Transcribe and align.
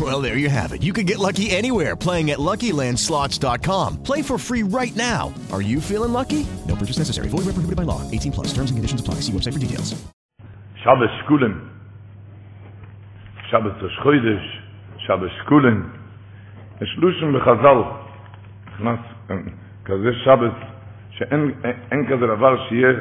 Well, 0.00 0.20
there 0.20 0.36
you 0.36 0.50
have 0.50 0.72
it. 0.72 0.82
You 0.82 0.92
can 0.92 1.06
get 1.06 1.18
lucky 1.18 1.50
anywhere 1.50 1.96
playing 1.96 2.30
at 2.32 2.38
LuckyLandSlots.com. 2.38 4.02
Play 4.02 4.20
for 4.20 4.36
free 4.36 4.62
right 4.62 4.94
now. 4.96 5.32
Are 5.52 5.62
you 5.62 5.80
feeling 5.80 6.12
lucky? 6.12 6.46
No 6.66 6.76
purchase 6.76 6.98
necessary. 6.98 7.28
Void 7.28 7.46
where 7.46 7.56
prohibited 7.56 7.76
by 7.76 7.84
law. 7.84 8.02
18 8.10 8.32
plus. 8.32 8.48
Terms 8.48 8.70
and 8.70 8.76
conditions 8.76 9.00
apply. 9.00 9.14
See 9.24 9.32
website 9.32 9.54
for 9.54 9.60
details. 9.60 9.94
Shabbos 10.82 11.08
Skulim. 11.24 11.70
Shabbos 13.50 13.72
Rosh 13.80 14.44
Shabbos 15.06 15.30
Skulim. 15.46 15.92
Es 16.80 16.88
luschen 16.98 17.32
בחז"ל. 17.32 18.06
נכנס 18.76 18.98
כזה 19.84 20.12
שבס, 20.24 20.52
שאין 21.10 21.50
אין 21.90 22.06
כזה 22.06 22.26
דבר 22.26 22.68
שיהיה 22.68 22.92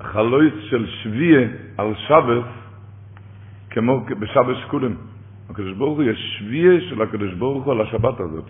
חלויס 0.00 0.54
של 0.70 0.86
שביע 1.02 1.38
על 1.78 1.94
שבס 2.08 2.48
כמו 3.70 4.04
בשבס 4.18 4.56
קודם. 4.70 4.94
הקדוש 5.49 5.73
ברוך 5.73 5.97
הוא 5.97 6.03
יש 6.03 6.37
שביע 6.39 6.71
של 6.89 7.01
הקדוש 7.01 7.33
ברוך 7.33 7.63
הוא 7.63 7.73
על 7.73 7.81
השבת 7.81 8.19
הזאת. 8.19 8.45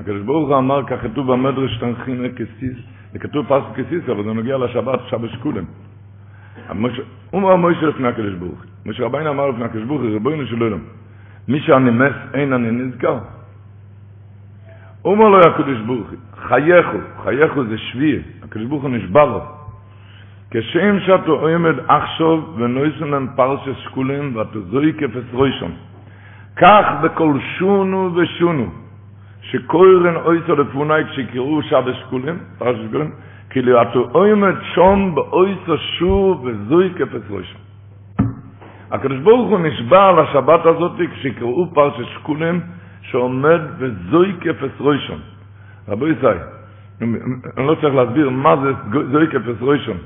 הקדוש 0.00 0.22
ברוך 0.22 0.48
הוא 0.48 0.58
אמר, 0.58 0.82
כך 0.86 1.02
כתוב 1.02 1.32
במדרש 1.32 1.78
תנחין 1.80 2.32
כסיס, 2.36 2.76
זה 3.12 3.18
כתוב 3.18 3.46
פס 3.46 3.62
כסיס, 3.74 4.08
אבל 4.08 4.24
זה 4.24 4.32
נוגע 4.32 4.58
לשבת, 4.58 5.00
שבס 5.06 5.30
קודם. 5.42 5.64
הוא 7.30 7.40
אמר 7.40 7.56
מוישה 7.56 7.86
לפני 7.86 8.08
הקדוש 8.08 8.34
ברוך 8.34 8.58
הוא. 8.58 8.68
משה 8.86 9.04
רבינו 9.04 9.30
אמר 9.30 9.48
לפני 9.48 9.64
הקדוש 9.64 9.84
ברוך 9.84 10.00
הוא, 10.00 10.10
רבונו 10.10 10.46
של 10.46 10.62
עולם, 10.62 10.78
מי 11.48 11.60
שהנמס 11.60 12.14
אין 12.34 12.52
אני 12.52 12.70
נזכר. 12.70 13.18
אומר 15.04 15.28
לו 15.28 15.40
הקדוש 15.40 15.78
ברוך 15.86 16.08
הוא, 16.08 16.18
חייכו, 16.36 16.98
חייכו 17.24 17.64
זה 17.64 17.78
שביע, 17.78 18.18
הקדוש 18.42 18.66
ברוך 18.66 18.82
הוא 18.82 18.90
נשבע 18.90 19.24
לו. 19.24 19.40
כשם 20.50 21.00
שאתה 21.00 21.30
עומד 21.30 21.74
עכשיו 21.88 22.42
ונויסן 22.56 23.08
להם 23.08 23.26
פרשס 23.36 23.76
שקולים 23.84 24.36
ואתה 24.36 24.60
זוי 24.60 24.92
כפס 24.98 25.32
רוישון. 25.32 25.72
כך 26.56 26.84
בכל 27.02 27.38
שונו 27.58 28.10
ושונו, 28.14 28.66
שקוירן 29.40 30.16
אויסו 30.16 30.56
לפונאי 30.56 31.04
כשקראו 31.04 31.62
שבת 31.62 31.94
שקולים, 31.94 32.38
פרשס 32.58 32.80
שקולים, 32.88 33.10
כאילו 33.50 33.82
אתה 33.82 33.98
עומד 34.12 34.54
שום 34.74 35.14
באויסו 35.14 35.78
שור 35.78 36.44
וזוי 36.44 36.90
כפס 36.98 37.30
רוישון. 37.30 37.60
הקדוש 38.90 39.18
ברוך 39.18 39.50
הוא 39.50 39.58
נשבע 39.58 40.08
על 40.08 40.18
השבת 40.18 40.66
הזאת 40.66 40.92
כשקראו 41.12 41.74
פרשס 41.74 42.06
שקולים, 42.14 42.60
שעומד 43.02 43.60
וזוי 43.78 44.32
כפס 44.40 44.80
רוישון. 44.80 45.18
רבו 45.88 46.08
ישי, 46.08 46.26
אני 47.56 47.66
לא 47.66 47.74
צריך 47.80 47.94
להסביר 47.94 48.30
מה 48.30 48.54
זה 48.56 48.72
זוי 49.12 49.26
כפס 49.26 49.60
רוישון. 49.60 49.96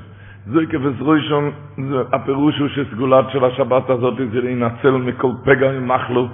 זוי 0.45 0.67
כפס 0.67 0.99
רוישון, 1.01 1.51
זה 1.77 2.01
הפירוש 2.11 2.59
הוא 2.59 2.67
שסגולת 2.67 3.25
של 3.29 3.45
השבת 3.45 3.89
הזאת 3.89 4.13
זה 4.31 4.41
להינצל 4.41 4.91
מכל 4.91 5.31
פגע 5.43 5.71
ממחלו. 5.71 6.27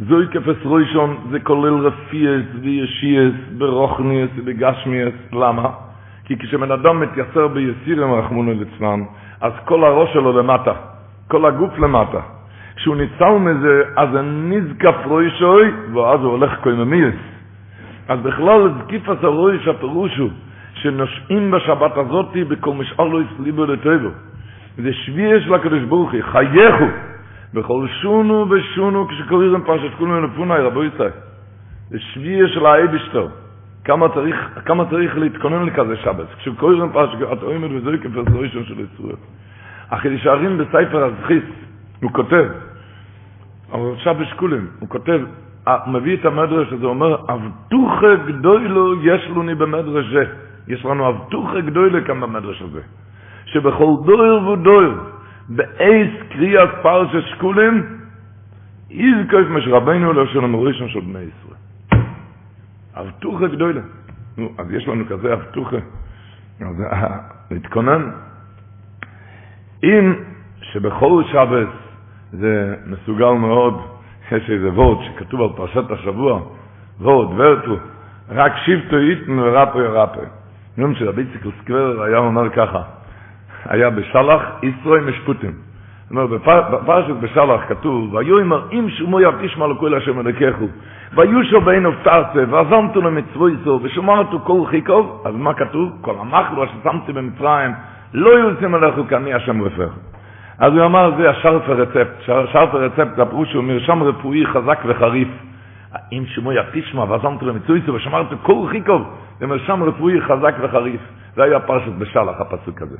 זוי 0.00 0.26
כפס 0.28 0.64
רוישון 0.64 1.16
זה 1.30 1.40
כולל 1.40 1.86
רפייס 1.86 2.46
וישייס 2.60 3.34
ברוכניאס 3.58 4.30
ובגשמיאס. 4.36 5.14
למה? 5.32 5.68
כי 6.24 6.38
כשבן 6.38 6.72
אדם 6.72 7.00
מתייסר 7.00 7.48
ביסירם 7.48 8.12
רחמונו 8.12 8.52
לצנן, 8.52 9.00
אז 9.40 9.52
כל 9.64 9.84
הראש 9.84 10.12
שלו 10.12 10.38
למטה, 10.38 10.72
כל 11.28 11.46
הגוף 11.46 11.78
למטה. 11.78 12.20
כשהוא 12.76 12.96
ניצל 12.96 13.38
מזה, 13.38 13.82
אז 13.96 14.08
נזקף 14.24 14.94
רוישוי, 15.04 15.70
ואז 15.94 16.20
הוא 16.20 16.30
הולך 16.30 16.60
קויממיוס. 16.60 17.14
אז 18.08 18.20
בכלל 18.20 18.72
זקיפת 18.80 19.24
הרויש 19.24 19.68
הפירוש 19.68 20.16
הוא 20.16 20.30
שנושעים 20.82 21.50
בשבת 21.50 21.96
הזאת 21.96 22.36
בכל 22.48 22.72
משאר 22.72 23.04
לא 23.04 23.20
יסליבו 23.22 23.64
לטבו. 23.64 24.08
זה 24.76 24.92
שביע 24.92 25.40
של 25.40 25.54
הקדוש 25.54 25.82
ברוך 25.82 26.12
הוא, 26.12 26.22
חייכו, 26.22 26.84
בכל 27.54 27.86
שונו 28.02 28.46
ושונו 28.50 29.08
כשקוראים 29.08 29.62
פרשת 29.66 29.94
כולנו 29.98 30.26
לפונאי, 30.26 30.62
רבו 30.62 30.84
יצחק. 30.84 31.12
זה 31.90 31.98
שביע 31.98 32.48
של 32.48 32.66
האייבשטר. 32.66 33.28
כמה 33.84 34.08
צריך, 34.08 34.36
כמה 34.64 34.84
צריך 34.90 35.18
להתכונן 35.18 35.66
לכזה 35.66 35.96
שבת. 35.96 36.26
כשקוראים 36.38 36.92
פרשת, 36.92 37.18
אתה 37.32 37.46
עומד 37.46 37.72
וזוי 37.72 37.98
כפרס 37.98 38.28
ראשון 38.34 38.64
של 38.64 38.74
ישראל. 38.80 39.16
החידש 39.90 40.26
הערים 40.26 40.58
בספר 40.58 41.04
הזכיס, 41.04 41.44
הוא 42.02 42.10
כותב, 42.12 42.44
אבל 43.72 43.92
עכשיו 43.94 44.14
בשקולים, 44.14 44.66
הוא 44.80 44.88
כותב, 44.88 45.20
מביא 45.86 46.16
את 46.16 46.24
המדרש 46.24 46.72
הזה, 46.72 46.84
הוא 46.84 46.90
אומר, 46.90 47.16
אבטוחה 47.28 48.14
גדולו 48.26 49.02
יש 49.02 49.30
לנו 49.30 49.56
במדרש 49.58 50.06
זה. 50.12 50.24
יש 50.68 50.84
לנו 50.84 51.08
אבטוחה 51.08 51.60
גדולה 51.60 52.04
כאן 52.04 52.20
במדרש 52.20 52.62
הזה. 52.62 52.80
שבכל 53.44 53.92
דויר 54.04 54.48
ודויר, 54.48 55.00
באייס 55.48 56.10
קריאת 56.30 56.68
פרשת 56.82 57.26
שקולים, 57.28 57.86
יזכויף 58.90 59.48
מש 59.48 59.68
רבנו 59.68 60.12
לא 60.12 60.26
של 60.26 60.44
המורישון 60.44 60.88
של 60.88 61.00
בני 61.00 61.18
ישראל. 61.18 62.02
אבטוחה 62.94 63.46
גדולה. 63.46 63.80
נו, 64.36 64.52
אז 64.58 64.72
יש 64.72 64.88
לנו 64.88 65.04
כזה 65.08 65.32
אבטוחה. 65.32 65.76
אז 66.60 66.82
להתכונן. 67.50 68.10
אם 69.84 70.14
שבכל 70.62 71.22
שבת 71.32 71.68
זה 72.32 72.74
מסוגל 72.86 73.30
מאוד, 73.30 73.80
יש 74.32 74.50
איזה 74.50 74.68
וורד 74.72 75.04
שכתוב 75.04 75.40
על 75.40 75.48
פרשת 75.56 75.90
השבוע, 75.90 76.40
וורד, 77.00 77.40
ורטו, 77.40 77.76
רק 78.28 78.52
שבטו 78.64 78.96
איתן 78.96 79.38
ורפו 79.38 79.80
ירפו. 79.80 80.20
יום 80.78 80.94
שרבי 80.94 81.24
ציקל 81.32 81.48
סקוור 81.60 82.02
היה 82.02 82.18
אומר 82.18 82.50
ככה, 82.50 82.82
היה 83.64 83.90
בשלח 83.90 84.42
ישראל 84.62 85.00
משפוטים. 85.00 85.52
זאת 86.02 86.10
אומרת, 86.10 86.30
בפרשת 86.72 87.14
בשלח 87.20 87.60
כתוב, 87.68 88.14
והיו 88.14 88.40
אמר, 88.40 88.62
אם 88.72 88.90
שומו 88.90 89.20
יבטישמע 89.20 89.66
לכל 89.66 89.94
השם 89.94 90.20
אלוקיכו, 90.20 90.64
ויושו 91.14 91.60
בין 91.60 91.86
אופתרצה, 91.86 92.44
ועזמתו 92.50 93.00
למצווי 93.00 93.56
זו, 93.64 93.80
ושומרתו 93.82 94.40
כל 94.40 94.60
חיקוב, 94.66 95.22
אז 95.24 95.34
מה 95.34 95.54
כתוב? 95.54 95.92
כל 96.00 96.14
המחלו 96.20 96.64
אשר 96.64 96.72
שמתי 96.84 97.12
במצרים, 97.12 97.70
לא 98.14 98.30
יוצאים 98.30 98.74
עליכו 98.74 99.02
כעני 99.08 99.34
השם 99.34 99.62
רפאך. 99.62 99.90
אז 100.58 100.72
הוא 100.72 100.84
אמר, 100.84 101.12
זה 101.16 101.30
השרף 101.30 101.68
הרצפט. 101.68 102.22
שרף 102.26 102.74
הרצפט, 102.74 103.18
הפירוש 103.18 103.54
הוא 103.54 103.64
מרשם 103.64 104.02
רפואי 104.02 104.46
חזק 104.46 104.78
וחריף. 104.86 105.28
אם 106.12 106.24
שמו 106.26 106.52
יתישמע 106.52 107.04
ועזמת 107.04 107.42
למצויסו 107.42 107.94
ושמרת 107.94 108.26
כל 108.42 108.66
חיקוב, 108.70 109.02
זה 109.38 109.46
מרשם 109.46 109.82
רפואי 109.82 110.20
חזק 110.20 110.54
וחריף. 110.60 111.00
זה 111.34 111.42
היה 111.42 111.60
פרשת 111.60 111.92
בשלח, 111.98 112.40
הפסוק 112.40 112.82
הזה. 112.82 112.96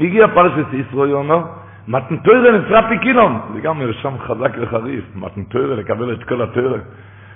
הגיע 0.00 0.26
פרשת 0.28 0.66
הוא 0.92 1.04
אומר, 1.12 1.42
מתנתוירה 1.88 2.58
נצרה 2.58 2.88
פיקינום. 2.88 3.40
זה 3.54 3.60
גם 3.60 3.78
מרשם 3.78 4.18
חזק 4.18 4.52
וחריף. 4.60 5.04
מתנתוירה 5.16 5.74
לקבל 5.74 6.12
את 6.12 6.24
כל 6.24 6.42
התוירה. 6.42 6.78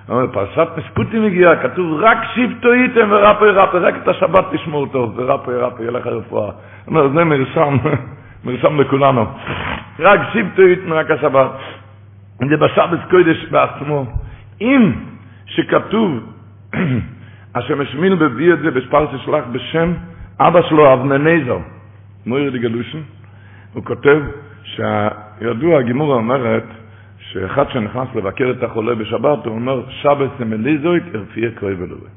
אומר, 0.09 0.27
פרשת 0.33 0.69
משפוטים 0.77 1.25
הגיעה, 1.25 1.57
כתוב 1.57 2.01
רק 2.01 2.19
שבטו 2.35 2.73
איתם 2.73 3.09
ורפו 3.11 3.47
ירפו, 3.47 3.79
רק 3.81 3.95
את 4.03 4.09
השבת 4.09 4.45
תשמעו 4.53 4.87
טוב, 4.87 5.13
ורפו 5.17 5.53
ירפו, 5.53 5.83
יהיה 5.83 5.91
לך 5.91 6.07
רפואה. 6.07 6.51
זה 6.87 7.25
מרשם. 7.25 7.77
מרשם 8.45 8.81
לכולנו. 8.81 9.27
רק 9.99 10.21
שבטו 10.33 10.63
איתן 10.63 10.93
רק 10.93 11.11
השבת. 11.11 11.51
זה 12.49 12.57
בשבת 12.57 12.99
קודש 13.11 13.47
בעצמו. 13.51 14.07
אם 14.61 14.93
שכתוב, 15.47 16.21
השם 17.55 17.81
השמיל 17.81 18.15
מביא 18.15 18.53
את 18.53 18.59
זה 18.59 18.71
בפרשת 18.71 19.25
שלח 19.25 19.45
בשם 19.53 19.93
אבא 20.41 20.63
שלו 20.63 20.93
אבנניזר, 20.93 21.59
מויר 22.27 22.51
דגלושן, 22.51 22.99
הוא 23.73 23.85
כותב 23.85 24.23
שידוע, 24.65 25.79
הגימורה 25.79 26.17
אומרת, 26.17 26.65
שאחד 27.19 27.71
שנכנס 27.71 28.09
לבקר 28.15 28.51
את 28.51 28.63
החולה 28.63 28.95
בשבת, 28.95 29.47
הוא 29.47 29.55
אומר, 29.55 29.83
שבת 29.89 30.31
סמליזויק 30.39 31.03
הרפיע 31.15 31.51
קרוי 31.51 31.75
ולובה. 31.75 32.09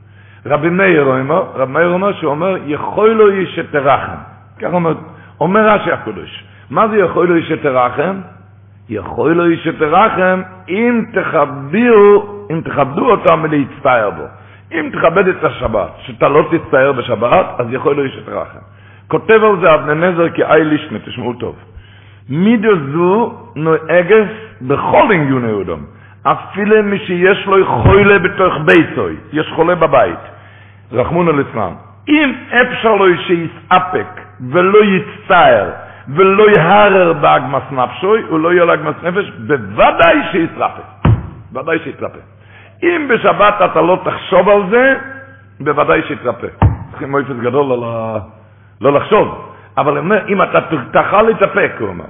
רבי 0.45 0.69
מאיר 0.69 1.03
אומר, 1.03 1.44
רבי 1.56 1.71
מאיר 1.71 1.89
אומר, 1.89 2.13
שהוא 2.13 2.31
אומר, 2.31 2.56
יכול 2.65 3.12
לו 3.12 3.29
איש 3.29 3.56
שתרחם. 3.56 4.17
כך 4.59 4.73
אומר, 4.73 4.94
אומר 5.39 5.69
רש"י 5.69 5.91
הקדוש, 5.91 6.44
מה 6.69 6.88
זה 6.88 6.97
יכול 6.97 7.27
לו 7.27 7.35
איש 7.35 7.50
שתרחם? 7.50 8.21
יכול 8.89 9.31
לו 9.31 9.45
איש 9.45 9.63
שתרחם 9.63 10.42
אם 10.69 11.04
תכבדו, 11.13 12.25
אם 12.51 12.62
תכבדו 12.62 13.12
אותם 13.12 13.39
ולהצטער 13.44 14.10
בו. 14.10 14.24
אם 14.72 14.89
תכבד 14.94 15.28
את 15.28 15.44
השבת, 15.44 15.89
שאתה 15.98 16.30
לא 16.30 16.50
תצטער 16.51 16.92
בשבת, 16.92 17.45
אז 17.57 17.68
יכול 17.69 17.95
לו 17.95 18.04
איש 18.04 18.13
שתרחם. 18.13 18.60
כותב 19.07 19.39
על 19.44 19.60
זה 19.62 19.74
אבני 19.75 20.07
נזר 20.07 20.30
כאי 20.30 20.63
לישנה, 20.63 21.00
תשמעו 21.00 21.34
טוב. 21.34 21.56
מידו 22.30 22.69
זו 22.94 23.34
נוהגס 23.56 24.28
בכל 24.62 25.12
עניון 25.13 25.45
יהודם. 25.45 25.80
אפילו 26.24 26.84
מי 26.84 27.00
שיש 27.00 27.45
לו 27.45 27.66
חולה 27.66 28.19
בתוך 28.19 28.54
ביתוי, 28.66 29.16
יש 29.34 29.51
חולה 29.56 29.75
בבית. 29.75 30.19
רחמונו 30.92 31.31
ליצלן. 31.31 31.74
אם 32.10 32.34
אפשר 32.62 32.95
לו 32.95 33.06
שיסאפק 33.18 34.07
ולא 34.51 34.80
יצטער 34.84 35.69
ולא 36.09 36.45
יהרר 36.57 37.13
באגמס 37.13 37.63
נפשוי, 37.71 38.24
ולא 38.24 38.54
יהיה 38.54 38.65
לאגמס 38.65 38.95
נפש, 39.04 39.31
בוודאי 39.48 40.18
שיתרפא. 40.31 40.81
בוודאי 41.51 41.80
שיתרפא. 41.83 42.19
אם 42.83 43.07
בשבת 43.09 43.56
אתה 43.65 43.81
לא 43.81 44.00
תחשוב 44.04 44.50
על 44.50 44.62
זה, 44.69 44.95
בוודאי 45.59 46.01
שיתרפא. 46.07 46.48
צריכים 46.89 47.12
מויפס 47.12 47.36
גדול 47.42 47.65
לא, 47.65 48.18
לא 48.81 48.94
לחשוב. 48.94 49.54
אבל 49.77 49.98
אומר, 49.98 50.27
אם 50.27 50.42
אתה 50.42 50.59
תאכל 50.92 51.21
להתאפק, 51.21 51.71
הוא 51.80 51.88
אומר. 51.88 52.06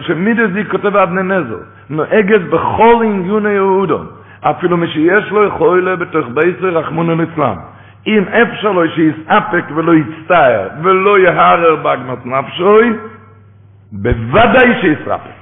שמידס 0.00 0.50
די 0.52 0.64
כותב 0.64 0.96
אבני 0.96 1.22
נזר, 1.22 1.58
נוהגת 1.90 2.40
בכל 2.40 3.02
עניון 3.04 3.46
יהודו, 3.46 3.98
אפילו 4.40 4.76
מי 4.76 4.86
שיש 4.88 5.30
לו 5.30 5.44
יכול 5.44 5.94
בתוך 5.94 6.26
בייסר 6.34 6.78
רחמון 6.78 7.20
אצלם. 7.20 7.56
אם 8.06 8.24
אפשר 8.28 8.72
לו 8.72 8.82
שיסאפק 8.88 9.64
ולא 9.76 9.92
יצטער 9.94 10.68
ולא 10.82 11.18
יהרר 11.18 11.76
באגמת 11.76 12.26
נפשוי, 12.26 12.92
בוודאי 13.92 14.80
שיסרפק. 14.80 15.36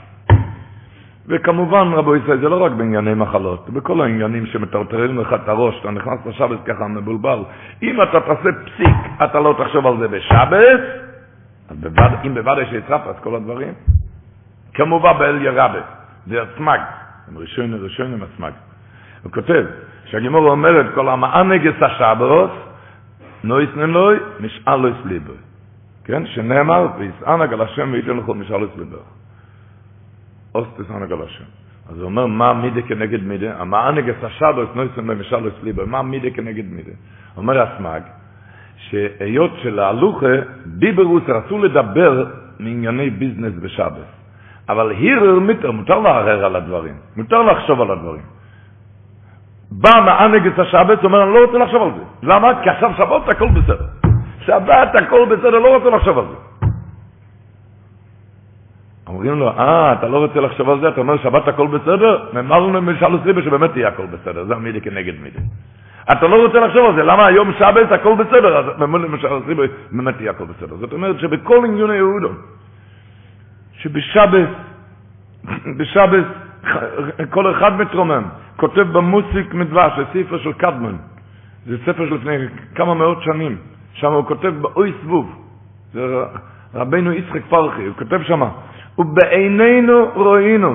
וכמובן, 1.27 1.93
רבו 1.93 2.17
ישראל, 2.17 2.39
זה 2.39 2.49
לא 2.49 2.65
רק 2.65 2.73
בענייני 2.73 3.15
מחלות, 3.15 3.71
בכל 3.71 4.01
העניינים 4.01 4.47
שמטרטרים 4.47 5.19
לך 5.19 5.33
את 5.33 5.49
הראש, 5.49 5.81
אתה 5.81 5.91
נכנס 5.91 6.27
לשבת 6.27 6.59
ככה 6.65 6.89
מבולבל. 6.89 7.39
אם 7.83 8.03
אתה 8.03 8.21
תעשה 8.21 8.49
פסיק, 8.65 8.97
אתה 9.25 9.41
לא 9.41 9.55
תחשוב 9.59 9.87
על 9.87 9.99
זה 9.99 10.09
בשבת, 10.09 10.81
אז 11.71 11.77
בווד... 11.77 12.13
אם 12.25 12.35
בוודאי 12.35 12.67
שיצרף, 12.71 13.07
אז 13.07 13.15
כל 13.21 13.37
הדברים. 13.37 13.73
כמובא 14.75 15.13
באליה 15.19 15.43
רבה, 15.43 15.81
זה 16.27 16.43
הסמ"ג, 16.43 16.81
הם 17.29 17.39
ראשון 17.39 17.85
ראשון 17.85 18.13
עם 18.13 18.21
הסמ"ג. 18.23 18.53
הוא 19.23 19.33
כותב, 19.33 19.65
שהגמרא 20.05 20.51
אומרת, 20.51 20.87
כל 20.95 21.09
המענג 21.09 21.83
את 21.83 22.51
השבת, 23.45 23.91
נותנין 23.91 24.17
לו, 24.41 24.77
משאלות 24.77 24.89
ליבו. 25.03 25.37
כן? 26.05 26.27
שנאמר, 26.27 26.87
ויתענג 26.99 27.53
על 27.53 27.61
השם 27.61 27.89
וייתן 27.93 28.17
לך 28.17 28.35
משאלות 28.35 28.67
ליבו. 28.75 28.99
אז 30.55 30.91
תתענג 30.91 31.13
על 31.13 31.23
השם. 31.23 31.45
אז 31.91 31.97
הוא 31.97 32.05
אומר, 32.05 32.27
מה 32.27 32.53
מידה 32.53 32.83
כנגד 32.83 33.23
מידה? 33.23 33.61
המענג 33.61 34.17
את 34.23 34.69
השבת, 34.75 35.07
נותנין 35.07 35.17
לו, 35.21 35.39
משאלות 35.39 35.51
ליבו. 35.61 35.85
מה 35.87 36.03
מידה 36.03 36.31
כנגד 36.31 36.65
מידה? 36.73 36.93
אומר 37.37 37.63
הסמ"ג, 37.63 38.01
שהיות 38.77 39.53
שההלכה, 39.63 40.35
ביברוס 40.67 41.23
רצו 41.29 41.59
לדבר 41.59 42.25
מענייני 42.59 43.11
ביזנס 43.11 43.53
בשבת. 43.61 44.09
אבל 44.69 44.91
הירר 44.91 45.39
מיטר, 45.39 45.71
מותר 45.71 45.99
לערער 46.01 46.45
על 46.45 46.57
הדברים, 46.57 46.95
מותר 47.17 47.43
לחשוב 47.43 47.81
על 47.81 47.91
הדברים. 47.91 48.34
בא 49.71 49.91
מענגס 50.05 50.59
השבת, 50.59 51.05
אומר, 51.05 51.23
אני 51.23 51.35
לא 51.35 51.45
רוצה 51.45 51.59
לחשוב 51.59 51.83
על 51.83 51.91
זה. 51.97 52.05
למה? 52.23 52.63
כי 52.63 52.71
עכשיו 52.71 52.91
שבת 52.97 53.29
הכל 53.29 53.49
בסדר. 53.49 53.87
שבת 54.41 54.95
הכל 54.95 55.25
בסדר, 55.25 55.59
לא 55.59 55.77
רוצה 55.77 55.91
לחשוב 55.91 56.19
על 56.19 56.25
זה. 56.25 56.67
אומרים 59.07 59.39
לו, 59.39 59.49
אה, 59.49 59.93
אתה 59.93 60.09
לא 60.09 60.19
רוצה 60.19 60.41
לחשוב 60.41 60.71
על 60.71 60.81
זה, 60.81 60.89
אתה 60.89 61.01
אומר 61.01 61.17
שבת 61.17 61.49
הכל 61.49 61.67
בסדר? 61.67 62.25
נאמרנו 62.33 62.73
למשל 62.73 63.19
סיבה 63.25 63.43
שבאמת 63.43 63.77
יהיה 63.77 63.89
הכל 63.89 64.07
בסדר, 64.07 64.45
זה 64.45 64.55
המידי 64.55 64.81
כנגד 64.81 65.13
מידי. 65.23 65.39
אתה 66.13 66.27
לא 66.27 66.47
רוצה 66.47 66.61
לחשוב 66.61 66.87
על 66.87 66.95
זה, 66.95 67.03
למה 67.03 67.27
היום 67.27 67.53
שבת 67.59 67.93
הכל 67.93 68.15
בסדר, 68.15 68.59
אז 68.59 68.81
למשל 68.81 69.29
סיבה 69.47 69.63
באמת 69.91 70.21
יהיה 70.21 70.31
הכל 70.31 70.45
בסדר. 70.45 70.77
זאת 70.77 70.93
אומרת 70.93 71.21
שבכל 71.21 71.65
עניון 71.65 71.91
היהודו, 71.91 72.29
שבשבת, 73.73 74.49
בשבת, 75.79 76.25
כל 77.31 77.51
אחד 77.51 77.81
מתרומם, 77.81 78.23
כותב 78.57 78.81
במוסיק 78.93 79.55
מדבש, 79.55 79.93
זה 79.97 80.05
ספר 80.13 80.39
של 80.39 80.53
קדמן, 80.53 80.97
זה 81.67 81.77
ספר 81.79 82.09
של 82.09 82.15
לפני 82.15 82.37
כמה 82.75 82.95
מאות 82.95 83.23
שנים, 83.23 83.57
שם 83.93 84.13
הוא 84.13 84.25
כותב 84.25 84.55
באוי 84.61 84.93
סבוב, 85.03 85.45
זה 85.93 86.23
רבנו 86.75 87.13
יצחק 87.13 87.43
פרחי, 87.49 87.85
הוא 87.85 87.95
כותב 87.99 88.23
שם, 88.23 88.43
ובעינינו 88.99 90.09
ראינו 90.17 90.75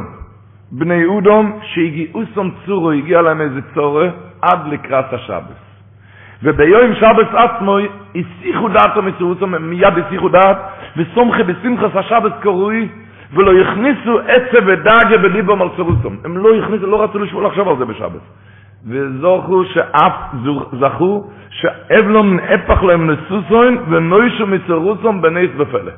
בני 0.72 1.06
אודום 1.06 1.60
שהגיעו 1.64 2.22
סום 2.34 2.52
צורו, 2.66 2.92
הגיע 2.92 3.22
להם 3.22 3.42
איזה 3.42 3.60
צורך, 3.74 4.14
עד 4.42 4.68
לקראת 4.68 5.14
השבת. 5.14 5.70
וביום 6.44 6.96
שבת 6.96 7.28
עצמו 7.34 7.78
הסיחו 8.16 8.70
דעתו 8.70 9.02
מסירוסו, 9.02 9.48
מיד 9.48 9.94
הסיחו 10.06 10.30
דעת, 10.30 10.58
וסומכי 10.98 11.44
בשמחס 11.44 11.96
השבת 11.96 12.34
קרוי, 12.42 12.90
ולא 13.34 13.52
יכניסו 13.52 14.20
עצב 14.20 14.68
ודאגה 14.68 15.18
בליבם 15.18 15.62
על. 15.62 16.18
הם 16.26 16.38
לא 16.38 16.56
הכניסו, 16.56 16.88
לא 16.88 17.04
רצו 17.04 17.20
לשמור 17.20 17.44
לחשוב 17.44 17.68
על 17.68 17.78
זה 17.78 17.86
בשבת. 17.86 18.22
וזוכו 18.88 19.66
שאף 19.66 20.14
זכו 20.80 21.28
שאבלום 21.50 22.36
נהפך 22.36 22.84
להם 22.84 23.10
לסוסוין 23.10 23.78
ונוישו 23.90 24.48
מסירוסם 24.48 25.22
בנס 25.22 25.50
ופלא. 25.58 25.92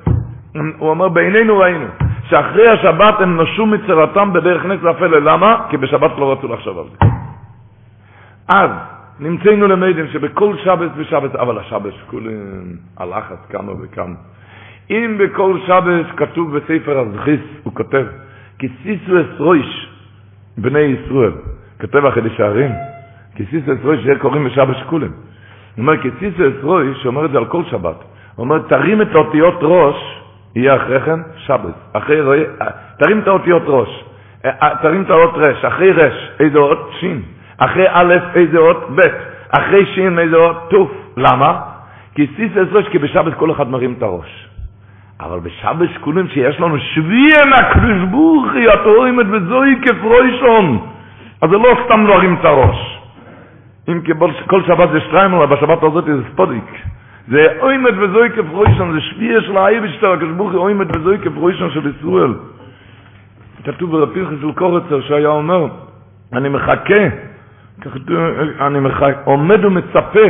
הוא 0.78 0.90
אומר, 0.90 1.10
בעינינו 1.10 1.58
ראינו 1.58 1.86
שאחרי 2.30 2.68
השבת 2.68 3.20
הם 3.20 3.42
נשו 3.42 3.66
מצרתם 3.66 4.34
בדרך 4.34 4.66
נס 4.66 4.80
ופלא. 4.84 5.20
למה? 5.20 5.66
כי 5.70 5.78
בשבת 5.78 6.12
לא 6.18 6.32
רצו 6.32 6.48
לחשוב 6.48 6.78
על 6.78 6.86
זה. 6.92 7.06
אז 8.50 8.70
נמצאנו 9.20 9.68
למדים 9.68 10.08
שבכל 10.08 10.58
שבת 10.64 10.92
ושבת, 10.96 11.36
אבל 11.36 11.60
השבת 11.60 11.94
כולם 12.10 12.34
הלחץ 12.98 13.38
כמה 13.50 13.72
וכמה. 13.82 14.16
אם 14.92 15.18
בכל 15.18 15.58
שבת 15.68 16.06
כתוב 16.18 16.58
בספר 16.58 17.00
הזכיס, 17.00 17.40
הוא 17.64 17.74
כותב, 17.76 18.06
כסיסו 18.60 19.14
אסרויש 19.22 19.90
בני 20.58 20.80
ישראל, 20.80 21.32
כותב 21.82 22.06
החידש 22.06 22.40
הערים, 22.40 22.72
כסיסו 23.36 23.74
אסרויש, 23.74 24.06
זה 24.06 24.14
קוראים 24.20 24.44
בשבת 24.46 24.76
כולם. 24.90 25.08
הוא 25.08 25.14
אומר, 25.78 25.98
כסיסו 25.98 26.44
אסרויש, 26.50 27.06
אומר 27.06 27.26
את 27.26 27.32
זה 27.32 27.38
על 27.38 27.46
כל 27.46 27.64
שבת, 27.72 27.96
הוא 28.36 28.44
אומר, 28.44 28.60
תרים 28.60 29.02
את 29.02 29.16
האותיות 29.16 29.58
ראש, 29.62 30.22
יהיה 30.56 30.76
אחרי 30.76 31.02
כן 31.02 31.20
שבת. 31.38 31.76
אחרי 31.94 32.22
רואי, 32.22 32.44
תרים 33.00 33.20
את 33.20 33.28
האותיות 33.28 33.64
ראש, 33.66 34.04
תרים 34.82 35.02
את 35.02 35.10
האות 35.10 35.34
רש, 35.36 35.66
אחרי 35.66 35.92
רש, 35.92 36.30
איזה 36.40 36.58
אות? 36.58 36.92
שין. 37.00 37.22
אחרי 37.58 37.86
א' 37.90 38.14
איזה 38.36 38.58
אות 38.58 38.90
ב', 38.96 39.02
אחרי 39.52 39.86
שין 39.86 40.20
איזה 40.20 40.36
אות 40.36 40.70
תוף. 40.70 40.92
למה? 41.18 41.62
כי 42.16 42.28
סיס 42.36 42.52
אסרוש, 42.58 42.88
כי 42.88 42.98
בשבת 42.98 43.34
כל 43.34 43.52
אחד 43.52 43.70
מרים 43.70 43.94
את 43.98 44.04
הראש. 44.04 44.51
אבל 45.22 45.40
בשבת 45.40 45.90
כולם 46.02 46.28
שיש 46.28 46.60
לנו 46.60 46.80
שביען 46.80 47.54
הקדוש 47.54 48.10
בוכי, 48.10 48.74
אתה 48.74 48.90
רואים 48.98 49.20
את 49.20 49.26
וזוהי 49.32 49.76
כפרוישון. 49.82 50.88
אז 51.42 51.50
זה 51.50 51.58
לא 51.58 51.70
סתם 51.86 52.08
להרים 52.08 52.36
את 52.40 52.46
הראש. 52.46 52.98
אם 53.90 54.02
כל 54.48 54.64
שבת 54.64 54.90
זה 54.92 55.00
שטריים, 55.00 55.34
אבל 55.34 55.46
בשבת 55.46 55.84
הזאת 55.84 56.06
זה 56.06 56.24
ספודיק. 56.34 56.66
זה 57.28 57.48
אוימת 57.60 57.94
וזוהי 57.98 58.30
כפרוישון, 58.30 58.94
זה 58.94 59.02
שביע 59.02 59.42
של 59.42 59.58
האייבשטר, 59.58 60.12
הקדוש 60.12 60.32
בוכי, 60.32 60.56
אוימת 60.56 60.96
וזוהי 60.96 61.18
כפרוישון 61.18 61.72
של 61.72 61.92
ישראל. 61.98 62.34
כתוב 63.64 63.92
ברפיל 63.92 64.26
של 64.42 64.52
קורצר 64.52 65.02
שהיה 65.02 65.30
אומר, 65.30 65.68
אני 66.34 66.50
מחכה 66.50 67.04
אני 68.62 68.80
עומד 69.24 69.66
ומצפה 69.66 70.28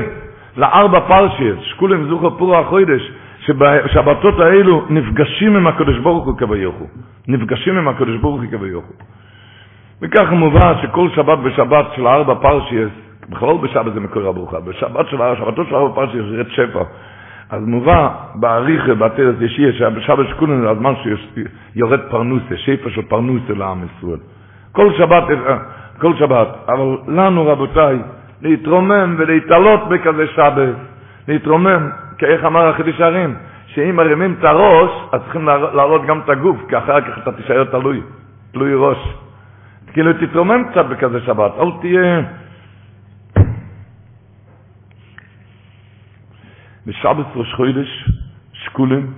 לארבע 0.57 0.99
פרשיות, 0.99 1.57
שכולם 1.61 2.09
זוכר 2.09 2.29
פור 2.29 2.57
החודש, 2.57 3.11
שבשבתות 3.45 4.39
האלו 4.39 4.85
נפגשים 4.89 5.55
עם 5.55 5.67
הקדוש 5.67 5.97
ברוך 5.97 6.25
הוא 6.25 6.37
כביכו. 6.37 6.85
נפגשים 7.27 7.77
עם 7.77 7.87
הקדוש 7.87 8.17
ברוך 8.17 8.41
הוא 8.41 8.49
כביכו. 8.51 8.93
וככה 10.01 10.31
מובן 10.31 10.73
שכל 10.81 11.09
שבת 11.15 11.37
בשבת 11.39 11.85
של 11.95 12.07
ארבע 12.07 12.35
פרשיות, 12.35 12.91
בכלל 13.29 13.57
בשבת 13.61 13.93
זה 13.93 13.99
מקור 13.99 14.27
הברוכה, 14.27 14.59
בשבת 14.59 15.05
של 15.09 15.21
השבתות 15.21 15.67
של 15.69 15.75
ארבע 15.75 15.95
פרשיות 15.95 16.25
זה 16.29 16.35
רד 16.39 16.49
שפע. 16.49 16.83
אז 17.49 17.63
מובא 17.65 18.09
בעריכה, 18.35 18.93
בעטרת 18.93 19.35
ישיה, 19.41 19.73
שבשבת 19.73 20.27
שכולם 20.29 20.61
זה 20.61 20.69
הזמן 20.69 20.93
שיורד 21.73 21.99
פרנוסה, 22.09 22.57
שפע 22.57 22.89
של 22.89 23.01
פרנוסה 23.01 23.53
לעם 23.53 23.83
ישראל. 23.85 24.19
כל 24.71 24.93
שבת, 24.97 25.23
כל 25.99 26.13
שבת. 26.19 26.47
אבל 26.67 26.97
לנו, 27.07 27.47
רבותיי, 27.47 27.99
להתרומם 28.41 29.15
ולהתעלות 29.17 29.89
בכזה 29.89 30.27
שבת, 30.27 30.75
להתרומם, 31.27 31.89
כי 32.21 32.25
איך 32.25 32.45
אמר 32.45 32.67
החידוש 32.67 33.01
הערים, 33.01 33.35
שאם 33.65 33.95
מרימים 33.95 34.35
את 34.39 34.43
הראש, 34.43 34.91
אז 35.11 35.21
צריכים 35.21 35.45
להראות 35.45 36.05
גם 36.05 36.19
את 36.19 36.29
הגוף, 36.29 36.57
כי 36.69 36.77
אחר 36.77 37.01
כך 37.01 37.17
אתה 37.17 37.31
תישאר 37.31 37.63
תלוי, 37.63 38.01
תלוי 38.51 38.73
ראש. 38.73 38.97
כאילו 39.93 40.13
תתרומם 40.13 40.63
קצת 40.71 40.85
בכזה 40.85 41.21
שבת, 41.21 41.51
אל 41.59 41.71
תהיה... 41.81 42.21
בשבת 46.85 47.25
ראש 47.35 47.53
חודש, 47.53 48.09
שקולים, 48.53 49.13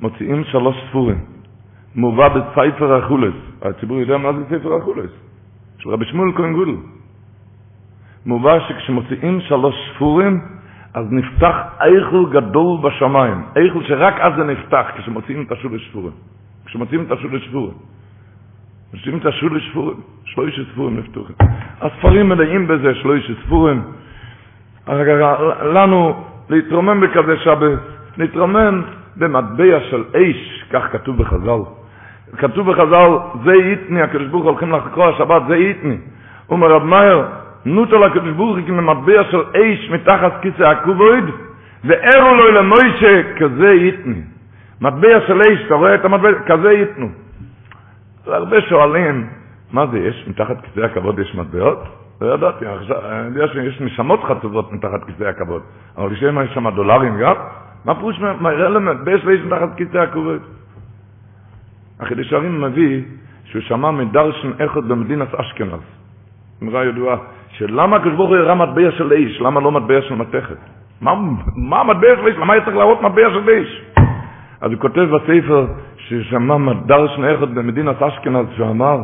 מוציאים 0.00 0.44
שלוש 0.44 0.76
ספורים. 0.88 1.24
מובא 1.94 2.28
בספר 2.28 2.94
החולס. 2.94 3.34
הציבור 3.62 4.00
יודע 4.00 4.16
מה 4.16 4.32
זה 4.32 4.44
ספר 4.44 4.74
החולס. 4.74 5.10
של 5.78 5.90
רבי 5.90 6.04
שמואל 6.04 6.32
כהן 6.36 6.52
גודל. 6.52 6.76
מובא 8.26 8.58
שכשמוציאים 8.68 9.40
שלוש 9.40 9.74
ספורים, 9.94 10.57
אז 10.98 11.12
נפתח 11.12 11.56
איכל 11.84 12.24
גדול 12.30 12.78
בשמיים. 12.82 13.42
איכל 13.56 13.84
שרק 13.84 14.14
אז 14.20 14.32
זה 14.36 14.44
נפתח, 14.44 14.86
כשמוציאים 14.96 15.42
את 15.42 15.52
השולש 15.52 15.88
ספורים. 15.90 16.12
כשמוציאים 16.66 17.04
את 17.06 17.12
השולש 17.12 17.48
ספורים. 17.48 17.74
מוציאים 18.94 19.18
את 19.18 19.26
השולש 19.26 19.70
ספורים, 19.70 19.96
שלוש 20.24 20.60
ספורים 20.72 20.98
נפתוחים. 20.98 21.36
הספרים 21.80 22.28
מלאים 22.28 22.68
בזה, 22.68 22.94
שלוש 22.94 23.30
ספורים. 23.44 23.82
לנו 25.62 26.24
להתרומם 26.48 27.00
בכזה 27.00 27.36
שבת, 27.36 27.78
להתרומם 28.16 28.82
במטבע 29.16 29.80
של 29.90 30.04
אש, 30.14 30.64
כך 30.70 30.92
כתוב 30.92 31.16
בחז"ל. 31.16 31.60
כתוב 32.38 32.70
בחז"ל, 32.70 33.10
זה 33.44 33.52
איתני, 33.52 34.02
הקדוש 34.02 34.28
ברוך 34.28 34.44
הולכים 34.44 34.72
לחקור 34.72 35.08
השבת, 35.08 35.42
זה 35.48 35.54
איתני. 35.54 35.96
אומר 36.50 36.70
רב 36.72 36.84
מאיר, 36.84 37.24
נוטו 37.64 37.98
לקדוש 37.98 38.32
ברוך 38.32 38.56
הוא 38.56 38.66
כמטבע 38.66 39.24
של 39.30 39.42
אש 39.56 39.90
מתחת 39.90 40.42
כיסא 40.42 40.62
הכובד, 40.62 41.22
ואירו 41.84 42.34
לו 42.34 42.50
למוישה, 42.50 43.22
כזה 43.36 43.70
איתני. 43.70 44.20
מטבע 44.80 45.20
של 45.26 45.40
אש, 45.40 45.66
אתה 45.66 45.74
רואה 45.74 45.94
את 45.94 46.04
המטבע, 46.04 46.28
כזה 46.46 46.72
ייתנו. 46.72 47.08
הרבה 48.26 48.60
שואלים, 48.60 49.26
מה 49.72 49.86
זה 49.86 49.98
יש? 49.98 50.24
מתחת 50.28 50.56
כיסא 50.64 50.80
הכבוד 50.80 51.18
יש 51.18 51.34
מטבעות? 51.34 51.78
לא 52.20 52.34
ידעתי, 52.34 52.64
אני 52.66 53.26
יודע 53.26 53.48
שיש 53.48 53.80
נשמות 53.80 54.24
חצובות 54.24 54.72
מתחת 54.72 55.04
כיסא 55.04 55.24
הכבוד, 55.24 55.62
אבל 55.98 56.12
יש 56.12 56.24
שם 56.54 56.70
דולרים 56.70 57.18
גם? 57.20 57.34
מה 57.84 57.94
פירוש 57.94 58.20
מראה 58.20 58.68
למטבע 58.68 59.18
של 59.18 59.30
אש 59.30 59.40
מתחת 59.46 59.76
כיסא 59.76 59.98
הכבוד? 59.98 60.40
החידוש 62.00 62.32
הרים 62.32 62.60
מביא 62.60 63.02
שהוא 63.44 63.62
שמע 63.62 63.90
מדרשן 63.90 64.50
אחד 64.64 64.88
במדינת 64.88 65.34
אשכנז. 65.34 65.80
אמרה 66.62 66.84
ידועה, 66.84 67.16
שלמה 67.50 67.96
הקדוש 67.96 68.14
ברוך 68.14 68.28
הוא 68.30 68.36
הראה 68.36 68.54
מטבע 68.54 68.90
של 68.90 69.12
איש, 69.12 69.40
למה 69.40 69.60
לא 69.60 69.72
מטבע 69.72 70.02
של 70.02 70.14
מתכת? 70.14 70.56
מה, 71.00 71.14
מה 71.56 71.84
מטבע 71.84 72.16
של 72.20 72.26
איש? 72.26 72.36
למה 72.36 72.52
היה 72.52 72.64
צריך 72.64 72.76
להראות 72.76 73.02
מטבע 73.02 73.30
של 73.30 73.48
איש? 73.48 73.82
אז 74.60 74.72
הוא 74.72 74.80
כותב 74.80 75.00
בספר 75.00 75.66
ששמע 75.96 76.72
דרשן 76.86 77.24
אחד 77.24 77.54
במדינת 77.54 78.02
אשכנז, 78.02 78.46
שהוא 78.56 78.70
אמר 78.70 78.98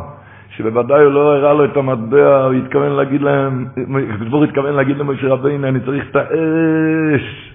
שבוודאי 0.56 1.04
הוא 1.04 1.12
לא 1.12 1.36
הראה 1.36 1.52
לו 1.52 1.64
את 1.64 1.76
המטבע, 1.76 2.44
הוא 2.44 2.54
התכוון 2.54 2.92
להגיד 2.92 3.22
להם, 3.22 3.66
הקדוש 4.12 4.28
ברוך 4.28 4.42
הוא 4.42 4.44
התכוון 4.44 4.74
להגיד 4.74 4.98
למשה 4.98 5.28
רבינו, 5.28 5.68
אני 5.68 5.80
צריך 5.80 6.10
את 6.10 6.16
האש, 6.16 7.52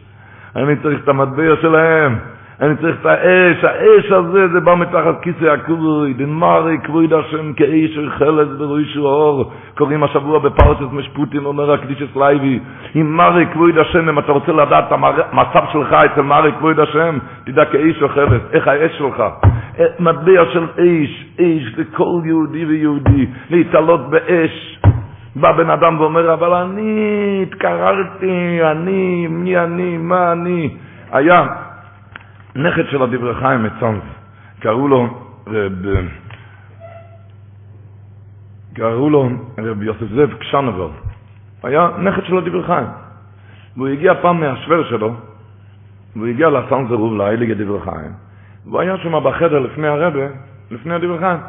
אני 0.56 0.76
צריך 0.76 1.04
את 1.04 1.08
המטבע 1.08 1.56
שלהם. 1.62 2.16
אני 2.62 2.76
צריך 2.76 2.96
את 3.02 3.06
האש, 3.06 3.64
האש 3.64 4.12
הזה 4.12 4.48
זה 4.48 4.60
בא 4.60 4.76
מתחת 4.76 5.22
כיסא 5.22 5.46
הכבוי, 5.46 6.14
דמרי 6.14 6.78
כבוד 6.84 7.14
השם 7.14 7.54
כאש 7.54 7.98
וחלס 7.98 8.48
בראש 8.58 8.98
האור, 8.98 9.52
קוראים 9.78 10.04
השבוע 10.04 10.40
בפרשת 10.40 10.92
משפטים, 10.92 11.46
אומר 11.46 11.72
הקדושת 11.72 12.16
לוי, 12.16 12.60
ומראה 12.96 13.46
כבוד 13.54 13.78
השם, 13.78 14.10
אם 14.10 14.20
אתה 14.20 14.32
רוצה 14.32 14.52
לדעת 14.52 14.84
את 14.88 14.92
המצב 14.92 15.64
שלך 15.72 15.94
אצל 15.94 16.22
מראה 16.22 16.52
כבוד 16.60 16.80
השם, 16.80 17.18
תדע 17.44 17.66
כאש 17.66 18.02
אוכלת, 18.02 18.42
איך 18.52 18.68
האש 18.68 18.92
שלך, 18.98 19.24
מטבע 20.00 20.44
של 20.54 20.64
אש, 20.64 21.26
אש 21.40 21.78
לכל 21.78 22.22
יהודי 22.26 22.66
ויהודי, 22.66 23.26
להתעלות 23.50 24.10
באש, 24.10 24.80
בא 25.36 25.52
בן 25.52 25.70
אדם 25.70 26.00
ואומר, 26.00 26.34
אבל 26.34 26.54
אני 26.54 27.46
התקררתי, 27.48 28.60
אני, 28.64 29.28
מי 29.30 29.58
אני, 29.58 29.98
מה 29.98 30.32
אני, 30.32 30.70
היה 31.12 31.69
נכד 32.56 32.90
של 32.90 33.04
הדברי 33.04 33.36
חיים 33.36 33.64
מצאנז, 33.64 34.02
קראו 34.60 34.88
לו 34.88 35.08
רב, 35.48 35.86
קראו 38.74 39.10
לו 39.10 39.30
רב 39.58 39.84
יוסף 39.84 40.06
זאב 40.16 40.34
קשנובר, 40.34 40.90
היה 41.64 41.90
נכד 41.98 42.26
של 42.26 42.38
הדברי 42.38 42.64
חיים, 42.64 42.88
והוא 43.78 43.88
הגיע 43.88 44.14
פעם 44.22 44.40
מהשוור 44.40 44.84
שלו, 44.84 45.14
והוא 46.16 46.28
הגיע 46.28 46.50
לסנזרוב, 46.50 47.18
להיליג 47.18 47.52
הדברי 47.52 47.82
חיים, 47.82 48.12
והוא 48.66 48.80
היה 48.80 48.98
שם 48.98 49.24
בחדר 49.24 49.60
לפני 49.60 49.88
הרבה, 49.88 50.26
לפני 50.72 50.94
הדברי 50.94 51.20
חיים, 51.20 51.40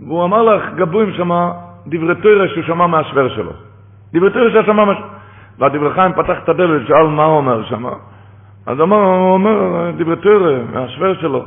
והוא 0.00 0.24
אמר 0.24 0.42
לך 0.42 0.74
גבוים 0.76 1.12
שם 1.12 1.50
דברי 1.86 2.14
תוירה 2.14 2.48
שהוא 2.48 2.64
שמע 2.64 2.86
מהשוור 2.86 3.28
שלו. 3.28 3.52
דברי 4.14 4.30
תוירה 4.30 4.50
שהוא 4.50 4.62
שמע 4.62 4.84
מהשוור. 4.84 5.08
והדברי 5.58 5.94
חיים 5.94 6.12
פתח 6.12 6.38
את 6.44 6.48
הדלת, 6.48 6.86
שאל 6.86 7.06
מה 7.06 7.24
הוא 7.24 7.36
אומר 7.36 7.64
שם. 7.64 7.84
אז 8.68 8.80
אמר, 8.80 8.96
הוא 8.96 9.32
אומר, 9.32 9.90
דברי 9.96 10.16
תוירה, 10.16 10.58
מהשוור 10.72 11.14
שלו. 11.14 11.44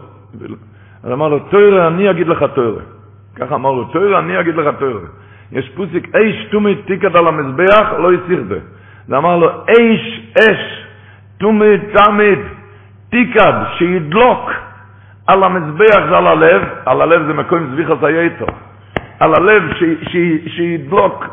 אז 1.04 1.12
אמר 1.12 1.28
לו, 1.28 1.40
תוירה, 1.40 1.88
אני 1.88 2.10
אגיד 2.10 2.28
לך 2.28 2.46
תוירה. 2.54 2.82
ככה 3.36 3.56
אמר 3.56 3.72
לו, 3.72 3.84
תוירה, 3.84 4.20
אני 4.20 4.40
אגיד 4.40 4.56
לך 4.56 4.76
תוירה. 4.80 5.00
יש 5.52 5.70
פוסיק, 5.76 6.16
אש 6.16 6.48
תומי 6.52 6.76
תיקד 6.76 7.16
על 7.16 7.28
המזבח, 7.28 7.94
לא 8.00 8.14
יסיך 8.14 8.40
זה. 8.48 8.60
זה 9.08 9.18
אמר 9.18 9.38
לו, 9.38 9.48
אש, 9.70 10.22
אש, 10.40 10.86
תומי 11.38 11.78
תמיד, 11.94 12.40
תיקד, 13.10 13.54
שידלוק 13.78 14.52
על 15.28 15.44
המזבח 15.44 16.02
זה 16.10 16.18
על 16.18 16.28
הלב, 16.28 16.62
על 16.86 17.02
הלב 17.02 17.28
זה 17.28 17.34
מקום 17.34 17.68
זביחס 17.72 18.04
היתו. 18.04 18.46
על 19.20 19.34
הלב 19.36 19.64
שידלוק, 20.48 21.26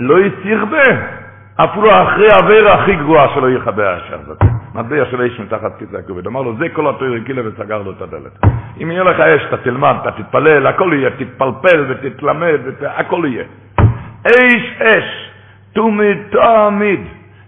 לא 0.00 0.16
יסירבה, 0.20 1.21
אפילו 1.64 2.02
אחרי 2.02 2.28
העבירה 2.32 2.74
הכי 2.74 2.96
גרועה 2.96 3.34
שלא 3.34 3.50
יכבה 3.50 3.90
האש 3.90 4.10
הזאת. 4.10 4.42
מטבע 4.74 5.04
של 5.10 5.22
אש 5.22 5.40
מתחת 5.40 5.78
כיסא 5.78 5.96
הכובד. 5.96 6.26
אמר 6.26 6.42
לו, 6.42 6.56
זה 6.56 6.68
כל 6.68 6.90
התויר 6.90 7.22
קילה 7.24 7.42
וסגר 7.44 7.82
לו 7.82 7.90
את 7.90 8.02
הדלת. 8.02 8.44
אם 8.82 8.90
יהיה 8.90 9.04
לך 9.04 9.20
אש, 9.20 9.42
אתה 9.48 9.56
תלמד, 9.56 9.94
אתה 10.02 10.10
תתפלל, 10.10 10.66
הכל 10.66 10.90
יהיה, 10.92 11.10
תתפלפל 11.10 11.84
ותתלמד, 11.88 12.60
הכל 12.82 13.22
יהיה. 13.24 13.44
אש, 14.26 14.80
אש, 14.80 15.30
תומי 15.72 16.14
תמיד, 16.30 17.00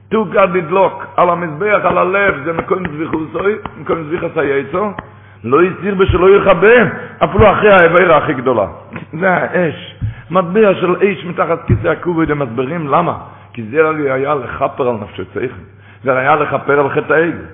תוגה 0.08 0.46
דדלוק, 0.46 1.06
על 1.16 1.30
המזבח, 1.30 1.80
על 1.84 1.98
הלב, 1.98 2.34
זה 2.44 2.52
מקום 2.52 2.78
זביחוסוי, 2.88 3.54
מקום 3.80 4.04
זביחס 4.04 4.36
היצו, 4.36 4.90
לא 5.44 5.62
יסיר 5.62 5.94
בשלא 5.94 6.36
יכבה, 6.36 6.76
אפילו 7.24 7.52
אחרי 7.52 7.72
העבירה 7.72 8.16
הכי 8.16 8.34
גדולה. 8.34 8.66
זה 9.20 9.30
האש. 9.30 9.94
מטבע 10.30 10.74
של 10.74 10.96
אש 10.96 11.24
מתחת 11.24 11.66
כיסא 11.66 11.88
הכובד, 11.88 12.30
הם 12.30 12.38
מסבירים 12.38 12.88
למה. 12.88 13.14
כי 13.54 13.62
זה 13.62 13.86
הרי 13.86 14.10
היה 14.10 14.34
לכפר 14.34 14.88
על 14.88 14.96
נפשי 15.02 15.22
צייכם. 15.32 15.62
זה 16.04 16.18
היה 16.18 16.36
לכפר 16.36 16.80
על 16.80 16.88
חטא 16.88 17.12
העגל. 17.12 17.44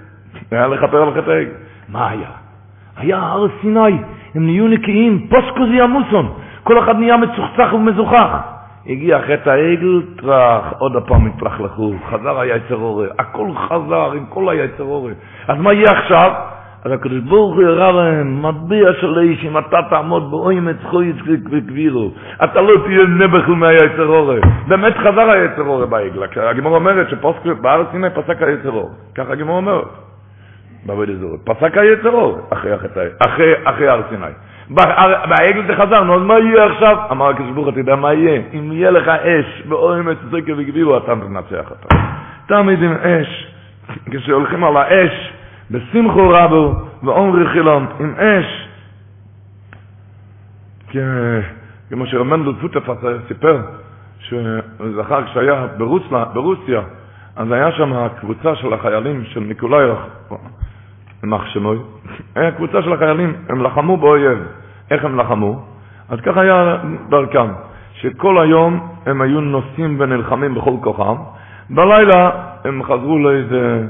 זה 0.50 0.57
היה 0.57 0.66
לכפר 0.66 1.02
על 1.02 1.14
חטא 1.14 1.30
העגל. 1.30 1.52
מה 1.88 2.09
היה? 2.09 2.28
היה 2.97 3.19
הר 3.19 3.47
סיני, 3.61 3.99
הם 4.35 4.47
נהיו 4.47 4.69
נקיים, 4.69 5.26
פוסקו 5.28 5.66
זה 5.66 5.75
ימוסון. 5.75 6.33
כל 6.62 6.78
אחד 6.78 6.97
נהיה 6.99 7.16
מצוחצח 7.16 7.73
ומזוכח. 7.73 8.37
הגיע 8.87 9.19
חטא 9.23 9.50
העגל, 9.50 10.02
טראח, 10.16 10.73
עוד 10.78 10.97
הפעם 10.97 11.26
התלכלכו, 11.26 11.92
חזר 12.11 12.40
היצר 12.40 12.76
אורי, 12.76 13.09
הכל 13.19 13.49
חזר 13.69 14.12
עם 14.12 14.26
כל 14.28 14.49
היצר 14.49 14.85
אורי. 14.85 15.12
אז 15.49 15.59
מה 15.59 15.73
יהיה 15.73 15.90
עכשיו? 15.90 16.33
אז 16.85 16.93
הקדוש 16.93 17.19
ברוך 17.19 17.55
הוא 17.55 17.65
הראה 17.65 17.93
להם, 17.93 18.43
מטבע 18.43 18.93
של 19.01 19.19
איש, 19.19 19.45
אם 19.45 19.59
אתה 19.59 19.79
תעמוד 19.91 20.31
באוימת 20.31 20.77
זכוית 20.83 21.17
וגבירו, 21.51 22.11
אתה 22.45 22.61
לא 22.61 22.73
תהיה 22.85 23.05
נבחל 23.05 23.53
מהיצר 23.53 24.07
אורי. 24.07 24.41
באמת 24.69 24.97
חזר 24.97 25.31
היצר 25.31 25.63
אורי 25.63 25.87
בעגלה, 25.87 26.27
הגמור 26.37 26.75
אומרת 26.75 27.07
שבארץ 27.45 27.87
סיני 27.91 28.11
פסק 28.11 28.43
היצר 28.43 28.71
אורי, 28.71 28.95
ככה 29.15 29.33
הגמור 29.33 29.57
אומרת. 29.57 29.89
בעבוד 30.87 31.09
אזור, 31.11 31.37
פסק 31.45 31.79
היצר 31.79 32.11
אורי, 32.11 32.41
אחרי, 32.53 32.73
אחרי, 33.19 33.53
אחרי 33.65 33.89
הר 33.89 34.03
סיני. 34.09 34.27
בעגל 35.29 35.67
זה 35.67 35.77
חזר, 35.77 36.03
נו, 36.05 36.15
אז 36.15 36.23
מה 36.23 36.39
יהיה 36.39 36.67
עכשיו? 36.67 36.97
אמר 37.11 37.29
הקדוש 37.29 37.51
ברוך 37.51 37.67
הוא, 37.67 37.79
יודע 37.79 37.97
מה 37.97 38.15
יהיה? 38.15 38.43
אם 38.55 38.73
יהיה 38.73 38.91
לך 38.91 39.09
אש 39.09 39.63
באוימת 39.69 40.17
זכוית 40.27 40.45
וגבירו, 40.57 40.97
אתה 40.97 41.13
תנצח 41.15 41.71
אותה. 41.71 41.97
תמיד 42.47 42.83
עם 42.83 42.93
אש, 42.93 43.47
כשהולכים 44.11 44.65
על 44.65 44.77
האש, 44.77 45.33
בשמחו 45.71 46.29
רבו 46.29 46.75
ועומרי 47.03 47.49
חילון 47.49 47.87
עם 48.00 48.15
אש. 48.15 48.69
כמו 51.91 52.07
שרמנדל 52.07 52.53
פוטפס 52.61 52.97
סיפר 53.29 53.62
שזכר 54.21 55.25
כשהיה 55.27 55.67
ברוסיה, 55.79 56.25
ברוסיה 56.25 56.81
אז 57.37 57.53
היה 57.53 57.73
שם 57.73 57.93
הקבוצה 57.93 58.57
של 58.57 58.73
החיילים 58.73 59.25
של 59.25 59.41
ניקולאי 59.41 59.89
יימח 61.23 61.47
שמוי. 61.47 61.79
היה 62.35 62.50
קבוצה 62.53 62.83
של 62.83 62.93
החיילים 62.93 63.35
הם 63.49 63.62
לחמו 63.62 63.97
באויב. 63.97 64.39
איך 64.91 65.05
הם 65.05 65.21
לחמו? 65.21 65.65
אז 66.09 66.21
ככה 66.21 66.41
היה 66.41 66.77
דרכם 67.09 67.49
שכל 67.95 68.39
היום 68.39 68.89
הם 69.07 69.23
היו 69.23 69.41
נוסעים 69.41 69.97
ונלחמים 70.00 70.55
בכל 70.55 70.73
כוחם. 70.83 71.17
בלילה 71.71 72.31
הם 72.65 72.83
חזרו 72.83 73.19
לאיזה 73.19 73.87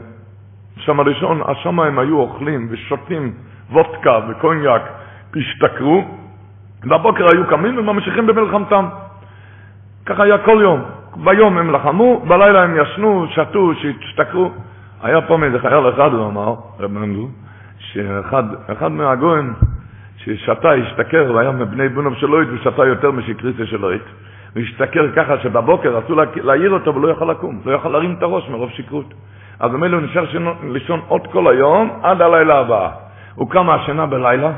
שם 0.81 1.01
הראשון, 1.01 1.41
שם 1.63 1.81
הם 1.81 1.99
היו 1.99 2.21
אוכלים 2.21 2.67
ושותים 2.71 3.33
וודקה 3.71 4.19
וקוניאק, 4.29 4.83
השתכרו, 5.37 6.05
בבוקר 6.85 7.25
היו 7.33 7.47
קמים 7.47 7.79
וממשיכים 7.79 8.27
במלחמתם. 8.27 8.87
ככה 10.07 10.23
היה 10.23 10.39
כל 10.39 10.59
יום. 10.63 10.81
ביום 11.17 11.59
הם 11.59 11.71
לחמו, 11.71 12.23
בלילה 12.29 12.63
הם 12.63 12.77
ישנו, 12.77 13.27
שתו, 13.31 13.73
שהשתכרו. 13.75 14.51
היה 15.03 15.21
פעם 15.21 15.45
איזה 15.45 15.59
חייל 15.59 15.89
אחד, 15.89 16.13
הוא 16.13 16.27
אמר, 16.27 16.55
רב 16.81 16.91
מנדל, 16.91 17.27
שאחד 17.79 18.93
מהגויים 18.93 19.55
ששתה, 20.17 20.73
השתכר, 20.73 21.33
והיה 21.35 21.51
מבני 21.51 21.89
בונוב 21.89 22.15
שלוית 22.15 22.49
ושתה 22.53 22.87
יותר 22.87 23.11
משקריסה 23.11 23.67
והשתכר 24.57 25.13
ככה 25.17 25.39
שבבוקר 25.39 25.97
רצו 25.97 26.15
להעיר 26.37 26.71
אותו 26.71 26.95
ולא 26.95 27.09
יכל 27.09 27.25
לקום, 27.25 27.61
לא 27.65 27.73
יכל 27.73 27.89
להרים 27.89 28.15
את 28.19 28.23
הראש 28.23 28.49
מרוב 28.49 28.71
שקרות. 28.71 29.15
אז 29.61 29.73
ממילא 29.73 29.97
הוא 29.97 30.05
נשאר 30.05 30.25
לישון 30.63 31.01
עוד 31.09 31.27
כל 31.27 31.53
היום 31.53 31.91
עד 32.03 32.23
הלילה 32.23 32.59
הבא. 32.59 32.91
הוא 33.35 33.51
קם 33.51 33.67
מהשינה 33.67 34.07
בלילה, 34.07 34.53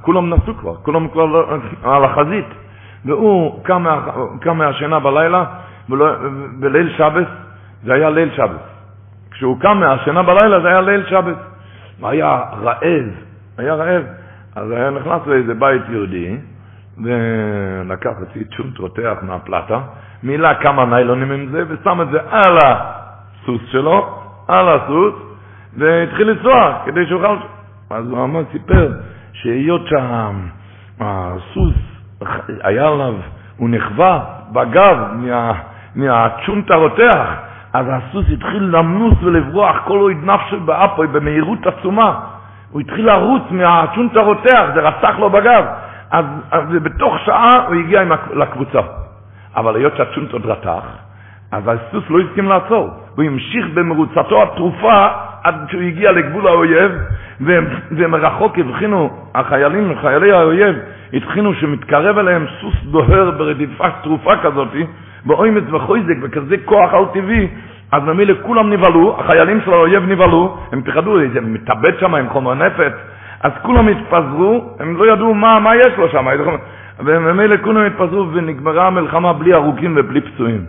כולם 0.00 0.34
נסו 0.34 0.54
כבר, 0.54 0.74
כולם 0.74 1.08
כבר 1.08 1.24
לא, 1.24 1.46
על 1.84 2.04
החזית. 2.04 2.46
והוא 3.04 3.64
קם, 3.64 3.84
קם 4.40 4.58
מהשינה 4.58 5.00
בלילה, 5.00 5.44
בליל 6.60 6.92
שבת, 6.96 7.26
זה 7.84 7.92
היה 7.92 8.10
ליל 8.10 8.30
שבת. 8.36 8.60
כשהוא 9.30 9.60
קם 9.60 9.80
מהשינה 9.80 10.22
בלילה 10.22 10.60
זה 10.60 10.68
היה 10.68 10.80
ליל 10.80 11.06
שבת. 11.10 11.36
והיה 12.00 12.40
רעב, 12.62 13.08
היה 13.58 13.74
רעב, 13.74 14.02
אז 14.56 14.70
היה 14.70 14.90
נכנס 14.90 15.26
לאיזה 15.26 15.54
בית 15.54 15.82
יהודי, 15.88 16.36
ולקח 17.04 18.10
חצי 18.20 18.44
צ'ונט 18.56 18.78
רותח 18.78 19.16
מהפלטה, 19.22 19.80
מילא 20.22 20.54
כמה 20.54 20.84
ניילונים 20.84 21.30
עם 21.30 21.48
זה, 21.50 21.62
ושם 21.68 22.02
את 22.02 22.08
זה 22.10 22.18
על 22.30 22.58
הסוס 22.62 23.60
שלו, 23.70 24.18
על 24.48 24.68
הסוס, 24.68 25.14
והתחיל 25.76 26.30
לנסוע 26.30 26.78
כדי 26.86 27.06
שיוכל... 27.06 27.36
אז 27.90 28.10
הוא 28.10 28.24
אמר, 28.24 28.40
סיפר, 28.52 28.92
שהיות 29.32 29.86
שהסוס 30.98 31.74
היה 32.62 32.88
עליו, 32.88 33.14
הוא 33.56 33.68
נכווה 33.68 34.20
בגב 34.52 34.96
מה, 35.14 35.52
מהצ'ונט 35.94 36.70
הרותח, 36.70 37.26
אז 37.72 37.86
הסוס 37.88 38.26
התחיל 38.32 38.62
למנוס 38.62 39.14
ולברוח 39.22 39.76
כל 39.84 39.98
עוד 39.98 40.16
נפשו 40.22 40.60
באפוי 40.60 41.06
במהירות 41.06 41.66
עצומה. 41.66 42.20
הוא 42.70 42.80
התחיל 42.80 43.06
לרוץ 43.06 43.42
מהצ'ונט 43.50 44.16
הרותח, 44.16 44.62
זה 44.74 44.80
רצח 44.80 45.18
לו 45.18 45.30
בגב. 45.30 45.64
אז, 46.12 46.24
אז 46.50 46.64
בתוך 46.82 47.18
שעה 47.24 47.66
הוא 47.66 47.74
הגיע 47.74 48.02
לקבוצה. 48.34 48.80
אבל 49.56 49.76
היות 49.76 49.96
שהצ'ונט 49.96 50.32
עוד 50.32 50.46
רתח, 50.46 50.84
אז 51.52 51.62
הסוס 51.68 52.04
לא 52.10 52.20
הסכים 52.20 52.48
לעצור. 52.48 52.90
הוא 53.16 53.24
המשיך 53.24 53.66
במרוצתו 53.74 54.42
התרופה 54.42 55.06
עד 55.44 55.54
שהוא 55.70 55.82
הגיע 55.82 56.12
לגבול 56.12 56.46
האויב, 56.46 56.92
ומרחוק 57.90 58.58
הבחינו 58.58 59.10
החיילים, 59.34 59.94
חיילי 60.00 60.32
האויב, 60.32 60.76
הבחינו 61.12 61.54
שמתקרב 61.54 62.18
אליהם 62.18 62.46
סוס 62.60 62.74
דוהר 62.84 63.30
ברדיפה 63.30 63.90
תרופה 64.02 64.32
כזאת, 64.42 64.68
באומץ 65.24 65.64
וחויזק, 65.70 66.16
בכזה 66.22 66.56
כוח 66.64 66.94
על 66.94 67.04
טבעי, 67.12 67.48
אז 67.92 68.02
ממילא 68.02 68.34
כולם 68.42 68.72
נבהלו, 68.72 69.16
החיילים 69.20 69.60
של 69.64 69.72
האויב 69.72 70.02
נבהלו, 70.08 70.58
הם 70.72 70.82
פחדו, 70.82 71.18
זה 71.34 71.40
מתאבד 71.40 71.98
שם 72.00 72.14
עם 72.14 72.28
חומר 72.28 72.54
נפץ, 72.54 72.92
אז 73.42 73.52
כולם 73.62 73.88
התפזרו, 73.88 74.76
הם 74.80 74.96
לא 74.96 75.12
ידעו 75.12 75.34
מה, 75.34 75.60
מה 75.60 75.76
יש 75.76 75.98
לו 75.98 76.08
שם, 76.08 76.26
וממילא 76.98 77.56
כולם 77.64 77.86
התפזרו 77.86 78.26
ונגמרה 78.32 78.86
המלחמה 78.86 79.32
בלי 79.32 79.52
הרוגים 79.52 79.94
ובלי 79.96 80.20
פצועים. 80.20 80.64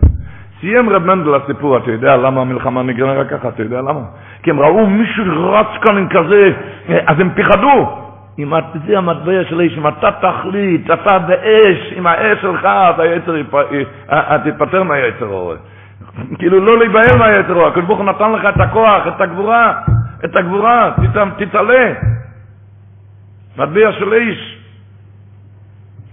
סיים 0.59 0.89
רב 0.89 1.05
מנדל 1.05 1.35
הסיפור, 1.35 1.77
אתה 1.77 1.91
יודע 1.91 2.17
למה 2.17 2.41
המלחמה 2.41 2.83
נגמרה 2.83 3.25
ככה, 3.25 3.47
אתה 3.47 3.63
יודע 3.63 3.81
למה? 3.81 4.01
כי 4.43 4.49
הם 4.49 4.59
ראו 4.59 4.87
מישהו 4.87 5.51
רץ 5.51 5.67
כאן 5.81 5.97
עם 5.97 6.07
כזה, 6.09 6.51
אז 6.87 7.19
הם 7.19 7.29
פחדו. 7.35 7.99
אם 8.39 8.53
זה 8.87 8.97
המטבע 8.97 9.43
של 9.49 9.59
האיש, 9.59 9.77
אם 9.77 9.87
אתה 9.87 10.11
תחליט, 10.11 10.91
אתה 10.91 11.19
באש, 11.19 11.93
עם 11.95 12.07
האש 12.07 12.41
שלך, 12.41 12.65
אתה 12.65 13.05
יצר, 13.05 13.35
תתפטר 14.43 14.83
מהיצר 14.83 15.25
אורי. 15.25 15.57
כאילו 16.39 16.59
לא 16.59 16.77
להיבהל 16.77 17.17
מהיצר 17.19 17.53
אורי, 17.53 17.67
הקדוש 17.67 17.85
ברוך 17.85 17.99
הוא 17.99 18.05
נתן 18.05 18.31
לך 18.31 18.45
את 18.55 18.61
הכוח, 18.61 19.07
את 19.07 19.21
הגבורה, 19.21 19.73
את 20.25 20.35
הגבורה, 20.35 20.91
תתעלה. 21.37 21.93
מטבע 23.57 23.91
של 24.00 24.13
איש. 24.13 24.57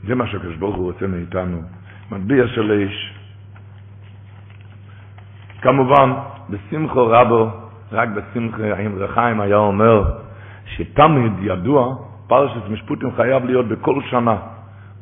זה 0.07 0.15
מה 0.15 0.27
שהקדוש 0.27 0.57
ברוך 0.57 0.77
הוא 0.77 0.93
רוצה 0.93 1.07
מאיתנו, 1.07 1.63
מטבע 2.11 2.49
של 2.49 2.73
איש. 2.73 3.15
כמובן, 5.63 6.13
בשמחו 6.51 7.07
רבו, 7.07 7.51
רק 7.93 8.09
בשמחו 8.09 8.63
עם 8.63 8.99
רחיים 8.99 9.41
היה 9.41 9.57
אומר, 9.57 10.05
שתמיד 10.67 11.33
ידוע, 11.41 11.97
פרשת 12.27 12.69
משפוטים 12.69 13.11
חייב 13.17 13.45
להיות 13.45 13.69
בכל 13.69 14.01
שנה, 14.11 14.37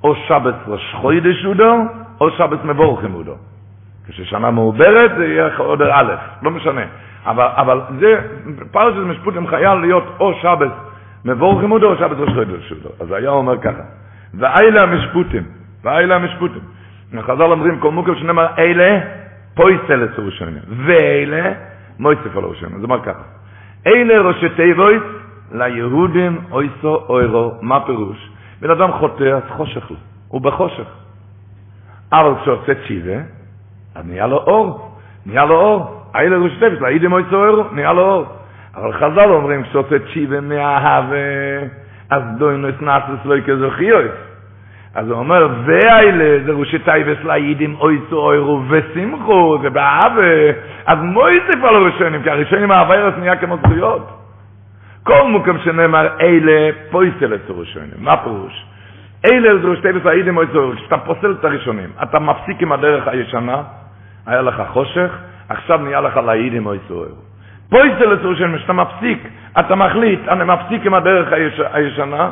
או 0.04 0.14
שבת 0.28 0.54
ראש 0.66 0.94
חוידש 1.00 1.44
אודו, 1.46 1.74
או 2.20 2.30
שבת 2.30 2.64
מבורכים 2.64 3.14
אודו. 3.14 3.34
כששנה 4.08 4.50
מעוברת 4.50 5.10
זה 5.18 5.26
יהיה 5.26 5.56
עוד 5.56 5.82
א', 5.82 6.14
לא 6.42 6.50
משנה. 6.50 6.82
אבל, 7.26 7.46
אבל 7.56 7.80
זה, 7.98 8.20
פרשת 8.70 8.96
משפוטים 8.96 9.46
חייב 9.46 9.78
להיות 9.78 10.04
או 10.20 10.32
שבת 10.42 10.72
מבורכים 11.24 11.72
אודו, 11.72 11.90
או 11.90 11.96
שבת 11.96 12.16
ראש 12.18 12.34
חוידש 12.34 12.72
אודו. 12.72 12.88
אז 13.00 13.12
היה 13.12 13.30
אומר 13.30 13.58
ככה, 13.58 13.82
ואילה 14.34 14.82
המשפוטים, 14.82 15.42
ואילה 15.84 16.16
המשפוטים. 16.16 16.62
חז"ל 17.22 17.42
אומרים, 17.42 17.80
כל 17.80 17.90
מוקר 17.90 18.14
שנאמר 18.14 18.46
אלה, 18.58 19.00
פויסל 19.54 20.08
ראשונים, 20.18 20.62
ואלה, 20.86 21.52
מויסף 21.98 22.36
על 22.36 22.44
ראשונים. 22.44 22.78
זה 22.78 22.84
אומר 22.84 23.02
ככה, 23.02 23.22
אלה 23.86 24.20
ראשי 24.20 24.48
תיבויס, 24.48 25.02
ליהודים 25.52 26.38
הייתה 26.50 27.04
אורה, 27.08 27.52
מה 27.62 27.86
פירוש? 27.86 28.30
בן 28.60 28.70
אדם 28.70 28.92
חוטא, 28.92 29.24
אז 29.24 29.42
חושך 29.48 29.90
לו, 29.90 29.96
הוא 30.28 30.40
בחושך. 30.40 30.86
אבל 32.12 32.34
כשעושה 32.42 32.72
תשובה, 32.86 33.18
אז 33.94 34.06
נהיה 34.06 34.26
לו 34.26 34.36
אור, 34.36 34.96
נהיה 35.26 35.44
לו 35.44 35.60
אור. 35.60 36.02
אלה 36.16 36.36
ראשי 36.36 36.58
תיבות, 36.58 36.80
ליהודים 36.80 37.12
הייתה 37.12 37.36
אורה, 37.36 37.64
נהיה 37.72 37.92
לו 37.92 38.02
אור. 38.02 38.26
אבל 38.80 38.92
חז"ל 38.92 39.30
אומרים, 39.30 39.62
כשעושה 39.62 39.96
תשובה 40.12 40.40
מאהבה, 40.40 41.18
אז 42.10 42.22
זדונות 42.38 42.74
נעשות 42.80 43.20
לו 43.24 43.34
כזכויות. 43.34 44.12
אז 44.94 45.10
הוא 45.10 45.18
אומר, 45.18 45.48
ואלה, 45.64 46.44
זה 46.44 46.52
ראשי 46.52 46.78
תיבות 46.78 47.24
ליהודים 47.24 47.76
הייתה 47.80 48.16
אורה 48.16 48.62
ושמחה, 48.68 49.58
זה 49.62 49.70
באהבה, 49.70 50.22
אז 50.86 50.98
מוסיף 51.02 51.64
על 51.64 51.76
הראשונים, 51.76 52.22
כי 52.22 52.30
הראשונים 52.30 52.70
העבירות 52.70 53.14
נהיה 53.18 53.36
כמו 53.36 53.56
זכויות. 53.56 54.08
כל 55.02 55.22
מקום 55.28 55.58
שנאמר, 55.58 56.08
אלה 56.20 56.70
פוסל 56.90 57.34
את 57.34 57.50
הראשונים, 57.50 57.98
מה 57.98 58.16
פירוש? 58.16 58.66
אלה 59.30 59.58
זה 59.58 59.68
ראשי 59.68 59.82
תיבות 59.82 60.04
ליהודים 60.04 60.36
הייתה 60.36 60.58
אורה, 60.58 60.72
כשאתה 60.72 60.98
פוסל 60.98 61.32
את 61.40 61.44
הראשונים, 61.44 61.90
אתה 62.02 62.18
מפסיק 62.18 62.62
עם 62.62 62.72
הדרך 62.72 63.08
הישנה, 63.08 63.62
היה 64.26 64.42
לך 64.42 64.62
חושך, 64.68 65.10
עכשיו 65.48 65.78
נהיה 65.78 66.00
לך 66.00 66.16
ליהודים 66.26 66.66
הייתה 66.66 66.94
אורה. 66.94 67.28
פוסל 67.70 68.12
את 68.12 68.24
הראשונים, 68.24 68.56
כשאתה 68.56 68.72
מפסיק, 68.72 69.18
אתה 69.60 69.74
מחליט, 69.74 70.28
אני 70.28 70.44
מפסיק 70.44 70.86
עם 70.86 70.94
הדרך 70.94 71.32
הישנה, 71.72 72.30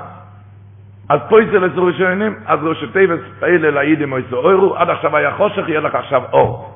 אז 1.09 1.21
פוסל 1.29 1.67
את 1.67 1.81
הראשונים, 1.81 2.35
אז 2.47 2.59
ראשי 2.63 2.87
תיבות 2.93 3.21
האלה 3.43 3.71
ליהודים 3.71 4.13
הייתה 4.13 4.37
אורה, 4.37 4.77
עד 4.77 4.91
עכשיו 4.91 5.17
היה 5.17 5.33
חושך, 5.33 5.69
יהיה 5.69 5.81
לך 5.81 5.95
עכשיו 5.95 6.23
אור. 6.33 6.73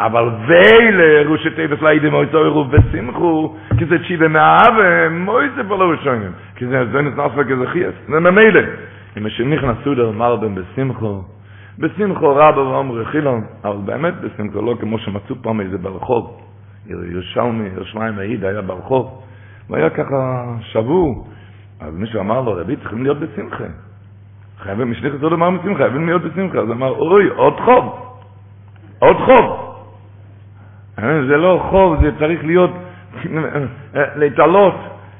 אבל 0.00 0.28
ואלה 0.46 1.30
ראשי 1.30 1.50
תיבות 1.50 1.82
ליהודים 1.82 2.14
הייתה 2.14 2.38
אורה 2.38 2.66
ושמחה, 2.70 3.56
כי 3.78 3.84
זה 3.84 3.98
תשובה 3.98 4.28
מאהבה, 4.28 5.08
מוסיף 5.08 5.64
על 5.68 5.76
הראשונים, 5.76 6.32
כי 6.56 6.66
זה 6.66 6.84
זה 6.92 7.02
נכנס 7.02 7.32
כזכויות, 7.36 7.94
זה 8.08 8.20
ממילא. 8.20 8.60
משנכנס 9.18 9.76
אדר 9.84 10.10
מרבין 10.10 10.54
בשמחה, 10.54 11.22
בשמחה 11.78 12.36
רבה 12.36 12.60
ואומר 12.60 13.04
חילון, 13.04 13.44
אבל 13.64 13.76
באמת 13.84 14.14
בשמחה, 14.20 14.62
לא 14.62 14.74
כמו 14.80 14.98
שמצאו 14.98 15.34
פעם 15.42 15.60
איזה 15.60 15.78
ברחוב, 15.78 16.49
ירושלמי, 16.90 17.68
ירושלימער 17.76 18.18
ייד 18.18 18.44
היה 18.44 18.62
ברחוב, 18.62 19.22
והיה 19.70 19.90
ככה 19.90 20.44
שבור, 20.60 21.28
אז 21.80 21.94
מישהו 21.94 22.20
אמר 22.20 22.40
לו, 22.40 22.52
רבי, 22.52 22.76
צריכים 22.76 23.02
להיות 23.02 23.18
בשמחה. 23.18 23.64
חייבים, 24.58 24.90
משליך 24.90 25.14
את 25.14 25.20
זה 25.20 25.26
לומר 25.28 25.50
בשמחה, 25.50 25.78
חייבים 25.78 26.06
להיות 26.06 26.22
בשמחה. 26.22 26.58
אז 26.58 26.70
אמר, 26.70 26.88
אוי, 26.88 27.28
עוד 27.28 27.60
חוב. 27.60 28.16
עוד 28.98 29.16
חוב. 29.16 29.76
זה 30.96 31.36
לא 31.36 31.66
חוב, 31.70 32.00
זה 32.02 32.10
צריך 32.18 32.44
להיות, 32.44 32.70
להתעלות. 33.94 34.74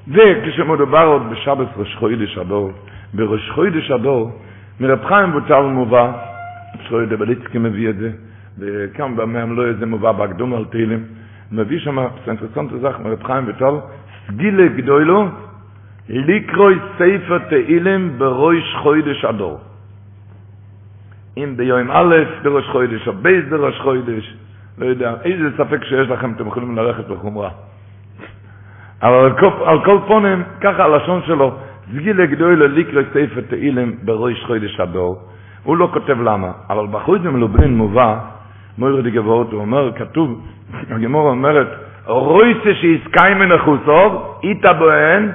וכשמדובר 0.09 1.05
עוד 1.07 1.23
בשבת 1.31 1.69
ראש 1.77 1.97
חוידש 1.97 2.39
הדור, 2.39 2.73
בראש 3.15 3.51
חוידש 3.51 3.91
הדור, 3.91 4.31
מרב 4.81 5.05
חיים 5.05 5.33
בוטל 5.33 5.63
מובא, 5.63 6.13
יודע, 6.91 7.17
בליצקי 7.17 7.59
מביא 7.59 7.91
את 7.91 7.97
זה, 7.97 8.11
וכאן 8.59 9.17
במהם 9.17 9.57
לא 9.57 9.67
איזה 9.67 9.87
מובא 9.87 10.13
בהקדום 10.13 10.55
על 10.55 10.65
תהילים, 10.65 11.05
מביא 11.53 11.79
שם, 11.79 11.99
סנטרסנטר 12.25 12.79
זך, 12.79 12.97
מרב 13.05 13.23
חיים 13.23 13.47
בוטל, 13.47 13.75
סגילה 14.27 14.69
גדולו, 14.69 15.29
לקרוי 16.09 16.79
ספר 16.95 17.39
תהילים 17.39 18.19
בראש 18.19 18.77
חוידש 18.83 19.25
הדור. 19.25 19.59
אם 21.37 21.55
ביום 21.57 21.91
א' 21.91 22.15
בראש 22.43 22.69
חוידש, 22.69 23.09
או 23.09 23.13
בייס 23.13 23.45
בראש 23.51 23.81
חוידש, 23.81 24.35
לא 24.79 24.87
יודע, 24.87 25.15
איזה 25.25 25.49
ספק 25.57 25.85
שיש 25.85 26.09
לכם, 26.09 26.33
אתם 26.33 26.47
יכולים 26.47 26.77
ללכת 26.77 27.07
בחומרה. 27.09 27.51
אבל 29.03 29.15
על 29.15 29.33
כל, 29.39 29.51
על 29.65 29.85
כל 29.85 29.99
פונים, 30.07 30.43
ככה 30.61 30.85
הלשון 30.85 31.23
שלו, 31.27 31.57
סגילה 31.93 32.27
גדולה 32.27 32.67
לקרוי 32.67 33.05
ספר 33.11 33.41
תהילים 33.49 33.97
בראש 34.03 34.45
חוידש 34.47 34.81
הדור. 34.81 35.17
הוא 35.63 35.77
לא 35.77 35.89
כותב 35.93 36.21
למה, 36.21 36.53
אבל 36.71 36.87
בחוץ 36.91 37.21
במלוברין 37.21 37.77
מובא, 37.77 38.19
מוירד 38.79 39.07
גבוהות, 39.07 39.53
הוא 39.53 39.61
אומר, 39.61 39.93
כתוב, 39.93 40.41
הגמור 40.91 41.31
אומרת, 41.31 41.69
רויסה 42.07 42.75
שיסקאי 42.75 43.35
מנחוסוב, 43.35 44.41
איתה 44.43 44.73
בוהן, 44.73 45.31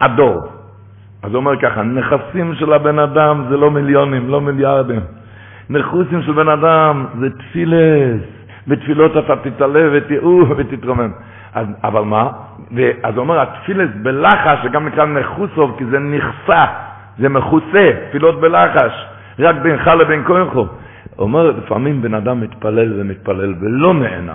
הדור. 0.00 0.40
אז 1.22 1.30
הוא 1.30 1.36
אומר 1.36 1.56
ככה, 1.60 1.82
נכסים 1.82 2.54
של 2.54 2.72
הבן 2.72 2.98
אדם 2.98 3.44
זה 3.48 3.56
לא 3.56 3.70
מיליונים, 3.70 4.28
לא 4.28 4.40
מיליארדים. 4.40 5.00
נכוסים 5.70 6.22
של 6.22 6.32
בן 6.32 6.48
אדם 6.48 7.06
זה 7.18 7.30
תפילס, 7.30 8.22
בתפילות 8.66 9.16
אתה 9.16 9.36
תתעלה 9.36 9.88
ותראו 9.92 10.48
ותתרומם. 10.56 11.10
אז, 11.54 11.66
אבל 11.84 12.00
מה? 12.00 12.28
אז 13.02 13.14
הוא 13.14 13.22
אומר, 13.22 13.40
התפילס 13.40 13.90
בלחש, 14.02 14.58
שגם 14.62 14.86
נקרא 14.86 15.04
נחוסוב, 15.04 15.74
כי 15.78 15.84
זה 15.84 15.98
נכסה, 15.98 16.64
זה 17.18 17.28
מכוסה, 17.28 17.90
תפילות 18.08 18.40
בלחש, 18.40 18.92
רק 19.38 19.56
בינך 19.62 19.86
לבין 19.86 20.24
כהנכו. 20.24 20.66
הוא 21.18 21.24
אומר, 21.24 21.50
לפעמים 21.50 22.02
בן 22.02 22.14
אדם 22.14 22.40
מתפלל 22.40 23.00
ומתפלל 23.00 23.54
ולא 23.60 23.94
נהנה. 23.94 24.34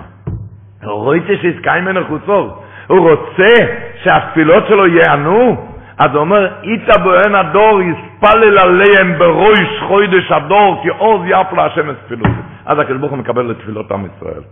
ראיתי 0.82 1.36
שעסקה 1.36 1.80
ממנו 1.80 2.00
חוסוב. 2.04 2.62
הוא 2.86 3.10
רוצה 3.10 3.54
שהתפילות 4.02 4.64
שלו 4.68 4.86
ייענו? 4.86 5.66
אז 5.98 6.10
הוא 6.12 6.20
אומר, 6.20 6.48
איתה 6.62 6.98
בוהן 6.98 7.34
הדור 7.34 7.80
יספלל 7.82 8.58
עליהם 8.58 9.18
בראש 9.18 9.82
חוידש 9.88 10.32
הדור, 10.32 10.80
כי 10.82 10.88
עוז 10.88 11.22
יף 11.26 11.52
להשם 11.52 11.90
את 11.90 11.96
תפילותו. 12.04 12.30
אז 12.66 12.78
הקדוש 12.78 12.98
ברוך 12.98 13.12
הוא 13.12 13.18
מקבל 13.18 13.50
את 13.50 13.58
תפילות 13.58 13.92
עם 13.92 14.06
ישראל. 14.16 14.42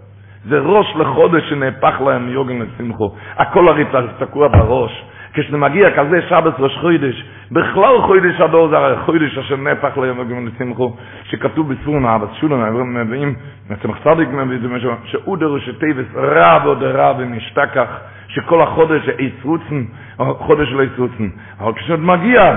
זה 0.48 0.58
ראש 0.58 0.86
לחודש 0.96 1.48
שנהפך 1.48 2.00
להם 2.00 2.28
יוגן 2.28 2.58
לשמחו. 2.58 3.14
הכל 3.36 3.68
הרי 3.68 3.84
תקוע 4.18 4.48
בראש. 4.48 5.04
כשזה 5.34 5.56
מגיע 5.56 5.90
כזה 5.90 6.22
שבת 6.28 6.54
ראש 6.58 6.78
חוידש, 6.80 7.24
בכלל 7.52 8.00
חוידש 8.06 8.40
הדור 8.40 8.68
זה 8.68 8.76
הרי 8.76 8.96
חוידש 8.96 9.38
אשר 9.38 9.56
נהפך 9.56 9.98
להם 9.98 10.18
יוגן 10.18 10.46
לשמחו, 10.46 10.96
שכתוב 11.24 11.72
בספור 11.72 11.98
נאבס 11.98 12.28
שולם, 12.40 12.94
מביאים, 12.94 13.34
צמח 13.82 13.98
צדיק 14.04 14.28
מביא 14.28 14.56
את 14.56 14.62
זה 14.62 14.68
משהו, 14.68 14.90
שאודר 15.04 15.58
שטייבס 15.58 16.06
רב 16.14 16.62
עוד 16.64 16.82
רב 16.82 17.16
ומשתכח, 17.18 17.88
שכל 18.28 18.62
החודש 18.62 19.08
יצרוצן, 19.18 19.84
חודש 20.18 20.68
לא 20.72 20.82
יצרוצן. 20.82 21.28
אבל 21.60 21.72
כשעוד 21.72 22.00
מגיע, 22.00 22.56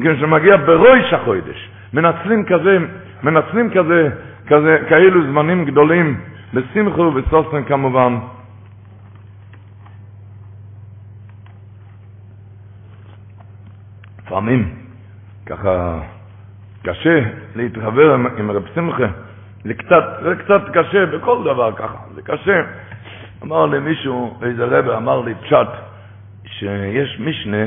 כשזה 0.00 0.26
מגיע 0.26 0.56
בראש 0.56 1.12
החודש, 1.12 1.68
מנצלים 1.92 2.44
כזה, 2.44 2.78
מנצלים 3.22 3.70
כזה, 3.70 4.08
כזה, 4.46 4.78
כאלו 4.88 5.22
זמנים 5.22 5.64
גדולים, 5.64 6.16
בשמחו 6.54 7.00
ובסוסן 7.00 7.64
כמובן. 7.64 8.16
לפעמים, 14.28 14.74
ככה, 15.46 15.98
קשה 16.82 17.20
להתחבר 17.56 18.14
עם, 18.14 18.26
עם 18.38 18.50
רב 18.50 18.62
שמחה, 18.74 19.06
זה 19.64 19.74
קצת, 19.74 20.04
זה 20.22 20.34
קצת 20.36 20.60
קשה 20.72 21.06
בכל 21.06 21.44
דבר 21.44 21.72
ככה, 21.72 21.98
זה 22.14 22.22
קשה. 22.22 22.60
אמר 23.42 23.66
לי 23.66 23.78
מישהו, 23.78 24.38
איזה 24.42 24.64
רב 24.64 24.88
אמר 24.88 25.20
לי 25.20 25.34
פשט, 25.34 25.68
שיש 26.44 27.20
משנה, 27.20 27.64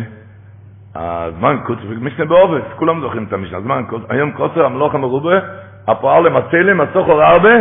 הזמן 0.96 1.58
קוצר, 1.66 1.82
משנה 2.02 2.26
בעובס, 2.26 2.64
כולם 2.76 3.02
זוכרים 3.02 3.24
את 3.24 3.34
המשנה, 3.34 3.58
הזמן 3.58 3.84
קוצר, 3.90 4.06
היום 4.10 4.32
קוצר 4.32 4.66
המלוך 4.66 4.96
המרובה, 4.96 5.40
הפועל 5.88 6.24
למצלים, 6.24 6.82
הסוחר 6.82 7.22
הרבה, 7.22 7.54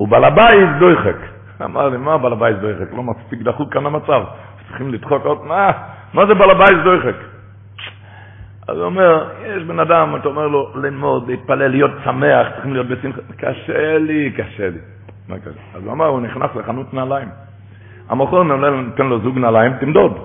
ובעל 0.00 0.24
הבית 0.24 0.68
דויחק. 0.78 1.16
אמר 1.64 1.88
לי, 1.88 1.96
מה 1.96 2.18
בעל 2.18 2.32
הבית 2.32 2.58
דויחק? 2.58 2.92
לא 2.92 3.02
מספיק 3.02 3.42
דחוק 3.42 3.72
כאן 3.72 3.86
המצב. 3.86 4.22
צריכים 4.68 4.92
לדחוק 4.92 5.24
עוד, 5.24 5.44
מה? 5.46 5.70
מה 6.14 6.26
זה 6.26 6.34
בעל 6.34 6.50
הבית 6.50 6.76
דויחק? 6.84 7.33
אז 8.68 8.76
הוא 8.76 8.84
אומר, 8.84 9.28
יש 9.46 9.62
בן 9.62 9.80
אדם, 9.80 10.16
אתה 10.16 10.28
אומר 10.28 10.48
לו, 10.48 10.70
ללמוד, 10.74 11.28
להתפלל, 11.28 11.68
להיות 11.68 11.90
שמח, 12.04 12.46
צריכים 12.54 12.72
להיות 12.72 12.86
בשמחה. 12.86 13.20
קשה 13.36 13.98
לי, 13.98 14.32
קשה 14.36 14.68
לי. 14.70 14.78
אז 15.74 15.84
הוא 15.84 15.92
אמר, 15.92 16.06
הוא 16.06 16.20
נכנס 16.20 16.50
לחנות 16.56 16.94
נעליים. 16.94 17.28
המוכר 18.08 18.42
נותן 18.42 19.06
לו 19.06 19.20
זוג 19.20 19.38
נעליים, 19.38 19.72
תמדוד. 19.80 20.18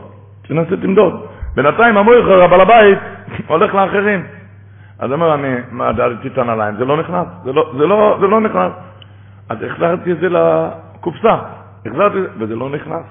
תנסה 0.47 0.77
תמדוד. 0.77 1.25
בינתיים 1.55 1.97
המוכר, 1.97 2.43
הבעל 2.43 2.61
הבית, 2.61 2.97
הולך 3.47 3.75
לאחרים. 3.75 4.23
אז 4.99 5.11
הוא 5.11 5.13
אומר, 5.13 5.33
אני, 5.33 5.55
מה, 5.71 5.91
דלתי 5.91 6.27
את 6.27 6.37
הנעליים, 6.37 6.75
זה 6.75 6.85
לא 6.85 6.97
נכנס, 6.97 7.27
זה 7.43 7.53
לא, 7.53 7.71
זה 7.77 7.87
לא, 7.87 8.17
זה 8.21 8.27
לא 8.27 8.41
נכנס. 8.41 8.71
אז 9.49 9.57
החזרתי 9.63 10.11
את 10.11 10.17
זה 10.19 10.27
לקופסה, 10.29 11.35
החזרתי, 11.85 12.17
וזה 12.39 12.55
לא 12.55 12.69
נכנס. 12.69 13.05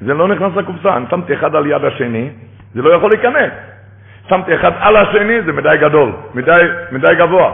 זה 0.00 0.14
לא 0.14 0.28
נכנס 0.28 0.56
לקופסה, 0.56 0.96
אני 0.96 1.06
שמתי 1.10 1.34
אחד 1.34 1.54
על 1.54 1.66
יד 1.66 1.84
השני, 1.84 2.30
זה 2.74 2.82
לא 2.82 2.94
יכול 2.94 3.10
להיכנס. 3.10 3.71
שמתי 4.28 4.54
אחד 4.54 4.70
על 4.80 4.96
השני, 4.96 5.42
זה 5.42 5.52
מדי 5.52 5.76
גדול, 5.80 6.12
מדי, 6.34 6.62
מדי 6.92 7.14
גבוה, 7.18 7.52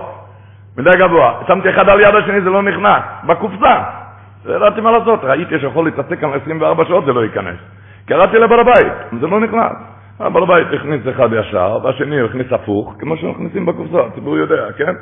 מדי 0.78 0.90
גבוה. 0.98 1.32
שמתי 1.46 1.70
אחד 1.70 1.88
על 1.88 2.00
יד 2.00 2.14
השני, 2.14 2.40
זה 2.40 2.50
לא 2.50 2.62
נכנס, 2.62 3.02
בקופסה. 3.24 3.82
לא 4.44 4.56
ידעתי 4.56 4.80
מה 4.80 4.90
לעשות, 4.90 5.24
ראיתי 5.24 5.60
שיכול 5.60 5.84
להתעסק 5.84 6.24
על 6.24 6.30
24 6.42 6.84
שעות, 6.84 7.04
זה 7.04 7.12
לא 7.12 7.24
ייכנס. 7.24 7.56
קראתי 8.06 8.38
לבעל 8.38 8.60
הבית, 8.60 8.92
זה 9.20 9.26
לא 9.26 9.40
נכנס. 9.40 9.72
הבעל 10.20 10.42
הבית 10.42 10.66
הכניס 10.72 11.00
אחד 11.10 11.28
ישר, 11.32 11.78
והשני 11.84 12.20
הכניס 12.20 12.52
הפוך, 12.52 12.94
כמו 12.98 13.16
שמכניסים 13.16 13.66
בקופסה, 13.66 13.98
הציבור 14.06 14.36
יודע, 14.36 14.66
כן? 14.76 14.94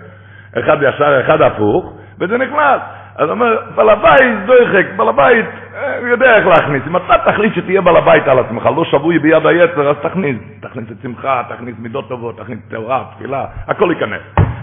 אחד 0.58 0.76
ישר, 0.82 1.20
אחד 1.20 1.42
הפוך, 1.42 1.92
וזה 2.20 2.38
נכנס. 2.38 2.80
אז 3.18 3.30
אומר, 3.30 3.56
בעל 3.74 3.88
הבית 3.88 4.46
דויחק, 4.46 4.86
בעל 4.96 5.08
הבית, 5.08 5.46
אה, 5.74 5.98
הוא 5.98 6.08
יודע 6.08 6.36
איך 6.36 6.46
להכניס. 6.46 6.82
אם 6.86 6.96
אתה 6.96 7.14
תחליט 7.24 7.54
שתהיה 7.54 7.80
בעל 7.80 7.96
הבית 7.96 8.28
על 8.28 8.38
עצמך, 8.38 8.68
לא 8.76 8.84
שבוי 8.84 9.18
ביד 9.18 9.46
היצר, 9.46 9.90
אז 9.90 9.96
תכניס. 10.02 10.36
תכניס 10.60 10.84
את 10.90 10.96
שמחה, 11.02 11.42
תכניס 11.48 11.74
מידות 11.78 12.08
טובות, 12.08 12.36
תכניס 12.38 12.58
תאורה, 12.68 13.04
תפילה, 13.16 13.44
הכל 13.66 13.90
ייכנס. 13.90 14.20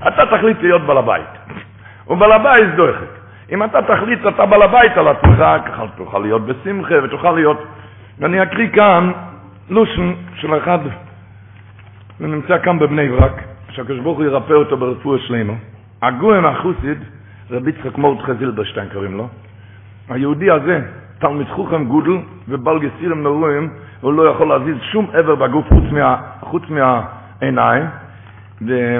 אתה 0.08 0.26
תחליט 0.26 0.58
להיות 0.62 0.82
בעל 0.82 0.98
הבית. 0.98 1.28
ובעל 2.08 2.32
הבית 2.32 2.76
דויחק. 2.76 3.08
אם 3.52 3.64
אתה 3.64 3.82
תחליט 3.82 4.20
שאתה 4.24 4.46
בעל 4.46 4.62
הבית 4.62 4.98
על 4.98 5.08
עצמך, 5.08 5.44
ככה 5.66 5.84
תוכל 5.96 6.20
להיות 6.20 6.46
בשמחה 6.46 6.96
ותוכל 7.04 7.32
להיות... 7.32 7.64
ואני 8.20 8.44
אקריא 8.44 8.70
כאן 8.70 9.12
לושן 9.70 10.14
של 10.36 10.58
אחד, 10.58 10.80
הוא 12.20 12.28
נמצא 12.28 12.58
כאן 12.64 12.80
בבני 12.80 13.10
ברק, 13.10 13.42
שהקדוש 13.70 14.00
ברוך 14.00 14.18
הוא 14.18 14.26
ירפא 14.26 14.54
אותו 14.54 14.78
ברפואה 14.78 15.20
שלנו. 15.20 15.56
הגויים 16.02 16.46
החוסיד, 16.46 16.98
רבי 17.52 17.70
יצחק 17.70 17.98
מורדכי 17.98 18.34
זילברשטיין 18.34 18.90
קוראים 18.94 19.18
לו, 19.18 19.28
היהודי 20.10 20.52
הזה, 20.52 20.82
תלמיד 21.20 21.48
חוכם 21.48 21.86
גודל 21.86 22.18
ובל 22.50 22.80
גסירם 22.80 23.24
נרואים, 23.24 23.70
הוא 24.02 24.14
לא 24.14 24.30
יכול 24.30 24.48
להזיז 24.48 24.78
שום 24.92 25.08
עבר 25.14 25.36
בגוף 25.36 25.68
חוץ, 25.70 25.84
מה, 25.92 26.18
חוץ 26.42 26.64
מהעיניים, 26.70 27.86
ו... 28.68 29.00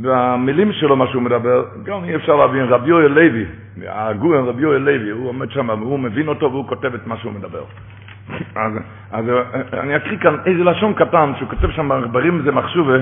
והמילים 0.00 0.72
שלו, 0.72 0.96
מה 0.96 1.06
שהוא 1.06 1.22
מדבר, 1.22 1.64
גם 1.82 2.04
אי 2.04 2.16
אפשר 2.16 2.36
להבין, 2.36 2.64
רבי 2.64 2.88
יואל 2.88 3.12
לוי, 3.12 3.44
הגויים 3.86 4.44
רבי 4.44 4.62
יואל 4.62 4.82
לוי, 4.82 5.10
הוא 5.10 5.28
עומד 5.28 5.50
שם, 5.50 5.68
והוא 5.68 5.98
מבין 5.98 6.28
אותו 6.28 6.52
והוא 6.52 6.68
כותב 6.68 6.94
את 6.94 7.06
מה 7.06 7.16
שהוא 7.16 7.32
מדבר. 7.32 7.64
אז, 8.54 8.72
אז 9.12 9.24
אני 9.72 9.96
אקריא 9.96 10.18
כאן 10.18 10.36
איזה 10.46 10.64
לשון 10.64 10.94
קטן, 10.94 11.32
שהוא 11.38 11.48
כותב 11.48 11.70
שם, 11.70 11.88
מחברים 11.88 12.42
זה 12.42 12.52
מחשובה, 12.52 12.96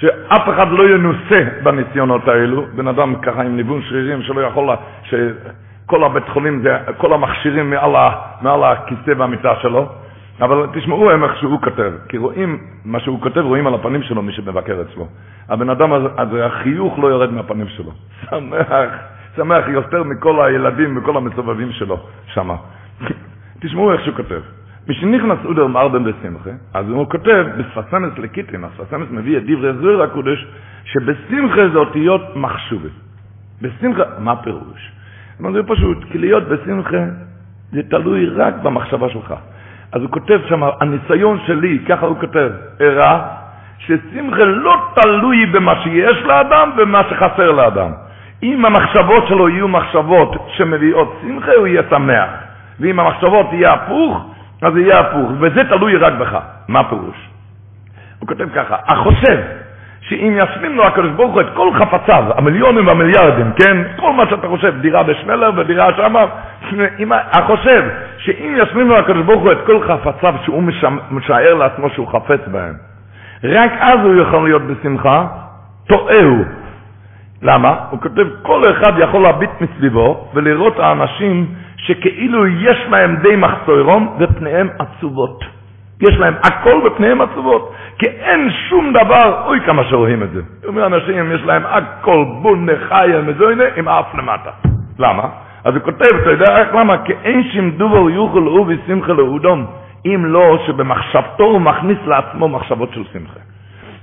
שאף 0.00 0.48
אחד 0.48 0.66
לא 0.70 0.94
ינוסה 0.94 1.44
בניסיונות 1.62 2.28
האלו, 2.28 2.66
בן 2.74 2.88
אדם 2.88 3.14
ככה 3.22 3.42
עם 3.42 3.56
ניוון 3.56 3.82
שרירים 3.82 4.22
שלא 4.22 4.40
יכול, 4.40 4.68
שכל 5.02 6.04
הבית 6.04 6.28
חולים 6.28 6.62
זה, 6.62 6.76
כל 6.96 7.12
המכשירים 7.12 7.70
מעל, 7.70 7.96
ה, 7.96 8.10
מעל 8.42 8.64
הכיסא 8.64 9.12
והמיטה 9.18 9.54
שלו, 9.62 9.88
אבל 10.40 10.66
תשמעו 10.74 11.10
איך 11.10 11.36
שהוא 11.40 11.60
כותב, 11.60 11.92
כי 12.08 12.18
רואים, 12.18 12.58
מה 12.84 13.00
שהוא 13.00 13.20
כותב 13.20 13.40
רואים 13.40 13.66
על 13.66 13.74
הפנים 13.74 14.02
שלו 14.02 14.22
מי 14.22 14.32
שמבקר 14.32 14.82
אצלו. 14.82 15.06
הבן 15.48 15.70
אדם 15.70 15.92
הזה, 15.92 16.46
החיוך 16.46 16.98
לא 16.98 17.06
יורד 17.06 17.32
מהפנים 17.32 17.68
שלו. 17.68 17.90
שמח, 18.30 18.68
שמח 19.36 19.64
יותר 19.68 20.02
מכל 20.02 20.44
הילדים 20.44 20.98
וכל 20.98 21.16
המסובבים 21.16 21.72
שלו 21.72 21.96
שמה. 22.26 22.54
תשמעו 23.60 23.92
איך 23.92 24.04
שהוא 24.04 24.16
כותב. 24.16 24.40
משנכנס 24.88 25.38
אודר 25.44 25.66
מרבן 25.66 26.04
בשמחה, 26.04 26.50
אז 26.74 26.88
הוא 26.88 27.10
כותב 27.10 27.46
בספסמס 27.58 28.18
לקיטין, 28.18 28.64
הספסמס 28.64 29.06
מביא 29.10 29.36
את 29.36 29.42
דברי 29.46 29.72
זוהר 29.72 30.02
הקודש, 30.02 30.46
שבשמחה 30.84 31.68
זה 31.72 31.78
אותיות 31.78 32.36
מחשובת. 32.36 32.90
בשמחה, 33.62 34.02
מה 34.18 34.36
פירוש? 34.36 34.92
זה 35.52 35.62
פשוט, 35.66 35.98
כי 36.12 36.18
להיות 36.18 36.48
בשמחה 36.48 37.04
זה 37.72 37.82
תלוי 37.82 38.26
רק 38.28 38.54
במחשבה 38.62 39.08
שלך. 39.08 39.34
אז 39.92 40.02
הוא 40.02 40.10
כותב 40.10 40.40
שם, 40.48 40.62
הניסיון 40.80 41.38
שלי, 41.46 41.78
ככה 41.88 42.06
הוא 42.06 42.16
כותב, 42.20 42.50
הראה 42.80 43.28
ששמחה 43.78 44.44
לא 44.44 44.76
תלוי 44.94 45.46
במה 45.46 45.82
שיש 45.82 46.22
לאדם 46.24 46.70
ומה 46.76 47.02
שחסר 47.10 47.52
לאדם. 47.52 47.90
אם 48.42 48.64
המחשבות 48.64 49.28
שלו 49.28 49.48
יהיו 49.48 49.68
מחשבות 49.68 50.48
שמביאות 50.56 51.18
שמחה, 51.22 51.52
הוא 51.56 51.66
יהיה 51.66 51.82
שמח. 51.90 52.30
ואם 52.80 53.00
המחשבות 53.00 53.46
יהיה 53.52 53.72
הפוך, 53.72 54.34
אז 54.62 54.72
זה 54.72 54.80
יהיה 54.80 55.00
הפוך, 55.00 55.30
וזה 55.40 55.64
תלוי 55.64 55.96
רק 55.96 56.12
בך. 56.12 56.38
מה 56.68 56.80
הפירוש? 56.80 57.28
הוא 58.18 58.28
כותב 58.28 58.48
ככה, 58.54 58.76
החושב 58.86 59.38
שאם 60.00 60.36
ישלים 60.36 60.76
לו 60.76 60.86
הקדוש 60.86 61.10
ברוך 61.10 61.32
הוא 61.32 61.40
את 61.40 61.46
כל 61.54 61.68
חפציו, 61.74 62.24
המיליונים 62.36 62.86
והמיליארדים, 62.86 63.52
כן? 63.52 63.76
כל 63.96 64.12
מה 64.12 64.26
שאתה 64.30 64.48
חושב, 64.48 64.80
דירה 64.80 65.02
בשמלר 65.02 65.50
ודירה 65.56 65.88
שמה, 65.96 66.24
החושב 67.32 67.84
שאם 68.18 68.54
ישלים 68.58 68.88
לו 68.88 68.98
הקדוש 68.98 69.22
ברוך 69.22 69.42
הוא 69.42 69.52
את 69.52 69.58
כל 69.66 69.82
חפציו 69.88 70.34
שהוא 70.44 70.62
משער 71.10 71.54
לעצמו 71.54 71.90
שהוא 71.90 72.08
חפץ 72.08 72.40
בהם, 72.46 72.74
רק 73.44 73.70
אז 73.80 73.98
הוא 74.04 74.14
יכול 74.14 74.44
להיות 74.44 74.62
בשמחה, 74.62 75.26
טועה 75.88 76.22
הוא. 76.22 76.44
למה? 77.42 77.74
הוא 77.90 78.00
כותב, 78.00 78.26
כל 78.42 78.62
אחד 78.70 78.92
יכול 78.98 79.22
להביט 79.22 79.50
מסביבו 79.60 80.30
ולראות 80.34 80.78
האנשים 80.78 81.46
שכאילו 81.78 82.46
יש 82.46 82.86
להם 82.90 83.16
די 83.16 83.36
מחסורום 83.36 84.16
ופניהם 84.18 84.68
עצובות. 84.78 85.44
יש 86.00 86.16
להם 86.18 86.34
הכל 86.44 86.80
בפניהם 86.86 87.20
עצובות, 87.20 87.74
כי 87.98 88.06
אין 88.06 88.50
שום 88.68 88.92
דבר, 88.92 89.42
אוי 89.46 89.60
כמה 89.66 89.84
שרואים 89.84 90.22
את 90.22 90.30
זה. 90.30 90.40
אומר 90.66 90.86
אנשים, 90.86 91.32
יש 91.32 91.40
להם 91.44 91.62
הכל 91.66 92.24
בונה 92.42 92.72
חיה 92.88 93.20
מזוינה 93.20 93.64
עם 93.76 93.88
אף 93.88 94.14
למטה. 94.14 94.50
למה? 94.98 95.22
אז 95.64 95.74
הוא 95.74 95.82
כותב, 95.82 96.16
אתה 96.22 96.30
יודע 96.30 96.58
איך 96.58 96.74
למה? 96.74 96.98
כי 97.04 97.12
אין 97.24 97.42
שם 97.52 97.70
דובר 97.70 98.10
יוכל 98.10 98.38
הוא 98.38 98.66
ושמחה 98.68 99.12
לאודום, 99.12 99.66
אם 100.06 100.24
לא 100.24 100.58
שבמחשבתו 100.66 101.44
הוא 101.44 101.60
מכניס 101.60 101.98
לעצמו 102.06 102.48
מחשבות 102.48 102.90
של 102.94 103.04
שמחה. 103.12 103.40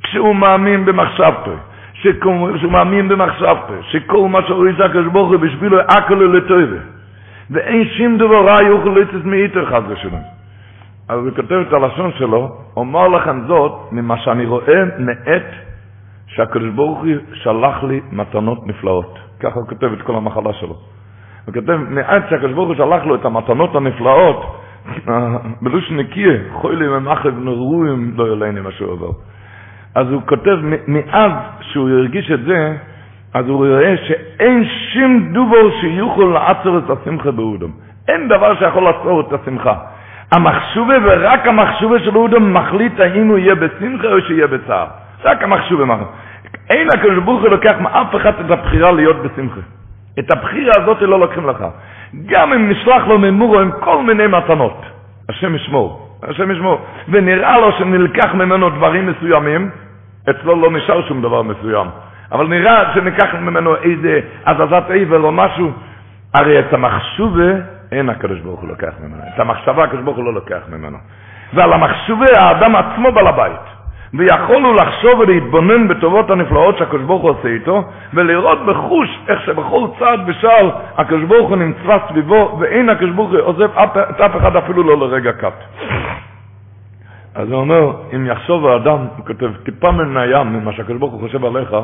כשהוא 0.03 0.35
מאמין 0.35 0.85
במחשבתו, 0.85 1.51
כשהוא 1.93 2.71
מאמין 2.71 3.07
במחשבתו, 3.07 3.73
שכל 3.81 4.27
מה 4.29 4.39
שהוא 4.47 4.67
יזק 4.67 4.89
הוא 5.13 5.38
בשבילו 5.38 5.77
אקלו 5.81 6.33
לטובה. 6.33 6.95
ואין 7.51 7.86
שום 7.97 8.17
דבר 8.17 8.47
רע 8.47 8.62
יוכל 8.62 8.89
לצאת 8.89 9.25
מאיתו 9.25 9.65
חס 9.65 9.81
ושלום. 9.88 10.21
אז 11.10 11.19
הוא 11.19 11.31
כותב 11.36 11.63
את 11.67 11.73
הלשון 11.73 12.12
שלו, 12.17 12.58
אומר 12.75 13.08
לכם 13.08 13.47
זאת 13.47 13.71
ממה 13.91 14.17
שאני 14.17 14.45
רואה 14.45 14.84
מעת 14.99 15.51
שהקדוש 16.27 16.69
ברוך 16.69 16.99
הוא 16.99 17.08
שלח 17.34 17.84
לי 17.84 18.01
מתנות 18.12 18.67
נפלאות. 18.67 19.19
ככה 19.39 19.60
הוא 19.60 19.67
כותב 19.67 19.93
את 19.93 20.01
כל 20.01 20.15
המחלה 20.15 20.53
שלו. 20.53 20.75
הוא 21.45 21.53
כותב, 21.53 21.77
מעת 21.89 22.23
שהקדוש 22.29 22.51
ברוך 22.51 22.67
הוא 22.67 22.75
שלח 22.75 23.03
לו 23.05 23.15
את 23.15 23.25
המתנות 23.25 23.75
הנפלאות, 23.75 24.62
בלוש 25.62 25.91
נקיה, 25.91 26.34
חוילי 26.53 26.88
ממחב 26.88 27.39
נרויים 27.39 28.13
לא 28.15 28.34
ילני 28.34 28.62
מה 28.62 28.71
שהוא 28.71 28.89
עובר. 28.91 29.10
אז 29.95 30.08
הוא 30.12 30.21
כותב, 30.21 30.58
מאז 30.88 31.31
שהוא 31.62 31.89
הרגיש 31.89 32.31
את 32.31 32.39
זה, 32.43 32.77
אז 33.35 33.47
הוא 33.47 33.57
רואה 33.57 33.95
שאין 34.07 34.65
שום 34.93 35.33
דובר 35.33 35.71
שיוכל 35.81 36.31
לעצור 36.33 36.77
את 36.77 36.89
השמחה 36.89 37.31
באודם. 37.31 37.69
אין 38.07 38.27
דבר 38.27 38.55
שיכול 38.59 38.83
לעצור 38.83 39.21
את 39.21 39.33
השמחה. 39.33 39.75
המחשובה 40.31 40.93
ורק 41.03 41.47
המחשובה 41.47 41.99
של 41.99 42.17
אודם 42.17 42.53
מחליט 42.53 42.99
האם 42.99 43.27
הוא 43.27 43.37
יהיה 43.37 43.55
בשמחה 43.55 44.07
או 44.07 44.21
שיהיה 44.21 44.47
בצער. 44.47 44.87
רק 45.23 45.43
המחשובה 45.43 45.85
מחליט. 45.85 46.07
אין 46.69 46.87
הקדוש 46.87 47.23
ברוך 47.23 47.41
הוא 47.41 47.49
לוקח 47.49 47.73
מאף 47.79 48.15
אחד 48.15 48.31
את 48.45 48.51
הבחירה 48.51 48.91
להיות 48.91 49.17
בשמחה. 49.23 49.61
את 50.19 50.31
הבחירה 50.31 50.71
הזאת 50.77 51.01
לא 51.01 51.19
לוקחים 51.19 51.49
לך. 51.49 51.65
גם 52.25 52.53
אם 52.53 52.69
נשלח 52.69 53.07
לו 53.07 53.19
ממורו 53.19 53.59
עם 53.59 53.71
כל 53.79 54.03
מיני 54.03 54.27
מתנות. 54.27 54.81
השם 55.29 55.55
ישמור. 55.55 56.17
השם 56.23 56.51
ישמור. 56.51 56.81
ונראה 57.09 57.59
לו 57.59 57.71
שנלקח 57.71 58.33
ממנו 58.33 58.69
דברים 58.69 59.07
מסוימים, 59.07 59.69
אצלו 60.29 60.61
לא 60.61 60.71
נשאר 60.71 61.07
שום 61.07 61.21
דבר 61.21 61.41
מסוים. 61.41 61.87
אבל 62.35 62.47
נראה 62.47 62.93
שניקח 62.93 63.35
ממנו 63.35 63.75
איזה 63.75 64.19
הזזת 64.45 64.83
עבר 64.89 65.21
או 65.23 65.31
משהו. 65.31 65.71
הרי 66.33 66.59
את 66.59 66.73
המחשובה 66.73 67.51
אין 67.91 68.09
הקדוש 68.09 68.39
ברוך 68.39 68.59
הוא 68.59 68.69
לוקח 68.69 68.91
ממנו. 69.03 69.21
את 69.35 69.39
המחשבה 69.39 69.83
הקדוש 69.83 70.01
ברוך 70.01 70.17
הוא 70.17 70.25
לא 70.25 70.33
לוקח 70.33 70.61
ממנו. 70.69 70.97
ועל 71.53 71.73
המחשובה 71.73 72.25
האדם 72.37 72.75
עצמו 72.75 73.11
בעל 73.11 73.27
הבית. 73.27 73.65
ויכול 74.13 74.63
הוא 74.63 74.75
לחשוב 74.75 75.19
ולהתבונן 75.19 75.87
בטובות 75.87 76.29
הנפלאות 76.29 76.77
שהקדוש 76.77 77.01
ברוך 77.01 77.21
הוא 77.21 77.31
עושה 77.31 77.47
איתו, 77.47 77.83
ולראות 78.13 78.65
בחוש 78.65 79.19
איך 79.27 79.41
שבכל 79.45 79.87
צעד 79.99 80.19
ושעל 80.27 80.71
הקדוש 80.97 81.23
ברוך 81.23 81.49
הוא 81.49 81.57
נמצא 81.57 81.97
סביבו, 82.07 82.57
ואין 82.59 82.89
הקדוש 82.89 83.11
ברוך 83.11 83.31
הוא 83.31 83.39
עוזב 83.39 83.69
את 83.79 84.21
אף 84.21 84.35
אחד 84.37 84.55
אפילו 84.55 84.83
לא 84.83 85.07
לרגע 85.07 85.31
קט. 85.31 85.63
אז 87.35 87.51
הוא 87.51 87.59
אומר, 87.59 87.91
אם 88.15 88.25
יחשוב 88.25 88.67
האדם, 88.67 88.97
הוא 89.17 89.25
כותב, 89.25 89.51
טיפה 89.63 89.91
מן 89.91 90.17
הים 90.17 90.53
ממה 90.53 90.71
שהקדוש 90.71 90.97
ברוך 90.97 91.13
הוא 91.13 91.21
חושב 91.21 91.45
עליך, 91.45 91.75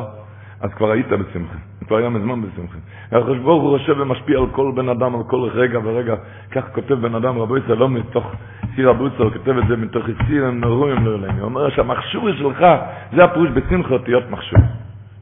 אז 0.62 0.74
כבר 0.74 0.90
היית 0.90 1.08
בשמחה, 1.08 1.54
כבר 1.86 1.96
היה 1.96 2.08
מזמן 2.08 2.42
בשמחה. 2.42 2.78
הקדוש 3.12 3.38
ברוך 3.38 3.62
הוא 3.62 3.78
חושב 3.78 3.94
ומשפיע 3.98 4.38
על 4.38 4.46
כל 4.52 4.72
בן 4.74 4.88
אדם, 4.88 5.14
על 5.14 5.22
כל 5.26 5.48
רגע 5.52 5.78
ורגע. 5.84 6.14
כך 6.50 6.64
כותב 6.74 6.94
בן 6.94 7.14
אדם, 7.14 7.38
רבו 7.38 7.56
ישראל, 7.56 7.78
לא 7.78 7.88
מתוך 7.88 8.32
שיר 8.74 8.90
הבוצר, 8.90 9.30
כותב 9.30 9.58
את 9.58 9.68
זה 9.68 9.76
מתוך 9.76 10.06
סיר 10.26 10.46
הם 10.46 10.60
נרואים 10.60 11.06
לא 11.06 11.14
אליהם. 11.14 11.36
הוא 11.36 11.44
אומר 11.44 11.70
שהמחשובה 11.70 12.32
שלך, 12.32 12.66
זה 13.16 13.24
הפירוש 13.24 13.50
בשמחה 13.50 13.98
תהיות 13.98 14.30
מחשובה. 14.30 14.62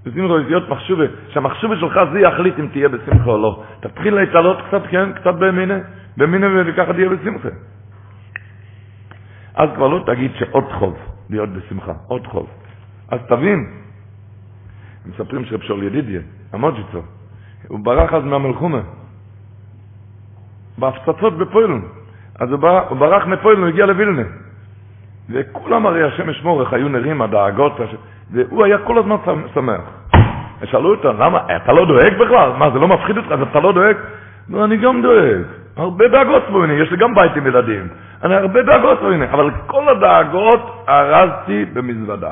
בשמחה 0.07 0.35
תהיות 0.47 0.69
מחשובה, 0.69 1.05
שהמחשובה 1.29 1.77
שלך 1.77 2.01
זה 2.13 2.21
יחליט 2.21 2.55
אם 2.59 2.67
תהיה 2.73 2.89
בשמחה 2.89 3.31
או 3.31 3.39
לא. 3.39 3.63
תתחיל 3.81 4.15
להתעלות 4.15 4.59
קצת, 4.69 4.83
כן, 4.91 5.13
קצת 5.13 5.35
במיני, 5.35 5.75
במיני 6.17 6.47
וככה 6.67 6.93
תהיה 6.93 7.09
בשמחה. 7.09 7.49
אז 9.55 9.69
כבר 9.75 9.89
לא 9.89 10.03
תגיד 10.07 10.31
שעוד 10.39 10.65
חוב 10.73 10.97
להיות 11.31 11.49
בשמחה, 11.49 11.93
עוד 12.09 12.27
חוב. 12.27 12.47
אז 13.11 13.21
תבין, 13.29 13.80
מספרים 15.07 15.45
שרב 15.45 15.61
שאול 15.61 15.83
ידידיה, 15.83 16.21
המוג'יצו, 16.53 17.03
הוא 17.69 17.79
ברח 17.79 18.15
אז 18.15 18.25
מהמלחומה, 18.25 18.81
בהפצצות 20.79 21.39
בפוילן. 21.39 21.81
אז 22.39 22.51
הוא 22.51 22.59
ברח, 22.59 22.85
הוא 22.89 22.99
ברח 22.99 23.27
מפוילן, 23.27 23.61
הוא 23.61 23.69
הגיע 23.69 23.87
לווילנה. 23.87 24.23
וכולם 25.31 25.87
הרי 25.87 26.03
השם 26.03 26.31
ישמור, 26.31 26.61
איך 26.61 26.73
היו 26.73 26.89
נראים 26.89 27.23
הדאגות, 27.23 27.81
והוא 28.31 28.65
היה 28.65 28.79
כל 28.79 28.99
הזמן 28.99 29.17
שמח. 29.55 29.81
שאלו 30.65 30.91
אותו, 30.91 31.13
למה, 31.13 31.39
אתה 31.57 31.73
לא 31.73 31.87
דואג 31.87 32.15
בכלל? 32.19 32.53
מה, 32.59 32.71
זה 32.71 32.79
לא 32.79 32.89
מפחיד 32.89 33.17
אותך, 33.17 33.33
אז 33.33 33.41
אתה 33.43 33.61
לא 33.61 33.73
דואג? 33.73 33.97
לא, 34.49 34.65
אני 34.65 34.77
גם 34.77 35.03
דואג. 35.03 35.43
הרבה 35.77 36.09
דאגות 36.09 36.43
פה, 36.53 36.65
הנה, 36.65 36.73
יש 36.73 36.91
לי 36.91 36.97
גם 36.97 37.15
בית 37.15 37.37
עם 37.37 37.47
ילדים. 37.47 37.89
אני 38.23 38.35
הרבה 38.35 38.63
דאגות 38.63 38.99
פה, 38.99 39.13
הנה, 39.13 39.25
אבל 39.33 39.51
כל 39.67 39.89
הדאגות 39.89 40.85
ארזתי 40.89 41.65
במזוודה. 41.65 42.31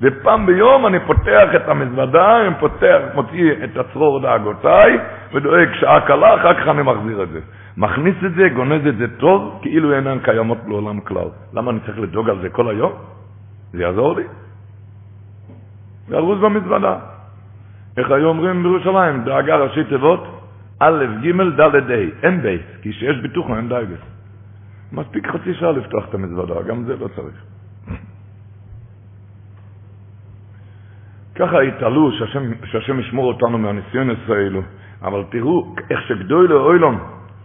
ופעם 0.00 0.46
ביום 0.46 0.86
אני 0.86 0.98
פותח 1.06 1.48
את 1.56 1.68
המזוודה, 1.68 2.40
אני 2.40 2.54
פותח, 2.60 2.98
מוציא 3.14 3.52
את 3.64 3.76
הצרור 3.76 4.20
דאגותיי, 4.20 4.98
ודואג 5.32 5.68
שעה 5.80 6.00
קלה, 6.00 6.34
אחר 6.34 6.54
כך 6.60 6.68
אני 6.68 6.82
מחזיר 6.82 7.22
את 7.22 7.28
זה. 7.28 7.40
מכניס 7.76 8.16
את 8.26 8.34
זה, 8.34 8.48
גונז 8.48 8.86
את 8.86 8.96
זה 8.96 9.16
טוב, 9.16 9.58
כאילו 9.62 9.94
אינן 9.94 10.18
קיימות 10.18 10.58
לעולם 10.68 11.00
כלל. 11.00 11.28
למה 11.52 11.70
אני 11.70 11.80
צריך 11.80 11.98
לדאוג 11.98 12.30
על 12.30 12.38
זה 12.42 12.48
כל 12.48 12.68
היום? 12.68 12.92
זה 13.72 13.82
יעזור 13.82 14.16
לי. 14.16 14.24
זה 16.08 16.16
ארוז 16.16 16.40
במזוודה. 16.40 16.96
איך 17.96 18.10
היו 18.10 18.28
אומרים 18.28 18.62
בירושלים? 18.62 19.24
דאגה 19.24 19.56
ראשי 19.56 19.84
תיבות, 19.84 20.40
א', 20.80 21.04
ג', 21.22 21.60
ד', 21.60 21.90
ה', 21.90 21.94
אין 22.22 22.42
ב', 22.42 22.62
כי 22.82 22.90
כשיש 22.90 23.16
ביטוח 23.22 23.46
אין 23.56 23.68
דאגות. 23.68 24.02
מספיק 24.92 25.26
חצי 25.26 25.54
שעה 25.54 25.72
לפתוח 25.72 26.08
את 26.08 26.14
המזוודה, 26.14 26.62
גם 26.62 26.84
זה 26.84 26.96
לא 26.96 27.08
צריך. 27.16 27.55
ככה 31.38 31.60
התעלו 31.60 32.12
שהשם, 32.12 32.42
שהשם 32.64 33.00
ישמור 33.00 33.32
אותנו 33.32 33.58
מהניסיון 33.58 34.10
האלו. 34.28 34.62
אבל 35.02 35.22
תראו 35.30 35.74
איך 35.90 36.00
שגדוי 36.08 36.48
לאוילון, 36.48 36.98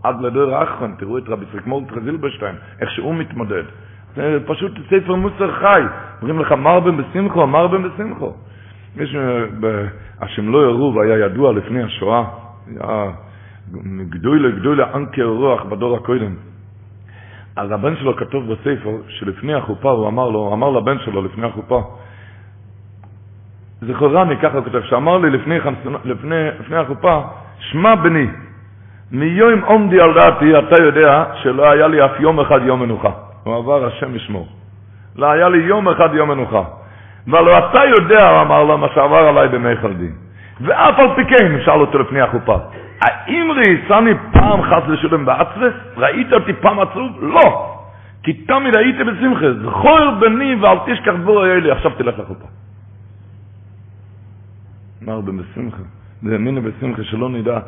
עד 0.04 0.22
לדור 0.22 0.56
האחרון, 0.56 0.96
תראו 0.98 1.18
את 1.18 1.24
רבי 1.28 1.46
סריק 1.52 1.68
מורט 1.68 1.88
זילברשטיין, 2.04 2.56
איך 2.82 2.92
שהוא 2.92 3.16
מתמודד. 3.16 3.64
זה 4.16 4.38
פשוט 4.46 4.72
ספר 4.90 5.16
מוסר 5.16 5.52
חי. 5.52 5.82
אומרים 6.22 6.40
לך, 6.40 6.52
מרבן 6.52 6.98
בשמחו, 6.98 7.48
מרבן 7.48 7.84
בשמחו. 7.84 8.34
יש, 8.98 9.16
השם 10.22 10.50
לא 10.52 10.64
ירוב 10.66 11.00
היה 11.00 11.26
ידוע 11.26 11.54
לפני 11.54 11.84
השואה, 11.84 12.24
היה 12.68 13.12
גדוי 14.10 14.40
לגדוי 14.40 14.76
לאנקר 14.76 15.26
רוח 15.26 15.64
בדור 15.64 15.96
הקודם. 15.96 16.36
אז 17.56 17.72
הבן 17.72 17.96
שלו 17.96 18.16
כתוב 18.16 18.54
בספר 18.54 18.98
שלפני 19.08 19.54
החופה, 19.54 19.92
הוא 19.92 20.08
אמר 20.08 20.30
לו, 20.30 20.54
אמר 20.54 20.70
לבן 20.70 20.98
שלו 21.06 21.22
לפני 21.22 21.48
החופה, 21.48 21.82
זכורני, 23.82 24.38
ככה 24.38 24.58
הוא 24.58 24.64
כותב, 24.64 24.82
שאמר 24.82 25.18
לי 25.18 25.30
לפני, 25.30 25.60
לפני, 26.06 26.48
לפני 26.60 26.78
החופה, 26.78 27.22
שמע 27.60 27.96
בני, 27.96 28.28
מיום 29.12 29.62
עומדי 29.66 30.02
על 30.02 30.14
דעתי, 30.14 30.60
אתה 30.60 30.84
יודע 30.84 31.24
שלא 31.42 31.72
היה 31.72 31.88
לי 31.88 32.06
אף 32.06 32.20
יום 32.20 32.40
אחד 32.40 32.60
יום 32.66 32.80
מנוחה. 32.80 33.10
הוא 33.44 33.56
עבר 33.56 33.86
השם 33.86 34.16
ישמור. 34.16 34.48
לא 35.16 35.32
היה 35.32 35.50
לי 35.50 35.58
יום 35.58 35.88
אחד 35.88 36.10
יום 36.14 36.30
מנוחה. 36.30 36.64
אבל 37.30 37.58
אתה 37.58 37.80
יודע, 37.86 38.42
אמר 38.42 38.64
לו, 38.64 38.78
מה 38.78 38.88
שעבר 38.96 39.28
עליי 39.28 39.48
במי 39.48 39.76
חלדי. 39.76 40.10
ואף 40.62 41.00
על 41.00 41.08
פי 41.16 41.26
כן, 41.26 41.62
שאל 41.66 41.80
אותו 41.80 42.00
לפני 42.00 42.22
החופה, 42.22 42.58
האם 43.02 43.52
ראיסני 43.52 44.12
פעם 44.34 44.62
חס 44.62 44.84
ושלום 44.88 45.26
בעצרס? 45.26 45.74
ראית 45.98 46.34
אותי 46.34 46.54
פעם 46.54 46.80
עצוב? 46.80 47.12
לא. 47.22 47.78
כי 48.24 48.34
תמיד 48.34 48.76
הייתי 48.76 49.04
בשמחה, 49.04 49.46
זכור 49.64 50.12
בני 50.20 50.56
ואל 50.56 50.78
תשכח 50.86 51.14
דבור 51.22 51.44
האלה, 51.44 51.74
עכשיו 51.74 51.92
תלך 51.98 52.20
לחופה. 52.20 52.61
אמר 55.04 55.22
בשמחה, 55.22 55.84
והאמינו 56.24 56.62
בשמחה, 56.62 57.04
שלא 57.04 57.30
נדע. 57.30 57.60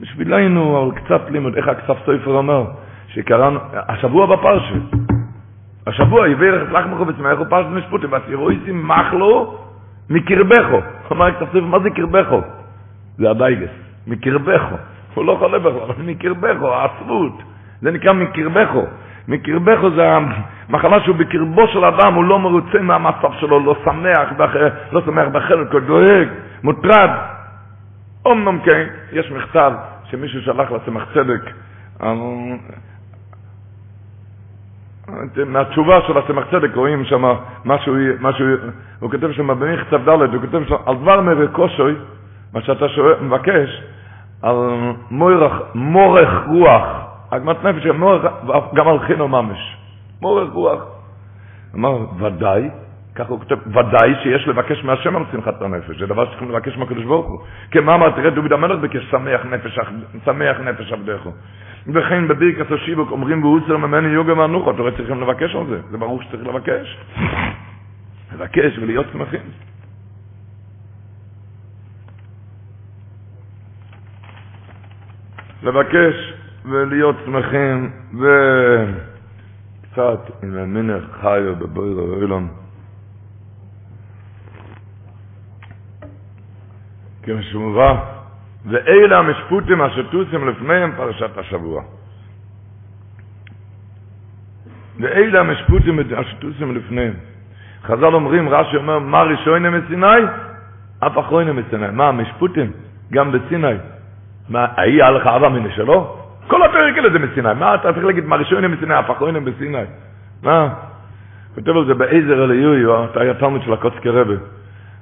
בשבילנו, 0.00 0.82
אבל 0.82 1.00
קצת 1.00 1.30
לימוד, 1.30 1.56
איך 1.56 1.68
הכסף 1.68 1.98
סופר 1.98 2.30
אומר, 2.30 2.64
שקראנו, 3.08 3.60
השבוע 3.72 4.36
בפרשה, 4.36 4.74
השבוע, 5.86 6.26
את 6.32 6.72
לחמכו 6.72 7.06
וצמחו 7.06 7.44
פרשת 7.48 7.68
משפוטים, 7.68 8.12
והסירואיסים 8.12 8.88
מחלו 8.88 9.58
מקרבכו. 10.10 10.78
אמר 11.12 11.26
הכסף 11.26 11.46
סופר, 11.46 11.60
מה 11.60 11.78
זה 11.78 11.90
קרבכו? 11.90 12.40
זה 13.18 13.30
הדייגס, 13.30 13.70
מקרבכו. 14.06 14.76
הוא 15.14 15.24
לא 15.24 15.36
חולה 15.38 15.58
בכלל, 15.58 15.80
אבל 15.80 16.02
מקרבכו, 16.02 16.74
העצבות. 16.74 17.42
זה 17.82 17.90
נקרא 17.90 18.12
מקרבכו. 18.12 18.82
מקרבכו 19.30 19.90
זה 19.90 20.12
המחלה 20.68 21.00
שהוא 21.00 21.16
בקרבו 21.16 21.66
של 21.66 21.84
אדם, 21.84 22.14
הוא 22.14 22.24
לא 22.24 22.38
מרוצה 22.38 22.78
מהמצב 22.80 23.32
שלו, 23.40 23.60
לא 23.60 23.76
שמח, 23.84 24.28
לא 24.92 25.02
שמח 25.06 25.28
בחלק, 25.32 25.72
הוא 25.72 25.80
דואג, 25.80 26.28
מוטרד. 26.62 27.10
אומנם 28.26 28.58
כן, 28.64 28.86
יש 29.12 29.30
מכתב 29.30 29.72
שמישהו 30.04 30.42
שלח 30.42 30.70
לצמח 30.70 31.04
צדק, 31.14 31.40
מהתשובה 35.46 36.00
של 36.06 36.18
הצמח 36.18 36.44
צדק 36.50 36.74
רואים 36.74 37.04
שם 37.04 37.24
משהו, 37.64 37.94
משהו, 38.20 38.46
הוא 39.00 39.10
כותב 39.10 39.32
שם 39.32 39.46
במכתב 39.46 40.08
ד', 40.08 40.34
הוא 40.34 40.40
כותב 40.40 40.68
שם 40.68 40.74
על 40.86 40.96
דבר 40.96 41.20
מרקושוי, 41.20 41.94
מה 42.52 42.62
שאתה 42.62 42.88
שואל, 42.88 43.14
מבקש, 43.20 43.82
על 44.42 44.56
מורך, 45.10 45.52
מורך 45.74 46.28
רוח, 46.48 46.99
עגמת 47.30 47.64
נפש, 47.64 47.86
גם 48.74 48.88
על 48.88 48.98
חינו 48.98 49.28
ממש, 49.28 49.76
מורך 50.20 50.52
רוח. 50.52 50.82
אמר, 51.74 52.06
ודאי, 52.18 52.70
ככה 53.14 53.28
הוא 53.28 53.38
כותב, 53.38 53.56
ודאי 53.66 54.14
שיש 54.22 54.48
לבקש 54.48 54.84
מהשם 54.84 55.16
על 55.16 55.22
שמחת 55.32 55.62
הנפש, 55.62 55.98
זה 55.98 56.06
דבר 56.06 56.26
שצריכים 56.26 56.50
לבקש 56.50 56.76
מהקדוש 56.76 57.04
ברוך 57.04 57.26
הוא. 57.26 57.38
כמאמר 57.70 58.10
תראה 58.10 58.30
דוד 58.30 58.52
המלך 58.52 58.80
ביקש 58.80 59.10
שמח 59.10 59.40
נפש, 59.44 59.78
שמח 60.24 60.56
נפש 60.60 60.92
עבדך. 60.92 61.20
וכן 61.86 62.28
בברכת 62.28 62.72
השיבוק 62.72 63.10
אומרים 63.10 63.44
ואוסר 63.44 63.76
ממני 63.76 64.08
יוגה 64.08 64.34
מהנוחות, 64.34 64.78
הרי 64.78 64.92
צריכים 64.96 65.20
לבקש 65.20 65.54
על 65.54 65.66
זה, 65.66 65.80
זה 65.90 65.98
ברור 65.98 66.22
שצריך 66.22 66.46
לבקש. 66.46 66.98
לבקש 68.32 68.78
ולהיות 68.78 69.06
שמחים. 69.12 69.40
לבקש 75.62 76.29
ולהיות 76.64 77.16
שמחים 77.24 77.90
וקצת 79.90 80.20
עם 80.42 80.56
המינך 80.56 81.04
חיו 81.20 81.56
בבויר 81.56 82.14
האילון. 82.14 82.48
כמשמורה, 87.22 88.04
ואלה 88.66 89.18
המשפוטים 89.18 89.82
אשר 89.82 90.02
תוסים 90.02 90.48
לפניהם 90.48 90.92
פרשת 90.96 91.38
השבוע. 91.38 91.82
ואלה 95.00 95.40
המשפוטים 95.40 96.00
אשר 96.00 96.34
תוסים 96.38 96.76
לפניהם. 96.76 97.14
חז"ל 97.82 98.14
אומרים, 98.14 98.48
רש"י 98.48 98.76
אומר, 98.76 98.98
מה 98.98 99.22
ראשון 99.22 99.66
מסיני? 99.66 100.22
אף 100.98 101.18
אחרון 101.18 101.50
מסיני. 101.50 101.86
מה, 101.92 102.08
המשפוטים? 102.08 102.72
גם 103.12 103.32
בסיני. 103.32 103.74
מה, 104.48 104.66
היה 104.76 105.10
לך 105.10 105.26
אבא 105.26 105.48
מן 105.48 105.70
שלו? 105.70 106.19
כל 106.50 106.62
הפרק 106.62 106.98
הזה 106.98 107.10
זה 107.10 107.18
מסיני. 107.18 107.48
מה 107.58 107.74
אתה 107.74 107.92
צריך 107.92 108.04
להגיד, 108.04 108.24
מה 108.24 108.36
ראשון 108.36 108.66
מסיני, 108.66 108.94
אחרון 109.00 109.44
בסיני? 109.44 109.82
מה? 110.42 110.68
כותב 111.54 111.68
על 111.68 111.86
זה 111.86 111.94
בעזר 111.94 112.44
אליהו, 112.44 113.04
אתה 113.04 113.20
היה 113.20 113.34
תלמיד 113.34 113.62
של 113.62 113.72
הקוצקי 113.72 114.08
רבה. 114.08 114.34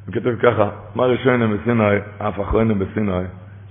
הוא 0.06 0.14
כותב 0.14 0.34
ככה, 0.42 0.68
מה 0.94 1.04
בסיני, 1.52 1.96
אף 2.18 2.40
אחרון 2.40 2.78
בסיני. 2.78 3.12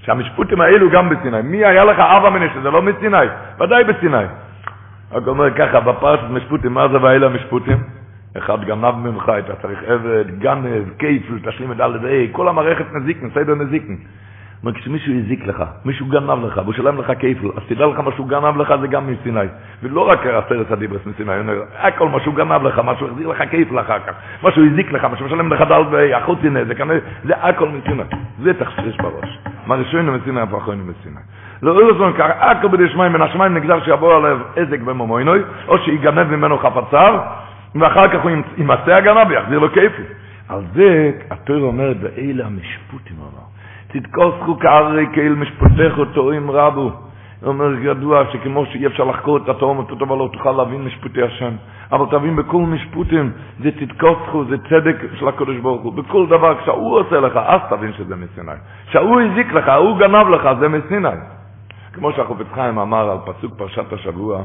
שהמשפוטים 0.01 0.61
האלו 0.61 0.89
גם 0.89 1.09
בסיני. 1.09 1.41
מי 1.41 1.65
היה 1.65 1.85
לך 1.85 1.99
אבא 1.99 2.29
מן 2.29 2.47
זה 2.63 2.71
לא 2.71 2.81
מסיני? 2.81 3.27
ודאי 3.59 3.83
בסיני. 3.83 4.25
רק 5.11 5.27
אומר 5.27 5.53
ככה, 5.53 5.79
בפרשת 5.79 6.29
משפוטים, 6.29 6.73
מה 6.73 6.87
זה 6.87 7.01
ואלה 7.01 7.25
המשפוטים? 7.25 7.77
אחד 8.37 8.63
גנב 8.63 8.95
ממך, 8.95 9.31
אתה 9.39 9.55
צריך 9.55 9.79
עבד, 9.87 10.39
גנב, 10.39 10.83
כיפל, 10.99 11.39
תשלים 11.49 11.71
את 11.71 11.77
דלת, 11.77 12.01
כל 12.31 12.47
המערכת 12.47 12.85
נזיקן, 12.93 13.29
סדר 13.29 13.55
נזיקן. 13.55 13.95
אומר, 14.63 14.73
כשמישהו 14.73 15.13
הזיק 15.13 15.47
לך, 15.47 15.63
מישהו 15.85 16.05
גנב 16.05 16.45
לך, 16.45 16.57
והוא 16.57 16.73
שלם 16.73 16.97
לך 16.99 17.11
כיפל, 17.19 17.47
אז 17.57 17.63
תדע 17.67 17.85
לך 17.85 17.99
מה 17.99 18.11
שהוא 18.15 18.27
גנב 18.27 18.57
לך 18.57 18.73
זה 18.81 18.87
גם 18.87 19.07
מסיני. 19.07 19.47
ולא 19.83 20.09
רק 20.09 20.25
עשרת 20.25 20.71
הדיברס 20.71 21.05
מסיני, 21.05 21.33
הוא 21.33 21.39
אומר, 21.39 21.61
הכל 21.77 22.09
מה 22.09 22.19
שהוא 22.19 22.35
גנב 22.35 22.63
לך, 22.63 22.79
מה 22.79 22.95
שהוא 22.95 23.09
החזיר 23.09 23.27
לך 23.27 23.43
כיפל 23.51 23.79
אחר 23.79 23.99
כך, 23.99 24.13
מה 24.41 24.51
שהוא 24.51 24.65
הזיק 24.65 24.91
לך, 24.91 25.03
מה 25.03 25.17
שהוא 25.17 25.27
משלם 25.27 25.53
לך 25.53 25.61
דל 25.61 25.81
והחוצי 25.91 26.49
נזק, 26.49 26.77
זה 27.23 27.33
הכל 27.35 27.69
מסיני. 27.69 28.03
זה 28.43 28.53
תכשיש 28.53 28.97
בראש. 28.97 29.39
מה 29.67 29.75
ראשון 29.75 30.09
מסיני, 30.09 30.43
אחרון 30.43 30.77
מסיני. 30.77 31.21
לא 31.61 31.93
זמן 31.97 32.11
כך, 32.17 32.29
הכל 32.39 32.67
בדי 32.67 32.89
שמיים, 32.89 33.13
מן 33.13 33.21
השמיים 33.21 33.53
נגזר 33.53 33.83
שיבוא 33.85 34.15
עליו 34.15 34.37
עזק 34.55 34.79
במומוינוי, 34.79 35.39
או 35.67 35.77
שיגנב 35.77 36.35
ממנו 36.35 36.57
חפציו, 36.57 37.19
ואחר 37.75 38.07
כך 38.07 38.23
הוא 38.23 38.31
ימצא 38.57 38.95
הגנה 38.95 39.23
ויחזיר 39.29 39.59
לו 39.59 39.71
כיפל. 39.71 40.03
על 40.49 40.61
זה 40.73 41.11
התורה 41.31 41.59
אומרת, 41.59 41.97
ואלה 42.01 42.45
המשפוטים 42.45 43.15
אמר. 43.19 43.46
תתקוסקו 43.99 44.59
כארי 44.59 45.05
כאל 45.13 45.35
משפטך 45.35 45.97
טועים 46.13 46.51
רבו. 46.51 46.81
הוא 47.41 47.47
אומר, 47.47 47.73
ידוע 47.81 48.23
שכמו 48.31 48.65
שאי 48.65 48.87
אפשר 48.87 49.03
לחקור 49.03 49.37
את 49.37 49.49
התאום, 49.49 49.77
אותו 49.77 49.95
דבר 49.95 50.15
לא 50.15 50.29
תוכל 50.33 50.51
להבין 50.51 50.83
משפטי 50.83 51.23
השם. 51.23 51.51
אבל 51.91 52.05
תבין, 52.11 52.35
בכל 52.35 52.57
משפוטים 52.57 53.31
זה 53.63 53.71
תתקוסקו, 53.71 54.45
זה 54.45 54.57
צדק 54.57 54.95
של 55.19 55.27
הקדוש 55.27 55.57
ברוך 55.57 55.81
הוא. 55.81 55.93
בכל 55.93 56.27
דבר, 56.27 56.61
כשהוא 56.61 56.99
עושה 56.99 57.19
לך, 57.19 57.37
אז 57.45 57.61
תבין 57.69 57.93
שזה 57.93 58.15
מסיני. 58.15 58.51
כשהוא 58.87 59.21
הזיק 59.21 59.53
לך, 59.53 59.69
הוא 59.77 59.97
גנב 59.97 60.27
לך, 60.29 60.49
זה 60.59 60.69
מסיני. 60.69 61.17
כמו 61.93 62.11
שהחופץ 62.11 62.47
חיים 62.53 62.79
אמר 62.79 63.11
על 63.11 63.17
פסוק 63.25 63.53
פרשת 63.57 63.93
השבוע, 63.93 64.43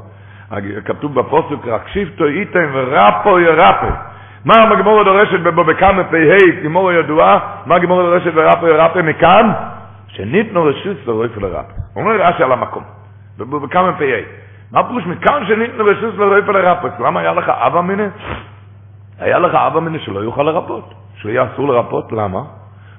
כתוב 0.85 1.15
בפוסק, 1.15 1.67
רק 1.67 1.89
שיבתו 1.89 2.25
איתם 2.27 2.67
ורפו 2.73 3.41
ירפא. 3.41 4.12
מה 4.45 4.55
הגמור 4.71 5.05
דורשת 5.05 5.41
בכמה 5.41 6.05
פ"ה, 6.05 6.63
גמור 6.65 6.93
ידועה, 6.93 7.39
מה 7.67 7.75
הגמור 7.75 8.03
דורשת 8.03 8.35
ברפא 8.35 8.67
ירפא 8.67 8.99
מכאן? 8.99 9.53
שניתנו 10.09 10.65
רשוס 10.65 10.97
לרויף 11.07 11.37
לרפא. 11.37 11.73
אומר 11.97 12.21
רש"י 12.21 12.43
על 12.43 12.53
המקום, 12.53 12.83
בכמה 13.39 13.93
פ"ה. 13.93 14.05
מה 14.73 14.89
פירוש 14.89 15.07
מכאן 15.07 15.47
שניתנו 15.47 15.85
רשוס 15.85 16.15
לרויף 16.19 16.49
לרפא? 16.49 16.89
למה 16.99 17.21
היה 17.21 17.33
לך 17.33 17.49
אבא 17.49 17.81
מיני? 17.81 18.07
היה 19.19 19.39
לך 19.39 19.55
אבא 19.55 19.81
מיני 19.81 19.99
שלא 19.99 20.21
יוכל 20.21 20.43
לרפות, 20.43 20.95
שיהיה 21.17 21.45
אסור 21.45 21.69
לרפות, 21.69 22.13
למה? 22.13 22.41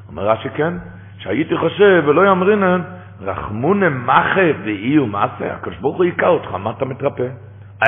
אומר 0.10 0.30
רש"י 0.30 0.50
כן, 0.50 0.74
שהייתי 1.18 1.58
חושב 1.58 2.04
ולא 2.06 2.26
אמרינן, 2.26 2.82
רחמנא 3.22 3.90
מחי 3.90 4.42
ואיהו 4.64 5.00
מסי, 5.00 5.54
הקדוש 5.54 5.78
ברוך 5.78 5.98
הוא 5.98 6.04
היכה 6.04 6.28
אותך, 6.28 6.54
מה 6.54 6.72
אתה 6.78 6.86
מתרפא? 6.86 7.28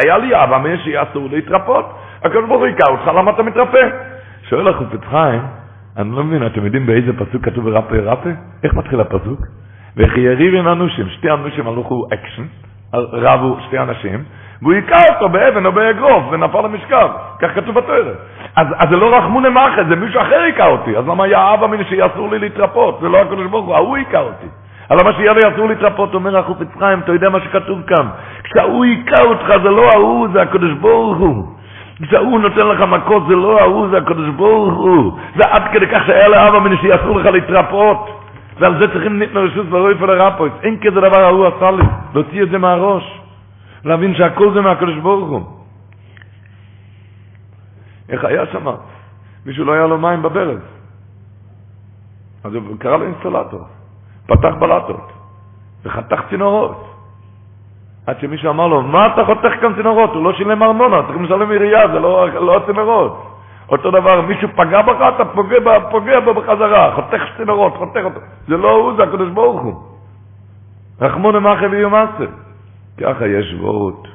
הוה 0.02 0.58
אמינא 0.58 0.78
שיהיה 0.84 1.04
אסור 1.04 1.30
להתרפות, 1.30 1.86
הקדוש 2.26 2.46
ברוך 2.46 2.60
הוא 2.60 2.66
היכה 2.66 2.92
אותך, 2.92 3.08
למה 3.08 3.32
אתה 3.32 3.44
מתרפא? 3.44 3.90
שואל 4.50 4.68
החפץ 4.68 5.00
חיים, 5.10 5.42
אני 5.98 6.12
לא 6.12 6.24
מבין, 6.24 6.46
אתם 6.46 6.66
יודעים 6.66 6.86
באיזה 6.86 7.14
פסוק 7.14 7.46
כתוב 7.46 7.68
רפא 7.68 7.96
ירפא? 7.96 8.30
איך 8.64 8.74
מתחיל 8.74 9.02
הפסוק? 9.02 9.40
וכי 9.98 10.20
יריבון 10.20 10.68
אנשים, 10.68 11.10
שתי 11.10 11.32
אנשים 11.32 11.68
הלכו 11.68 12.08
אקשן, 12.14 12.44
רבו 12.94 13.58
שתי 13.68 13.80
אנשים, 13.80 14.24
והוא 14.62 14.74
היכה 14.74 15.14
אותו 15.14 15.30
באבן 15.30 15.66
או 15.66 15.72
באגרוף, 15.72 16.24
ונפל 16.32 16.62
למשכב, 16.62 17.10
כך 17.42 17.56
כתוב 17.56 17.76
בתוארת. 17.76 18.18
אז, 18.56 18.68
אז 18.78 18.90
זה 18.90 18.96
לא 18.96 19.18
רחמונה 19.18 19.50
מאחד, 19.50 19.88
זה 19.90 19.96
מישהו 19.96 20.22
אחר 20.22 20.42
היכה 20.42 20.68
אותי, 20.68 20.98
אז 20.98 21.08
למה 21.08 21.24
היה 21.24 21.54
אבא 21.54 21.68
מיני 21.68 21.84
שיהיה 21.84 22.06
אסור 22.06 22.32
לי 22.32 22.40
להתרפות? 22.40 23.00
זה 23.02 23.10
לא 23.10 23.22
הקדוש 23.22 23.48
ברוך 23.48 23.66
הוא, 23.66 23.76
ההוא 23.76 23.98
היכה 23.98 24.20
אותי. 24.20 24.48
על 24.90 24.98
מה 25.04 25.14
שיהיה 25.14 25.34
אסור 25.54 25.68
להתרפות, 25.68 26.14
אומר 26.14 26.38
החופץ 26.38 26.68
חיים, 26.80 27.00
אתה 27.00 27.12
יודע 27.12 27.30
מה 27.30 27.40
שכתוב 27.40 27.82
כאן. 27.88 28.08
כשהוא 28.44 28.86
היכה 28.86 29.24
אותך 29.24 29.48
זה 29.64 29.70
לא 29.70 29.90
ההוא, 29.94 30.28
זה 30.34 30.42
הקדוש 30.42 30.72
ברוך 30.72 31.18
הוא. 31.18 31.55
כשהוא 32.02 32.40
נותן 32.40 32.68
לך 32.68 32.82
מכות 32.82 33.24
זה 33.28 33.36
לא 33.36 33.60
ההוא, 33.62 33.88
זה 33.90 33.98
הקדוש 33.98 34.30
ברוך 34.30 34.74
הוא. 34.74 35.20
זה 35.36 35.44
עד 35.50 35.64
כדי 35.74 35.88
כך 35.88 36.06
שהיה 36.06 36.28
לאבא 36.28 36.60
מן 36.60 36.78
שיאסור 36.78 37.20
לך 37.20 37.26
להתרפות. 37.26 38.22
ועל 38.60 38.80
זה 38.80 38.88
צריכים 38.94 39.20
ניתנו 39.20 39.42
רשות 39.42 39.66
לרוי 39.72 39.94
ולרפות. 39.94 40.52
אין 40.64 40.78
כזה 40.80 41.02
דבר 41.02 41.20
ההוא 41.20 41.48
עשה 41.48 41.72
לי, 41.72 41.84
להוציא 42.14 42.44
את 42.44 42.50
זה 42.50 42.58
מהראש. 42.58 43.22
להבין 43.86 44.16
שהכל 44.16 44.54
זה 44.54 44.62
מהקדוש 44.62 44.98
ברוך 44.98 45.30
הוא. 45.30 45.44
איך 48.10 48.24
היה 48.24 48.46
שם? 48.46 48.66
מישהו 49.46 49.66
לא 49.66 49.72
היה 49.72 49.88
לו 49.88 49.98
מים 49.98 50.22
בברז. 50.22 50.60
אז 52.44 52.54
הוא 52.54 52.80
קרא 52.80 52.98
לו 52.98 53.06
אינסטלטור. 53.06 53.66
פתח 54.28 54.54
בלטות. 54.60 55.12
וחתך 55.86 56.20
צינורות. 56.30 56.95
עד 58.08 58.20
שמישהו 58.20 58.50
אמר 58.50 58.68
לו, 58.68 58.82
מה 58.82 59.08
אתה 59.08 59.26
חותך 59.26 59.54
כאן 59.62 59.76
צינורות? 59.76 60.10
הוא 60.14 60.24
לא 60.24 60.34
שילם 60.34 60.64
ארנונה, 60.64 61.02
צריך 61.08 61.22
לשלם 61.22 61.52
עירייה, 61.52 61.88
זה 61.88 62.00
לא, 62.00 62.28
לא 62.30 62.62
צינורות. 62.66 63.32
אותו 63.70 63.92
דבר, 63.92 64.22
מישהו 64.22 64.50
פגע 64.56 64.82
בך, 64.82 65.02
אתה 65.16 65.26
פוגע, 65.26 65.58
פוגע 65.92 66.20
בו 66.20 66.34
בחזרה, 66.34 66.96
חותך 66.96 67.22
צינורות, 67.38 67.74
חותך 67.78 68.02
אותו. 68.04 68.20
זה 68.48 68.58
לא 68.58 68.72
הוא, 68.72 68.94
זה 68.98 69.04
הקדוש 69.04 69.30
ברוך 69.30 69.62
הוא. 69.62 69.74
רחמון 71.02 71.36
אמחה 71.36 71.66
ויומסר. 71.72 72.28
ככה 72.98 73.28
יש 73.28 73.56
וורט 73.60 74.08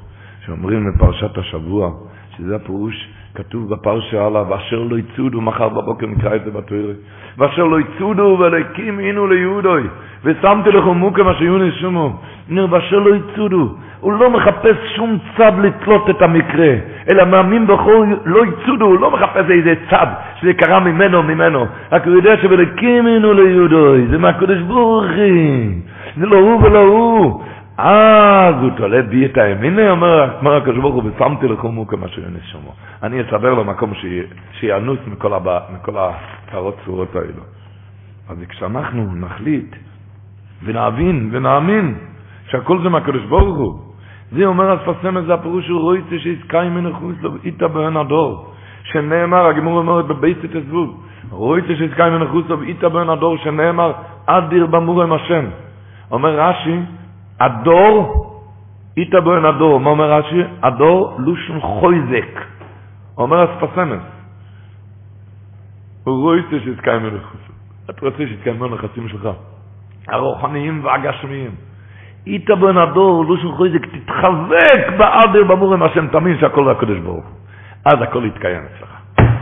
שאומרים 0.46 0.92
בפרשת 0.92 1.38
השבוע, 1.38 1.90
שזה 2.36 2.56
הפירוש 2.56 3.08
כתוב 3.34 3.70
בפרשה 3.74 4.26
עליו, 4.26 4.56
אשר 4.56 4.82
לא 4.90 4.96
יצודו, 4.98 5.40
מחר 5.40 5.68
בבוקר 5.68 6.06
נקרא 6.06 6.34
את 6.36 6.44
זה 6.44 6.50
בתוירה, 6.50 6.92
ואשר 7.38 7.64
לא 7.64 7.80
יצודו 7.80 8.36
ולקים 8.40 9.00
אינו 9.00 9.26
ליהודוי, 9.26 9.82
ושמתי 10.24 10.70
לכם 10.70 10.88
מוקם 10.88 11.28
אשר 11.28 11.42
יוני 11.44 11.70
שומו, 11.72 12.16
ואשר 12.70 12.98
לא 12.98 13.14
יצודו, 13.14 13.68
הוא 14.00 14.12
לא 14.12 14.30
מחפש 14.30 14.76
שום 14.96 15.18
צד 15.36 15.52
לתלות 15.62 16.10
את 16.10 16.22
המקרה, 16.22 16.74
אלא 17.10 17.24
מאמין 17.24 17.66
בכל, 17.66 18.06
לא 18.24 18.42
יצודו, 18.46 18.84
הוא 18.84 19.00
לא 19.00 19.10
מחפש 19.10 19.50
איזה 19.50 19.74
צד 19.90 20.06
שזה 20.40 20.52
קרה 20.52 20.80
ממנו, 20.80 21.22
ממנו, 21.22 21.66
רק 21.92 22.06
הוא 22.06 22.14
יודע 22.14 22.36
שבלקים 22.42 23.06
אינו 23.06 23.32
ליהודוי, 23.32 24.06
זה 24.10 24.18
מהקדוש 24.18 24.58
ברוך 24.58 25.04
זה 26.16 26.26
לא 26.26 26.36
הוא 26.36 26.62
ולא 26.62 26.78
הוא, 26.78 27.42
אז 27.82 28.54
הוא 28.62 28.70
תולה 28.76 29.02
בי 29.02 29.26
את 29.26 29.38
הימיני, 29.38 29.90
אומר 29.90 30.56
הקדוש 30.56 30.78
ברוך 30.78 30.94
הוא, 30.94 31.10
ושמתי 31.16 31.48
לכם 31.48 31.68
מוקם 31.68 32.04
אשר 32.04 32.20
יוני 32.20 32.40
שומו. 32.52 32.72
אני 33.02 33.22
אסבר 33.22 33.54
לו 33.54 33.64
מקום 33.64 33.92
שיאנוס 34.52 34.98
מכל, 35.06 35.32
הבא, 35.32 35.60
מכל 35.74 35.92
הקרות 35.96 36.76
צורות 36.84 37.16
האלו. 37.16 37.42
אז 38.28 38.36
כשאנחנו 38.48 39.14
נחליט 39.14 39.76
ונבין 40.64 41.30
ונאמין 41.32 41.94
שהכל 42.50 42.82
זה 42.82 42.88
מהקדוש 42.88 43.24
ברוך 43.24 43.58
הוא, 43.58 43.78
זה 44.32 44.44
אומר 44.46 44.72
הספסם 44.72 45.26
זה 45.26 45.34
הפירוש 45.34 45.68
הוא 45.68 45.80
רואי 45.80 46.00
זה 46.10 46.18
שיזכאי 46.18 46.68
מנחוס 46.68 47.16
לו 47.20 47.30
איתה 47.44 47.68
בהן 47.68 47.96
הדור. 47.96 48.52
שנאמר, 48.84 49.46
הגמור 49.46 49.78
אומרת 49.78 50.06
בבית 50.06 50.38
תזבוב, 50.44 51.06
רואי 51.30 51.60
זה 51.68 51.76
שיזכאי 51.76 52.10
מנחוס 52.10 52.44
לו 52.48 52.62
איתה 52.62 52.88
בהן 52.88 53.08
הדור, 53.08 53.36
שנאמר, 53.36 53.92
אדיר 54.26 54.66
במור 54.66 55.02
עם 55.02 55.12
השם. 55.12 55.44
אומר 56.10 56.40
רש"י, 56.40 56.76
הדור, 57.40 58.26
איתה 58.96 59.20
בהן 59.20 59.44
הדור. 59.44 59.80
מה 59.80 59.90
אומר 59.90 60.12
רש"י? 60.12 60.42
הדור 60.62 61.16
לושן 61.18 61.60
חויזק. 61.60 62.40
אומר 63.18 63.40
הספסמס, 63.42 64.02
הוא 66.04 66.22
רואה 66.22 66.38
שיתקיים 66.64 67.02
מנחסים. 67.02 67.54
אתה 67.90 68.06
רוצה 68.06 68.16
שיתקיים 68.18 68.58
מנחסים 68.60 69.08
שלך. 69.08 69.28
הרוחניים 70.08 70.84
והגשמיים. 70.84 71.50
איתה 72.26 72.54
בן 72.54 72.76
הדור, 72.76 73.36
שולחו 73.42 73.64
איזה, 73.64 73.78
תתחזק 73.78 74.98
באדר 74.98 75.44
במורם 75.44 75.82
השם, 75.82 76.06
תאמין 76.06 76.38
שהכל 76.40 76.64
זה 76.64 76.70
הקדוש 76.70 76.98
ברוך 76.98 77.24
אז 77.84 78.02
הכל 78.02 78.24
יתקיים 78.24 78.62
אצלך. 78.62 78.90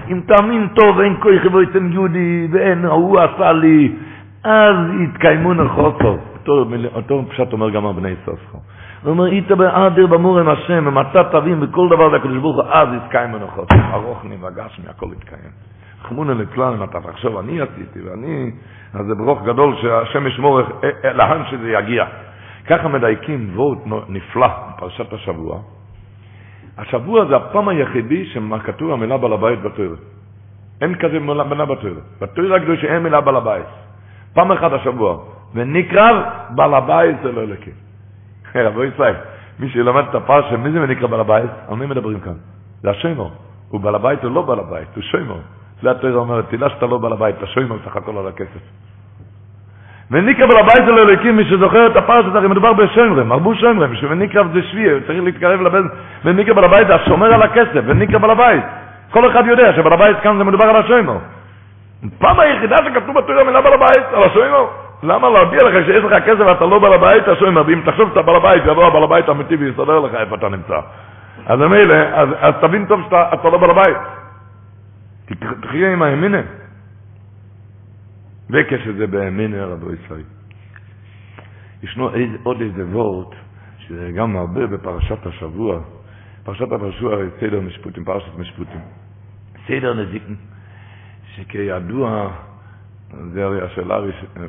אם 0.09 0.21
תאמין 0.27 0.69
טוב, 0.75 1.01
אין 1.01 1.17
כוי 1.23 1.41
חברו 1.41 1.63
אצל 1.63 1.93
יהודי, 1.93 2.49
ואין, 2.53 2.85
הוא 2.85 3.21
עשה 3.21 3.53
לי, 3.53 3.93
אז 4.45 4.77
יתקיימו 5.05 5.55
נחוסו. 5.55 6.19
אותו 6.95 7.25
פשט 7.29 7.53
אומר 7.53 7.71
גם 7.71 7.87
הבני 7.87 8.15
סוסחו. 8.25 8.59
הוא 9.03 9.11
אומר, 9.11 9.27
איתה 9.27 9.55
באדר 9.55 10.07
במורם 10.07 10.49
השם, 10.49 10.99
אתה 10.99 11.25
תבין 11.25 11.61
בכל 11.61 11.89
דבר 11.89 12.09
לקדוש 12.09 12.39
ברוך 12.39 12.57
הוא, 12.57 12.65
אז 12.65 12.89
יתקיים 12.97 13.33
מנחוסו. 13.33 13.67
הרוחני 13.71 14.37
והגשמי, 14.41 14.85
הכל 14.89 15.07
יתקיים. 15.17 15.51
חמונה 16.03 16.35
לכלל, 16.35 16.75
אם 16.75 16.83
אתה 16.83 17.01
תחשוב, 17.01 17.37
אני 17.37 17.61
עשיתי, 17.61 18.01
ואני, 18.05 18.51
אז 18.95 19.07
זה 19.07 19.15
ברוך 19.15 19.43
גדול 19.43 19.77
שהשם 19.83 20.27
ישמור 20.27 20.61
לאן 21.15 21.43
שזה 21.51 21.71
יגיע. 21.71 22.05
ככה 22.67 22.89
מדייקים 22.89 23.51
וורט 23.55 23.79
נפלא 24.09 24.49
בפרשת 24.77 25.13
השבוע. 25.13 25.59
השבוע 26.79 27.25
זה 27.25 27.37
הפעם 27.37 27.69
היחידי 27.69 28.27
שכתוב 28.27 28.91
המילה 28.91 29.17
בעל 29.19 29.33
הבית 29.33 29.63
בתורה. 29.63 29.97
אין 30.81 30.95
כזה 30.95 31.19
מילה 31.19 31.65
בתורה. 31.65 32.01
בתורה 32.21 32.57
הקדוש 32.57 32.85
אין 32.85 33.03
מילה 33.03 33.21
בעל 33.21 33.37
הבית. 33.37 33.67
פעם 34.35 34.53
אחת 34.53 34.73
השבוע. 34.73 35.19
ונקרב 35.55 36.17
בעל 36.51 36.75
הבית 36.75 37.17
לא 37.25 37.41
אלוקים. 37.41 37.73
רבו 38.67 38.85
ישראל, 38.85 39.15
מי 39.59 39.69
שלמד 39.69 40.05
את 40.11 40.15
הפרשה, 40.15 40.57
מי 40.57 40.71
זה 40.71 40.83
ונקרא 40.83 41.07
בעל 41.07 41.21
הבית? 41.21 41.51
על 41.69 41.77
מי 41.77 41.87
מדברים 41.87 42.21
כאן? 42.21 42.35
זה 42.83 42.91
השוימו. 42.91 43.31
הוא 43.69 43.81
בעל 43.81 43.95
הבית 43.95 44.25
הוא 44.25 44.35
לא 44.35 44.43
בעל 44.43 44.59
הבית, 44.59 44.89
הוא 44.95 45.03
שוימו. 45.03 45.35
זה 45.83 45.91
התורה 45.91 46.15
אומרת, 46.15 46.45
תדע 46.49 46.69
שאתה 46.69 46.87
לא 46.87 46.99
בעל 46.99 47.13
הבית, 47.13 47.35
אתה 47.39 47.47
שוימו 47.47 47.75
סך 47.85 47.97
הכל 47.97 48.19
על 48.19 48.29
הכסף. 48.29 48.61
וניקרב 50.11 50.51
על 50.51 50.59
הבית 50.59 50.83
של 50.87 50.99
אלוקים, 50.99 51.37
מי 51.37 51.45
שזוכר 51.45 51.87
את 51.87 51.97
הפרשת, 51.97 52.35
הרי 52.35 52.49
מדובר 52.49 52.73
בשמרם, 52.73 53.33
הרבו 53.33 53.55
שמרם, 53.55 53.95
שווניקרב 53.95 54.53
זה 54.53 54.63
שביע, 54.63 54.93
צריך 55.07 55.23
להתקרב 55.23 55.61
לבן, 55.61 55.87
וניקרב 56.25 56.59
על 56.59 56.65
הבית 56.65 56.91
השומר 56.91 57.35
על 57.35 57.43
הכסף, 57.43 57.83
וניקרב 57.87 58.25
על 58.25 58.31
הבית. 58.31 58.65
כל 59.11 59.31
אחד 59.31 59.47
יודע 59.47 59.73
שבעל 59.73 59.93
הבית 59.93 60.17
כאן 60.23 60.39
זה 60.39 60.45
מדובר 60.45 60.65
על 60.65 60.77
השוימו. 60.77 61.19
פעם 62.19 62.41
היחידה 62.41 62.77
שכתוב 62.77 63.19
בתורה 63.19 63.45
מילה 63.45 63.61
בעל 63.61 63.73
הבית, 63.73 64.05
על 64.13 64.23
השוימו. 64.23 64.71
למה 65.03 65.31
להודיע 65.31 65.59
לך 65.63 65.87
שיש 65.87 66.05
לך 66.05 66.23
כסף 66.25 66.41
ואתה 66.47 66.65
לא 66.65 66.79
בעל 66.79 66.93
הבית, 66.93 67.29
השוימו, 67.29 67.67
ואם 67.67 67.83
תחשוב 67.87 68.09
שאתה 68.09 68.23
בעל 68.23 68.37
הבית, 68.37 68.63
יבוא 68.67 68.87
הבעל 68.87 69.03
הבית 69.03 69.29
האמיתי 69.29 69.57
ויסדר 69.57 70.01
לך 70.01 70.15
איפה 70.15 70.35
אתה 70.35 70.49
נמצא. 70.49 70.81
אז 71.47 71.61
מילא, 71.61 71.95
אז, 71.95 72.29
אז 72.39 72.55
תבין 72.61 72.87
טוב 72.87 73.01
שאתה 73.05 73.49
לא 73.49 73.59
בעל 73.59 73.71
הבית. 73.71 73.97
תחיה 75.63 75.93
עם 75.93 76.03
הימינה. 76.03 76.41
וכשזה 78.51 79.07
באמינה 79.07 79.65
רבו 79.65 79.93
ישראל. 79.93 80.23
ישנו 81.83 82.11
עוד 82.43 82.61
איזה 82.61 82.85
וורט, 82.85 83.35
שזה 83.79 84.11
גם 84.17 84.37
הרבה 84.37 84.67
בפרשת 84.67 85.27
השבוע, 85.27 85.81
פרשת 86.45 86.73
השבוע 86.73 87.17
סדר 87.41 87.61
משפוטים, 87.61 88.05
פרשת 88.05 88.39
משפוטים. 88.39 88.81
סדר 89.67 89.95
נזיקן, 89.95 90.35
שכידוע, 91.35 92.31
זה 93.33 93.45
הרי 93.45 93.63
השאלה 93.63 94.01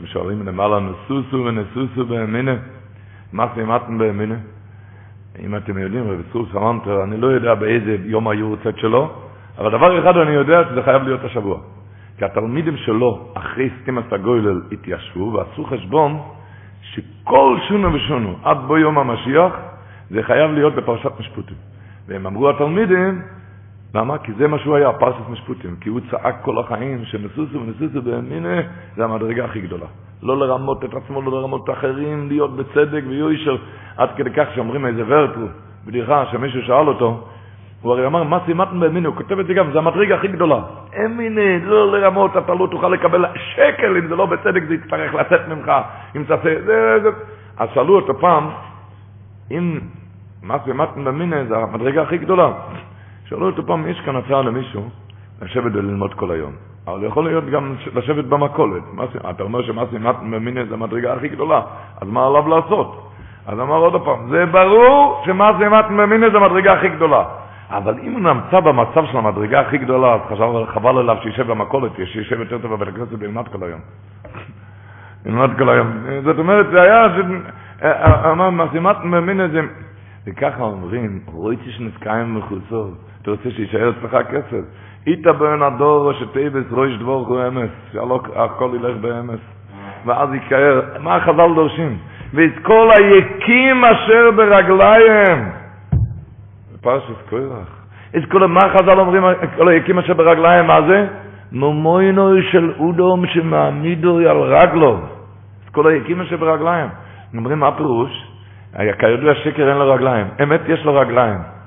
שואלים 0.06 0.48
למעלה, 0.48 0.80
נסוסו 0.80 1.46
ונסוסו 1.46 2.06
באמינה, 2.06 2.56
מה 3.34 3.46
סימתם 3.56 3.98
באמינה? 3.98 4.36
אם 5.40 5.56
אתם 5.56 5.78
יודעים, 5.78 6.04
רבי 6.08 6.24
סוס 6.32 6.56
אמרת, 6.56 6.88
אני 6.88 7.18
לא 7.18 7.28
יודע 7.28 7.56
באיזה 7.56 7.98
יום 8.06 8.28
היורצת 8.28 8.78
שלו, 8.78 9.12
אבל 9.58 9.72
דבר 9.72 10.00
אחד 10.00 10.18
אני 10.18 10.32
יודע 10.32 10.64
שזה 10.70 10.84
חייב 10.84 11.04
להיות 11.04 11.24
השבוע. 11.24 11.60
כי 12.18 12.26
התלמידים 12.26 12.78
שלו, 12.78 13.32
אחרי 13.34 13.70
סתימת 13.82 14.14
הגוילל, 14.14 14.62
התיישבו 14.72 15.34
ועשו 15.34 15.66
חשבון 15.66 16.20
שכל 16.82 17.58
שונו 17.68 17.94
ושונו, 17.94 18.36
עד 18.44 18.58
בו 18.68 18.78
יום 18.78 18.98
המשיח, 18.98 19.54
זה 20.10 20.24
חייב 20.24 20.52
להיות 20.52 20.76
בפרשת 20.76 21.12
משפוטים. 21.20 21.58
והם 22.08 22.26
אמרו 22.26 22.50
התלמידים, 22.50 23.22
למה? 23.96 24.18
כי 24.18 24.32
זה 24.34 24.48
מה 24.48 24.60
שהוא 24.60 24.76
היה, 24.76 24.94
פרשת 24.94 25.30
משפוטים. 25.30 25.76
כי 25.82 25.90
הוא 25.90 26.00
צעק 26.12 26.36
כל 26.42 26.60
החיים 26.60 27.06
שנסוסו 27.06 27.60
ונסוסו 27.62 28.02
באמינה, 28.02 28.62
זה 28.96 29.04
המדרגה 29.04 29.46
הכי 29.46 29.62
גדולה. 29.62 29.86
לא 30.24 30.38
לרמות 30.38 30.86
את 30.86 30.94
עצמו, 30.94 31.22
לא 31.22 31.32
לרמות 31.32 31.64
את 31.64 31.70
האחרים, 31.70 32.28
להיות 32.28 32.56
בצדק 32.56 33.04
ויושר, 33.08 33.58
עד 33.98 34.10
כדי 34.16 34.30
כך 34.30 34.48
שאומרים 34.56 34.86
איזה 34.86 35.04
ורטו, 35.08 35.46
בדיחה, 35.86 36.26
שמישהו 36.32 36.62
שאל 36.62 36.88
אותו, 36.88 37.28
הוא 37.82 37.94
הרי 37.94 38.06
אמר, 38.06 38.24
מה 38.24 38.40
סימטנו 38.46 38.80
באמינה? 38.80 39.08
הוא 39.08 39.16
כותב 39.16 39.40
את 39.40 39.48
זה 39.48 39.54
גם, 39.54 39.72
זה 39.72 39.78
המדרגה 39.78 40.16
הכי 40.16 40.28
גדולה. 40.28 40.62
אמינה, 41.06 41.66
לא 41.66 41.92
לרמות, 41.92 42.38
אתה 42.38 42.54
לא 42.54 42.68
תוכל 42.72 42.90
לקבל 42.90 43.26
שקל, 43.56 43.98
אם 43.98 44.08
זה 44.08 44.16
לא 44.16 44.26
בצדק, 44.26 44.64
זה 44.68 44.74
יצטרך 44.74 45.14
לצאת 45.14 45.48
ממך, 45.48 45.72
אם 46.16 46.24
תעשה, 46.24 46.62
זה, 46.66 47.00
זה. 47.04 47.10
אז 47.58 47.70
שאלו 47.74 47.96
אותו 47.96 48.20
פעם, 48.20 48.50
אם 49.52 49.80
מה 50.44 50.58
סימטנו 50.66 51.04
באמינה 51.04 51.46
זה 51.46 51.58
המדרגה 51.58 52.02
הכי 52.02 52.18
גדולה. 52.18 52.52
שאלו 53.30 53.46
אותו 53.46 53.66
פעם, 53.66 53.88
יש 53.88 54.02
כאן 54.02 54.16
הצעה 54.16 54.42
למישהו 54.42 54.90
לשבת 55.42 55.76
וללמוד 55.76 56.14
כל 56.14 56.32
היום. 56.32 56.52
אבל 56.88 57.04
יכול 57.04 57.24
להיות 57.24 57.46
גם 57.50 57.76
לשבת 57.96 58.26
במכולת. 58.26 58.84
אתה 59.30 59.44
אומר 59.44 59.60
סימטנו 59.92 60.32
באמינה 60.32 60.66
זה 60.66 60.74
המדרגה 60.74 61.14
הכי 61.14 61.28
גדולה, 61.28 61.62
אז 62.02 62.08
מה 62.08 62.28
עליו 62.28 62.48
לעשות? 62.48 63.12
אז 63.48 63.60
אמר 63.60 63.76
עוד 63.76 64.04
פעם, 64.06 64.30
זה 64.30 64.46
ברור 64.46 65.24
סימטנו 65.26 65.98
באמינה 65.98 66.30
זה 66.30 66.38
המדרגה 66.38 66.74
הכי 66.74 66.90
גדולה. 66.90 67.24
אבל 67.70 67.96
אם 68.04 68.12
הוא 68.12 68.22
נמצא 68.22 68.60
במצב 68.60 69.06
של 69.06 69.18
המדרגה 69.18 69.60
הכי 69.60 69.78
גדולה, 69.78 70.14
אז 70.14 70.22
חשב, 70.30 70.66
חבל 70.74 70.98
עליו 70.98 71.18
שישב 71.24 71.48
במכולת, 71.48 71.92
שישב 72.06 72.40
יותר 72.40 72.58
טוב 72.58 72.74
בבית 72.74 72.88
הכנסת 72.88 73.14
וילמד 73.20 73.48
כל 73.48 73.64
היום. 73.64 73.80
ילמד 75.26 75.58
כל 75.58 75.70
היום. 75.70 75.88
זאת 76.24 76.40
אומרת, 76.40 76.66
זה 76.72 76.82
היה, 76.82 77.06
אמר, 78.32 78.50
משימת 78.50 78.98
ממין 79.04 79.42
איזה... 79.42 79.62
וככה 80.28 80.64
אומרים, 80.64 81.20
רויתי 81.26 81.72
שנזכאים 81.72 82.36
מחוצות, 82.36 83.09
אתה 83.22 83.32
רוצה 83.32 83.52
שישאר 83.52 83.90
אצלך 83.90 84.18
כסף? 84.32 84.64
איתה 85.08 85.34
בן 85.34 85.62
הדור 85.62 86.14
שטייבס 86.14 86.72
רויש 86.72 86.98
דבור 86.98 87.28
הוא 87.28 87.48
אמס, 87.48 87.70
שהכל 87.92 88.72
ילך 88.76 88.98
באמס. 89.02 89.40
ואז 90.06 90.34
יקר, 90.34 90.82
מה 91.00 91.16
החז"ל 91.16 91.54
דורשים? 91.56 91.98
ואת 92.34 92.60
כל 92.62 92.90
היקים 92.98 93.86
אשר 93.86 94.32
ברגליים. 94.36 95.52
פרשת 96.82 97.30
קורח. 97.30 97.86
את 98.18 98.26
כל 98.32 98.48
מה 98.48 98.60
חז"ל 98.60 99.00
אומרים, 99.00 99.24
כל 99.56 99.68
היקים 99.68 100.00
אשר 100.00 100.14
ברגליים, 100.14 100.68
מה 100.68 100.82
זה? 100.88 101.08
מומוינו 101.52 102.42
של 102.52 102.74
אודום 102.80 103.26
שמעמידו 103.28 104.18
על 104.18 104.38
רגלו. 104.38 104.98
את 105.66 105.70
כל 105.70 105.88
היקים 105.88 106.22
אשר 106.22 106.38
ברגליים. 106.38 106.90
אומרים, 107.38 107.60
מה 107.60 107.68
הפירוש? 107.68 108.28
כידוע 109.00 109.36
שקר 109.36 109.70
אין 109.70 109.78
לו 109.78 109.94
רגליים. 109.94 110.28
אמת 110.44 110.62
יש 110.68 110.86
לו 110.86 110.96
רגליים. 110.96 111.59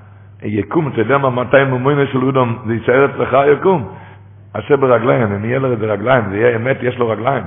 יקום, 0.44 0.88
אתה 0.88 1.00
יודע 1.00 1.18
מה, 1.18 1.30
מתי 1.30 1.64
מומוינו 1.68 2.06
של 2.06 2.24
אודום, 2.24 2.58
זה 2.66 2.74
יישאר 2.74 3.04
אצלך 3.04 3.36
יקום. 3.52 3.88
אשר 4.52 4.76
ברגליים, 4.76 5.32
אם 5.32 5.44
יהיה 5.44 5.58
לו 5.58 5.72
איזה 5.72 5.86
רגליים, 5.86 6.24
זה 6.30 6.36
יהיה 6.36 6.56
אמת 6.56 6.76
יש 6.82 6.98
לו 6.98 7.08
רגליים. 7.08 7.44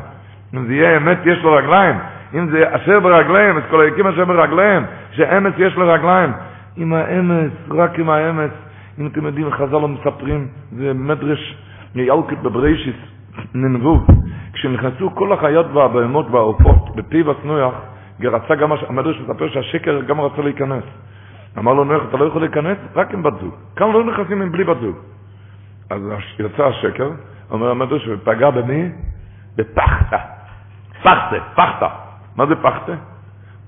אם 0.54 0.66
זה 0.66 0.74
יהיה 0.74 0.98
אמת 0.98 1.18
יש 1.26 1.44
לו 1.44 1.54
רגליים. 1.54 1.96
אם 2.34 2.50
זה 2.50 2.76
אשר 2.76 3.00
ברגליים, 3.00 3.58
את 3.58 3.64
כל 3.70 3.82
היקים 3.82 4.08
אשר 4.08 4.26
ברגליים, 4.26 4.84
שאמת 5.12 5.54
יש 5.58 5.76
לו 5.76 5.88
רגליים. 5.88 6.32
עם 6.78 6.94
האמץ, 6.94 7.52
רק 7.72 8.00
עם 8.00 8.10
האמץ. 8.10 8.52
אם 9.00 9.08
אתם 9.08 9.26
יודעים, 9.26 9.52
חז"ל 9.52 9.78
מספרים, 9.78 10.48
זה 10.72 10.94
מדרש 10.94 11.58
ילקט 11.96 12.38
בבריישיס, 12.42 12.96
ננבוב. 13.54 14.08
כשנכנסו 14.54 15.16
כל 15.16 15.34
החיות 15.34 15.66
והבהמות 15.74 16.28
והעופות 16.32 16.96
בטיב 16.96 17.30
הסנויח, 17.30 17.74
רצה 18.24 18.56
גם, 18.56 18.72
המדרש 18.88 19.22
מספר 19.22 19.50
שהשקר 19.50 20.02
גם 20.02 20.22
רצה 20.22 20.42
להיכנס. 20.42 20.84
אמר 21.58 21.74
לו 21.74 21.84
נויח, 21.84 22.04
אתה 22.10 22.18
לא 22.18 22.26
יכול 22.26 22.42
להיכנס? 22.42 22.78
רק 22.96 23.14
עם 23.14 23.24
בת 23.24 23.34
זוג. 23.42 23.56
כאן 23.76 23.92
לא 23.92 24.04
נכנסים 24.04 24.42
עם 24.42 24.52
בלי 24.52 24.64
בת 24.64 24.78
זוג. 24.82 24.96
אז 25.90 26.02
יצא 26.40 26.64
השקר, 26.64 27.10
אומר 27.52 27.72
המדרש, 27.72 28.08
ופגע 28.08 28.50
במי? 28.50 28.90
בפחתה. 29.56 30.18
פחתה, 31.04 31.36
פחתה. 31.56 31.88
מה 32.36 32.46
זה 32.46 32.56
פחתה? 32.56 32.94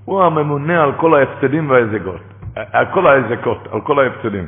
הוא 0.04 0.22
הממונה 0.22 0.82
על 0.82 0.92
כל 0.92 1.14
ההפסדים 1.14 1.70
וההזגות. 1.70 2.20
על 2.72 2.86
כל 2.86 3.06
ההזקות, 3.06 3.68
על 3.72 3.80
כל 3.80 3.98
ההפסדים. 3.98 4.46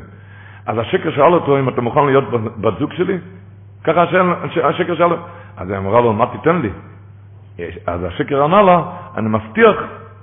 אז 0.66 0.78
השקר 0.78 1.10
שאל 1.10 1.32
אותו, 1.34 1.58
אם 1.58 1.68
אתה 1.68 1.80
מוכן 1.80 2.06
להיות 2.06 2.30
בת 2.60 2.78
זוג 2.78 2.92
שלי? 2.92 3.18
ככה 3.84 4.02
השקר 4.62 4.96
שאל. 4.96 5.12
אז 5.56 5.70
היא 5.70 5.78
אמרה 5.78 6.00
לו, 6.00 6.12
מה 6.12 6.26
תיתן 6.26 6.62
לי? 6.62 6.70
אז 7.86 8.04
השקר 8.04 8.44
ענה 8.44 8.62
לה, 8.62 8.82
אני 9.16 9.28
מבטיח, 9.28 9.76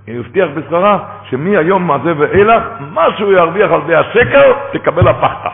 הבטיח 0.08 0.50
בשכרה, 0.56 1.00
שמהיום 1.30 1.92
הזה 1.92 2.14
ואילך, 2.18 2.64
מה 2.80 3.06
שהוא 3.18 3.32
ירוויח 3.32 3.72
על 3.72 3.82
ידי 3.84 3.96
השקר, 3.96 4.54
תקבל 4.72 5.08
הפחתה. 5.08 5.50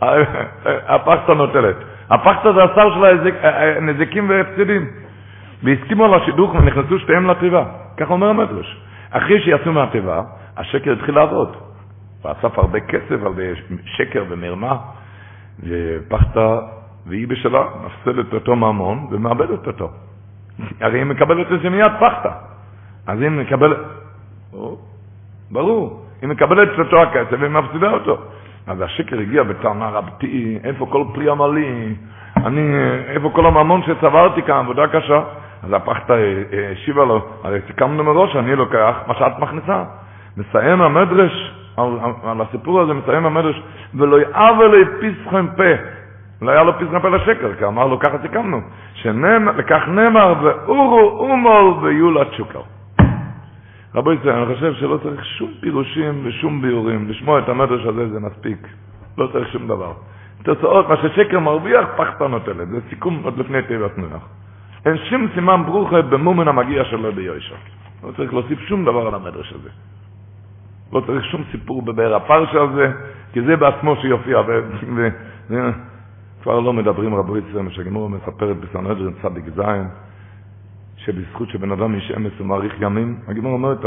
הפחתה 0.94 1.34
נוטלת. 1.34 1.76
הפחתה 2.10 2.52
זה 2.52 2.64
השר 2.64 2.94
של 2.94 3.04
הנזקים 3.42 4.30
וההפסדים. 4.30 4.86
והסכימו 5.62 6.04
על 6.04 6.14
השידוך 6.14 6.54
ונכנסו 6.54 6.98
שתיהם 6.98 7.30
לתיבה. 7.30 7.64
ככה 7.96 8.12
אומר 8.12 8.28
המדרש. 8.28 8.80
אחרי 9.10 9.40
שיצאו 9.40 9.72
מהתיבה, 9.72 10.22
השקר 10.56 10.92
התחיל 10.92 11.14
לעבוד. 11.14 11.56
ואסף 12.24 12.58
הרבה 12.58 12.80
כסף 12.80 13.22
על 13.26 13.32
שקר 13.84 14.24
ומרמה, 14.28 14.76
ופחתה 15.62 16.58
והיא 17.06 17.28
בשלה 17.28 17.62
מפסלת 17.84 18.32
אותו 18.32 18.56
ממון 18.56 19.06
ומאבדת 19.10 19.66
אותו. 19.66 19.90
הרי 20.80 20.98
היא 20.98 21.04
מקבלת 21.04 21.52
את 21.52 21.60
זה 21.60 21.70
מיד 21.70 21.92
פחתה. 22.00 22.30
אז 23.06 23.20
היא 23.20 23.28
מקבלת... 23.30 23.76
ברור, 25.50 26.04
היא 26.22 26.28
מקבלת 26.28 26.68
את 26.74 26.78
אותו 26.78 27.02
הכסף 27.02 27.36
ומפסידה 27.40 27.90
אותו. 27.90 28.18
אז 28.66 28.80
השקר 28.80 29.18
הגיע 29.18 29.42
בטענה 29.42 29.88
רבתי, 29.88 30.58
איפה 30.64 30.86
כל 30.86 31.04
פרי 31.14 31.30
עמלי, 31.30 31.94
אני, 32.36 32.72
איפה 33.08 33.30
כל 33.34 33.46
הממון 33.46 33.82
שצברתי 33.82 34.42
כאן, 34.42 34.56
עבודה 34.56 34.86
קשה. 34.86 35.22
אז 35.62 35.72
הפחתה 35.72 36.14
השיבה 36.72 37.04
לו, 37.04 37.26
הרי 37.44 37.58
סיכמנו 37.66 38.04
מראש, 38.04 38.36
אני 38.36 38.56
לוקח 38.56 38.94
מה 39.06 39.14
שאת 39.14 39.38
מכניסה. 39.38 39.84
מסיים 40.36 40.82
המדרש, 40.82 41.54
על, 41.76 41.98
על 42.24 42.40
הסיפור 42.40 42.80
הזה 42.80 42.94
מסיים 42.94 43.26
המדרש, 43.26 43.62
ולא 43.94 44.20
יאב 44.20 44.60
אלי 44.60 44.84
פסחם 44.84 45.46
פה. 45.56 45.62
לא 46.42 46.50
היה 46.50 46.62
לו 46.62 46.72
פסחם 46.78 47.00
פה 47.00 47.08
לשקר, 47.08 47.54
כי 47.58 47.64
אמר 47.64 47.86
לו, 47.86 47.98
ככה 47.98 48.18
סיכמנו, 48.22 48.60
לכך 49.56 49.82
נאמר, 49.88 50.34
ואורו 50.42 51.26
אומול 51.30 51.74
ויולה 51.82 52.24
צ'וקר. 52.36 52.60
רבו 53.94 54.12
ישראל, 54.12 54.34
אני 54.34 54.54
חושב 54.54 54.74
שלא 54.74 54.98
צריך 55.02 55.24
שום 55.24 55.50
פירושים 55.60 56.20
ושום 56.24 56.62
ביורים, 56.62 57.08
לשמוע 57.08 57.38
את 57.38 57.48
המדרש 57.48 57.86
הזה 57.86 58.08
זה 58.08 58.20
מספיק, 58.20 58.68
לא 59.18 59.26
צריך 59.32 59.52
שום 59.52 59.68
דבר. 59.68 59.92
תוצאות, 60.42 60.88
מה 60.88 60.96
ששקר 60.96 61.40
מרוויח, 61.40 61.88
פחתה 61.96 62.28
נוטלת, 62.28 62.68
זה 62.68 62.78
סיכום 62.90 63.20
עוד 63.24 63.38
לפני 63.38 63.62
תיבת 63.62 63.98
נוח. 63.98 64.28
אין 64.86 64.96
שום 65.10 65.26
סימן 65.34 65.62
ברוכה 65.66 66.02
במומן 66.02 66.48
המגיע 66.48 66.84
שלו 66.84 67.12
ביושר. 67.12 67.54
לא 68.02 68.12
צריך 68.16 68.32
להוסיף 68.32 68.60
שום 68.60 68.84
דבר 68.84 69.06
על 69.06 69.14
המדרש 69.14 69.52
הזה. 69.52 69.68
לא 70.92 71.02
צריך 71.06 71.24
שום 71.24 71.42
סיפור 71.50 71.82
בבאר 71.82 72.14
הפרשה 72.14 72.62
הזה, 72.62 72.92
כי 73.32 73.42
זה 73.42 73.56
בעצמו 73.56 73.96
שיופיע, 73.96 74.40
וכבר 76.40 76.60
לא 76.60 76.72
מדברים 76.72 77.14
רבו 77.14 77.36
ישראל, 77.36 77.70
שגמור 77.70 78.10
מספרת 78.10 78.56
בסנהדרין 78.56 79.12
צדיק 79.22 79.44
זין, 79.54 79.88
שבזכות 81.04 81.48
שבן 81.50 81.72
אדם 81.72 81.94
איש 81.94 82.12
אמס 82.16 82.32
ומאריך 82.40 82.74
ימים, 82.80 83.18
הגמור 83.28 83.52
אומרת, 83.52 83.78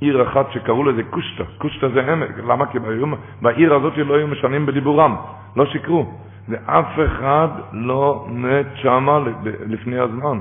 עיר 0.00 0.22
אחת 0.22 0.52
שקראו 0.52 0.84
לזה 0.84 1.02
קושטה, 1.02 1.44
קושטה 1.58 1.88
זה 1.88 2.12
עמק, 2.12 2.38
למה? 2.46 2.66
כי 2.66 2.78
ביום, 2.78 3.14
בעיר 3.42 3.74
הזאת 3.74 3.96
לא 3.96 4.14
היו 4.14 4.26
משנים 4.26 4.66
בדיבורם, 4.66 5.16
לא 5.56 5.66
שיקרו, 5.66 6.12
ואף 6.48 6.98
אחד 7.06 7.48
לא 7.72 8.26
מת 8.28 8.66
שמה 8.74 9.18
לפני 9.66 9.98
הזמן. 9.98 10.40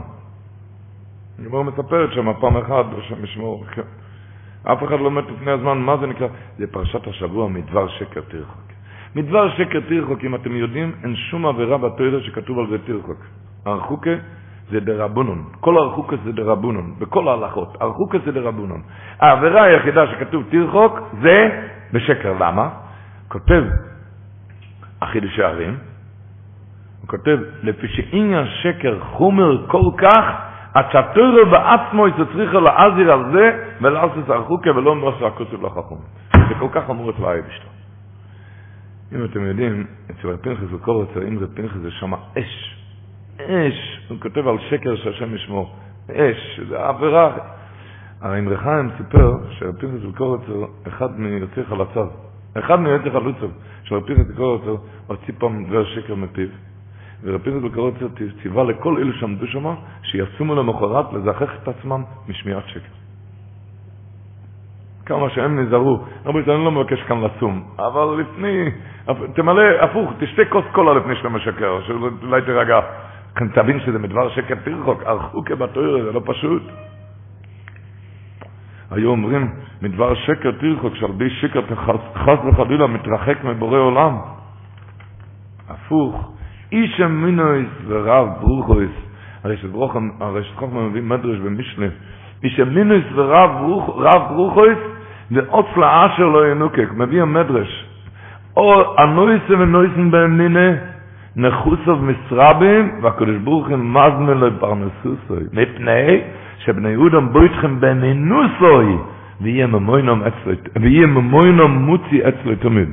הגמור 1.39 1.63
מספרת 1.63 2.13
שם 2.13 2.33
פעם 2.39 2.57
אחת, 2.57 2.85
השם 2.97 3.23
ישמור, 3.23 3.65
כן. 3.71 3.81
אף 4.63 4.83
אחד 4.83 4.99
לא 4.99 5.11
מת 5.11 5.23
לפני 5.31 5.51
הזמן, 5.51 5.77
מה 5.77 5.97
זה 5.97 6.07
נקרא? 6.07 6.27
זה 6.57 6.67
פרשת 6.67 7.07
השבוע, 7.07 7.49
מדבר 7.49 7.87
שקר 7.87 8.21
תרחוק. 8.27 8.65
מדבר 9.15 9.49
שקר 9.49 9.79
תרחוק, 9.89 10.23
אם 10.23 10.35
אתם 10.35 10.55
יודעים, 10.55 10.91
אין 11.03 11.15
שום 11.15 11.45
עבירה 11.45 11.77
בתוירה 11.77 12.19
שכתוב 12.21 12.59
על 12.59 12.67
זה 12.69 12.77
תרחוק. 12.85 13.19
הרחוקה 13.65 14.15
זה 14.69 14.79
דרבונון. 14.79 15.43
כל 15.59 15.77
הרחוקה 15.77 16.15
זה 16.23 16.31
דרבונון, 16.31 16.93
בכל 16.99 17.27
ההלכות. 17.27 17.77
הרחוקה 17.81 18.17
זה 18.25 18.31
דרבונון. 18.31 18.81
העבירה 19.19 19.63
היחידה 19.63 20.07
שכתוב 20.07 20.43
תרחוק 20.49 20.99
זה 21.21 21.65
בשקר. 21.93 22.33
למה? 22.39 22.69
כותב 23.27 23.63
החידושי 25.01 25.43
ערים, 25.43 25.77
הוא 27.01 27.09
כותב, 27.09 27.39
לפי 27.63 27.87
שעניין 27.87 28.45
שקר 28.61 28.99
חומר 28.99 29.67
כל 29.67 29.91
כך, 29.97 30.25
שהתוירו 30.91 31.51
בעצמו 31.51 32.05
צריכה 32.33 32.59
לעזיר 32.59 33.11
על 33.11 33.31
זה 33.33 33.63
ולעשות 33.81 34.29
הרחוקה 34.29 34.71
ולא 34.71 34.95
נוסע 34.95 35.27
הכוסף 35.27 35.63
לחכום. 35.63 35.99
זה 36.33 36.55
כל 36.59 36.67
כך 36.71 36.89
אמור 36.89 37.09
את 37.09 37.19
לאי 37.19 37.41
בשלו. 37.41 37.69
אם 39.13 39.25
אתם 39.25 39.41
יודעים, 39.45 39.85
אצל 40.11 40.37
פנחס 40.41 40.67
וקורצר, 40.71 41.27
אם 41.27 41.39
פנחס 41.55 41.77
זה 41.81 41.91
שם 41.91 42.13
אש. 42.13 42.74
אש. 43.41 43.99
הוא 44.09 44.17
כותב 44.21 44.47
על 44.47 44.57
שקר 44.69 44.95
שהשם 44.95 45.35
ישמור. 45.35 45.73
אש, 46.11 46.59
זה 46.69 46.79
עבירה. 46.87 47.37
הרי 48.21 48.39
אם 48.39 48.49
רחיים 48.49 48.89
סיפר 48.97 49.33
שפנחס 49.51 50.05
וקורצר, 50.09 50.65
אחד 50.87 51.19
מיוצאי 51.19 51.63
חלציו, 51.63 52.07
אחד 52.59 52.79
מיוצאי 52.79 53.11
חלוציו, 53.11 53.49
של 53.83 53.95
פנחס 54.07 54.25
וקורצר, 54.33 54.75
הוציא 55.07 55.33
פעם 55.39 55.65
דבר 55.65 55.85
שקר 55.85 56.15
מפיו. 56.15 56.47
ורבי 57.23 57.43
פנחס 57.43 57.63
בקרוצר 57.63 58.07
ציווה 58.41 58.63
לכל 58.63 58.97
אלו 58.97 59.13
שעמדו 59.13 59.47
שם, 59.47 59.73
שיצומו 60.03 60.55
למחרת 60.55 61.13
לזכח 61.13 61.49
את 61.63 61.67
עצמם 61.67 62.03
משמיעת 62.29 62.67
שקר. 62.67 62.95
כמה 65.05 65.29
שהם 65.29 65.59
נזהרו, 65.59 65.99
רבי 66.25 66.39
אני 66.39 66.65
לא 66.65 66.71
מבקש 66.71 67.01
כאן 67.07 67.21
לצום, 67.21 67.63
אבל 67.77 68.21
לפני, 68.21 68.69
תמלא, 69.35 69.61
הפוך, 69.81 70.11
תשתה 70.19 70.41
כוס 70.49 70.65
קולה 70.71 70.93
לפני 70.93 71.15
שאתה 71.15 71.29
משקר, 71.29 71.79
שאולי 71.87 72.41
תירגע. 72.41 72.79
כאן 73.35 73.47
תבין 73.47 73.79
שזה 73.79 73.99
מדבר 73.99 74.29
שקר 74.29 74.55
תרחוק, 74.63 75.03
ערכו 75.03 75.45
כבתויר, 75.45 76.03
זה 76.05 76.11
לא 76.11 76.21
פשוט. 76.25 76.63
היו 78.91 79.09
אומרים, 79.09 79.51
מדבר 79.81 80.15
שקר 80.15 80.51
תרחוק, 80.51 80.95
שעל 80.95 81.11
בי 81.11 81.29
שקר 81.29 81.61
חס 82.15 82.39
וחלילה 82.45 82.87
מתרחק 82.87 83.43
מבורא 83.43 83.77
עולם. 83.79 84.17
הפוך, 85.69 86.31
איש 86.71 87.01
אמינויס 87.01 87.69
ורב 87.87 88.27
ברוכויס, 88.41 88.91
הרי 89.43 89.57
שברוכם, 89.57 90.09
הרי 90.19 90.43
שברוכם 90.43 90.87
מביא 90.87 91.01
מדרש 91.01 91.39
במשנה, 91.39 91.85
איש 92.43 92.59
אמינויס 92.59 93.05
ורב 93.15 93.49
ברוכויס, 94.29 94.77
ועוץ 95.31 95.67
לאשר 95.77 96.25
לא 96.25 96.47
ינוקק, 96.51 96.87
מביא 96.97 97.21
המדרש, 97.21 97.85
או 98.57 98.95
הנויסם 98.97 99.59
ונויסם 99.59 100.11
באמינה, 100.11 100.94
נחוסוב 101.35 102.03
מסרבים, 102.03 102.91
והקדוש 103.01 103.37
ברוך 103.43 103.67
הוא 103.67 103.77
מזמן 103.77 104.37
לו 104.37 104.59
פרנסוסוי, 104.59 105.43
מפני 105.53 106.21
שבני 106.57 106.89
יהודם 106.89 107.29
בויתכם 107.29 107.79
באמינוסוי, 107.79 108.97
ויהיה 109.41 109.67
ממוינום 111.07 111.71
מוצי 111.71 112.27
אצלו 112.27 112.55
תמיד. 112.55 112.89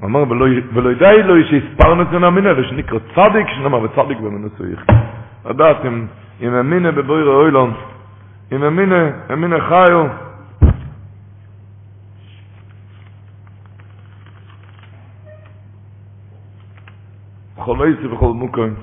הוא 0.00 0.08
אמר, 0.08 0.24
ולא 0.72 0.90
ידעי 0.90 1.22
לו 1.22 1.34
שהספרנו 1.44 2.02
את 2.02 2.08
המינא, 2.12 2.52
ושנקרא 2.56 2.98
צדיק, 3.14 3.46
שנאמר, 3.56 3.82
וצדיק 3.82 4.18
במנוסו 4.20 4.64
יחי. 4.66 4.92
לדעת, 5.50 5.76
אם 6.42 6.54
אמינא 6.54 6.90
בבויר 6.90 7.26
אוילון, 7.28 7.72
אם 8.52 8.64
אמינא, 8.64 9.08
אמינא 9.32 9.60
חיו, 9.60 10.06
בכל 17.62 17.86
עיסי 17.86 18.06
ובכל 18.06 18.32
מוקוין, 18.32 18.74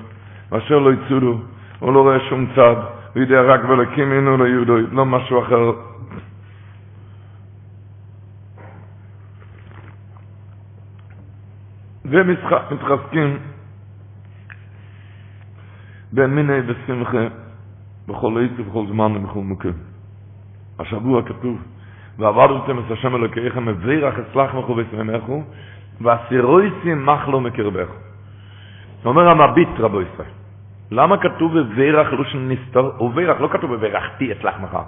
ואשר 0.50 0.78
לא 0.78 0.92
יצודו, 0.92 1.38
הוא 1.78 1.92
לא 1.92 2.00
רואה 2.02 2.20
שום 2.20 2.46
צד, 2.56 2.74
הוא 3.14 3.22
יודע 3.22 3.42
רק 3.42 3.60
ולקים 3.68 4.12
אינו 4.12 4.44
ליהודו, 4.44 4.76
לא 4.92 5.06
משהו 5.06 5.42
אחר, 5.42 5.72
ומתחזקים 12.04 13.38
בין 16.12 16.30
מיני 16.34 16.58
ושמחה 16.66 17.26
בכל 18.08 18.44
עת 18.44 18.50
ובכל 18.60 18.86
זמן 18.86 19.16
ובכל 19.16 19.40
מקום. 19.40 19.72
השבוע 20.78 21.22
כתוב, 21.22 21.58
ועבדתם 22.18 22.78
את 22.78 22.90
השם 22.90 23.14
אלוקיכם 23.14 23.64
מברך 23.64 24.14
אצלח 24.18 24.54
מחו 24.54 24.76
ושמחו, 24.76 25.42
והסירויסים 26.00 27.06
מחלו 27.06 27.40
מקרבך. 27.40 28.09
אומר 29.04 29.28
המביט 29.28 29.68
רבו 29.78 30.00
ישראל, 30.00 30.28
למה 30.90 31.16
כתוב 31.16 31.58
בברך 31.58 32.12
לושן 32.12 32.48
נסתר, 32.48 32.90
וברך 33.00 33.40
לא 33.40 33.48
כתוב 33.48 33.74
בברכתי 33.74 34.32
אצלח 34.32 34.54
מחר. 34.62 34.82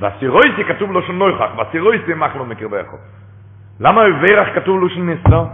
והסירויסי 0.00 0.64
כתוב 0.68 0.92
לושן 0.92 1.12
נויחך, 1.12 1.48
והסירויסי 1.56 2.14
מחלו 2.14 2.44
מקרבך. 2.44 2.86
למה 3.80 4.00
בברך 4.04 4.54
כתוב 4.54 4.80
לושן 4.80 5.10
נסתר? 5.10 5.44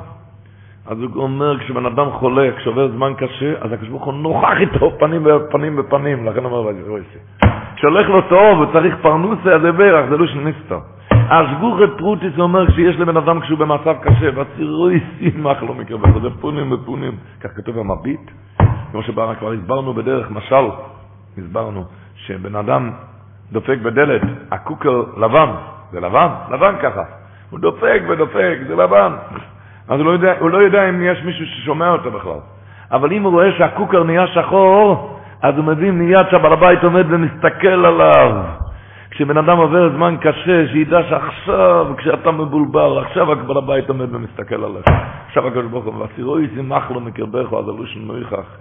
אז 0.87 1.03
הוא 1.03 1.23
אומר, 1.23 1.59
כשבן 1.59 1.87
אדם 1.87 2.11
חולה, 2.11 2.49
כשעובר 2.57 2.89
זמן 2.89 3.13
קשה, 3.17 3.53
אז 3.61 3.73
הקדוש 3.73 3.89
ברוך 3.89 4.05
הוא 4.05 4.15
נוכח 4.15 4.61
איתו 4.61 4.99
פנים 4.99 5.25
בפנים 5.25 5.77
בפנים, 5.77 6.27
לכן 6.27 6.45
אומר 6.45 6.63
ואזירויסי. 6.63 7.19
כשהולך 7.77 8.09
לו 8.09 8.23
טוב 8.23 8.61
וצריך 8.61 8.95
פרנוסה, 9.03 9.55
אז 9.55 9.63
זה 9.63 9.73
ברך, 9.73 10.11
זה 10.11 10.17
לא 10.17 10.27
של 10.27 10.41
נסתר. 11.31 11.55
השגוחי 11.55 11.99
פרוטיס 11.99 12.39
אומר 12.39 12.71
שיש 12.71 12.97
לבן 12.97 13.17
אדם 13.17 13.41
כשהוא 13.41 13.59
במצב 13.59 13.95
קשה, 14.03 14.31
ואסירויסי 14.35 15.31
מח 15.37 15.63
לא 15.63 15.75
מקרבך, 15.75 16.23
זה 16.23 16.29
פונים 16.41 16.73
ופונים. 16.73 17.13
כך 17.41 17.51
כתוב 17.57 17.79
המביט, 17.79 18.31
כמו 18.93 19.03
שכבר 19.03 19.35
הסברנו 19.53 19.95
בדרך 19.95 20.31
משל, 20.31 20.65
הסברנו, 21.39 21.85
שבן 22.15 22.57
אדם 22.57 22.91
דופק 23.53 23.79
בדלת, 23.83 24.23
הקוקר 24.51 25.03
לבן, 25.17 25.51
זה 25.93 26.01
לבן, 26.01 26.29
לבן 26.51 26.75
ככה. 26.83 27.03
הוא 27.51 27.61
דופק 27.61 28.03
ודופק, 28.09 28.59
זה 28.69 28.77
לבן. 28.77 29.13
אז 29.89 30.01
הוא 30.01 30.07
לא, 30.07 30.11
יודע, 30.11 30.35
הוא 30.39 30.51
לא 30.51 30.59
יודע 30.59 30.89
אם 30.89 31.03
יש 31.03 31.23
מישהו 31.25 31.47
ששומע 31.47 31.89
אותו 31.89 32.11
בכלל. 32.11 32.41
אבל 32.93 33.13
אם 33.13 33.23
הוא 33.23 33.33
רואה 33.33 33.53
שהקוקר 33.59 34.05
נהיה 34.05 34.27
שחור, 34.27 35.19
אז 35.43 35.57
הוא 35.57 35.65
מבין 35.65 35.99
מיד 35.99 36.27
שהבעל 36.31 36.53
הבית 36.53 36.85
עומד 36.85 37.07
ומסתכל 37.09 37.87
עליו. 37.87 38.45
כשבן 39.21 39.39
אדם 39.39 39.57
עובר 39.57 39.91
זמן 39.97 40.17
קשה, 40.21 40.69
שידע 40.73 41.03
שעכשיו, 41.09 41.87
כשאתה 41.97 42.31
מבולבל, 42.31 42.99
עכשיו 42.99 43.33
הקבל 43.33 43.59
הבית 43.59 43.89
עומד 43.89 44.15
ומסתכל 44.15 44.65
עליך. 44.65 44.85
עכשיו 45.27 45.47
הקדוש 45.47 45.65
ברוך 45.65 45.85
הוא, 45.85 45.95
ואסירוי 45.95 46.49
ישמח 46.53 46.91
לו 46.91 47.01
מקרבך, 47.01 47.53
אז 47.53 47.69
הלושן 47.69 48.01
נויכך. 48.01 48.57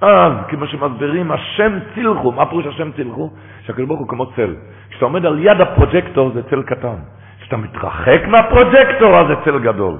אז, 0.00 0.32
כמו 0.48 0.66
שמסבירים, 0.66 1.32
השם 1.32 1.78
צילחו, 1.94 2.32
מה 2.32 2.46
פירוש 2.46 2.66
השם 2.66 2.92
צילחו? 2.92 3.30
שהקדוש 3.66 3.86
ברוך 3.86 4.00
הוא 4.00 4.08
כמו 4.08 4.26
צל. 4.26 4.54
כשאתה 4.90 5.04
עומד 5.04 5.26
על 5.26 5.38
יד 5.38 5.60
הפרוג'קטור 5.60 6.30
זה 6.34 6.42
צל 6.42 6.62
קטן. 6.62 6.96
כשאתה 7.40 7.56
מתרחק 7.56 8.20
מהפרוג'קטור 8.28 9.18
אז 9.18 9.26
זה 9.26 9.34
צל 9.44 9.58
גדול. 9.58 9.94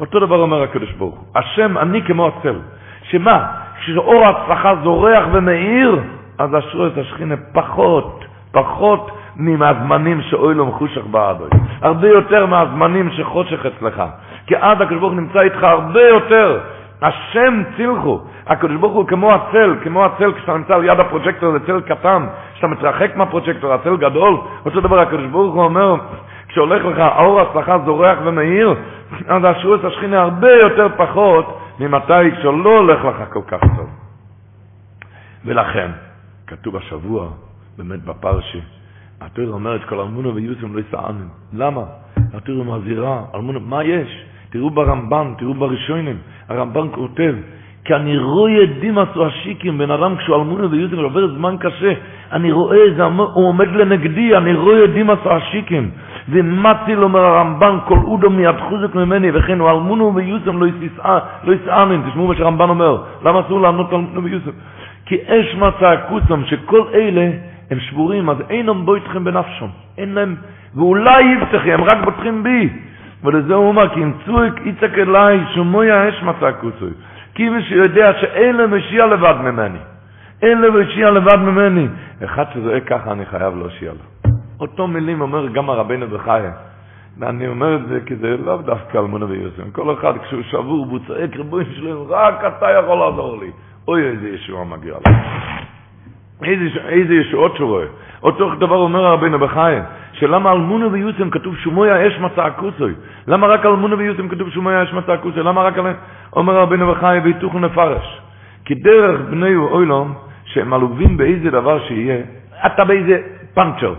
אותו 0.00 0.20
דבר 0.20 0.40
אומר 0.40 0.62
הקדוש 0.62 0.92
ברוך 0.92 1.14
הוא. 1.14 1.26
השם, 1.34 1.78
אני 1.78 2.02
כמו 2.02 2.26
הצל. 2.26 2.58
שמה? 3.02 3.46
כשאור 3.80 4.26
ההצלחה 4.26 4.74
זורח 4.82 5.24
ומאיר, 5.32 6.00
אז 6.38 6.50
אשרו 6.58 6.86
את 6.86 6.98
השכינה 6.98 7.34
פחות, 7.52 8.24
פחות 8.52 9.17
מהזמנים 9.38 10.22
שאוי 10.22 10.54
לו 10.54 10.66
מחושך 10.66 11.06
בעדוי. 11.06 11.48
הרבה 11.82 12.08
יותר 12.08 12.46
מהזמנים 12.46 13.10
שחושך 13.10 13.66
אצלך. 13.66 14.02
כי 14.46 14.56
אז 14.56 14.80
הקדוש 14.80 15.00
ברוך 15.00 15.14
נמצא 15.14 15.40
איתך 15.40 15.62
הרבה 15.62 16.00
יותר. 16.00 16.60
השם 17.02 17.62
צילחו. 17.76 18.20
הקדוש 18.46 18.76
ברוך 18.76 18.92
הוא 18.92 19.06
כמו 19.06 19.34
הצל, 19.34 19.74
כמו 19.82 20.04
הצל 20.04 20.32
כשאתה 20.32 20.56
נמצא 20.56 20.74
על 20.74 20.84
יד 20.84 21.00
הפרוג'קטור 21.00 21.52
זה 21.52 21.66
צל 21.66 21.80
קטן, 21.80 22.26
כשאתה 22.54 22.66
מתרחק 22.66 23.16
מהפרוג'קטור 23.16 23.72
הצל 23.72 23.96
גדול. 23.96 24.36
אותו 24.64 24.80
דבר 24.80 25.00
הקדוש 25.00 25.26
ברוך 25.26 25.54
הוא 25.54 25.62
אומר, 25.64 25.94
כשהולך 26.48 26.84
לך 26.84 26.98
האור 26.98 27.40
הצלחה 27.40 27.78
זורח 27.84 28.18
ומאיר, 28.24 28.74
אז 29.28 29.42
אשרו 29.44 29.74
את 29.74 29.84
השכינה 29.84 30.20
הרבה 30.22 30.52
יותר 30.52 30.88
פחות 30.96 31.58
ממתי 31.80 32.32
כשלא 32.38 32.78
הולך 32.78 33.04
לך 33.04 33.32
כל 33.32 33.42
כך 33.46 33.60
טוב. 33.76 33.88
ולכן, 35.44 35.90
כתוב 36.46 36.76
השבוע, 36.76 37.28
באמת 37.78 38.04
בפרשי, 38.04 38.60
התורה 39.20 39.48
אומרת 39.48 39.84
כל 39.84 40.00
אלמונו 40.00 40.34
ויוסם 40.34 40.76
לא 40.76 40.80
יסענו. 40.80 41.24
למה? 41.52 41.82
התורה 42.34 42.64
מזהירה, 42.64 43.22
אלמונו, 43.34 43.60
מה 43.60 43.84
יש? 43.84 44.24
תראו 44.50 44.70
ברמב"ן, 44.70 45.32
תראו 45.38 45.54
בראשונים, 45.54 46.16
הרמב"ן 46.48 46.86
כותב, 46.92 47.34
כי 47.84 47.94
אני 47.94 48.18
רואה 48.18 48.66
דימאס 48.80 49.08
השיקים, 49.16 49.78
בן 49.78 49.90
אדם 49.90 50.16
כשהוא 50.16 50.36
אלמונו 50.36 50.70
ויוסם 50.70 50.98
עובר 50.98 51.34
זמן 51.34 51.56
קשה, 51.60 51.92
אני 52.32 52.52
רואה, 52.52 52.78
זה, 52.96 53.04
הוא 53.04 53.48
עומד 53.48 53.68
לנגדי, 53.68 54.36
אני 54.36 54.54
רואה 54.54 54.86
דימאס 54.86 55.18
השיקים. 55.24 55.90
ומציל 56.28 57.02
אומר 57.04 57.20
הרמב"ן, 57.20 57.78
כל 57.86 57.98
אודו 58.04 58.30
מיד 58.30 58.56
חוזק 58.68 58.94
ממני, 58.94 59.30
וכן 59.34 59.58
הוא 59.60 59.70
אלמונו 59.70 60.14
ויוסם 60.14 60.62
לא 60.62 61.52
יסענן, 61.52 62.10
תשמעו 62.10 62.26
מה 62.26 62.34
שהרמב"ן 62.34 62.68
אומר, 62.68 63.02
למה 63.24 63.40
אסור 63.40 63.60
לענות 63.60 63.92
אלמונו 63.92 64.24
ויוסם? 64.24 64.50
כי 65.06 65.16
אש 65.26 65.54
מצא 65.54 65.86
הכוסם, 65.86 66.44
שכל 66.44 66.82
אלה 66.94 67.30
הם 67.70 67.80
שבורים, 67.80 68.30
אז 68.30 68.36
אינם 68.50 68.86
בו 68.86 68.94
איתכם 68.94 69.24
בנפשם, 69.24 69.66
אין 69.98 70.14
להם, 70.14 70.36
ואולי 70.74 71.22
יבטחי, 71.22 71.72
הם 71.72 71.84
רק 71.84 72.04
בוטחים 72.04 72.42
בי. 72.42 72.68
ולזה 73.24 73.54
הוא 73.54 73.68
אומר, 73.68 73.88
כי 73.94 74.00
ימצאו 74.00 74.44
יצק 74.44 74.98
אליי, 74.98 75.40
שומוי 75.54 75.90
האש 75.90 76.22
מצא 76.22 76.46
הכוסוי. 76.46 76.90
כי 77.34 77.48
מי 77.48 77.62
שיודע 77.62 78.12
שאין 78.20 78.56
להם 78.56 78.76
משיע 78.76 79.06
לבד 79.06 79.34
ממני. 79.40 79.78
אין 80.42 80.60
להם 80.60 80.80
משיע 80.80 81.10
לבד 81.10 81.36
ממני. 81.36 81.86
אחד 82.24 82.44
שזועק 82.54 82.84
ככה, 82.86 83.12
אני 83.12 83.26
חייב 83.26 83.56
להושיע 83.56 83.92
לו. 83.92 84.30
אותו 84.60 84.86
מילים 84.86 85.20
אומר 85.20 85.48
גם 85.48 85.70
הרבנו 85.70 86.06
בחיה. 86.08 86.52
ואני 87.18 87.48
אומר 87.48 87.74
את 87.76 87.88
זה 87.88 88.00
כי 88.06 88.16
זה 88.16 88.36
לאו 88.44 88.56
דווקא 88.56 88.98
אלמונה 88.98 89.26
ויוסם. 89.26 89.70
כל 89.72 89.94
אחד 89.94 90.12
כשהוא 90.18 90.42
שבור 90.42 90.86
והוא 90.88 90.98
צועק 91.06 91.36
ריבועים 91.36 91.66
שלהם, 91.74 91.96
רק 92.08 92.44
אתה 92.44 92.66
יכול 92.70 92.98
לעזור 92.98 93.40
לי. 93.40 93.50
אוי 93.88 94.02
איזה 94.02 94.28
ישועה 94.28 94.64
מגיע 94.64 94.94
לו. 94.94 95.12
איזה, 96.44 96.64
איזה 96.88 97.14
ישועות 97.14 97.58
רואה. 97.58 97.84
אותו 98.22 98.54
דבר 98.54 98.76
אומר 98.76 99.06
הרבנו 99.06 99.38
בחיים, 99.38 99.82
שלמה 100.12 100.52
אלמונו 100.52 100.92
ויוסם 100.92 101.30
כתוב 101.30 101.56
שומוי 101.56 101.90
האש 101.90 102.18
מצא 102.18 102.42
הכוסוי? 102.42 102.92
למה 103.26 103.46
רק 103.46 103.66
אלמונו 103.66 103.98
ויוסם 103.98 104.28
כתוב 104.28 104.50
שומוי 104.50 104.74
האש 104.74 104.92
מצא 104.92 105.12
הכוסוי? 105.12 105.42
למה 105.42 105.62
רק? 105.62 105.74
אומר 106.36 106.58
הרבנו 106.58 106.92
בחיים, 106.92 107.22
והיתוכו 107.22 107.58
נפרש. 107.58 108.20
כי 108.64 108.74
דרך 108.74 109.20
בני 109.30 109.56
אוילום, 109.56 110.14
שהם 110.44 110.72
עלובים 110.72 111.16
באיזה 111.16 111.50
דבר 111.50 111.78
שיהיה, 111.88 112.18
אתה 112.66 112.84
באיזה 112.84 113.18
פנצ'ר. 113.54 113.94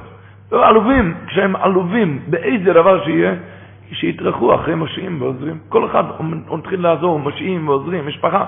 לא 0.52 0.68
עלובים, 0.68 1.14
כשהם 1.28 1.56
עלובים 1.56 2.20
באיזה 2.28 2.74
דבר 2.74 3.04
שיהיה, 3.04 3.34
שיתרחו 3.92 4.56
אחרי 4.56 4.76
מושיעים 4.76 5.22
ועוזרים. 5.22 5.58
כל 5.70 5.86
אחד 5.86 6.04
מתחיל 6.52 6.82
לעזור, 6.82 7.20
מושיעים 7.20 7.68
ועוזרים, 7.68 8.08
משפחה. 8.08 8.46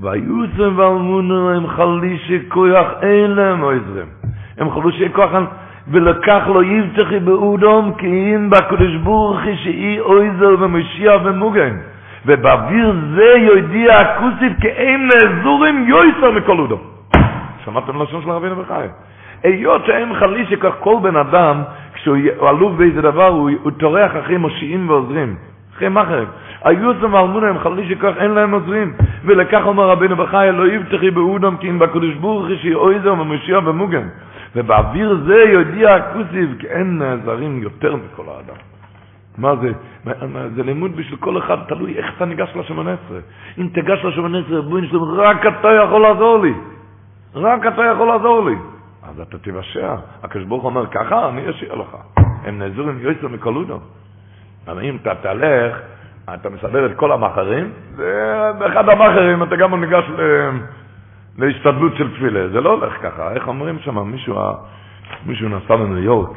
ויוסם 0.00 0.78
ואלמונו 0.78 1.50
הם 1.50 1.66
חלישי 1.66 2.38
כוח 2.48 2.86
אין 3.02 3.30
להם 3.30 3.60
עוזרים. 3.60 4.06
הם 4.58 4.70
חלישי 4.70 5.08
כוח 5.12 5.30
ולקח 5.88 6.42
לו 6.46 6.62
יבטחי 6.62 7.18
באודום 7.18 7.94
כי 7.98 8.06
אם 8.06 8.50
בקדוש 8.50 8.96
ברוך 8.96 9.38
היא 9.40 9.56
שאי 9.56 9.98
עוזר 9.98 10.56
ומשיח 10.60 11.20
ומוגן. 11.24 11.76
ובאוויר 12.26 12.94
זה 13.14 13.34
יודיע 13.38 13.96
הכוסיף 13.96 14.52
כי 14.60 14.68
אין 14.68 15.08
לאזורים 15.08 15.88
יויסר 15.88 16.30
מכל 16.30 16.58
אודום. 16.58 16.80
שמעתם 17.64 18.02
לשון 18.02 18.22
של 18.22 18.30
רבינו 18.30 18.56
בחיים? 18.56 18.90
היות 19.42 19.86
שהם 19.86 20.14
חלישי 20.14 20.56
כך 20.56 20.72
כל 20.80 20.96
בן 21.02 21.16
אדם, 21.16 21.62
כשהוא 21.94 22.48
עלוב 22.48 22.78
באיזה 22.78 23.02
דבר, 23.02 23.26
הוא, 23.26 23.50
הוא 23.62 23.70
טורח 23.70 24.12
אחרי 24.20 24.36
מושיעים 24.36 24.90
ועוזרים. 24.90 25.36
אחרי 25.76 25.88
מאחרים. 25.88 26.28
היוסם 26.64 27.14
ואלמונה 27.14 27.48
הם 27.48 27.58
חלישי 27.58 27.96
כך 27.96 28.12
אין 28.16 28.30
להם 28.30 28.54
עוזרים. 28.54 28.92
ולכך 29.24 29.62
אומר 29.64 29.88
רבינו 29.88 30.16
בחי, 30.16 30.48
לא 30.52 30.68
יבטחי 30.68 31.10
באודם 31.10 31.56
כי 31.56 31.70
אם 31.70 31.78
בקדוש 31.78 32.14
ברוך 32.14 32.46
היא 32.46 32.58
שהיא 32.58 32.74
אויזר 32.74 33.12
ומשיח 33.12 33.62
ומוגן. 33.66 34.08
ובאוויר 34.56 35.18
זה 35.26 35.36
יודיע 35.36 35.94
הכוסיב 35.94 36.54
כי 36.58 36.66
אין 36.66 36.98
נעזרים 36.98 37.62
יותר 37.62 37.96
מכל 37.96 38.22
האדם. 38.28 38.56
מה 39.38 39.54
זה? 39.56 39.72
זה 40.54 40.62
לימוד 40.62 40.96
בשביל 40.96 41.16
כל 41.16 41.38
אחד, 41.38 41.56
תלוי 41.68 41.96
איך 41.96 42.06
אתה 42.16 42.24
ניגש 42.24 42.56
לשמונה 42.56 42.92
עשרה. 42.92 43.18
אם 43.58 43.68
תיגש 43.74 44.04
לשמונה 44.04 44.38
עשרה, 44.38 44.62
בואי 44.62 44.82
נשלם, 44.82 45.02
רק 45.02 45.46
אתה 45.46 45.68
יכול 45.84 46.02
לעזור 46.02 46.38
לי. 46.42 46.54
רק 47.34 47.66
אתה 47.66 47.82
יכול 47.82 48.06
לעזור 48.06 48.44
לי. 48.48 48.56
אז 49.02 49.20
אתה 49.20 49.38
תיוושע. 49.38 49.94
הקדוש 50.22 50.44
ברוך 50.44 50.64
אומר, 50.64 50.86
ככה 50.86 51.28
אני 51.28 51.50
אשאיר 51.50 51.74
לך. 51.74 51.96
הם 52.44 52.58
נעזרו 52.58 52.88
עם 52.88 52.98
יועצר 53.00 53.28
מקולודו. 53.28 53.80
אבל 54.68 54.82
אם 54.82 54.96
אתה 55.02 55.14
תלך, 55.14 55.76
אתה 56.34 56.50
מסדר 56.50 56.86
את 56.86 56.96
כל 56.96 57.12
המאחרים, 57.12 57.72
ובאחד 57.96 58.88
המאחרים 58.88 59.42
אתה 59.42 59.56
גם 59.56 59.74
ניגש. 59.74 60.04
להשתדלות 61.38 61.96
של 61.96 62.14
תפילה. 62.14 62.48
זה 62.48 62.60
לא 62.60 62.70
הולך 62.70 62.92
ככה. 63.02 63.32
איך 63.32 63.48
אומרים 63.48 63.78
שם? 63.78 63.98
מישהו, 63.98 64.40
מישהו 65.26 65.48
נסע 65.48 65.74
לניו 65.74 65.98
יורק, 65.98 66.36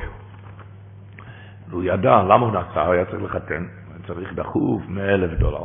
והוא 1.69 1.83
ידע 1.83 2.23
למה 2.23 2.45
הוא 2.45 2.51
נסע, 2.53 2.81
הוא 2.81 2.93
היה 2.93 3.05
צריך 3.05 3.23
לחתן, 3.23 3.65
הוא 3.87 4.07
צריך 4.07 4.33
דחוף 4.33 4.81
100 4.87 5.13
אלף 5.13 5.31
דולר. 5.39 5.63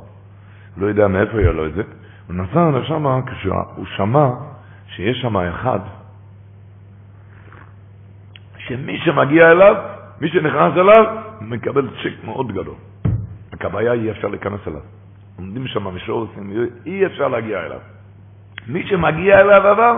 לא 0.76 0.86
יודע 0.86 1.08
מאיפה 1.08 1.40
יהיה 1.40 1.52
לו 1.52 1.66
את 1.66 1.74
זה. 1.74 1.82
הוא 2.26 2.36
נסע 2.36 2.70
לשם 2.70 3.20
כשהוא 3.26 3.86
שמע 3.96 4.28
שיש 4.86 5.20
שם 5.22 5.36
אחד 5.36 5.80
שמי 8.58 8.98
שמגיע 8.98 9.50
אליו, 9.50 9.76
מי 10.20 10.28
שנכנס 10.28 10.72
אליו, 10.76 11.04
מקבל 11.48 11.88
צ'ק 11.88 12.24
מאוד 12.24 12.52
גדול. 12.52 12.74
הבעיה 13.60 13.92
אי 13.92 14.10
אפשר 14.10 14.28
להיכנס 14.28 14.60
אליו. 14.66 14.80
עומדים 15.36 15.66
שם 15.66 15.84
משורסים, 15.84 16.52
אי 16.86 17.06
אפשר 17.06 17.28
להגיע 17.28 17.58
אליו. 17.58 17.78
מי 18.68 18.86
שמגיע 18.86 19.40
אליו 19.40 19.66
עבר, 19.66 19.96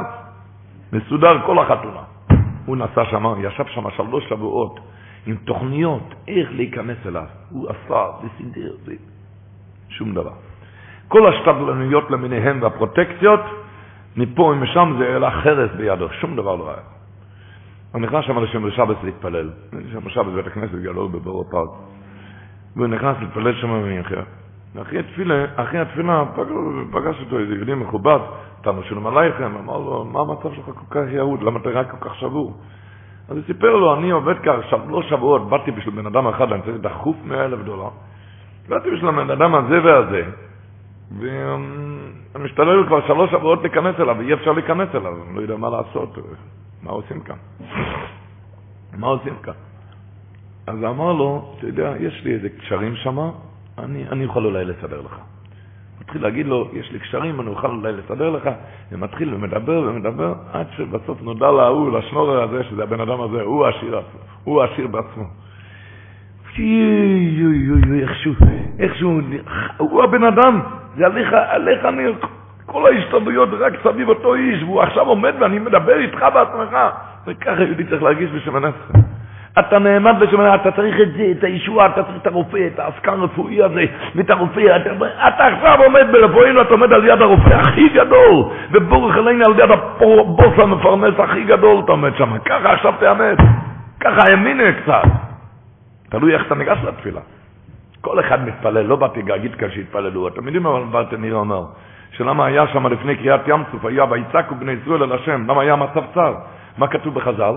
מסודר 0.93 1.47
כל 1.47 1.59
החתונה. 1.59 2.03
הוא 2.67 2.77
נסע 2.77 3.05
שם, 3.11 3.25
ישב 3.39 3.65
שם 3.67 3.91
שלוש 3.97 4.29
שבועות 4.29 4.81
עם 5.27 5.37
תוכניות 5.37 6.15
איך 6.29 6.49
להיכנס 6.53 6.99
אליו. 7.07 7.27
הוא 7.51 7.69
עשה 7.71 8.07
וסידר. 8.25 8.75
שום 9.89 10.15
דבר. 10.15 10.33
כל 11.09 11.35
השתדלנויות 11.35 12.11
למיניהם 12.11 12.63
והפרוטקציות, 12.63 13.41
מפה 14.17 14.43
ומשם 14.43 14.97
זה 14.99 15.05
העלה 15.05 15.31
חרס 15.31 15.71
בידו, 15.77 16.09
שום 16.21 16.37
דבר 16.37 16.57
לא 16.57 16.71
היה. 16.71 16.94
הוא 17.95 18.01
נכנס 18.01 18.25
שם 18.25 18.39
לשם 18.39 18.63
בשבת 18.63 18.97
להתפלל. 19.05 19.51
שם 19.93 20.05
בשבת 20.05 20.27
בבית 20.27 20.47
הכנסת 20.47 20.75
גלול 20.83 21.09
בבורו 21.09 21.45
פארק. 21.51 21.69
והוא 22.77 22.87
נכנס 22.87 23.17
להתפלל 23.21 23.55
שם 23.55 23.69
במנחה. 23.69 24.21
ואחרי 24.75 24.99
התפילה, 24.99 25.45
אחרי 25.57 25.79
התפילה 25.79 26.25
פגש 26.93 27.21
אותו 27.21 27.39
איזה 27.39 27.55
יהודי 27.55 27.75
מכובד, 27.75 28.19
תנו 28.63 28.83
שלום 28.83 29.07
עלייכם, 29.07 29.57
אמר 29.57 29.79
לו, 29.79 30.05
מה 30.05 30.21
המצב 30.21 30.55
שלך 30.55 30.65
כל 30.65 30.87
כך 30.91 31.13
יהוד? 31.13 31.43
למה 31.43 31.61
אתה 31.61 31.71
רק 31.71 31.91
כל 31.91 32.09
כך 32.09 32.15
שבור? 32.15 32.57
אז 33.29 33.37
הוא 33.37 33.45
סיפר 33.47 33.77
לו, 33.77 33.95
אני 33.95 34.11
עובד 34.11 34.35
כך 34.43 34.57
שלוש 34.71 35.11
שבועות, 35.11 35.49
באתי 35.49 35.71
בשביל 35.71 35.95
בן 35.95 36.07
אדם 36.07 36.27
אחד, 36.27 36.53
אני 36.53 36.63
צריך 36.63 36.77
דחוף 36.81 37.17
מאה 37.25 37.45
אלף 37.45 37.59
דולר. 37.59 37.89
באתי 38.69 38.91
בשביל 38.91 39.09
הבן 39.09 39.31
אדם 39.31 39.55
הזה 39.55 39.83
והזה, 39.85 40.23
ואני 41.19 42.45
משתלל 42.45 42.87
כבר 42.87 43.07
שלוש 43.07 43.31
שבועות 43.31 43.63
להיכנס 43.63 44.01
אליו, 44.01 44.17
ואי 44.19 44.35
אפשר 44.35 44.53
להיכנס 44.53 44.89
אליו, 44.95 45.13
אני 45.13 45.37
לא 45.37 45.41
יודע 45.41 45.57
מה 45.57 45.71
לעשות. 45.71 46.19
מה 46.85 46.91
עושים 46.91 47.21
כאן? 47.21 47.37
מה 48.97 49.07
עושים 49.07 49.35
כאן? 49.43 49.53
אז 50.67 50.85
אמר 50.85 51.13
לו, 51.13 51.55
אתה 51.59 51.67
יודע, 51.67 51.93
יש 52.01 52.25
לי 52.25 52.35
איזה 52.35 52.49
קשרים 52.49 52.97
שם, 52.97 53.19
אני, 53.79 54.09
אני 54.09 54.25
יכול 54.25 54.47
אולי 54.47 54.65
לסדר 54.65 55.01
לך. 55.01 55.17
מתחיל 56.01 56.23
להגיד 56.23 56.47
לו, 56.47 56.69
יש 56.73 56.93
לי 56.93 56.99
קשרים, 56.99 57.41
אני 57.41 57.49
אוכל 57.49 57.71
אולי 57.71 57.93
לסדר 57.93 58.31
לך, 58.31 58.49
ומתחיל 58.93 59.35
ומדבר 59.35 59.83
ומדבר, 59.89 60.35
עד 60.53 60.67
שבסוף 60.77 61.23
נודע 61.23 61.51
להוא, 61.51 61.99
לשנורר 61.99 62.43
הזה, 62.43 62.65
שזה 62.65 62.83
הבן 62.83 63.01
אדם 63.01 63.21
הזה, 63.21 63.43
הוא 63.43 63.67
העשיר 63.67 63.99
עצמו, 63.99 64.21
הוא 64.45 64.63
העשיר 64.63 64.87
בעצמו. 64.87 65.25
איכשהו, 68.03 68.33
איכשהו, 68.79 69.21
הוא 69.79 70.03
הבן 70.03 70.25
אדם, 70.25 70.61
זה 70.97 71.07
עליך, 71.07 71.29
עליך 71.33 71.85
אני, 71.85 72.03
כל 72.75 72.87
ההשתלבויות 72.87 73.49
רק 73.61 73.73
סביב 73.83 74.09
אותו 74.09 74.35
איש, 74.35 74.63
והוא 74.63 74.83
עכשיו 74.83 75.07
עומד 75.07 75.35
ואני 75.41 75.59
מדבר 75.59 75.99
איתך 75.99 76.27
בעצמך. 76.35 76.77
וככה 77.27 77.63
יהודי 77.63 77.85
צריך 77.85 78.03
להרגיש 78.03 78.31
בשם 78.31 78.57
הנצחה. 78.57 78.99
אתה 79.59 79.79
נעמד 79.79 80.15
בשם 80.21 80.41
אתה 80.41 80.71
צריך 80.73 81.01
את 81.01 81.13
זה, 81.17 81.33
את 81.39 81.45
הישוע, 81.45 81.87
אתה 81.87 82.03
צריך 82.03 82.17
את 82.23 82.27
הרופא, 82.27 82.67
את 82.75 82.79
העסקן 82.79 83.21
הרפואי 83.21 83.63
הזה, 83.63 83.85
ואת 84.15 84.31
הרופא, 84.31 84.77
אתה, 84.77 84.91
אתה 85.29 85.47
עכשיו 85.47 85.83
עומד 85.85 86.07
ברפואינו, 86.13 86.63
אתה 86.63 86.71
עומד 86.71 86.93
על 86.93 87.05
יד 87.05 87.23
הרופא 87.23 87.55
הכי 87.55 87.89
גדול, 87.89 88.45
ובורך 88.71 89.17
אלינו 89.17 89.45
על 89.45 89.59
יד 89.59 89.71
הבוס 89.71 90.59
המפרנס 90.59 91.15
הכי 91.19 91.45
גדול, 91.45 91.81
אתה 91.85 91.93
עומד 91.93 92.17
שם. 92.17 92.39
ככה 92.39 92.73
עכשיו 92.73 92.95
תעמד. 93.01 93.37
ככה 94.01 94.31
האמינה 94.31 94.73
קצת. 94.83 95.03
תלוי 96.11 96.35
איך 96.35 96.47
אתה 96.47 96.55
ניגש 96.55 96.79
לתפילה. 96.85 97.21
כל 98.01 98.21
אחד 98.21 98.47
מתפלל, 98.47 98.87
לא 98.87 98.97
באתי 98.97 99.23
להגיד 99.23 99.55
כאן 99.55 99.71
שהתפללו. 99.71 100.29
אתם 100.29 100.45
יודעים 100.45 100.63
מה 100.63 100.81
ברטניר 100.91 101.35
אומר? 101.35 101.63
שלמה 102.17 102.47
היה 102.47 102.67
שם 102.67 102.87
לפני 102.87 103.17
קריאת 103.17 103.41
ים 103.49 103.63
סוף, 103.73 103.85
היה 103.85 104.05
ויצעקו 104.11 104.55
בני 104.55 104.73
ישראל 104.73 105.03
אל 105.03 105.13
השם, 105.13 105.51
למה 105.51 105.63
היה 105.63 105.77
מצב 105.77 106.03
צר? 106.15 106.35
מה 106.79 106.87
כתוב 106.89 107.15
בחז"ל? 107.15 107.55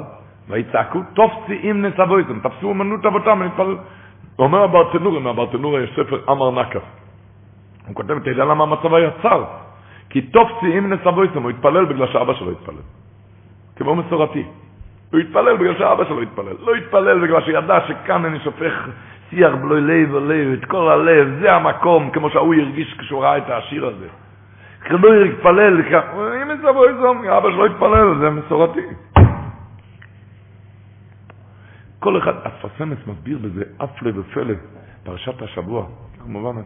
ויצעקו, 0.49 0.99
תופסי 1.13 1.71
אם 1.71 1.81
נצבויתם, 1.81 2.39
תפסו 2.39 2.71
אמנות 2.71 3.05
אבותם, 3.05 3.41
ונתפלל. 3.41 3.77
אומר 4.39 4.63
הברטנור, 4.63 5.19
מהברטנור 5.19 5.79
יש 5.79 5.89
ספר 5.93 6.19
אמר 6.29 6.61
נקף. 6.61 6.81
הוא 7.87 7.95
כותב, 7.95 8.11
אתה 8.11 8.29
יודע 8.29 8.45
למה 8.45 8.63
המצב 8.63 8.93
היה 8.93 9.09
צר? 9.21 9.43
כי 10.09 10.21
תופסי 10.21 10.77
אם 10.77 10.93
נצבויתם, 10.93 11.43
הוא 11.43 11.49
התפלל 11.49 11.85
בגלל 11.85 12.07
שאבא 12.07 12.33
שלו 12.33 12.51
התפלל. 12.51 12.75
כמו 13.75 13.95
מסורתי. 13.95 14.43
הוא 15.11 15.19
התפלל 15.19 15.57
בגלל 15.57 15.77
שאבא 15.77 16.05
שלו 16.05 16.21
התפלל. 16.21 16.55
לא 16.59 16.75
התפלל 16.75 17.19
בגלל 17.19 17.41
שידע 17.41 17.79
שכאן 17.87 18.25
אני 18.25 18.39
שופך 18.39 18.89
שיח 19.29 19.51
בלוי 19.61 19.81
לב 19.81 20.13
ולב, 20.13 20.53
את 20.53 20.65
כל 20.65 20.89
הלב, 20.91 21.39
זה 21.41 21.55
המקום, 21.55 22.09
כמו 22.09 22.29
שההוא 22.29 22.55
הרגיש 22.55 22.95
כשהוא 22.99 23.23
ראה 23.23 23.37
את 23.37 23.49
השיר 23.49 23.85
הזה. 23.85 24.07
לא 24.89 25.23
התפלל, 25.23 25.81
אם 26.41 26.51
יצבו 26.51 26.85
איזום, 26.85 27.25
אבא 27.25 27.51
שלו 27.51 27.65
התפלל, 27.65 28.19
זה 28.19 28.29
מסורתי. 28.29 28.81
כל 31.99 32.17
אחד, 32.17 32.33
הספסמס 32.43 32.97
מסביר 33.07 33.37
בזה 33.41 33.63
אפלה 33.83 34.11
ופלא, 34.15 34.53
פרשת 35.03 35.41
השבוע, 35.41 35.85
כמובן, 36.23 36.61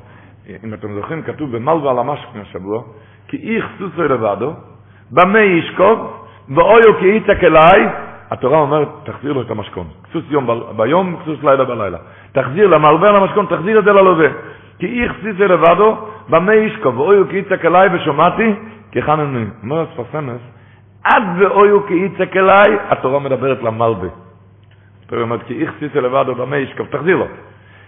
אם 0.63 0.73
אתם 0.73 0.93
זוכרים, 0.93 1.23
כתוב 1.23 1.57
במלווה 1.57 1.91
על 1.91 1.99
המשק 1.99 2.27
מהשבוע, 2.35 2.83
כי 3.27 3.55
איך 3.55 3.65
סוסו 3.77 4.01
לבדו, 4.03 4.53
במה 5.11 5.39
ישכוב, 5.39 6.27
ואויו 6.55 6.99
כי 6.99 7.05
יצק 7.05 7.43
אליי, 7.43 7.89
התורה 8.31 8.59
אומרת, 8.59 8.87
תחזיר 9.03 9.33
לו 9.33 9.41
את 9.41 9.51
המשכון. 9.51 9.87
כסוס 10.03 10.23
יום 10.29 10.47
ביום, 10.77 11.17
כסוס 11.21 11.43
לילה 11.43 11.65
בלילה. 11.65 11.97
תחזיר 12.31 12.67
למלווה 12.67 13.09
על 13.09 13.15
המשכון, 13.15 13.45
תחזיר 13.45 13.79
את 13.79 13.83
זה 13.83 13.91
ללווה. 13.91 14.27
כי 14.81 15.03
איך 15.03 15.13
סוסו 15.21 15.43
לבדו, 15.43 15.97
במה 16.29 16.55
ישכוב, 16.55 16.99
ואויו 16.99 17.29
כי 17.29 17.37
יצק 17.37 17.65
אליי 17.65 17.89
ושומעתי, 17.93 18.53
כי 18.91 19.01
חנני. 19.01 19.45
אומר 19.63 19.81
הספסמס, 19.81 20.41
עד 21.03 21.23
ואויו 21.37 21.87
כי 21.87 21.93
יצק 21.93 22.37
אליי, 22.37 22.77
התורה 22.89 23.19
מדברת 23.19 23.63
למלווה. 23.63 24.09
התורה 25.05 25.21
אומרת, 25.21 25.43
כי 25.43 25.61
איך 25.61 25.73
סיסה 25.79 25.99
לבד 26.01 26.25
או 26.27 26.35
במה 26.35 26.57
ישכב, 26.57 26.85
תחזיר 26.85 27.17
לו. 27.17 27.27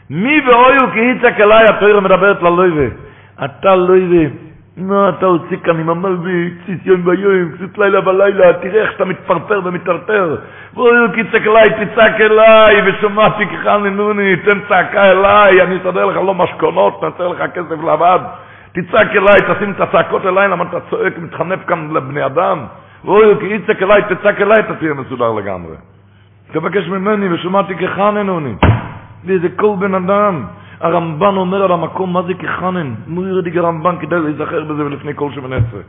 מי 0.10 0.42
ואויו 0.48 0.92
כי 0.94 1.00
יצק 1.00 1.40
אליי, 1.40 1.66
התורה 1.70 2.00
מדברת 2.00 2.42
ללויבה. 2.42 2.96
אתה 3.46 3.76
לויבה, 3.76 4.36
מה 4.78 5.10
אתה 5.10 5.26
עושה 5.26 5.58
כאן 5.64 5.80
עם 5.80 5.90
המלבי, 5.90 6.50
קציס 6.64 6.80
יום 6.86 7.02
ויום, 7.06 7.52
קציס 7.52 7.78
לילה 7.78 8.02
בלילה, 8.02 8.54
תראה 8.54 8.82
איך 8.82 8.92
אתה 8.96 9.06
מתפרפר 9.06 9.62
ומטרטר. 9.64 10.38
ואויו 10.74 11.14
כי 11.14 11.20
יצק 11.20 11.48
אליי, 11.48 11.70
תצעק 11.70 12.22
אליי, 12.22 12.76
ושומעתי 12.86 13.46
כחננוני, 13.48 14.36
תן 14.36 14.60
צעקה 14.70 15.12
אליי, 15.12 15.62
אני 15.62 15.78
אסדר 15.78 16.06
לך 16.06 16.16
לא 16.16 16.34
משכונות, 16.34 17.04
נעשה 17.04 17.24
לך 17.28 17.52
כסף 17.54 17.84
לבד. 17.94 18.20
תצעק 18.72 19.16
אליי, 19.16 19.56
תשים 19.56 19.72
את 19.72 19.82
הצעקות 19.82 20.26
אליי, 20.26 20.48
למה 20.48 20.64
אתה 20.70 20.80
צועק, 20.90 21.14
מתחנף 21.18 21.60
כאן 21.68 21.90
לבני 21.94 22.26
אדם? 22.26 22.66
כי 23.40 23.46
יצק 23.46 23.84
אליי, 23.84 24.02
תצעק 24.10 24.42
אליי, 24.42 24.60
אתה 24.60 24.76
תהיה 24.76 24.94
מסודר 24.94 25.32
לגמרי. 25.32 25.76
תבקש 26.52 26.88
ממני 26.88 27.34
ושמעתי 27.34 27.76
כחנן 27.76 28.30
עוני. 28.30 28.56
ואיזה 29.26 29.48
כל 29.56 29.76
בן 29.80 29.96
אדם. 29.96 30.44
הרמב"ן 30.84 31.36
אומר 31.36 31.64
על 31.64 31.72
המקום 31.72 32.14
מה 32.14 32.22
זה 32.22 32.34
כחנן. 32.34 32.94
מו 33.08 33.26
ירדיג 33.26 33.58
הרמב"ן 33.58 33.96
כדאי 34.02 34.20
להיזכר 34.20 34.64
בזה 34.64 34.84
לפני 34.84 35.12
כל 35.16 35.32
שמונה 35.32 35.56
עשרה. 35.56 35.82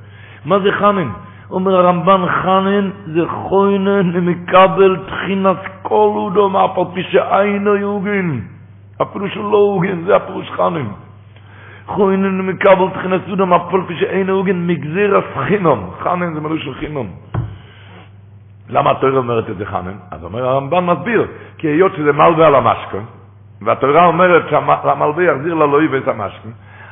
מה 0.44 0.58
זה 0.58 0.72
חנן? 0.72 1.08
אומר 1.50 1.76
הרמב"ן 1.76 2.26
חנן 2.28 2.90
זה 3.06 3.20
חוינן 3.28 4.10
מקבל 4.20 4.96
תחינס 5.06 5.56
כל 5.82 6.10
אודו 6.14 6.48
מאף 6.48 6.78
על 6.78 6.84
פי 6.94 7.02
שאינו 7.02 7.76
יוגן. 7.76 8.38
אפילו 9.02 9.28
שלא 9.28 9.56
הוגן, 9.56 10.04
זה 10.06 10.16
הפירוש 10.16 10.50
חנן. 10.50 10.86
חוינן 11.86 12.40
מקבל 12.40 12.88
תחינס 12.94 13.22
אודו 13.28 13.46
מאף 13.46 13.74
על 13.74 13.82
פי 13.86 13.94
שאינו 13.96 14.32
יוגן 14.32 14.66
מגזיר 14.66 15.18
הסחינום. 15.18 15.90
חנן 16.02 16.34
זה 16.34 16.40
מלוא 16.40 16.58
של 16.58 16.74
חינום. 16.74 17.06
למה 18.68 18.90
התורה 18.90 19.16
אומרת 19.16 19.50
את 19.50 19.56
זה 19.56 19.66
חנן? 19.66 19.96
אז 20.10 20.24
אומר 20.24 20.48
הרמב"ן 20.48 20.84
מסביר, 20.84 21.26
כי 21.58 21.66
היות 21.66 21.92
שזה 21.96 22.12
מלווה 22.12 22.46
על 22.46 22.54
המשקה, 22.54 22.98
והתורה 23.62 24.06
אומרת 24.06 24.42
שהמלווה 24.50 25.24
יחזיר 25.24 25.54
ללואי 25.54 25.86
ואת 25.86 26.08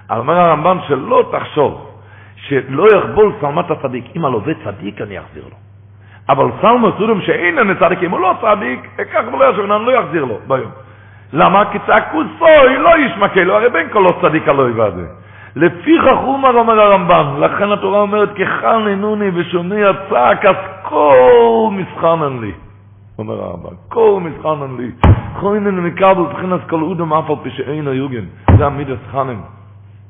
אז 0.08 0.18
אומר 0.18 0.38
הרמב"ן 0.40 0.76
שלא 0.88 1.24
תחשוב 1.32 1.92
שלא 2.36 2.86
יחבול 2.96 3.32
סלמת 3.40 3.70
הצדיק. 3.70 4.04
אם 4.16 4.24
הלווה 4.24 4.52
צדיק 4.64 5.00
אני 5.00 5.18
אחזיר 5.18 5.44
לו. 5.44 5.56
אבל 6.28 6.46
סלמה 6.60 6.88
סודם 6.98 7.20
שאין 7.20 7.58
אני 7.58 7.74
צדיק, 7.74 8.02
אם 8.02 8.10
הוא 8.10 8.20
לא 8.20 8.34
צדיק, 8.40 8.88
אקח 9.00 9.22
ולא 9.32 9.50
ישב, 9.50 9.70
אני 9.70 9.86
לא 9.86 10.00
אחזיר 10.00 10.24
לו 10.24 10.38
ביום. 10.46 10.70
למה? 11.32 11.64
כי 11.72 11.78
צעקו 11.86 12.22
סוי, 12.38 12.78
לא 12.78 12.98
ישמקה 12.98 13.44
לו, 13.44 13.54
הרי 13.54 13.70
בין 13.70 13.88
כל 13.92 13.98
לא 13.98 14.10
צדיק 14.22 14.48
הלואי 14.48 14.72
והזה. 14.72 15.06
לפי 15.56 15.98
חכומר 16.00 16.58
אומר 16.58 16.80
הרמב"ן, 16.80 17.26
לכן 17.38 17.72
התורה 17.72 18.00
אומרת, 18.00 18.28
כחל 18.34 18.78
ננוני 18.78 19.30
ושומע 19.34 19.90
צעק, 20.10 20.44
אז 20.44 20.56
כל 20.82 21.68
מסחנן 21.72 22.40
לי. 22.40 22.52
אומר 23.18 23.42
הרמב"ן, 23.42 23.74
כל 23.88 24.20
מסחנן 24.22 24.76
לי. 24.76 24.90
חוינן 25.40 25.80
מקבל 25.80 26.32
תחינס 26.32 26.60
כל 26.68 26.82
אודם 26.82 27.12
אף 27.12 27.30
על 27.30 27.36
פי 27.42 27.50
שאין 27.50 27.88
היוגן. 27.88 28.24
זה 28.58 28.66
המידס 28.66 28.98
חנן. 29.10 29.40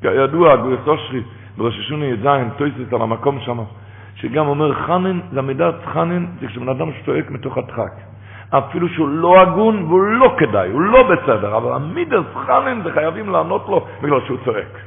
כידוע, 0.00 0.57
גויס 0.57 0.80
אושרי, 0.86 1.22
בראש 1.57 1.78
השונה 1.78 2.05
י"ז, 2.07 2.26
טויסס 2.57 2.92
על 2.92 3.03
המקום 3.03 3.40
שם, 3.40 3.59
שגם 4.14 4.46
אומר 4.46 4.74
חנן, 4.74 5.20
זה 5.32 5.38
המידת 5.38 5.74
חנן, 5.84 6.26
זה 6.40 6.46
כשבן 6.46 6.68
אדם 6.68 6.88
שצועק 6.92 7.30
מתוך 7.30 7.59
הדחק. 7.59 7.92
אפילו 8.50 8.88
שהוא 8.88 9.09
לא 9.09 9.40
הגון 9.42 9.82
והוא 9.82 10.03
לא 10.03 10.34
כדאי, 10.38 10.70
הוא 10.70 10.80
לא 10.80 11.03
בסדר, 11.03 11.57
אבל 11.57 11.72
המידס 11.72 12.26
חנן 12.46 12.82
זה 12.84 12.92
חייבים 12.92 13.28
לענות 13.28 13.64
לו 13.68 13.86
בגלל 14.03 14.20
שהוא 14.26 14.38
צועק. 14.44 14.78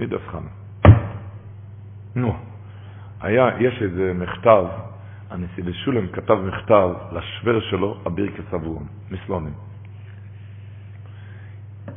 מידס 0.00 0.20
חנן. 0.32 0.92
נו, 2.16 2.34
היה, 3.22 3.48
יש 3.58 3.82
איזה 3.82 4.12
מכתב, 4.14 4.64
הנשיא 5.30 5.64
בשולם 5.64 6.06
כתב 6.06 6.34
מכתב 6.34 6.88
לשוור 7.12 7.60
שלו, 7.60 7.96
הבירקס 8.06 8.54
אברום, 8.54 8.86
מסלונים. 9.10 9.52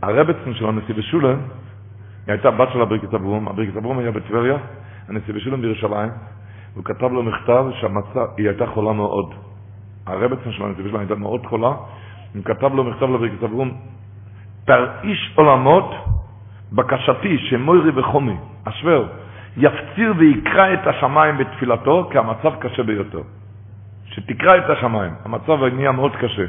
הרבצן 0.01 0.53
של 0.53 0.65
הנשיא 0.65 0.95
בשולם, 0.95 1.37
היא 2.27 2.33
הייתה 2.33 2.51
בת 2.51 2.67
של 2.73 2.81
הבירקס 2.81 3.13
אברום, 3.13 3.47
הבירקס 3.47 3.77
אברום 3.77 3.99
היה 3.99 4.11
בטבריה, 4.11 4.57
הנשיא 5.07 5.33
בשולם 5.33 5.61
בירושלים, 5.61 6.09
הוא 6.75 6.83
כתב 6.83 7.11
לו 7.11 7.23
מכתב 7.23 7.65
שהמצב, 7.79 8.25
היא 8.37 8.47
הייתה 8.47 8.65
חולה 8.67 8.93
מאוד. 8.93 9.33
הרבצן 10.05 10.51
של 10.51 10.63
הנשיא 10.63 10.83
בשולם 10.83 10.99
הייתה 10.99 11.15
מאוד 11.15 11.45
חולה, 11.45 11.73
הוא 12.35 12.43
כתב 12.45 12.73
לו 12.73 12.83
מכתב 12.83 13.09
לבירקס 13.09 13.43
אברום, 13.43 13.77
תרעיש 14.65 15.33
עולמות 15.35 15.91
בקשתי 16.71 17.37
שמוירי 17.37 17.91
וחומי, 17.99 18.37
אשבר, 18.63 19.07
יפציר 19.59 20.13
ויקרא 20.17 20.73
את 20.73 20.87
השמיים 20.87 21.37
בתפילתו, 21.37 22.09
כי 22.11 22.17
המצב 22.17 22.55
קשה 22.59 22.83
ביותר. 22.83 23.21
שתקרא 24.05 24.57
את 24.57 24.69
השמיים, 24.69 25.13
המצב 25.25 25.63
נהיה 25.63 25.91
מאוד 25.91 26.15
קשה. 26.15 26.45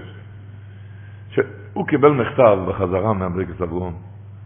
שהוא 1.30 1.86
קיבל 1.86 2.10
מכתב 2.10 2.58
בחזרה 2.68 3.12
מהבריקס 3.12 3.62
אברום, 3.62 3.94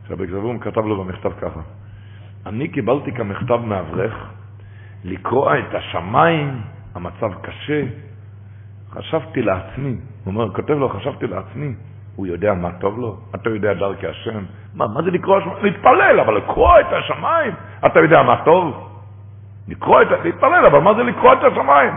שהבריקס 0.09 0.33
אברום 0.33 0.59
כתב 0.59 0.85
לו 0.87 1.05
במכתב 1.05 1.33
ככה: 1.41 1.61
אני 2.47 2.69
קיבלתי 2.69 3.12
כמכתב 3.12 3.57
מאברך 3.57 4.15
לקרוע 5.05 5.59
את 5.59 5.75
השמיים, 5.75 6.61
המצב 6.95 7.31
קשה. 7.43 7.83
חשבתי 8.91 9.43
לעצמי, 9.43 9.91
הוא 10.25 10.35
אומר, 10.35 10.55
כותב 10.55 10.75
לו, 10.75 10.89
חשבתי 10.89 11.27
לעצמי, 11.27 11.75
הוא 12.17 12.27
יודע 12.27 12.55
מה 12.55 12.73
טוב 12.73 12.99
לו? 12.99 13.17
אתה 13.35 13.51
יודע 13.51 13.75
דרכי 13.75 14.07
השם? 14.07 14.45
מה, 14.75 14.87
מה 14.89 15.03
זה 15.03 15.11
לקרוא 15.11 15.37
השמיים? 15.39 15.59
להתפלל, 15.62 16.21
אבל 16.21 16.37
לקרוא 16.37 16.81
את 16.81 16.93
השמיים. 16.93 17.53
אתה 17.87 18.01
יודע 18.01 18.23
מה 18.23 18.37
טוב? 18.45 18.91
לקרוא 19.69 20.03
את, 20.03 20.07
להתפלל, 20.25 20.67
אבל 20.67 20.79
מה 20.79 20.95
זה 20.95 21.03
לקרוא 21.03 21.33
את 21.33 21.45
השמיים? 21.53 21.93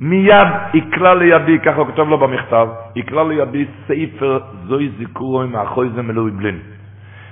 מיד 0.00 0.48
יקלע 0.74 1.14
לידי, 1.14 1.58
ככה 1.58 1.76
הוא 1.76 1.86
כותב 1.86 2.08
לו 2.08 2.18
במכתב, 2.18 2.68
יקלע 2.96 3.24
לידי 3.24 3.66
ספר 3.86 4.38
זוי 4.66 4.90
זיכרוי 4.98 5.46
מאחוי 5.46 5.88
זה 5.94 6.02
מלואי 6.02 6.30
בלין. 6.30 6.58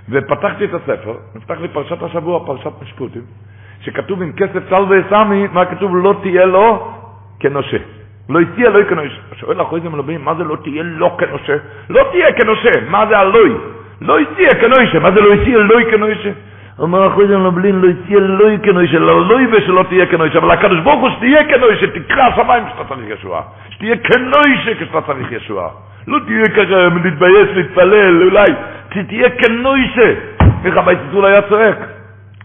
ופתחתי 0.09 0.65
את 0.65 0.71
הספר, 0.75 1.15
נפתח 1.35 1.55
לי 1.61 1.69
פרשת 1.69 2.03
השבוע, 2.03 2.47
פרשת 2.47 2.73
משפוטים, 2.83 3.23
שכתוב 3.81 4.23
עם 4.23 4.33
כסף 4.33 4.69
צל 4.71 4.83
וסמי, 4.89 5.47
מה 5.53 5.65
כתוב? 5.65 5.97
לא 5.97 6.15
תהיה 6.23 6.45
לו 6.45 6.93
כנושה. 7.41 7.96
לא 8.29 8.41
תהיה 8.55 8.71
לו 8.71 8.89
כנושה. 8.89 9.17
שואל 9.41 9.63
אחרי 9.63 9.81
מלבים, 9.81 10.25
מה 10.25 10.35
זה 10.35 10.45
לא 10.45 10.57
תהיה 10.57 10.83
לו 10.83 11.17
כנושה? 11.17 11.57
לא 11.91 12.03
תהיה 12.11 12.33
כנושה, 12.33 12.71
מה 12.89 13.07
זה 13.07 13.19
הלוי? 13.19 13.53
לא 14.01 14.19
תהיה 14.37 14.55
כנושה, 14.55 14.99
מה 14.99 15.11
זה 15.11 15.21
לא 15.21 15.37
תהיה 15.45 15.59
לו 15.59 15.91
כנושה? 15.91 16.31
אומר 16.79 17.07
אחרי 17.07 17.27
זה 17.27 17.39
מלבין, 17.39 17.81
לא 17.81 17.89
תהיה 18.07 18.21
לו 18.21 18.47
כנושה, 18.63 18.99
לא 18.99 19.29
לא 19.29 19.41
יהיה 19.41 19.61
שלא 19.67 19.85
תהיה 19.89 20.07
כנושה, 20.07 20.39
אבל 20.39 20.51
הקדוש 20.51 20.81
ברוך 20.81 21.01
הוא 21.01 21.11
שתהיה 21.17 21.45
כנושה, 21.45 21.87
תקרא 21.87 22.23
השמיים 22.23 22.65
כשאתה 22.67 22.85
צריך 22.95 23.09
ישועה. 23.19 23.43
שתהיה 23.71 23.97
כנושה 23.97 24.75
כשאתה 24.75 25.01
צריך 25.01 25.33
ישועה. 25.33 25.69
לא 26.07 26.19
תהיה 26.27 26.49
ככה, 26.49 26.89
להתבייש, 27.05 27.49
להתפלל, 27.55 28.23
אולי, 28.23 28.47
תהיה 29.09 29.31
כנושה. 29.31 30.15
איך 30.65 30.77
הבית 30.77 30.99
זול 31.11 31.25
היה 31.25 31.43
צועק? 31.43 31.77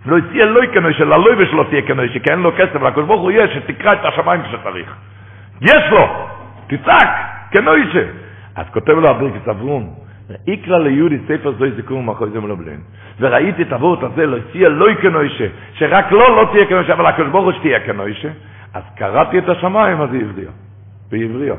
לא 0.06 0.18
תהיה 0.32 0.46
לא 0.46 0.62
כנושה, 0.74 1.04
לא 1.06 1.20
לא 1.20 1.32
ושלא 1.38 1.66
תהיה 1.70 1.82
כנושה, 1.82 2.20
כי 2.20 2.32
אין 2.32 2.40
לו 2.40 2.52
כסף, 2.58 2.82
לקדוש 2.82 3.06
ברוך 3.06 3.22
הוא 3.22 3.32
יש, 3.32 3.52
שתקרא 3.52 3.94
את 3.94 4.06
השמיים 4.06 4.42
כשצריך. 4.42 4.96
יש 5.62 5.84
לו, 5.92 6.08
תצעק, 6.68 7.10
כנושה. 7.52 8.06
אז 8.56 8.66
כותב 8.74 8.92
לו 8.92 9.10
הברכת 9.10 9.48
אברום, 9.48 9.94
איקרא 10.48 10.78
ליהודי 10.78 11.18
ספר 11.28 11.52
זוי 11.52 11.72
זיכור 11.72 12.04
מאחורי 12.04 12.32
זה 12.32 12.40
מלובלין. 12.40 12.80
וראיתי 13.20 13.62
את 13.62 13.74
הוורט 13.74 14.04
הזה, 14.04 14.26
לא 14.26 14.38
תהיה 14.52 14.70
לא 14.70 14.94
כנושה, 15.02 15.48
שרק 15.74 16.12
לא 16.12 16.36
לא 16.36 16.50
תהיה 16.52 16.66
כנושה, 16.66 16.94
אבל 16.94 17.06
הקדוש 17.06 17.30
ברוך 17.30 17.46
הוא 17.46 17.54
שתהיה 17.54 17.80
כנושה. 17.80 18.30
אז 18.74 18.84
קראתי 18.96 19.40
את 19.40 19.50
השמיים, 19.50 20.02
אז 20.02 20.14
היא 20.14 20.22
הבריאה. 20.24 20.52
והיא 21.12 21.30
הבריאה. 21.30 21.56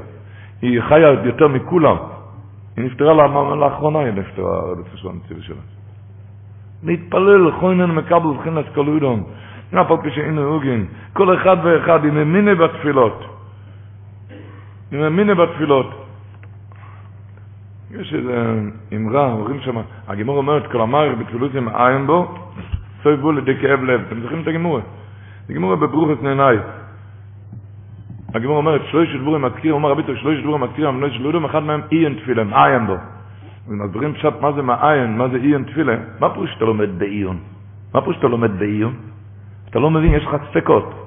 היא 0.62 0.80
חיה 0.80 1.08
יותר 1.24 1.48
מכולם. 1.48 1.96
היא 2.76 2.84
נפטרה 2.84 3.28
לאחרונה, 3.54 3.98
היא 3.98 4.12
נפטרה, 4.12 4.60
לפני 4.80 5.00
של 5.00 5.08
הנציב 5.08 5.42
שלה. 5.42 5.62
להתפלל, 6.82 7.50
חוינן 7.52 7.90
מקבל 7.90 8.34
בחינת 8.38 8.64
כל 8.74 8.86
אודום. 8.86 9.24
פי 10.02 10.10
שהיינו 10.10 10.42
הוגן. 10.42 10.84
כל 11.12 11.36
אחד 11.36 11.56
ואחד, 11.62 12.04
עם 12.04 12.16
אמינה 12.16 12.54
בתפילות. 12.54 13.31
עם 14.92 15.02
אמינה 15.02 15.34
בתפילות. 15.34 16.06
יש 17.90 18.14
איזה 18.14 18.60
אמרה, 18.96 19.32
אומרים 19.32 19.60
שם, 19.60 19.76
הגימור 20.08 20.36
אומרת, 20.36 20.66
כל 20.72 20.80
אמר 20.80 21.14
בתפילות 21.14 21.54
עם 21.54 21.68
עין 21.68 22.06
בו, 22.06 22.34
סוי 23.02 23.16
בו 23.16 23.32
לידי 23.32 23.56
כאב 23.60 23.82
לב. 23.82 24.00
אתם 24.06 24.20
זוכרים 24.20 24.42
את 24.42 24.48
הגימור? 24.48 24.80
הגימור 25.50 25.74
בברוכת 25.74 26.22
נעיניי. 26.22 26.58
הגימור 28.34 28.56
אומרת, 28.56 28.80
שלוש 28.90 29.16
דבורים 29.16 29.42
מזכיר, 29.42 29.72
אומר 29.72 29.90
רבי 29.90 30.02
שלוש 30.16 30.40
דבורים 30.40 30.62
מזכיר, 30.62 30.88
אמנו 30.88 31.06
יש 31.06 31.20
לודם, 31.20 31.44
אחד 31.44 31.62
מהם 31.62 31.80
אי 31.92 32.14
תפילה, 32.14 32.44
מעיין 32.44 32.86
בו. 32.86 32.96
ומסבירים 33.68 34.14
פשט 34.14 34.40
מה 34.40 34.52
זה 34.52 34.62
מעיין, 34.62 35.18
מה 35.18 35.28
זה 35.28 35.36
עיון 35.36 35.62
תפילה. 35.64 35.96
מה 36.20 36.30
פירוש 36.30 36.50
שאתה 36.50 36.64
לומד 36.64 36.98
בעיון? 36.98 37.38
מה 37.94 38.00
פירוש 38.00 38.16
שאתה 38.16 38.28
לומד 38.28 38.58
בעיון? 38.58 38.94
אתה 39.70 39.78
לא 39.78 39.90
מבין, 39.90 40.14
יש 40.14 40.24
לך 40.24 40.36
ספקות. 40.50 41.01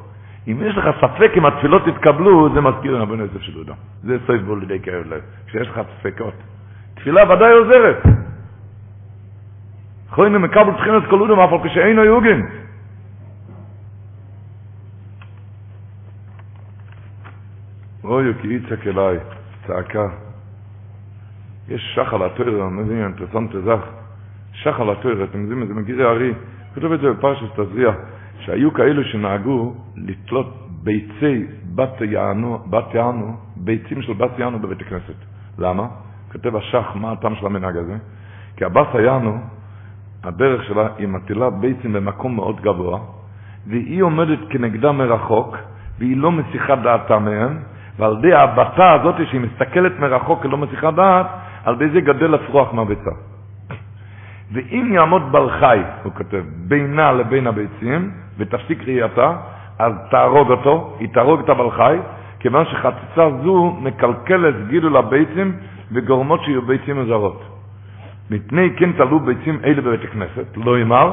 אם 0.47 0.57
יש 0.61 0.77
לך 0.77 0.85
ספק 1.01 1.31
אם 1.37 1.45
התפילות 1.45 1.87
יתקבלו, 1.87 2.53
זה 2.53 2.61
מזכיר 2.61 2.97
רבנו 2.97 3.23
יוסף 3.23 3.41
של 3.41 3.51
יהודה. 3.51 3.73
זה 4.03 4.17
סויף 4.25 4.41
בו 4.41 4.55
לידי 4.55 4.79
כאב 4.79 5.05
לב, 5.05 5.21
כשיש 5.47 5.67
לך 5.67 5.81
ספקות. 5.99 6.33
תפילה 6.93 7.31
ודאי 7.31 7.51
עוזרת. 7.51 8.03
חוינו 10.09 10.39
מקבל 10.39 10.73
תחינת 10.77 11.03
כל 11.09 11.21
אודם, 11.21 11.39
אף 11.39 11.51
על 11.51 11.69
כשאינו 11.69 12.03
יוגן. 12.03 12.41
רואיו 18.03 18.33
כי 18.41 18.47
יצעק 18.47 18.87
אליי, 18.87 19.17
צעקה. 19.67 20.07
יש 21.67 21.95
שחל 21.95 22.23
התויר, 22.23 22.67
אני 22.67 22.81
מבין, 22.81 23.03
אינטרסנט 23.03 23.51
זך. 23.65 23.85
שחל 24.53 24.89
התויר, 24.89 25.23
אתם 25.23 25.41
יודעים, 25.41 25.67
זה 25.67 25.73
מגירי 25.73 26.03
הארי. 26.03 26.33
כתוב 26.75 26.91
את 26.91 26.99
זה 26.99 27.11
בפרשת 27.11 27.59
תזריע, 27.59 27.91
שהיו 28.39 28.73
כאלו 28.73 29.03
שנהגו 29.03 29.73
לתלות 29.95 30.67
ביצי 30.83 31.45
בת 31.75 32.01
יענו, 32.01 32.59
בת 32.69 32.93
יענו, 32.93 33.35
ביצים 33.55 34.01
של 34.01 34.13
בת 34.13 34.39
יענו 34.39 34.59
בבית 34.59 34.81
הכנסת. 34.81 35.15
למה? 35.59 35.87
כותב 36.31 36.55
השח, 36.55 36.91
מה 36.95 37.11
הטעם 37.11 37.35
של 37.35 37.45
המנהג 37.45 37.77
הזה? 37.77 37.97
כי 38.57 38.65
הבת 38.65 38.87
יענו, 39.03 39.37
הדרך 40.23 40.63
שלה, 40.63 40.87
היא 40.97 41.07
מטילה 41.07 41.49
ביצים 41.49 41.93
במקום 41.93 42.35
מאוד 42.35 42.61
גבוה, 42.61 42.99
והיא 43.67 44.03
עומדת 44.03 44.39
כנגדה 44.49 44.91
מרחוק, 44.91 45.57
והיא 45.99 46.17
לא 46.17 46.31
מסיחה 46.31 46.75
דעתה 46.75 47.19
מהם, 47.19 47.59
ועל 47.99 48.17
ידי 48.19 48.33
הבתה 48.33 48.93
הזאת 48.93 49.15
שהיא 49.29 49.41
מסתכלת 49.41 49.99
מרחוק 49.99 50.45
ולא 50.45 50.57
מסיחה 50.57 50.91
דעת, 50.91 51.27
על 51.63 51.73
ידי 51.75 51.89
זה 51.89 52.01
גדל 52.01 52.33
הפרוח 52.33 52.73
מהביצה. 52.73 53.11
ואם 54.53 54.91
יעמוד 54.93 55.31
בל 55.31 55.49
חי, 55.59 55.79
הוא 56.03 56.13
כותב, 56.13 56.43
בינה 56.67 57.11
לבין 57.11 57.47
הביצים, 57.47 58.11
ותפסיק 58.37 58.83
ראייתה, 58.87 59.31
אז 59.79 59.93
תהרוג 60.11 60.51
אותו, 60.51 60.95
היא 60.99 61.09
תהרוג 61.13 61.39
את 61.39 61.49
הבל 61.49 61.71
חי, 61.71 61.97
כיוון 62.39 62.65
שחציצה 62.65 63.29
זו 63.43 63.77
מקלקלת 63.81 64.67
גידול 64.67 64.97
הביצים 64.97 65.51
וגורמות 65.91 66.43
שיהיו 66.43 66.61
ביצים 66.61 67.01
מזרות. 67.01 67.43
מפני 68.31 68.69
כן 68.77 68.91
תלו 68.91 69.19
ביצים 69.19 69.59
אלה 69.65 69.81
בבית 69.81 70.03
הכנסת, 70.03 70.57
לא 70.65 70.81
אמר, 70.81 71.11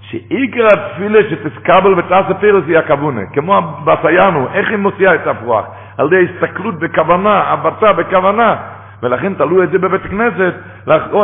שעיקר 0.00 0.66
התפילה 0.66 1.18
שתסקבל 1.30 1.98
ותעשה 1.98 2.34
פרס 2.34 2.64
היא 2.66 2.78
הכוונה, 2.78 3.20
כמו 3.32 3.56
הבתיינו, 3.56 4.46
איך 4.54 4.68
היא 4.70 4.76
מוציאה 4.76 5.14
את 5.14 5.26
הפרוח? 5.26 5.64
על 5.98 6.06
ידי 6.06 6.32
הסתכלות 6.32 6.78
בכוונה, 6.78 7.40
הבטה 7.40 7.92
בכוונה, 7.92 8.56
ולכן 9.04 9.34
תלו 9.34 9.62
את 9.62 9.70
זה 9.70 9.78
בבית 9.78 10.04
הכנסת, 10.04 10.54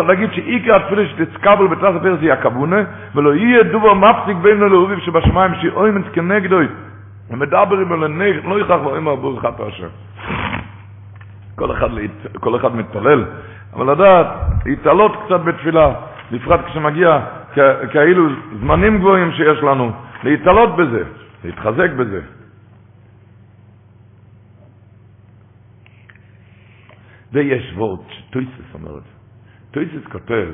להגיד 0.07 0.33
שעיקר 0.33 0.77
התפילה 0.77 1.03
שתסקבל 1.09 1.65
ותעשה 1.65 1.99
פרס 1.99 2.19
היא 2.21 2.33
הכוונה, 2.33 2.77
ולא 3.15 3.35
יהיה 3.35 3.63
דובר 3.63 3.95
מפסיק 3.95 4.37
בין 4.43 4.63
הלאוביב 4.63 4.99
שבשמיים 4.99 5.53
שאוימנס 5.63 6.05
כנגדוי, 6.13 6.67
ומדברים 7.31 7.93
על 7.93 8.05
הנגד, 8.05 8.45
לא 8.45 8.61
יכח 8.61 8.79
לו 8.85 8.97
אמר 8.97 9.15
ברכת 9.15 9.61
השם. 9.61 9.87
כל 11.57 11.73
אחד, 11.73 11.89
כל 12.41 12.57
אחד 12.57 12.77
מתפלל, 12.77 13.25
אבל 13.75 13.93
לדעת, 13.93 14.27
להתעלות 14.67 15.13
קצת 15.25 15.41
בתפילה, 15.41 15.93
בפרט 16.33 16.61
כשמגיע 16.67 17.21
כאילו 17.91 18.29
זמנים 18.61 18.99
גבוהים 18.99 19.33
שיש 19.33 19.63
לנו, 19.63 19.93
להתעלות 20.25 20.77
בזה, 20.77 21.03
להתחזק 21.45 21.91
בזה. 21.91 22.21
ויש 27.33 27.73
ווארט, 27.77 28.01
תוספות 28.31 28.75
אומר 28.75 28.99
את 28.99 29.03
זה. 29.03 29.11
תוספות 29.71 30.07
כותב, 30.13 30.49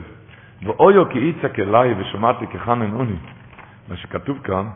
והיה 0.62 1.08
כי 1.08 1.18
יצעק 1.18 1.60
אליי 1.60 1.94
ושמעתי 1.98 2.46
כי 2.46 2.90
חנון 2.90 3.03
אני. 3.03 3.16
מה 3.88 3.96
שכתוב 3.96 4.38
כאן, 4.44 4.66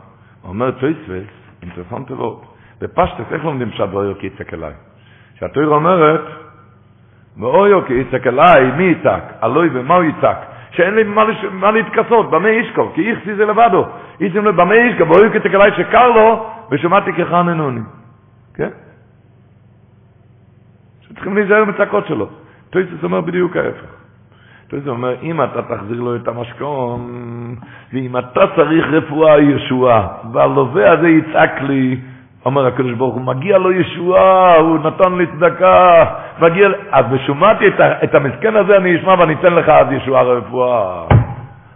אומר 0.43 0.71
תוספות, 0.71 1.29
אינטערעסאנט 1.61 2.11
ווארט, 2.11 2.45
בפשטות, 2.81 3.31
איך 3.31 3.45
לומדים 3.45 3.71
פשט 3.71 3.87
והיה 3.91 4.19
כי 4.19 4.27
יצעק 4.27 4.53
אליי? 4.53 4.73
שהתורה 5.39 5.67
אומרת, 5.67 6.21
והיה 7.37 7.85
כי 7.85 7.93
יצעק 7.93 8.27
אליי, 8.27 8.71
מי 8.71 8.83
יצעק? 8.83 9.23
אליי 9.43 9.69
ומה 9.73 9.95
הוא 9.95 10.03
יצעק? 10.03 10.37
שאין 10.71 10.95
לי 10.95 11.03
מה, 11.03 11.23
לש... 11.23 11.45
מה 11.51 11.71
להתכסות, 11.71 12.31
במה 12.31 12.49
ישכב? 12.49 12.91
כי 12.95 13.11
היא 13.11 13.19
כסותה 13.19 13.35
לבדה. 13.35 13.85
אין 14.21 14.31
שום 14.31 14.45
לו, 14.45 14.53
במה 14.53 14.75
ישכב? 14.75 15.11
והיה 15.11 15.31
כי 15.31 15.37
יצעק 15.37 15.55
אליי 15.55 15.71
שקר 15.77 16.09
לו, 16.09 16.49
ושמעתי 16.71 17.13
כי 17.13 17.32
חנון 17.32 17.56
אני. 17.56 17.81
כן? 17.81 18.00
שצריכים 21.21 21.37
להיזהר 21.37 21.65
מצעקות 21.65 22.07
שלו. 22.07 22.27
תוספות 22.69 23.03
אומר 23.03 23.21
בדיוק 23.21 23.55
ההפך. 23.57 23.85
תוספות 24.67 24.87
אומר, 24.87 25.15
אם 25.21 25.43
אתה 25.43 25.61
תחזיר 25.61 26.01
לו 26.01 26.15
את 26.15 26.27
המשכון, 26.27 27.01
ואם 27.93 28.17
אתה 28.17 28.41
צריך 28.55 28.85
רפואה 28.91 29.39
ישועה, 29.39 30.07
והלווה 30.33 30.91
הזה 30.91 31.09
יצעק 31.09 31.61
לי, 31.61 31.97
אומר 32.45 32.67
הקדוש 32.67 32.93
ברוך 32.93 33.15
הוא, 33.15 33.21
מגיע 33.21 33.57
לו 33.57 33.71
ישועה, 33.71 34.55
הוא 34.55 34.79
נתן 34.79 35.13
לי 35.17 35.25
צדקה, 35.27 36.05
מגיע... 36.41 36.69
אז 36.91 37.05
ושומעתי 37.11 37.67
את, 37.67 37.79
את 38.03 38.15
המסכן 38.15 38.55
הזה, 38.55 38.77
אני 38.77 38.97
אשמע 38.97 39.15
ואני 39.19 39.33
אתן 39.33 39.53
לך 39.53 39.69
אז 39.69 39.87
ישועה 39.91 40.23
רפואה. 40.23 41.05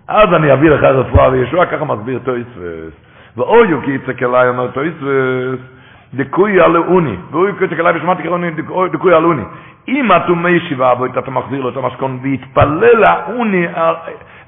אז 0.08 0.34
אני 0.34 0.54
אביא 0.54 0.70
לך 0.70 0.84
רפואה 0.84 1.30
וישועה, 1.30 1.66
ככה 1.66 1.86
מסביר 1.86 2.20
טויסווס. 2.24 2.94
ואוי 3.38 3.72
הוא 3.72 3.82
כי 3.84 3.92
יצק 3.92 4.24
אליי, 4.24 4.50
אומר 4.50 4.72
טויסווס, 4.72 5.75
דקוי 6.14 6.62
עלאוני, 6.62 7.16
ואוי 7.32 7.52
כי 7.60 7.66
יצק 7.66 7.80
אליי 7.80 7.98
ושמעתי 7.98 8.24
כרוני 8.24 8.52
דקוי 8.92 9.14
עלאוני. 9.14 9.44
אם 9.88 10.12
אטומי 10.12 10.50
ישיבה 10.50 10.96
בו, 10.96 11.06
אתה 11.06 11.32
מחזיר 11.32 11.62
לו 11.62 11.70
את 11.70 11.78
המשכון, 11.78 12.20
ויתפלל 12.22 13.04
העוני, 13.04 13.68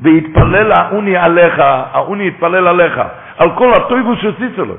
ויתפלל 0.01 0.71
העוני 0.71 1.17
עליך, 1.17 1.59
העוני 1.91 2.27
יתפלל 2.27 2.67
עליך, 2.67 3.01
על 3.37 3.49
כל 3.55 3.71
הטויבוס 3.73 4.19
שעשית 4.19 4.57
לו. 4.57 4.75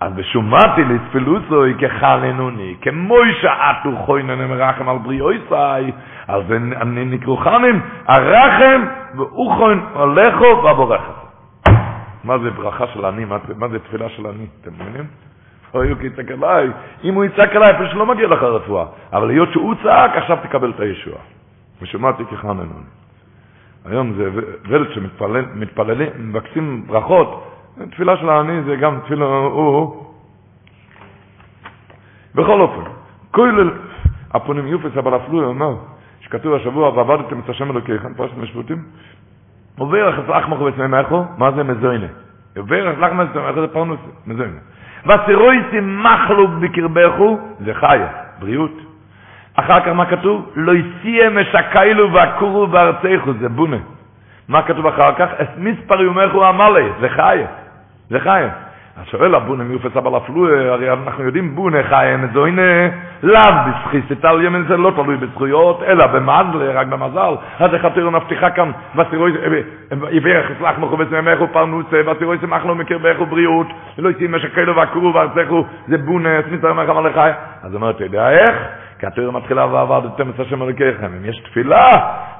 אז 0.00 0.12
בשומעתי 0.12 0.84
לספילוסוי 0.84 1.74
כחננוני, 1.78 2.74
כמו 2.82 3.16
שעתו 3.40 3.96
חוינן 3.96 4.48
מרחם 4.48 4.88
על 4.88 4.98
בריאויסאי, 4.98 5.92
אז 6.28 6.42
אני 6.52 7.04
נקראו 7.04 7.36
חנן, 7.36 7.78
הרחם 8.06 8.84
ואוכוין 9.16 9.80
הולכו 9.92 10.44
ובורכו. 10.44 11.12
מה 12.24 12.38
זה 12.38 12.50
ברכה 12.50 12.86
של 12.86 13.06
אני? 13.06 13.24
מה 13.56 13.68
זה 13.68 13.78
תפילה 13.78 14.08
של 14.08 14.26
אני? 14.26 14.46
אתם 14.62 14.70
מבינים? 14.74 15.25
אוי, 15.74 15.90
הוא 15.90 16.02
יצעק 16.02 16.30
אליי. 16.30 16.68
אם 17.04 17.14
הוא 17.14 17.24
יצעק 17.24 17.56
אליי, 17.56 17.70
אפילו 17.70 17.88
שלא 17.88 18.06
מגיע 18.06 18.26
לך 18.26 18.42
רפואה. 18.42 18.86
אבל 19.12 19.30
היות 19.30 19.52
שהוא 19.52 19.74
צעק, 19.82 20.10
עכשיו 20.16 20.38
תקבל 20.42 20.70
את 20.70 20.80
הישועה. 20.80 21.22
ושומעתי 21.82 22.24
כחננוני. 22.24 22.86
היום 23.84 24.12
זה 24.12 24.30
ולד 24.68 24.92
שמתפללים, 24.92 26.08
מבקשים 26.18 26.86
ברכות, 26.86 27.52
תפילה 27.90 28.16
של 28.16 28.28
העני 28.28 28.62
זה 28.62 28.76
גם 28.76 29.00
תפילה, 29.04 29.24
הוא, 29.24 30.06
בכל 32.34 32.60
אופן, 32.60 32.90
כולל 33.30 33.70
הפונים 34.30 34.66
יופס 34.66 34.96
אבל 34.96 35.16
אפלו 35.16 35.44
אומר, 35.44 35.74
שכתוב 36.20 36.54
השבוע, 36.54 36.88
ועבדתם 36.88 37.40
את 37.40 37.48
השם 37.48 37.70
אלוקיכם, 37.70 38.14
פרשת 38.14 38.36
משפוטים, 38.36 38.84
עובר 39.78 40.10
אחת 40.10 40.28
לחמך 40.28 40.60
וצמחו, 40.60 41.24
מה 41.38 41.52
זה 41.52 41.62
מזוינה? 41.62 42.06
עובר 42.56 42.92
אחת 42.92 42.98
לחמך 42.98 43.28
וצמחו 43.30 43.60
זה 43.60 43.68
פרנוס, 43.68 44.00
מזוינה. 44.26 44.60
וסירויסי 45.06 45.80
מחלוק 45.80 46.50
בקרבכו, 46.50 47.38
זה 47.60 47.74
חי, 47.74 47.98
בריאות. 48.38 48.72
אחר 49.54 49.80
כך 49.80 49.88
מה 49.88 50.06
כתוב? 50.06 50.50
לא 50.56 50.72
יסיים 50.72 51.38
משקיילו 51.38 52.12
ועקורו 52.12 52.66
בארצךו, 52.66 53.32
זה 53.40 53.48
בונה. 53.48 53.76
מה 54.48 54.62
כתוב 54.62 54.86
אחר 54.86 55.14
כך? 55.18 55.28
את 55.42 55.48
מספר 55.58 56.02
יומךו 56.02 56.44
עמלה, 56.44 56.88
זה 57.00 57.08
חי, 57.08 57.42
זה 58.10 58.20
חי. 58.20 58.46
אז 59.00 59.06
שואל 59.06 59.34
הבונה 59.34 59.64
מיופס 59.64 59.96
אבל 59.96 60.16
אפלו, 60.16 60.70
הרי 60.72 60.92
אנחנו 60.92 61.24
יודעים 61.24 61.54
בונה 61.54 61.82
חי, 61.82 62.14
מזוינה, 62.18 62.88
לאו 63.22 63.40
בסחיסת 63.66 64.24
על 64.24 64.44
ימין 64.44 64.64
זה 64.68 64.76
לא 64.76 64.90
תלוי 64.90 65.16
בזכויות, 65.16 65.82
אלא 65.82 66.06
במזל, 66.06 66.70
רק 66.74 66.86
במזל. 66.86 67.34
אז 67.58 67.74
איך 67.74 67.84
התיאור 67.84 68.10
מבטיחה 68.10 68.50
כאן, 68.50 68.70
וסירוי, 68.96 69.32
יברך 70.10 70.50
אצלך 70.50 70.78
מחובץ 70.78 71.06
ממך 71.10 71.38
פרנוס, 71.52 71.86
וסירוי 72.06 72.38
שמח 72.40 72.64
לו 72.64 72.74
מקרבך 72.74 73.20
ובריאות, 73.20 73.66
ולא 73.98 74.08
יצאים 74.08 74.32
משקלו 74.32 74.76
ועקרו 74.76 75.14
וארצךו, 75.14 75.64
זה 75.88 75.98
בונה, 75.98 76.38
עצמית 76.38 76.64
הרמך 76.64 76.88
המלכי. 76.88 77.30
אז 77.62 77.74
אומר, 77.74 77.90
אתה 77.90 78.04
יודע 78.04 78.30
איך? 78.30 78.56
כי 78.98 79.06
התיאור 79.06 79.32
מתחילה 79.32 79.66
ועבדתם 79.66 80.30
את 80.30 80.40
השם 80.40 80.62
אלוקיכם. 80.62 81.06
אם 81.06 81.24
יש 81.24 81.38
תפילה, 81.38 81.86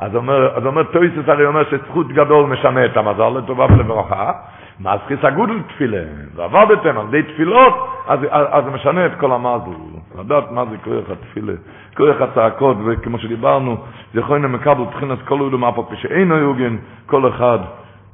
אז 0.00 0.16
אומר, 0.16 0.56
אז 0.56 0.66
אומר 0.66 0.82
טויסס 0.82 1.28
הרי 1.28 1.46
אומר 1.46 1.64
שזכות 1.70 2.08
גדול 2.08 2.46
משנה 2.46 2.84
את 2.84 2.96
המזל 2.96 3.28
לטובה 3.38 3.64
ולברכה. 3.64 4.32
מסחיס 4.80 5.18
הגודל 5.22 5.62
תפילה, 5.62 6.04
ועבדתם 6.34 6.98
על 6.98 7.10
די 7.10 7.22
תפילות, 7.22 7.74
אז, 8.06 8.18
אז, 8.30 8.46
אז 8.50 8.64
זה 8.64 8.70
משנה 8.70 9.06
את 9.06 9.12
כל 9.20 9.32
המזל. 9.32 9.76
לדעת 10.18 10.50
מה 10.50 10.64
זה 10.70 10.76
כוח 10.84 11.10
התפילה, 11.10 11.52
כוח 11.96 12.20
הצעקות, 12.20 12.76
וכמו 12.86 13.18
שדיברנו, 13.18 13.76
זה 14.14 14.20
יכול 14.20 14.40
להיות 14.40 14.52
מקבל 14.52 14.84
תחילת 14.96 15.18
כל 15.28 15.40
אולו 15.40 15.58
מהפה, 15.58 15.88
כשאין 15.92 16.32
היוגן, 16.32 16.76
כל 17.06 17.28
אחד 17.28 17.58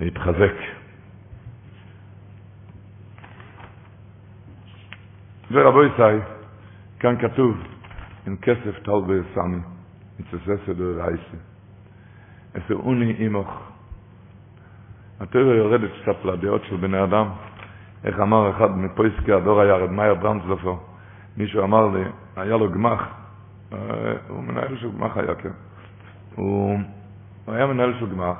להתחזק. 0.01 0.55
ורבו 5.51 5.85
ישי, 5.85 6.19
כאן 7.01 7.17
כתוב, 7.21 7.57
עם 8.27 8.37
כסף 8.43 8.79
טל 8.83 8.91
וסמי, 8.91 9.59
מצססת 10.21 10.75
ורייסה. 10.77 11.37
אסר 12.59 12.75
אוני 12.75 13.15
אימוך, 13.19 13.72
התיאוריה 15.21 15.57
יורדת 15.57 15.91
קצת 16.03 16.25
לדעות 16.25 16.63
של 16.65 16.77
בני 16.77 17.05
אדם. 17.05 17.29
איך 18.05 18.21
אמר 18.21 18.51
אחד 18.51 18.79
מפויסקי 18.79 19.33
הדור 19.33 19.61
היה 19.61 19.77
רב 19.77 19.91
מאיר 19.91 20.15
ברנצלופר, 20.15 20.75
מישהו 21.37 21.63
אמר 21.63 21.89
לי, 21.89 22.05
היה 22.37 22.57
לו 22.57 22.71
גמח, 22.71 23.09
אה, 23.73 23.79
הוא 24.29 24.43
מנהל 24.43 24.77
של 24.77 24.91
גמח 24.93 25.17
היה, 25.17 25.35
כן. 25.35 25.51
הוא, 26.35 26.79
הוא 27.45 27.55
היה 27.55 27.67
מנהל 27.67 27.95
של 28.01 28.11
גמח, 28.11 28.37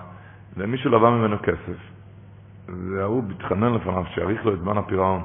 ומישהו 0.57 0.91
לבא 0.91 1.11
ממנו 1.11 1.37
כסף, 1.43 1.79
והוא 2.69 3.23
התחנן 3.31 3.75
לפניו 3.75 4.05
שיאריך 4.15 4.47
לו 4.47 4.55
את 4.55 4.59
זמן 4.59 4.79
הפירעון. 4.79 5.23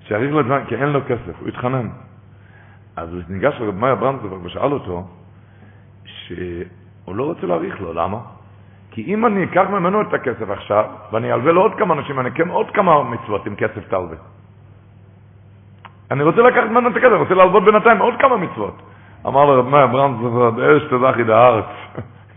שיאריך 0.00 0.32
לו 0.32 0.40
את 0.40 0.46
זמן, 0.46 0.64
כי 0.68 0.74
אין 0.74 0.88
לו 0.88 1.00
כסף, 1.04 1.40
הוא 1.40 1.48
התחנן. 1.48 1.88
אז 2.96 3.12
הוא 3.12 3.22
ניגש 3.28 3.54
לרב 3.60 3.74
מאיר 3.74 3.94
ברנצלופר 3.94 4.38
ושאל 4.42 4.72
אותו, 4.72 5.08
שהוא 6.04 7.16
לא 7.16 7.24
רוצה 7.24 7.46
להאריך 7.46 7.80
לו, 7.80 7.92
למה? 7.92 8.18
כי 8.94 9.02
אם 9.14 9.26
אני 9.26 9.44
אקח 9.44 9.64
ממנו 9.70 10.00
את 10.00 10.14
הכסף 10.14 10.50
עכשיו, 10.50 10.84
ואני 11.12 11.32
אלווה 11.32 11.52
לו 11.52 11.60
עוד 11.60 11.74
כמה 11.74 11.94
אנשים, 11.94 12.20
אני 12.20 12.28
אקם 12.28 12.48
עוד 12.48 12.70
כמה 12.70 13.02
מצוות 13.02 13.46
עם 13.46 13.54
כסף 13.54 13.88
תלווה. 13.88 14.16
אני 16.10 16.22
רוצה 16.22 16.42
לקחת 16.42 16.70
ממנו 16.70 16.88
את 16.88 16.96
הכסף, 16.96 17.10
אני 17.10 17.20
רוצה 17.20 17.34
להלוות 17.34 17.64
בינתיים 17.64 17.98
עוד 17.98 18.14
כמה 18.18 18.36
מצוות. 18.36 18.82
אמר 19.26 19.44
לו 19.44 19.58
רב 19.58 19.68
מאיר 19.68 19.86
ברנס, 19.86 20.16
אש 20.58 20.82
תזכי 20.82 21.24
דארץ. 21.24 21.64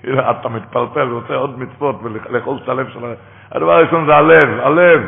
אתה 0.32 0.50
מתפלפל 0.50 1.12
ורוצה 1.12 1.36
עוד 1.36 1.60
מצוות 1.60 1.96
ולאכול 2.04 2.58
את 2.64 2.70
הלב 2.70 2.88
שלך. 2.90 3.04
הדבר 3.52 3.72
הראשון 3.72 4.06
זה 4.06 4.16
הלב, 4.16 4.60
הלב. 4.60 5.02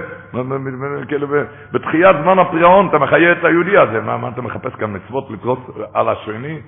כאילו 1.08 1.28
בתחיית 1.72 2.16
זמן 2.24 2.39
הפריעון 2.39 2.88
אתה 2.88 2.97
מחיה 2.97 3.32
את 3.32 3.43
היהודי 3.43 3.78
הזה. 3.78 4.02
מה, 4.02 4.30
אתה 4.34 4.41
מחפש 4.41 4.76
כאן 4.76 4.95
מצוות 4.95 5.32
לקרוס 5.32 5.60
על 5.93 6.10
השני? 6.10 6.60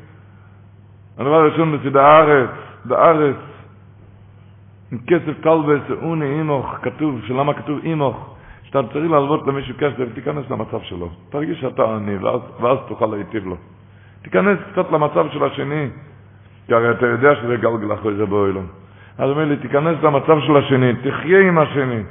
הדבר 1.18 1.36
הראשון 1.36 1.78
זה 1.84 1.90
דארץ, 1.90 2.50
דארץ. 2.86 3.51
עם 4.92 4.98
כסף 5.08 5.42
קל 5.44 5.58
וסעוני 5.68 6.26
אימוך, 6.26 6.76
כתוב, 6.82 7.22
שלמה 7.28 7.54
כתוב 7.54 7.80
אימוך, 7.84 8.36
שאתה 8.64 8.80
צריך 8.94 9.12
להלוות 9.12 9.48
למישהו 9.48 9.76
כסף, 9.78 10.14
תיכנס 10.14 10.50
למצב 10.50 10.82
שלו. 10.82 11.10
תרגיש 11.30 11.62
שאתה 11.62 11.96
עני, 11.96 12.18
ואז, 12.18 12.40
ואז 12.62 12.78
תוכל 12.88 13.06
להיטיב 13.06 13.46
לו. 13.46 13.56
תיכנס 14.22 14.58
קצת 14.72 14.92
למצב 14.92 15.26
של 15.32 15.44
השני, 15.44 15.88
כי 16.68 16.74
הרי 16.74 16.92
אתה 16.92 17.06
יודע 17.06 17.36
שזה 17.36 17.56
גלגל 17.56 17.94
אחרי 17.94 18.16
זה 18.16 18.26
באוילון. 18.26 18.68
אז 19.18 19.30
אומר 19.30 19.46
לי, 19.46 19.58
תיכנס 19.58 20.04
למצב 20.04 20.40
של 20.40 20.58
השני, 20.58 20.94
תחיה 20.96 21.40
עם 21.48 21.58
השני. 21.58 22.02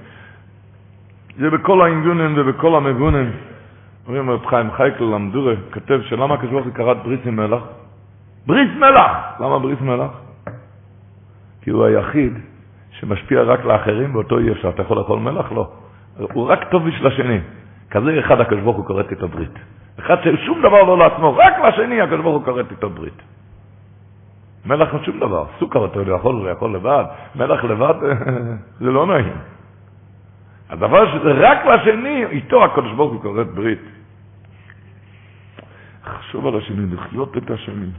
זה 1.39 1.51
בכל 1.51 1.83
האינגונים 1.83 2.35
ובכל 2.37 2.74
המבונים. 2.74 3.31
אומרים 4.07 4.31
רב 4.31 4.47
חיים 4.47 4.70
חייקל 4.70 5.05
למדורה, 5.05 5.55
כתב 5.70 6.01
שלמה 6.03 6.35
הוא 6.51 6.62
קראת 6.74 6.97
בריס 7.03 7.20
עם 7.24 7.37
מלח? 7.37 7.62
בריס 8.47 8.70
מלח! 8.76 9.16
למה 9.41 9.59
בריס 9.59 9.81
מלח? 9.81 10.11
כי 11.62 11.70
הוא 11.70 11.85
היחיד 11.85 12.33
שמשפיע 13.01 13.42
רק 13.42 13.64
לאחרים, 13.64 14.14
ואותו 14.14 14.38
אי 14.38 14.53
אפשר. 14.53 14.68
אתה 14.68 14.82
יכול 14.82 14.96
לאכול 14.96 15.18
מלח? 15.18 15.53
לא. 15.53 15.68
הוא 16.18 16.48
רק 16.48 16.70
טוב 16.70 16.88
בשביל 16.88 17.07
השני. 17.07 17.40
כזה 17.90 18.20
אחד 18.20 18.40
הקדוש 18.40 18.61
ברוך 18.61 18.76
הוא 18.76 18.86
כורת 18.86 19.11
איתו 19.11 19.28
ברית. 19.28 19.59
אחד 19.98 20.16
ששום 20.24 20.59
דבר 20.59 20.82
לא 20.82 20.98
לעצמו, 20.98 21.36
רק 21.36 21.55
לשני 21.59 22.01
הקדוש 22.01 22.20
ברוך 22.20 22.36
הוא 22.36 22.44
כורת 22.44 22.70
איתו 22.70 22.90
ברית. 22.90 23.22
מלח 24.66 24.92
הוא 24.92 25.01
שום 25.05 25.20
דבר. 25.20 25.44
סוכר 25.59 25.86
אתה 25.86 26.01
יכול 26.03 26.48
לאכול 26.48 26.74
לבד, 26.74 27.05
מלח 27.36 27.64
לבד 27.64 27.94
זה 28.80 28.90
לא 28.90 29.07
נעים. 29.07 29.36
הדבר 30.70 31.12
שזה 31.12 31.32
רק 31.32 31.66
לשני, 31.66 32.24
איתו 32.24 32.64
הקדוש 32.64 32.92
ברוך 32.92 33.12
הוא 33.12 33.22
כורת 33.22 33.46
ברית. 33.46 33.82
חשוב 36.05 36.46
על 36.46 36.57
השני, 36.57 36.94
לחיות 36.94 37.36
את 37.36 37.51
השני. 37.51 37.90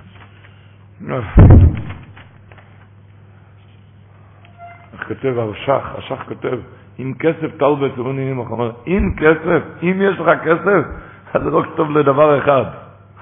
כותב 5.07 5.33
הרשך, 5.37 5.85
השך 5.97 6.23
כותב, 6.27 6.57
אם 6.99 7.13
כסף 7.19 7.57
טל 7.57 7.75
בצרוני 7.81 8.31
נמוך, 8.31 8.51
אומר, 8.51 8.71
אם 8.87 9.11
כסף, 9.17 9.61
אם 9.83 10.01
יש 10.01 10.19
לך 10.19 10.29
כסף, 10.43 10.83
אז 11.33 11.47
רק 11.53 11.65
טוב 11.75 11.97
לדבר 11.97 12.37
אחד, 12.37 12.63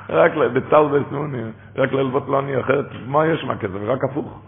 רק 0.09 0.32
בטל 0.53 0.84
בצרוני, 0.91 1.41
רק 1.77 1.93
ללוות 1.93 2.30
לעני, 2.30 2.59
אחרת 2.59 2.86
מה 3.07 3.27
יש 3.27 3.43
מהכסף? 3.43 3.75
רק 3.86 4.03
הפוך. 4.03 4.41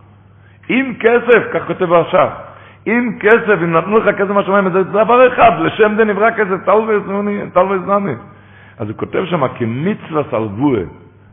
אם 0.69 0.93
כסף, 0.99 1.43
כך 1.53 1.67
כותב 1.67 1.93
הרשך, 1.93 2.29
אם 2.88 3.17
כסף, 3.19 3.57
אם 3.63 3.71
נתנו 3.71 3.97
לך 3.97 4.15
כסף 4.15 4.29
מהשמיים, 4.29 4.71
זה 4.71 4.84
דבר 4.84 5.27
אחד, 5.34 5.51
לשם 5.59 5.95
זה 5.97 6.05
נברא 6.05 6.32
כסף, 6.32 6.65
טל 6.65 6.79
בצרוני, 6.88 7.41
טל 7.53 7.65
בצרוני. 7.65 8.13
אז 8.77 8.89
הוא 8.89 8.97
כותב 8.97 9.23
שם, 9.25 9.47
כמצווה 9.47 10.23
סלבוה, 10.32 10.79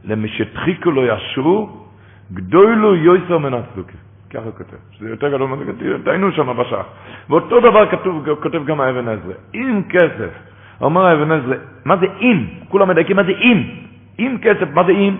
למי 0.04 0.28
שתחיקו 0.28 0.90
לו 0.90 1.06
ישרו, 1.06 1.86
גדולו 2.32 2.94
יויסר 2.94 3.38
מן 3.38 3.54
הצדוקים. 3.54 4.07
ככה 4.30 4.50
כותב, 4.50 4.76
שזה 4.92 5.10
יותר 5.10 5.28
גדול 5.28 5.48
מזה, 5.48 5.98
דיינו 6.04 6.32
שם 6.32 6.56
בשח. 6.56 6.86
ואותו 7.30 7.60
דבר 7.60 7.90
כתוב, 7.90 8.26
כותב 8.42 8.64
גם 8.64 8.80
האבן 8.80 9.08
עזרא. 9.08 9.34
אם 9.54 9.82
כסף, 9.88 10.30
אומר 10.80 11.06
האבן 11.06 11.32
עזרא, 11.32 11.56
מה 11.84 11.96
זה 11.96 12.06
אם? 12.20 12.46
כולם 12.68 12.88
מדייקים 12.88 13.16
מה 13.16 13.24
זה 13.24 13.32
אם? 13.32 13.62
אם 14.18 14.36
כסף, 14.42 14.68
מה 14.74 14.84
זה 14.84 14.92
אם? 14.92 15.16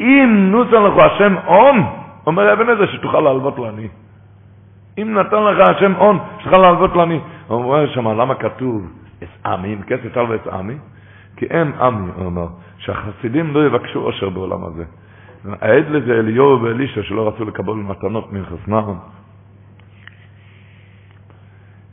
אם 0.00 0.48
נוסן 0.50 0.82
לך 0.82 0.98
השם 0.98 1.34
און, 1.46 1.82
אומר 2.26 2.48
האבן 2.48 2.70
עזרא, 2.70 2.86
שתוכל 2.86 3.20
להלוות 3.20 3.58
לעני. 3.58 3.88
אם 4.98 5.14
נתן 5.14 5.42
לך 5.42 5.68
השם 5.68 5.92
און, 5.96 6.18
שתוכל 6.40 6.58
להלוות 6.58 6.96
לעני. 6.96 7.20
אומר 7.50 7.86
שם, 7.94 8.08
למה 8.08 8.34
כתוב 8.34 8.90
אסעמי, 9.24 9.74
אם 9.74 9.82
כסף 9.82 10.16
על 10.16 10.26
ואסעמי? 10.28 10.74
כי 11.36 11.46
אין 11.46 11.72
עמי, 11.80 12.10
הוא 12.16 12.24
אומר, 12.26 12.46
שהחסידים 12.78 13.54
לא 13.54 13.66
יבקשו 13.66 14.00
עושר 14.00 14.28
בעולם 14.30 14.64
הזה. 14.64 14.84
העד 15.44 15.84
לזה 15.88 16.12
אליהו 16.12 16.62
ואלישע 16.62 17.02
שלא 17.02 17.28
רצו 17.28 17.44
לקבל 17.44 17.74
מתנות 17.74 18.32
מחסנם. 18.32 18.94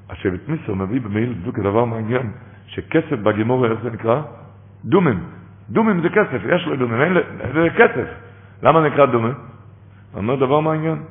השבט 0.09 0.47
מיסר 0.47 0.73
מביא 0.73 1.01
במעיל 1.01 1.33
בדיוק 1.33 1.59
דבר 1.59 1.85
מעניין, 1.85 2.31
שכסף 2.67 3.19
בגימור, 3.23 3.65
איך 3.65 3.79
זה 3.83 3.89
נקרא? 3.91 4.21
דומים. 4.85 5.19
דומים 5.69 6.01
זה 6.01 6.09
כסף, 6.09 6.41
יש 6.55 6.67
לו 6.67 6.75
דומים, 6.75 7.01
אין, 7.01 7.13
זה 7.53 7.67
כסף. 7.77 8.07
למה 8.63 8.87
נקרא 8.87 9.05
דומים? 9.05 9.33
הוא 9.33 10.21
אומר 10.21 10.35
דבר 10.35 10.59
מעניין. 10.59 11.03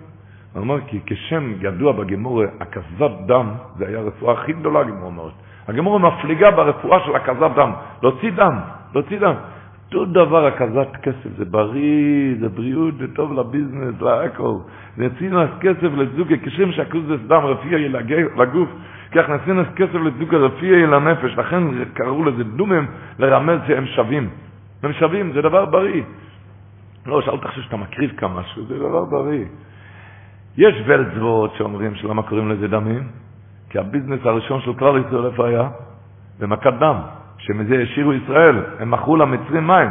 הוא 0.52 0.60
אומר 0.60 0.80
כי 0.86 1.00
כשם 1.06 1.52
ידוע 1.60 1.92
בגימור, 1.92 2.42
הקזת 2.60 3.10
דם, 3.26 3.50
זה 3.76 3.88
היה 3.88 3.98
הרפואה 3.98 4.32
הכי 4.32 4.52
גדולה, 4.52 4.80
הגימור 4.80 5.06
אומרת. 5.06 5.32
הגימור 5.68 6.00
מפליגה 6.00 6.50
ברפואה 6.50 7.00
של 7.06 7.16
הקזת 7.16 7.50
דם, 7.56 7.72
להוציא 8.02 8.30
דם, 8.30 8.58
להוציא 8.94 9.18
דם. 9.18 9.34
אותו 9.94 10.04
דבר 10.04 10.46
הקזת 10.46 10.96
כסף, 11.02 11.36
זה 11.36 11.44
בריא, 11.44 12.34
זה 12.40 12.48
בריאות, 12.48 12.94
זה 12.98 13.14
טוב 13.14 13.32
לביזנס, 13.32 13.94
להכל. 14.00 14.54
זה 14.96 15.06
נצינס 15.06 15.50
כסף 15.60 15.90
לצדוקה, 15.96 16.34
כשם 16.42 16.72
שהקוזס 16.72 17.20
דם 17.26 17.42
רפיע 17.44 17.78
לגוף, 18.36 18.68
כך 19.12 19.28
נצינס 19.28 19.66
כסף 19.76 19.94
לצדוקה 19.94 20.36
רפיע 20.36 20.86
לנפש, 20.86 21.38
לכן 21.38 21.84
קראו 21.94 22.24
לזה 22.24 22.44
דומם 22.44 22.86
לרמז 23.18 23.60
שהם 23.66 23.86
שווים. 23.86 24.28
הם 24.82 24.92
שווים, 24.92 25.32
זה 25.32 25.42
דבר 25.42 25.64
בריא. 25.64 26.02
לא, 27.06 27.22
שאל 27.22 27.38
תחשוב 27.38 27.64
שאתה 27.64 27.76
מקריב 27.76 28.10
כמה 28.16 28.40
משהו, 28.40 28.64
זה 28.66 28.78
דבר 28.78 29.04
בריא. 29.04 29.44
יש 30.56 30.74
ולצבאות 30.86 31.54
שאומרים 31.58 31.94
שלמה 31.94 32.22
קוראים 32.22 32.50
לזה 32.50 32.68
דמים? 32.68 33.08
כי 33.70 33.78
הביזנס 33.78 34.20
הראשון 34.24 34.60
של 34.60 34.74
כלל 34.74 35.02
ישראל 35.06 35.26
איפה 35.26 35.48
היה? 35.48 35.68
במכת 36.38 36.72
דם. 36.80 37.19
שמזה 37.40 37.82
השאירו 37.82 38.12
ישראל, 38.12 38.56
הם 38.78 38.90
מכרו 38.90 39.16
למצרים 39.16 39.66
מים. 39.66 39.90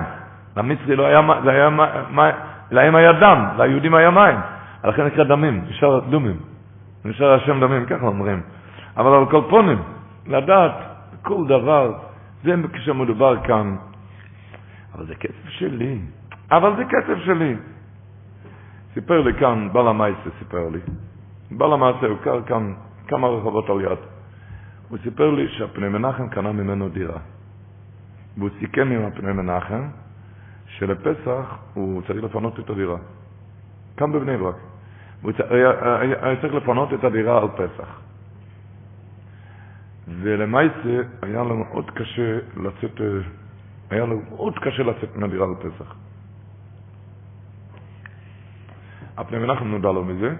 למצרי 0.58 0.96
לא 0.96 1.06
היה, 1.06 1.22
זה 1.44 1.52
היה, 1.52 1.70
מה, 2.10 2.30
להם 2.72 2.96
היה 2.96 3.12
דם, 3.12 3.46
ליהודים 3.58 3.96
היה 3.96 4.12
מים. 4.12 4.38
לכן 4.84 5.06
נקרא 5.06 5.24
דמים, 5.24 5.66
נשאר 5.70 6.00
דומים. 6.00 6.38
נשאר 7.06 7.34
השם 7.34 7.60
דמים, 7.60 7.86
ככה 7.86 8.06
אומרים. 8.06 8.42
אבל 8.98 9.14
על 9.14 9.26
כל 9.26 9.42
פונים, 9.50 9.82
לדעת 10.28 10.72
כל 11.22 11.48
דבר, 11.48 11.94
זה 12.44 12.56
כשמדובר 12.74 13.36
כאן. 13.44 13.76
אבל 14.96 15.06
זה 15.06 15.16
כסף 15.16 15.50
שלי. 15.50 16.00
אבל 16.52 16.76
זה 16.76 16.84
כסף 16.86 17.18
שלי. 17.26 17.56
סיפר 18.94 19.22
לי 19.22 19.34
כאן, 19.34 19.70
בעל 19.74 19.88
המייסה 19.88 20.30
סיפר 20.40 20.70
לי. 20.70 20.80
בעל 21.52 21.74
המעשה 21.74 22.08
הוא 22.08 22.18
קר 22.24 22.42
כאן 22.42 22.74
כמה 23.08 23.28
רחובות 23.28 23.70
על 23.70 23.82
יד. 23.82 24.00
הוא 24.90 24.98
סיפר 25.04 25.32
לי 25.32 25.48
שהפני 25.48 25.90
מנחם 25.90 26.30
קנה 26.30 26.52
ממנו 26.52 26.90
דירה. 26.90 27.20
והוא 28.38 28.50
סיכם 28.60 28.92
עם 28.92 29.06
הפני 29.06 29.32
מנחם 29.34 29.82
שלפסח 30.68 31.58
הוא 31.74 32.02
צריך 32.08 32.24
לפנות 32.24 32.60
את 32.60 32.70
הדירה. 32.70 32.98
כאן 33.98 34.12
בבני 34.12 34.38
ברק. 34.38 34.56
הוא 35.22 35.32
היה, 35.50 35.70
היה 36.00 36.42
צריך 36.42 36.54
לפנות 36.54 36.94
את 36.94 37.04
הדירה 37.04 37.42
על 37.42 37.48
פסח. 37.48 38.00
ולמעשה 40.08 41.02
היה 41.22 41.44
לנו 41.44 41.56
מאוד 41.56 41.92
קשה 41.92 42.40
לצאת, 42.58 43.02
היה 43.90 44.04
לנו 44.04 44.22
מאוד 44.30 44.60
קשה 44.60 44.84
לצאת 44.84 45.16
מהדירה 45.16 45.48
על 45.48 45.56
פסח. 45.56 45.96
הפני 49.18 49.38
מנחם 49.38 49.68
נודע 49.68 49.92
לו 49.92 50.06
מזה, 50.06 50.36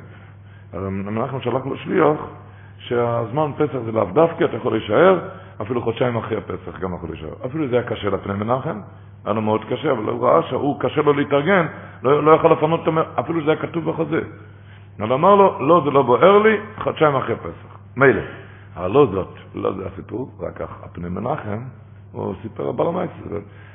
מנחם 0.74 1.42
שלח 1.42 1.66
לו 1.66 1.78
שליח 1.78 2.20
שהזמן 2.78 3.52
פסח 3.58 3.78
זה 3.86 3.92
לאו 3.92 4.06
דווקא, 4.14 4.44
אתה 4.44 4.56
יכול 4.58 4.72
להישאר, 4.72 5.30
אפילו 5.62 5.82
חודשיים 5.82 6.16
אחרי 6.18 6.38
הפסח 6.38 6.80
גם 6.80 6.94
יכול 6.96 7.10
להישאר. 7.10 7.34
אפילו 7.46 7.68
זה 7.68 7.76
היה 7.76 7.84
קשה 7.84 8.10
לפני 8.10 8.34
מנחם, 8.34 8.80
היה 9.26 9.34
לו 9.34 9.42
מאוד 9.42 9.66
קשה, 9.66 9.92
אבל 9.92 10.04
הוא 10.04 10.28
ראה 10.28 10.44
שהוא 10.44 10.80
קשה 10.80 11.02
לו 11.02 11.14
להתארגן, 11.14 11.66
לא, 12.04 12.24
לא 12.24 12.32
יכול 12.32 12.52
לפנות 12.52 12.80
אותו, 12.80 12.92
אפילו 13.20 13.44
זה 13.46 13.52
היה 13.52 13.62
כתוב 13.62 13.90
בחוזה. 13.92 14.22
אבל 15.00 15.14
אמר 15.14 15.36
לו, 15.36 15.68
לא, 15.68 15.82
זה 15.86 15.92
לא 15.92 16.02
בוער 16.02 16.38
לי, 16.38 16.58
חודשיים 16.84 17.16
אחרי 17.16 17.36
פסח. 17.36 17.78
מילא. 17.96 18.22
אבל 18.76 18.92
לא 18.92 19.08
זאת, 19.12 19.36
לא 19.56 19.74
זה 19.74 19.88
הסיפור, 19.94 20.32
רק 20.40 20.58
כך, 20.58 20.84
הפני 20.84 21.10
מנחם, 21.10 21.60
הוא 22.12 22.34
סיפר 22.42 22.68
על 22.68 22.72
בעל 22.72 23.08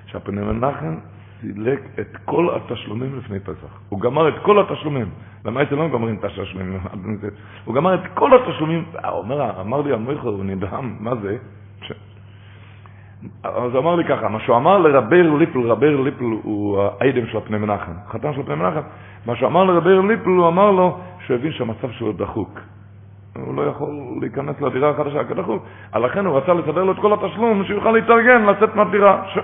שהפני 0.06 0.40
מנחם 0.40 0.94
סילק 1.40 1.80
את 2.00 2.16
כל 2.24 2.56
התשלומים 2.56 3.18
לפני 3.18 3.40
פסח. 3.40 3.78
הוא 3.88 4.00
גמר 4.00 4.28
את 4.28 4.34
כל 4.42 4.60
התשלומים. 4.60 5.10
למעשה 5.44 5.74
לא 5.74 5.88
גומרים 5.88 6.16
את 6.16 6.24
התשלומים. 6.24 6.78
הוא 7.64 7.74
גמר 7.74 7.94
את 7.94 8.00
כל 8.14 8.30
התשלומים. 8.34 8.84
אומר, 9.04 9.60
אמר 9.60 9.80
לי 9.80 9.92
המויכר, 9.92 10.28
הוא 10.28 10.44
נדהם, 10.44 10.96
מה 11.00 11.14
זה? 11.22 11.36
אז 13.44 13.72
הוא 13.72 13.78
אמר 13.78 13.94
לי 13.94 14.04
ככה, 14.04 14.28
מה 14.28 14.40
שהוא 14.40 14.56
אמר 14.56 14.78
לרבר 14.78 15.32
ליפל, 15.38 15.60
רבר 15.70 16.00
ליפל 16.00 16.24
הוא 16.42 16.82
האיידם 16.82 17.26
של 17.26 17.38
הפני 17.38 17.58
מנחם, 17.58 17.92
חתן 18.08 18.34
של 18.34 18.40
הפני 18.40 18.54
מנחם, 18.54 18.80
מה 19.26 19.36
שהוא 19.36 19.48
אמר 19.48 19.64
לרבר 19.64 20.00
ליפל, 20.00 20.28
הוא 20.28 20.48
אמר 20.48 20.70
לו 20.70 20.98
שהוא 21.26 21.36
הבין 21.36 21.52
שהמצב 21.52 21.90
שלו 21.90 22.12
דחוק. 22.12 22.60
הוא 23.36 23.54
לא 23.54 23.62
יכול 23.62 23.88
להיכנס 24.20 24.60
לדירה 24.60 24.90
החדשה 24.90 25.24
כדחוק, 25.24 25.66
לכן 25.94 26.26
הוא 26.26 26.36
רצה 26.38 26.54
לסדר 26.54 26.84
לו 26.84 26.92
את 26.92 26.98
כל 26.98 27.12
התשלום, 27.12 27.64
שיוכל 27.64 27.90
להתארגן, 27.90 28.42
לצאת 28.42 28.74
מהדירה. 28.76 29.22
ש... 29.34 29.38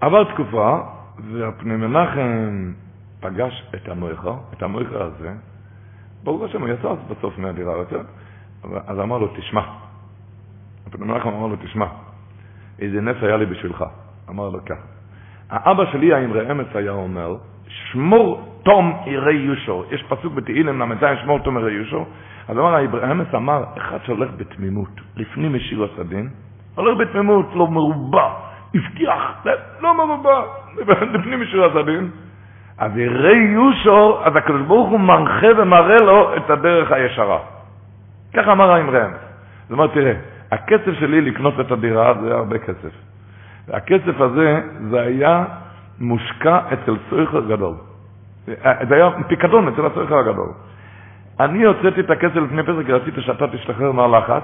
עבר 0.00 0.24
תקופה, 0.24 0.78
והפני 1.32 1.76
מנחם 1.76 2.72
פגש 3.20 3.64
את 3.74 3.88
המויכה, 3.88 4.34
את 4.52 4.62
המויכה 4.62 5.04
הזה, 5.04 5.32
ברוך 6.24 6.42
השם, 6.42 6.60
הוא 6.60 6.68
יצא 6.68 6.94
בסוף 7.10 7.38
מהדירה, 7.38 7.74
יצא, 7.82 7.98
אז 8.86 9.00
אמר 9.00 9.18
לו, 9.18 9.28
תשמע, 9.36 9.62
הפני 10.94 11.06
מנחם 11.06 11.28
אמר 11.28 11.46
לו, 11.46 11.56
תשמע, 11.56 11.86
איזה 12.78 13.00
נס 13.00 13.16
היה 13.22 13.36
לי 13.36 13.46
בשבילך. 13.46 13.84
אמר 14.30 14.48
לו 14.48 14.64
כך, 14.64 14.76
האבא 15.50 15.84
שלי, 15.92 16.14
האמרי 16.14 16.50
אמץ, 16.50 16.66
היה 16.74 16.90
אומר, 16.90 17.36
שמור 17.68 18.58
תום 18.62 19.02
ירא 19.06 19.30
יושו. 19.30 19.84
יש 19.90 20.02
פסוק 20.08 20.34
בתהילים 20.34 20.82
ל"ז, 20.82 21.04
שמור 21.22 21.38
תום 21.38 21.58
ירא 21.58 21.70
יושו. 21.70 22.04
אז 22.48 22.58
אמר, 22.58 22.74
האמרי 22.74 23.10
אמץ 23.10 23.34
אמר, 23.34 23.64
אחד 23.76 23.98
שהולך 24.04 24.30
בתמימות, 24.36 25.00
לפנים 25.16 25.54
משיר 25.54 25.84
הסדין, 25.84 26.28
הולך 26.74 26.98
בתמימות, 26.98 27.46
לא 27.54 27.68
מרובע, 27.68 28.28
הבטיח, 28.74 29.44
לא 29.80 29.96
מרובע, 29.96 30.42
לפנים 31.12 31.42
משיר 31.42 31.64
הסדין, 31.64 32.10
אז 32.78 32.96
ירא 32.96 33.30
יושו, 33.30 34.20
אז 34.24 34.36
הקדוש 34.36 34.62
ברוך 34.62 34.90
הוא 34.90 35.00
מנחה 35.00 35.46
ומראה 35.58 35.96
לו 35.96 36.36
את 36.36 36.50
הדרך 36.50 36.92
הישרה. 36.92 37.38
ככה 38.34 38.52
אמר 38.52 38.70
האמרי 38.70 39.04
אמץ. 39.04 39.20
זאת 39.62 39.70
אומרת, 39.70 39.92
תראה, 39.92 40.12
הכסף 40.52 40.92
שלי 41.00 41.20
לקנות 41.20 41.60
את 41.60 41.72
הדירה 41.72 42.14
זה 42.20 42.26
היה 42.26 42.36
הרבה 42.36 42.58
כסף. 42.58 42.92
הכסף 43.68 44.20
הזה, 44.20 44.60
זה 44.90 45.00
היה 45.00 45.44
מושקע 46.00 46.58
אצל 46.72 46.96
סויכר 47.10 47.40
גדול. 47.40 47.74
זה 48.88 48.94
היה 48.94 49.10
פיקדון 49.28 49.68
אצל 49.68 49.86
הסויכר 49.86 50.18
הגדול. 50.18 50.48
אני 51.40 51.64
הוצאתי 51.64 52.00
את 52.00 52.10
הכסף 52.10 52.36
לפני 52.36 52.62
פסק, 52.62 52.86
כי 52.86 52.92
רציתי 52.92 53.20
שאתה 53.20 53.48
תשתחרר 53.48 53.92
מהלחץ. 53.92 54.42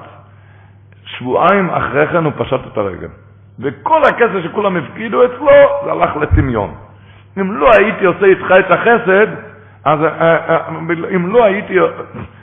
שבועיים 1.05 1.71
אחרי 1.71 2.07
כן 2.07 2.25
הוא 2.25 2.33
פשט 2.37 2.61
את 2.73 2.77
הרגל. 2.77 3.09
וכל 3.61 4.01
הכסף 4.05 4.41
שכולם 4.45 4.77
הפקידו 4.77 5.25
אצלו, 5.25 5.47
זה 5.85 5.93
הלך 5.93 6.17
לטמיון. 6.17 6.75
אם 7.41 7.53
לא 7.53 7.71
הייתי 7.79 8.05
עושה 8.05 8.27
איתך 8.27 8.55
את 8.59 8.71
החסד, 8.71 9.27
אז 9.89 10.03
אה, 10.03 10.09
אה, 10.21 10.37
אה, 10.49 10.61
אם 11.17 11.33
לא 11.33 11.45
הייתי, 11.45 11.75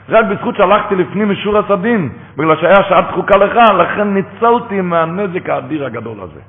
רק 0.08 0.24
בזכות 0.24 0.56
שהלכתי 0.56 0.94
לפנים 0.94 1.30
משור 1.30 1.58
הסדין, 1.58 2.08
בגלל 2.36 2.56
שהיה 2.56 2.82
שעת 2.88 3.04
תחוקה 3.08 3.38
לך, 3.38 3.56
לכן 3.78 4.14
ניצלתי 4.14 4.80
מהנזק 4.80 5.48
האדיר 5.48 5.86
הגדול 5.86 6.20
הזה. 6.20 6.40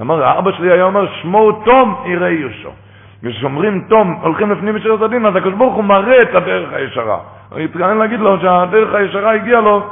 אמר, 0.00 0.38
אבא 0.38 0.52
שלי 0.52 0.72
היה 0.72 0.84
אומר, 0.84 1.06
שמור 1.22 1.64
תום 1.64 2.04
יראה 2.06 2.28
יושו. 2.28 2.70
כששומרים 3.22 3.84
תום, 3.88 4.18
הולכים 4.22 4.50
לפנים 4.50 4.76
משור 4.76 5.04
הסדין, 5.04 5.26
אז 5.26 5.36
הקדוש 5.36 5.54
ברוך 5.54 5.74
הוא 5.74 5.84
מראה 5.84 6.16
את 6.22 6.34
הדרך 6.34 6.72
הישרה. 6.72 7.18
אני 7.54 7.64
מתכוון 7.64 7.98
להגיד 7.98 8.20
לו 8.20 8.40
שהדרך 8.40 8.94
הישרה 8.94 9.32
הגיעה 9.32 9.60
לו, 9.60 9.90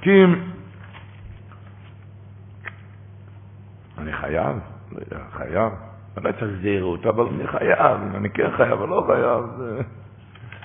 כי... 0.00 0.24
אני 3.98 4.12
חייב, 4.12 4.56
חייב. 5.32 5.87
ודאי 6.18 6.32
צריך 6.32 6.52
זהירות, 6.62 7.06
אבל 7.06 7.24
אני 7.34 7.46
חייב, 7.46 7.98
אני 8.14 8.30
כן 8.30 8.50
חייב 8.56 8.80
או 8.80 8.86
לא 8.86 9.04
חייב. 9.06 9.44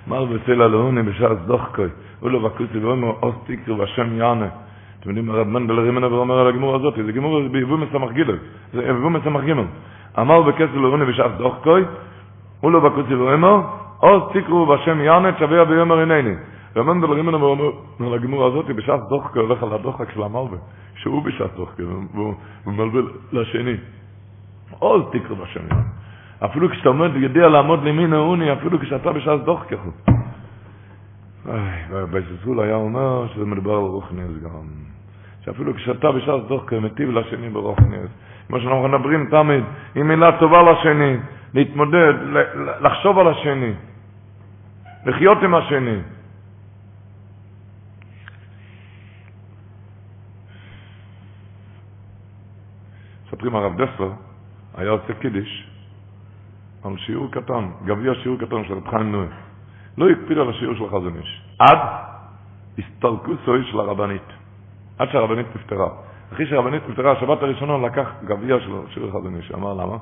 מר 0.08 0.26
בסלע 0.26 0.68
לאוני 0.68 1.04
בשער 1.04 1.34
דוחקוי, 1.34 1.90
הוא 2.20 2.30
לא 2.32 2.40
בקוסי 2.40 2.80
ואומר 2.80 3.08
עוז 3.20 3.36
תקרו 3.46 3.78
והשם 3.78 4.18
יענה. 4.18 4.48
אתם 5.00 5.10
יודעים, 5.10 5.30
הרב 5.30 5.48
מנדל 5.48 5.80
רימנה 5.80 6.14
ואומר 6.14 6.40
על 6.40 6.48
הגמור 6.48 6.76
הזאת, 6.76 6.94
זה 7.06 7.12
גמור 7.12 7.48
ביבוא 7.48 7.78
מסמך 7.78 8.12
גילל, 8.12 8.38
זה 8.74 8.82
ביבוא 8.82 9.10
מסמך 9.10 9.44
גימל. 9.44 9.66
אמר 10.20 10.42
בכסף 10.42 10.74
לאוני 10.74 11.06
בשער 11.06 11.38
דוחקוי, 11.38 11.84
הוא 12.60 12.72
לא 12.72 12.80
בקוסי 12.80 13.16
ואומר 13.16 13.62
עוז 13.98 14.22
תקרו 14.34 14.68
והשם 14.68 15.02
יענה 15.02 15.32
תשביע 15.32 15.64
ביומר 15.64 16.00
עיניני. 16.00 16.36
רב 16.76 16.86
מנדל 16.86 17.08
רימנה 17.08 17.38
ואומר 17.38 17.70
על 18.00 18.14
הגמור 18.14 18.46
הזאת, 18.46 18.66
בשער 18.66 19.00
דוחקוי 19.10 19.42
הולך 19.42 19.64
על 19.64 19.74
הדוחק 19.74 20.12
של 20.14 20.24
המלווה, 20.24 20.58
שהוא 20.96 21.24
בשער 21.24 21.48
דוחקוי, 21.56 21.86
והוא 21.86 22.34
מלווה 22.66 23.02
לשני. 23.32 23.76
עוז 24.80 25.04
תקרא 25.12 25.36
בשם. 25.36 25.62
אפילו 26.46 26.70
כשאתה 26.70 26.90
עומד 26.90 27.10
ויודע 27.14 27.48
לעמוד 27.48 27.84
לימין 27.84 28.14
העוני, 28.14 28.54
אפילו 28.54 28.80
כשאתה 28.80 29.12
בשעת 29.12 29.44
דוח 29.44 29.64
ככה. 29.64 29.90
ובזלזול 31.90 32.60
היה 32.60 32.76
אומר 32.76 33.28
שזה 33.28 33.46
מדובר 33.46 33.72
על 33.72 33.84
רוחניאס 33.84 34.32
גם. 34.44 34.68
שאפילו 35.46 35.74
כשאתה 35.74 36.12
בשעת 36.12 36.48
דוח 36.48 36.64
כמטיב 36.68 37.10
לשני 37.10 37.50
ברוחניאס. 37.50 38.10
כמו 38.48 38.60
שאנחנו 38.60 38.88
מדברים 38.88 39.30
תמיד, 39.30 39.64
עם 39.96 40.08
מילה 40.08 40.40
טובה 40.40 40.72
לשני, 40.72 41.18
להתמודד, 41.54 42.14
לחשוב 42.82 43.20
על 43.20 43.28
השני, 43.28 43.74
לחיות 45.06 45.38
עם 45.44 45.56
השני. 45.56 45.98
מספרים 53.26 53.56
הרב 53.56 53.82
דסלר, 53.82 54.12
היה 54.78 54.90
עושה 54.90 55.14
קידיש 55.14 55.68
על 56.84 56.98
שיעור 56.98 57.32
קטן, 57.32 57.70
גביע 57.86 58.14
שיעור 58.24 58.38
קטן 58.38 58.66
של 58.68 58.74
רב 58.74 58.90
חיים 58.90 59.12
נוי. 59.12 59.28
לא 59.98 60.10
הקפיד 60.10 60.38
על 60.38 60.50
השיעור 60.50 60.76
של 60.76 60.88
חזון 60.88 61.16
איש. 61.20 61.42
עד 61.60 61.80
הסתלקוסוי 62.78 63.64
של 63.72 63.80
הרבנית. 63.80 64.28
עד 65.00 65.08
שהרבנית 65.12 65.46
נפטרה. 65.56 65.90
אחרי 66.34 66.46
שהרבנית 66.48 66.90
נפטרה, 66.90 67.12
השבת 67.12 67.44
הראשונה 67.44 67.88
לקח 67.88 68.10
גביע 68.26 68.60
של 68.60 68.72
שיר 68.90 69.12
חזון 69.12 69.36
איש, 69.36 69.52
אמר 69.52 69.74
למה? 69.74 69.98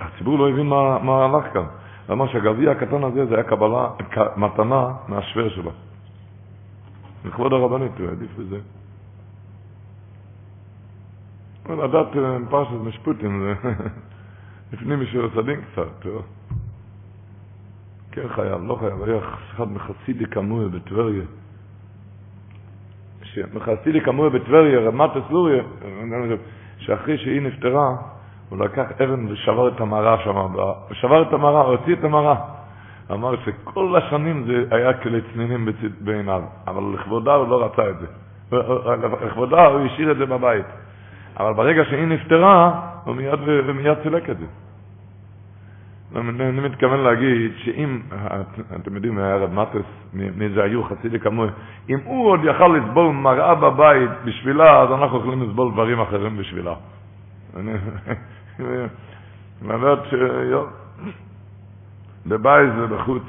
הציבור 0.00 0.38
לא 0.38 0.48
הבין 0.48 0.66
מה, 0.66 0.98
מה 0.98 1.24
הלך 1.24 1.52
כאן. 1.52 1.64
אמר 2.12 2.26
שהגביע 2.26 2.70
הקטן 2.70 3.04
הזה 3.04 3.26
זה 3.26 3.34
היה 3.34 3.44
קבלה, 3.44 3.88
מתנה 4.36 4.88
מהשוור 5.08 5.48
שלו. 5.48 5.70
לכבוד 7.24 7.52
הרבנית, 7.52 7.92
הוא 7.98 8.08
העדיף 8.08 8.30
בזה. 8.38 8.58
לדעת 11.70 12.16
אה, 12.16 12.36
פרשת 12.50 12.70
משפוטים, 12.84 13.42
זה 13.42 13.70
לפנים 14.72 15.00
משורת 15.00 15.36
הדין 15.36 15.60
קצת. 15.60 16.06
כן 18.12 18.28
חייב, 18.28 18.60
לא 18.64 18.74
חייב, 18.74 19.02
היה 19.02 19.18
אחד 19.54 19.72
מחסידי 19.72 20.26
כמוה 20.26 20.68
בטבריה. 20.68 21.22
מחסידי 23.54 24.00
כמוה 24.00 24.30
בטבריה, 24.30 24.80
רמת 24.80 25.10
הסוריה, 25.16 25.62
שאחרי 26.78 27.18
שהיא 27.18 27.42
נפטרה, 27.42 27.96
הוא 28.48 28.58
לקח 28.58 28.86
אבן 29.04 29.32
ושבר 29.32 29.68
את 29.68 29.80
המראה 29.80 30.16
שם, 30.24 30.54
שבר 30.92 31.22
את 31.22 31.32
המראה, 31.32 31.60
הוציא 31.60 31.92
את 31.94 32.04
המראה. 32.04 32.36
אמר 33.12 33.34
שכל 33.44 33.96
השנים 33.96 34.44
זה 34.46 34.76
היה 34.76 34.92
כלצנינים 34.94 35.68
בעיניו, 36.00 36.42
אבל 36.66 36.82
לכבודה 36.94 37.34
הוא 37.34 37.48
לא 37.48 37.64
רצה 37.64 37.90
את 37.90 37.96
זה. 37.98 38.06
לכבודה 39.26 39.66
הוא 39.66 39.80
השאיר 39.86 40.12
את 40.12 40.16
זה 40.16 40.26
בבית. 40.26 40.66
אבל 41.40 41.52
ברגע 41.52 41.84
שהיא 41.84 42.06
נפטרה, 42.06 42.80
הוא 43.04 43.14
מיד, 43.14 43.40
מיד 43.74 43.98
סילק 44.02 44.30
את 44.30 44.38
זה. 44.38 44.46
אני 46.16 46.60
מתכוון 46.60 47.00
להגיד 47.00 47.52
שאם, 47.56 48.00
אתם 48.76 48.94
יודעים, 48.94 49.18
היה 49.18 49.36
רב 49.36 49.52
מטס, 49.52 49.86
מי 50.12 50.48
זה 50.48 50.62
היו 50.62 50.84
חסידי 50.84 51.20
כמוה, 51.20 51.48
אם 51.88 51.98
הוא 52.04 52.30
עוד 52.30 52.40
יכל 52.44 52.68
לסבול 52.68 53.12
מראה 53.12 53.54
בבית 53.54 54.10
בשבילה, 54.24 54.82
אז 54.82 54.92
אנחנו 54.92 55.18
יכולים 55.18 55.42
לסבול 55.42 55.72
דברים 55.72 56.00
אחרים 56.00 56.36
בשבילה. 56.36 56.74
אני 57.56 57.72
אומרת 59.64 59.98
ש... 60.10 60.14
בבית 62.26 62.70
ובחוץ, 62.76 63.22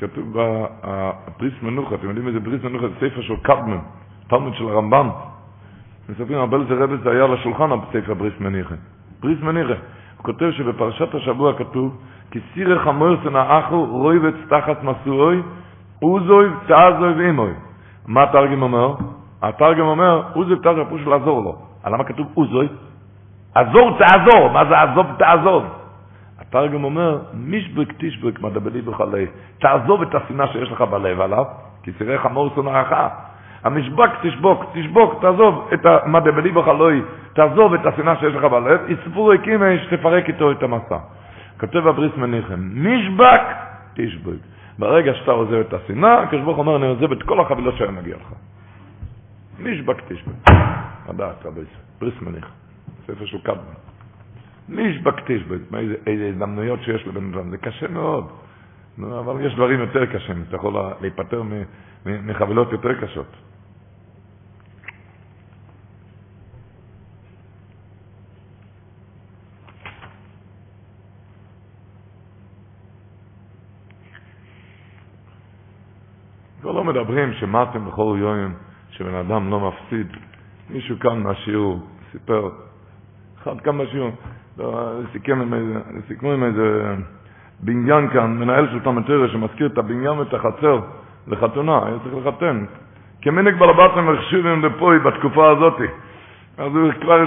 כתוב 0.00 0.24
בפריס 0.34 1.54
מנוחה, 1.62 1.94
אתם 1.94 2.08
יודעים 2.08 2.28
איזה 2.28 2.40
פריס 2.44 2.64
מנוחה? 2.64 2.88
זה 2.88 2.94
ספר 2.96 3.20
של 3.20 3.36
קדמן, 3.36 3.78
תלמוד 4.28 4.54
של 4.54 4.68
הרמב"ם. 4.68 5.08
מספרים, 6.08 6.38
רבי 6.38 6.96
זה 7.04 7.10
היה 7.10 7.24
על 7.24 7.34
השולחן 7.34 7.70
בספר 7.80 8.14
בריס 8.14 8.34
מניחה. 8.40 8.74
בריס 9.20 9.40
מניחה. 9.42 9.74
הוא 10.16 10.24
כותב 10.24 10.50
שבפרשת 10.50 11.14
השבוע 11.14 11.52
כתוב, 11.58 11.96
כי 12.30 12.38
סירך 12.54 12.86
המורסן 12.86 13.36
האחו 13.36 13.84
רויבץ 13.84 14.34
תחת 14.48 14.82
מסועוי, 14.82 15.42
אוזוי 16.02 16.48
תעזוי 16.66 17.12
ואימוי. 17.12 17.52
מה 18.06 18.22
התרגם 18.22 18.62
אומר? 18.62 18.94
התרגם 19.42 19.86
אומר, 19.86 20.22
אוזוי 20.34 20.58
תעזוי 20.62 20.84
פירוש 20.84 21.06
לעזור 21.06 21.42
לו. 21.42 21.56
למה 21.86 22.04
כתוב 22.04 22.26
אוזוי? 22.36 22.68
עזור 23.54 23.98
תעזור, 23.98 24.50
מה 24.52 24.64
זה 24.64 24.80
עזוב 24.80 25.06
תעזוב? 25.18 25.64
התרגם 26.50 26.84
אומר, 26.84 27.18
מישבק 27.34 27.92
תשבק 27.98 28.40
מדבלי 28.40 28.82
בחלי. 28.82 29.26
תעזוב 29.58 30.02
את 30.02 30.14
השנאה 30.14 30.46
שיש 30.46 30.72
לך 30.72 30.80
בלב 30.82 31.20
עליו, 31.20 31.44
כי 31.82 31.92
תראה 31.92 32.18
חמור 32.18 32.50
שונאך. 32.54 32.94
המשבק 33.64 34.10
תשבוק, 34.22 34.64
תשבוק, 34.74 35.20
תעזוב 35.20 35.68
את 35.74 35.86
המדבלי 35.86 36.50
בחלוי, 36.50 37.02
תעזוב 37.32 37.74
את 37.74 37.86
השנאה 37.86 38.16
שיש 38.16 38.34
לך 38.34 38.44
בלב, 38.44 38.80
יצפו 38.88 39.24
ריקים 39.26 39.60
שתפרק 39.86 40.28
איתו 40.28 40.52
את 40.52 40.62
המסע. 40.62 40.98
כותב 41.60 41.86
הבריס 41.86 42.12
מניחם, 42.16 42.60
מישבק 42.60 43.42
תשבוק. 43.94 44.34
ברגע 44.78 45.14
שאתה 45.14 45.30
עוזב 45.30 45.54
את 45.68 45.72
השנאה, 45.74 46.22
הקדוש 46.22 46.40
ברוך 46.40 46.58
אומר, 46.58 46.76
אני 46.76 46.86
עוזב 46.86 47.12
את 47.12 47.22
כל 47.22 47.40
החבילות 47.40 47.76
שהיה 47.76 47.90
מגיע 47.90 48.16
לך. 48.16 48.32
מישבק 49.58 49.96
תשבוק. 50.08 50.34
לדעת, 51.08 51.46
בריס 52.00 52.14
מניחם. 52.22 52.54
ספר 53.06 53.26
של 53.26 53.38
קדמן. 53.38 53.89
מישבק 54.70 55.14
תשבוק. 55.26 55.62
איזה 56.06 56.28
הזדמנויות 56.28 56.80
שיש 56.82 57.06
לבן 57.06 57.34
אדם, 57.34 57.50
זה 57.50 57.58
קשה 57.58 57.88
מאוד. 57.88 58.30
אבל 58.98 59.46
יש 59.46 59.54
דברים 59.54 59.80
יותר 59.80 60.06
קשים, 60.06 60.44
אתה 60.48 60.56
יכול 60.56 60.74
להיפטר 61.00 61.42
מחבילות 62.06 62.72
יותר 62.72 63.00
קשות. 63.00 63.26
כבר 76.60 76.72
לא 76.72 76.84
מדברים 76.84 77.32
שמעתם 77.32 77.86
בכל 77.86 78.16
יום 78.20 78.54
שבן 78.90 79.14
אדם 79.14 79.50
לא 79.50 79.60
מפסיד. 79.60 80.06
מישהו 80.70 80.98
כאן 80.98 81.22
מהשיעור 81.22 81.86
סיפר, 82.12 82.50
אחד 83.42 83.60
כאן 83.60 83.76
מהשיעור, 83.76 84.08
לא, 84.08 84.39
סיכם 85.12 85.40
עם 85.40 85.54
איזה, 85.54 85.80
סיכמו 86.08 86.32
עם 86.32 86.44
איזה 86.44 86.94
בניין 87.60 88.08
כאן, 88.08 88.38
מנהל 88.38 88.68
של 88.70 88.80
תמטרה 88.80 89.28
שמזכיר 89.28 89.66
את 89.66 89.78
הבניין 89.78 90.18
ואת 90.18 90.34
החצר 90.34 90.80
לחתונה, 91.28 91.80
היה 91.86 91.96
צריך 92.02 92.26
לחתן. 92.26 92.64
כמנהג 93.22 93.58
בלבטים 93.58 94.08
החשיבים 94.08 94.64
לפוי 94.64 94.98
בתקופה 94.98 95.50
הזאת. 95.50 95.80
אז 96.58 96.76
הוא 96.76 96.90
כבר 97.00 97.24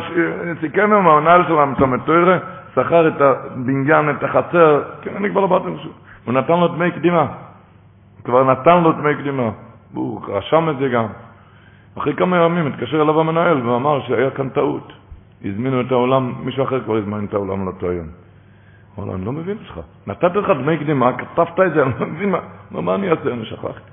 סיכם 0.61 0.93
עם 0.93 1.07
המנהל 1.07 1.43
של 1.43 1.53
תמטרה, 1.77 2.37
שכר 2.75 3.07
את 3.07 3.21
הבניין, 3.21 4.09
את 4.09 4.23
החצר, 4.23 4.83
כמנהג 5.01 5.33
בלבטים. 5.33 5.77
הוא 6.25 6.33
נתן 6.33 6.59
לו 6.59 6.67
דמי 6.67 6.91
קדימה. 6.91 7.27
כבר 8.23 8.43
נתן 8.51 8.83
לו 8.83 8.91
דמי 8.91 9.15
קדימה. 9.15 9.49
הוא 9.93 10.21
רשם 10.27 10.69
את 10.69 10.77
זה 10.77 10.89
גם. 10.89 11.05
אחרי 11.97 12.15
כמה 12.15 12.37
ימים 12.37 12.67
התקשר 12.67 13.01
אליו 13.01 13.19
המנהל 13.19 13.67
ואמר 13.67 14.01
שהיה 14.07 14.29
כאן 14.29 14.49
טעות. 14.49 14.93
הזמינו 15.43 15.81
את 15.81 15.91
העולם, 15.91 16.33
מישהו 16.43 16.63
אחר 16.63 16.83
כבר 16.83 16.95
הזמן 16.97 17.25
את 17.25 17.33
העולם 17.33 17.65
לאותו 17.65 17.91
יום. 17.91 18.07
אמר 18.97 19.07
לו, 19.07 19.15
אני 19.15 19.25
לא 19.25 19.31
מבין 19.31 19.57
אותך. 19.57 19.79
נתתי 20.07 20.37
לך 20.37 20.49
דמי 20.49 20.77
קדימה, 20.77 21.17
כתבת 21.17 21.59
את 21.59 21.73
זה, 21.73 21.83
אני 21.83 21.91
לא 21.99 22.05
מבין 22.05 22.29
מה. 22.29 22.39
אמר, 22.71 22.81
מה 22.81 22.95
אני 22.95 23.11
אעשה? 23.11 23.33
אני 23.33 23.45
שכחתי. 23.45 23.91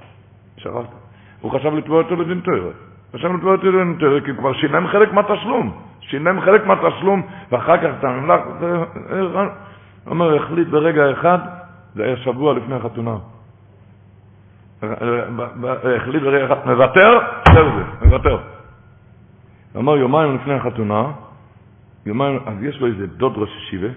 שכחתי. 0.57 0.95
הוא 1.41 1.53
חשב 1.53 1.75
לתבוע 1.75 2.03
אותו 2.03 2.17
לדין 2.17 2.41
תוירה. 2.41 2.71
חשב 3.13 3.33
לתבוע 3.33 3.53
אותו 3.53 3.67
לדין 3.67 3.97
תוירה, 3.99 4.21
כי 4.21 4.35
כבר 4.35 4.53
שילם 4.53 4.87
חלק 4.87 5.13
מהתשלום. 5.13 5.73
שילם 6.01 6.41
חלק 6.41 6.67
מהתשלום, 6.67 7.23
ואחר 7.51 7.77
כך 7.77 7.91
אתה 7.99 8.09
נמלך. 8.09 8.41
הוא 10.05 10.11
אומר, 10.11 10.37
החליט 10.37 10.69
ברגע 10.69 11.13
אחד, 11.13 11.39
זה 11.95 12.05
היה 12.05 12.17
שבוע 12.17 12.55
לפני 12.55 12.75
החתונה. 12.75 13.17
החליט 15.97 16.23
ברגע 16.23 16.47
אחד, 16.47 16.67
מוותר, 16.67 17.19
זהו 17.55 17.67
זה, 17.77 18.07
מוותר. 18.07 18.39
הוא 19.73 19.81
אמר, 19.81 19.97
יומיים 19.97 20.35
לפני 20.35 20.55
החתונה, 20.55 21.05
יומיים, 22.07 22.39
אז 22.47 22.63
יש 22.63 22.81
לו 22.81 22.87
איזה 22.87 23.07
דוד 23.07 23.33
ראש 23.37 23.51
ישיבה, 23.57 23.89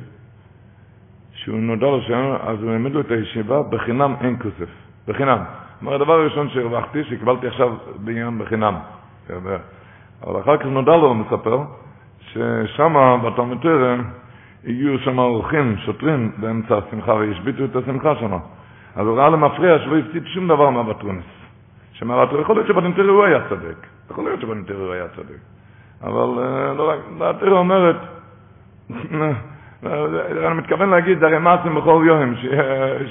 שהוא 1.34 1.60
נודע 1.60 1.88
לו 1.88 2.02
שם, 2.02 2.36
אז 2.42 2.64
הוא 2.64 2.72
העמיד 2.72 2.94
לו 2.94 3.02
את 3.02 3.12
הישיבה, 3.12 3.64
בחינם 3.64 4.16
אין 4.22 4.38
כסף. 4.40 4.70
בחינם. 5.08 5.40
אומר, 5.82 5.94
הדבר 5.94 6.14
הראשון 6.14 6.50
שהרווחתי, 6.50 7.04
שקיבלתי 7.04 7.48
עכשיו 7.48 7.74
בעניין 8.04 8.40
בחינם. 8.40 8.76
אבל 10.24 10.40
אחר 10.42 10.58
כך 10.58 10.66
נודע 10.66 10.98
לו, 10.98 11.08
הוא 11.08 11.16
מספר, 11.16 11.64
ששם, 12.20 13.20
בתלמותרם, 13.26 14.04
הגיעו 14.68 14.98
שם 15.00 15.20
אורחים, 15.20 15.78
שוטרים, 15.78 16.32
באמצע 16.38 16.78
השמחה, 16.78 17.14
והשביתו 17.14 17.66
את 17.66 17.76
השמחה 17.76 18.16
שם. 18.16 18.38
אז 18.96 19.08
הוא 19.08 19.18
ראה 19.18 19.30
למפריע 19.30 19.80
שלא 19.80 19.98
הפסיד 19.98 20.24
שום 20.26 20.48
דבר 20.48 20.70
מהבטרונס. 20.70 21.24
שמעלה 21.94 22.24
יכול 22.42 22.56
להיות 22.56 22.68
שבנינטרי 22.68 23.08
הוא 23.08 23.24
היה 23.24 23.40
צדק. 23.50 23.88
יכול 24.12 24.24
להיות 24.24 24.42
שבנינטרי 24.42 24.86
הוא 24.86 24.94
היה 24.94 25.08
צדק. 25.08 25.38
אבל 26.04 26.28
לא 26.78 26.90
רק, 26.90 27.00
דעתו 27.20 27.58
אומרת, 27.58 27.96
אני 29.84 30.54
מתכוון 30.56 30.90
להגיד, 30.90 31.20
זה 31.20 31.26
הרי 31.26 31.40
מעשים 31.40 31.76
בכל 31.76 32.04
יום, 32.08 32.36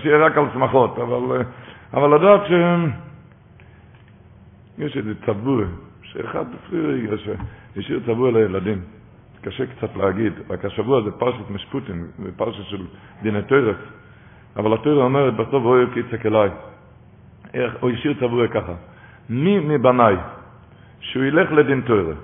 שיהיה 0.03 0.27
רק 0.27 0.39
על 0.39 0.45
שמחות, 0.53 0.99
אבל, 0.99 1.43
אבל 1.95 2.15
לדעת 2.15 2.41
שיש 4.79 4.97
איזה 4.97 5.15
צבוע, 5.27 5.65
שאחד 6.03 6.45
רגע 6.73 7.17
שהשאיר 7.17 8.01
צבוע 8.07 8.31
לילדים. 8.31 8.79
קשה 9.43 9.67
קצת 9.67 9.97
להגיד, 9.97 10.33
רק 10.51 10.65
השבוע 10.65 11.03
זה 11.03 11.11
פרשת 11.11 11.51
משפוטין, 11.51 12.07
זה 12.19 12.31
פרשת 12.37 12.65
של 12.65 12.87
דיני 13.23 13.43
תוירס, 13.43 13.77
אבל 14.57 14.73
התוירה 14.75 15.05
אומרת 15.05 15.35
בסוף 15.35 15.65
הוא 15.65 15.77
יצק 15.97 16.27
אליי. 16.27 16.51
הוא 17.81 17.91
השאיר 17.91 18.15
צבוע 18.21 18.49
ככה, 18.49 18.73
מי 19.31 19.59
מבניי 19.59 20.17
שהוא 21.01 21.25
ילך 21.25 21.53
לדין 21.53 21.81
תוירה, 21.81 22.15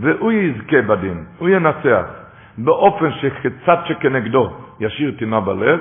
והוא 0.00 0.32
יזכה 0.32 0.82
בדין, 0.82 1.24
הוא 1.38 1.48
ינצח, 1.48 2.04
באופן 2.58 3.12
שקצת 3.12 3.78
שכנגדו 3.84 4.56
ישאיר 4.80 5.14
טינה 5.18 5.40
בלב, 5.40 5.80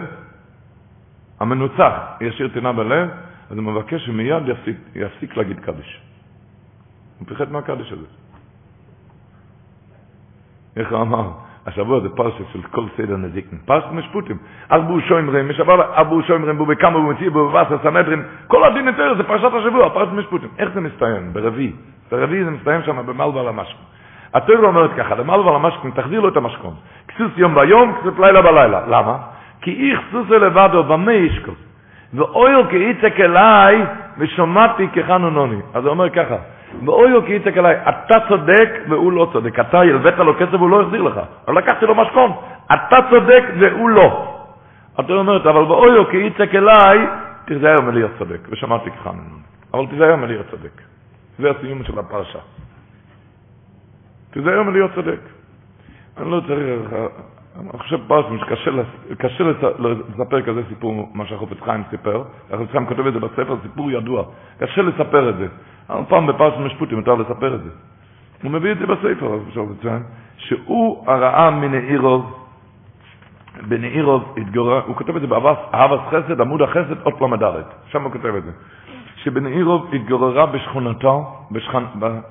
המנוצח 1.39 1.94
ישאיר 2.22 2.48
טינה 2.53 2.73
בלב, 2.73 3.10
אז 3.49 3.57
הוא 3.57 3.64
מבקש 3.64 4.06
שמיד 4.06 4.48
יפסיק, 4.48 4.77
יפסיק 4.95 5.38
להגיד 5.38 5.60
קדש. 5.60 6.02
הוא 7.19 7.27
פחד 7.27 7.52
מהקדש 7.52 7.91
הזה. 7.91 8.06
איך 10.77 10.91
הוא 10.91 11.02
אמר? 11.02 11.31
השבוע 11.65 11.99
זה 11.99 12.10
פרשה 12.10 12.44
של 12.53 12.61
כל 12.61 12.85
סדר 12.98 13.18
נזיקין. 13.18 13.57
פרשת 13.65 13.91
משפוטים. 13.91 14.38
ארבו 14.72 15.02
שוימרים, 15.02 15.49
משבר 15.49 15.94
ארבו 15.94 16.23
שוימרים, 16.23 16.57
בו 16.57 16.65
בכמה 16.65 16.99
בו 16.99 17.02
מציא, 17.02 17.30
בו 17.30 17.49
בבאס, 17.49 17.68
הסנהדרין, 17.72 18.23
כל 18.48 18.64
הדין 18.64 18.88
יותר, 18.88 19.14
זה 19.18 19.23
פרשת 19.23 19.52
השבוע, 19.53 19.89
פרשת 19.89 20.11
משפוטים. 20.11 20.49
איך 20.57 20.69
זה 20.73 20.81
מסתיים? 20.81 21.34
ברביעי. 21.34 21.73
ברביעי 22.11 22.44
זה 22.44 22.52
מסתיים 22.52 22.81
שם 22.84 23.06
במלבל 23.06 23.48
המשכון. 23.48 23.96
התורה 24.38 24.68
אומרת 24.68 24.91
ככה, 24.97 25.15
למלבל 25.15 25.55
המשכון, 25.55 25.91
תחזיר 25.91 26.19
לו 26.19 26.30
את 26.30 26.38
המשכון. 26.38 26.73
כסוס 27.07 27.31
יום 27.38 27.55
ביום, 27.55 27.93
כסוס 27.99 28.19
לילה 28.19 28.41
בלילה. 28.41 28.81
למה? 28.88 29.18
כי 29.61 29.91
איך 29.91 29.99
סוסו 30.11 30.39
לבדו, 30.39 30.84
במה 30.84 31.14
ישקוס? 31.14 31.57
ואויו 32.14 32.69
כאיצק 32.69 33.19
אליי, 33.19 33.85
ושומעתי 34.18 34.88
כחנונוני. 34.93 35.61
אז 35.73 35.84
הוא 35.84 35.89
אומר 35.89 36.09
ככה, 36.09 36.35
ואויו 36.85 37.26
כאיצק 37.26 37.57
אליי, 37.57 37.76
אתה 37.89 38.15
צודק 38.27 38.69
והוא 38.89 39.11
לא 39.11 39.30
צודק. 39.34 39.59
אתה 39.59 39.80
הלבאת 39.80 40.18
לו 40.18 40.34
כסף 40.39 40.53
והוא 40.53 40.69
לא 40.69 40.81
החזיר 40.81 41.01
לך. 41.01 41.19
אבל 41.47 41.57
לקחתי 41.57 41.85
לו 41.85 41.95
משכון. 41.95 42.31
אתה 42.73 42.97
צודק 43.09 43.43
והוא 43.59 43.89
לא. 43.89 44.34
אתה 44.99 45.14
אומרת, 45.14 45.45
אבל 45.45 45.65
באויו 45.65 46.07
כאיצק 46.09 46.55
אליי, 46.55 47.07
תיזהר 47.45 47.81
מלהיות 47.81 48.11
צודק. 48.18 48.39
ושמעתי 48.49 48.91
כחנונוני. 48.91 49.41
אבל 49.73 49.85
תיזהר 49.85 50.15
מלהיות 50.15 50.45
צודק. 50.51 50.81
זה 51.39 51.51
הסיום 51.51 51.84
של 51.84 51.99
הפרשה. 51.99 52.39
תיזהר 54.31 54.63
מלהיות 54.63 54.91
צודק. 54.95 55.19
אני 56.17 56.31
לא 56.31 56.41
צריך, 56.47 56.93
אני 57.59 57.79
חושב 57.79 57.97
פרשם 58.07 58.37
שקשה 59.09 59.43
לספר 59.79 60.41
כזה 60.41 60.61
סיפור, 60.69 61.09
מה 61.13 61.25
שהחופץ 61.25 61.57
חיים 61.65 61.83
סיפר, 61.89 62.23
החופץ 62.51 62.71
חיים 62.71 62.85
כותב 62.85 63.07
את 63.07 63.13
זה 63.13 63.19
בספר, 63.19 63.55
סיפור 63.61 63.91
ידוע, 63.91 64.23
קשה 64.59 64.81
לספר 64.81 65.29
את 65.29 65.37
זה. 65.37 65.47
אבל 65.89 66.03
פעם 66.09 66.27
בפרשם 66.27 66.65
משפוטים 66.65 66.97
מותר 66.97 67.15
לספר 67.15 67.55
את 67.55 67.63
זה. 67.63 67.69
הוא 68.43 68.51
מביא 68.51 68.71
את 68.71 68.77
זה 68.77 68.85
בספר, 68.85 69.39
שהוא 70.37 71.03
הרעה 71.07 71.51
מנעירוב, 71.51 72.47
בנעירוב 73.67 74.35
התגורר, 74.37 74.81
הוא 74.85 74.95
כותב 74.95 75.15
את 75.15 75.21
זה 75.21 75.27
באהבת 75.27 75.99
חסד, 76.09 76.41
עמוד 76.41 76.61
החסד, 76.61 77.01
עוד 77.03 77.13
פעם 77.13 77.33
הדרת, 77.33 77.65
שם 77.87 78.03
הוא 78.03 78.11
כותב 78.11 78.35
את 78.35 78.43
זה. 78.43 78.51
שבנעירוב 79.23 79.93
התגוררה 79.93 80.45
בשכונתו, 80.45 81.45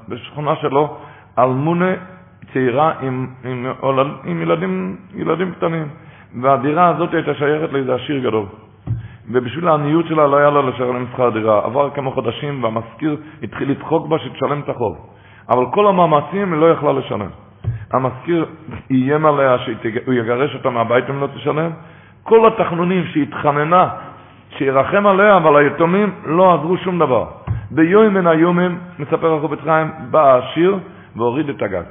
בשכונה 0.09 0.57
שלו, 0.57 0.97
אלמונה 1.39 1.93
צעירה 2.53 2.93
עם, 3.01 3.27
עם, 3.45 3.67
עם, 4.25 4.43
ילדים, 4.43 4.97
ילדים 5.15 5.53
קטנים. 5.53 5.89
והדירה 6.43 6.89
הזאת 6.89 7.15
הייתה 7.15 7.35
שייכת 7.35 7.73
לאיזה 7.73 7.95
עשיר 7.95 8.19
גדול. 8.19 8.47
ובשביל 9.31 9.69
העניות 9.69 10.07
שלה 10.07 10.27
לא 10.27 10.37
היה 10.37 10.51
לה 10.51 10.63
לשלם 10.63 11.05
שכר 11.13 11.31
דירה. 11.31 11.65
עבר 11.65 11.91
כמה 11.91 12.11
חודשים 12.11 12.65
והמשכיר 12.65 13.17
התחיל 13.43 13.71
לצחוק 13.71 14.09
בה 14.09 14.19
שתשלם 14.19 14.61
את 14.61 14.69
החוב. 14.69 14.97
אבל 15.51 15.65
כל 15.71 15.87
המאמצים 15.87 16.53
היא 16.53 16.61
לא 16.61 16.71
יכלה 16.71 16.93
לשלם. 16.93 17.29
המשכיר 17.93 18.47
איים 18.91 19.27
עליה 19.27 19.59
שהוא 19.59 20.15
יגרש 20.15 20.55
אותה 20.55 20.71
מהבית 20.71 21.11
אם 21.11 21.21
לא 21.21 21.27
תשלם. 21.27 21.71
כל 22.23 22.47
התחנונים 22.47 23.05
שהתחננה, 23.07 23.89
שירחם 24.59 25.07
עליה, 25.07 25.37
אבל 25.37 25.57
היתומים 25.57 26.13
לא 26.25 26.55
עזרו 26.55 26.77
שום 26.77 26.99
דבר. 26.99 27.25
ביום 27.71 28.15
מן 28.15 28.27
היומים, 28.27 28.79
מספר 28.99 29.35
החובץ 29.35 29.59
חיים, 29.65 29.91
בא 30.11 30.33
העשיר 30.33 30.79
והוריד 31.17 31.49
את 31.49 31.63
הגג. 31.63 31.83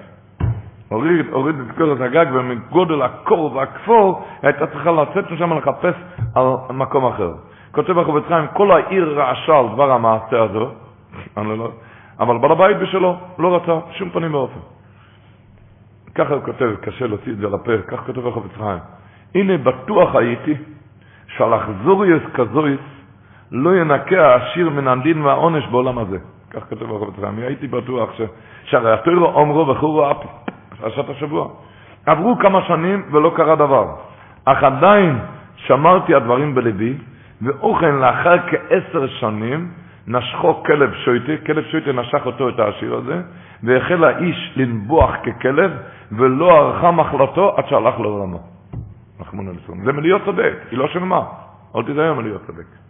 הוריד, 0.90 1.26
הוריד 1.32 1.56
את 1.60 1.76
כל 1.78 2.04
הגג, 2.04 2.26
ומגודל 2.34 3.02
הקור 3.02 3.56
והכפור, 3.56 4.26
הייתה 4.42 4.68
צריכה 4.68 4.92
לצאת 4.92 5.32
משם 5.32 5.54
לחפש 5.54 5.96
על 6.36 6.46
מקום 6.70 7.06
אחר. 7.06 7.34
כותב 7.72 8.00
החובץ 8.00 8.24
חיים, 8.28 8.48
כל 8.54 8.72
העיר 8.72 9.20
רעשה 9.20 9.60
על 9.60 9.68
דבר 9.74 9.92
המעשה 9.92 10.44
הזו, 10.44 10.72
לא, 11.38 11.72
אבל 12.20 12.38
בעל 12.38 12.52
הבית 12.52 12.78
בשלו 12.78 13.18
לא 13.40 13.56
רצה, 13.56 13.80
שום 13.92 14.10
פנים 14.10 14.34
ואופן. 14.34 14.60
ככה 16.16 16.34
הוא 16.34 16.44
כותב, 16.44 16.76
קשה 16.82 17.08
להוציא 17.08 17.32
את 17.32 17.38
זה 17.38 17.48
לפה, 17.48 17.72
כך 17.88 18.00
כותב 18.06 18.28
החובץ 18.28 18.52
חיים. 18.58 18.80
הנה 19.36 19.58
בטוח 19.58 20.16
הייתי 20.16 20.56
שעל 21.28 21.56
אכזוריוס 21.56 22.24
כזויס 22.34 22.80
לא 23.52 23.76
ינקה 23.76 24.28
העשיר 24.28 24.70
מן 24.70 24.88
הדין 24.88 25.22
והעונש 25.22 25.68
בעולם 25.68 25.98
הזה. 25.98 26.18
כך 26.56 26.70
כותב 26.70 26.84
החובץ 26.84 27.20
חיים. 27.20 27.40
הייתי 27.40 27.68
בטוח 27.68 28.14
ש... 28.14 28.22
שהרי 28.64 28.94
התוירו 28.94 29.26
אומרו 29.26 29.68
וחורו 29.68 30.12
אפי. 30.12 30.28
פרשת 30.82 31.10
השבוע. 31.10 31.48
עברו 32.06 32.38
כמה 32.40 32.62
שנים 32.68 33.04
ולא 33.12 33.34
קרה 33.36 33.56
דבר. 33.56 33.86
אך 34.46 34.64
עדיין 34.64 35.20
שמרתי 35.56 36.16
הדברים 36.16 36.56
בלבי, 36.56 36.94
ואוכן 37.42 37.96
לאחר 37.96 38.36
כעשר 38.48 39.08
שנים 39.08 39.72
נשכו 40.08 40.64
כלב 40.64 40.94
שויטה, 40.94 41.32
כלב 41.46 41.64
שויטה 41.64 41.92
נשך 41.92 42.26
אותו, 42.26 42.50
את 42.50 42.60
העשיר 42.60 42.96
הזה, 42.96 43.22
והחל 43.64 44.04
האיש 44.04 44.54
לנבוח 44.56 45.12
ככלב, 45.24 45.72
ולא 46.12 46.52
ערכה 46.52 46.92
מחלתו 46.92 47.54
עד 47.58 47.68
שהלך 47.68 48.00
לעולמו. 48.00 48.40
זה 49.84 49.94
מלהיות 49.94 50.22
צודק, 50.26 50.54
היא 50.72 50.80
לא 50.80 50.88
של 50.88 51.00
מה. 51.00 51.22
אל 51.76 51.84
תיזהר 51.84 52.14
מלהיות 52.14 52.42
צודק. 52.48 52.85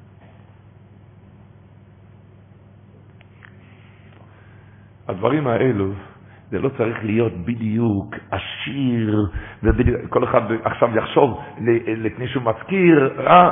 הדברים 5.08 5.48
האלו 5.48 5.86
זה 6.52 6.60
לא 6.60 6.70
צריך 6.78 6.98
להיות 7.04 7.34
בדיוק 7.46 8.16
עשיר, 8.32 9.26
ובדיוק, 9.64 10.02
כל 10.10 10.24
אחד 10.24 10.42
עכשיו 10.64 10.98
יחשוב 10.98 11.42
לפני 11.88 12.28
שהוא 12.28 12.44
מזכיר, 12.44 13.10
אה, 13.28 13.50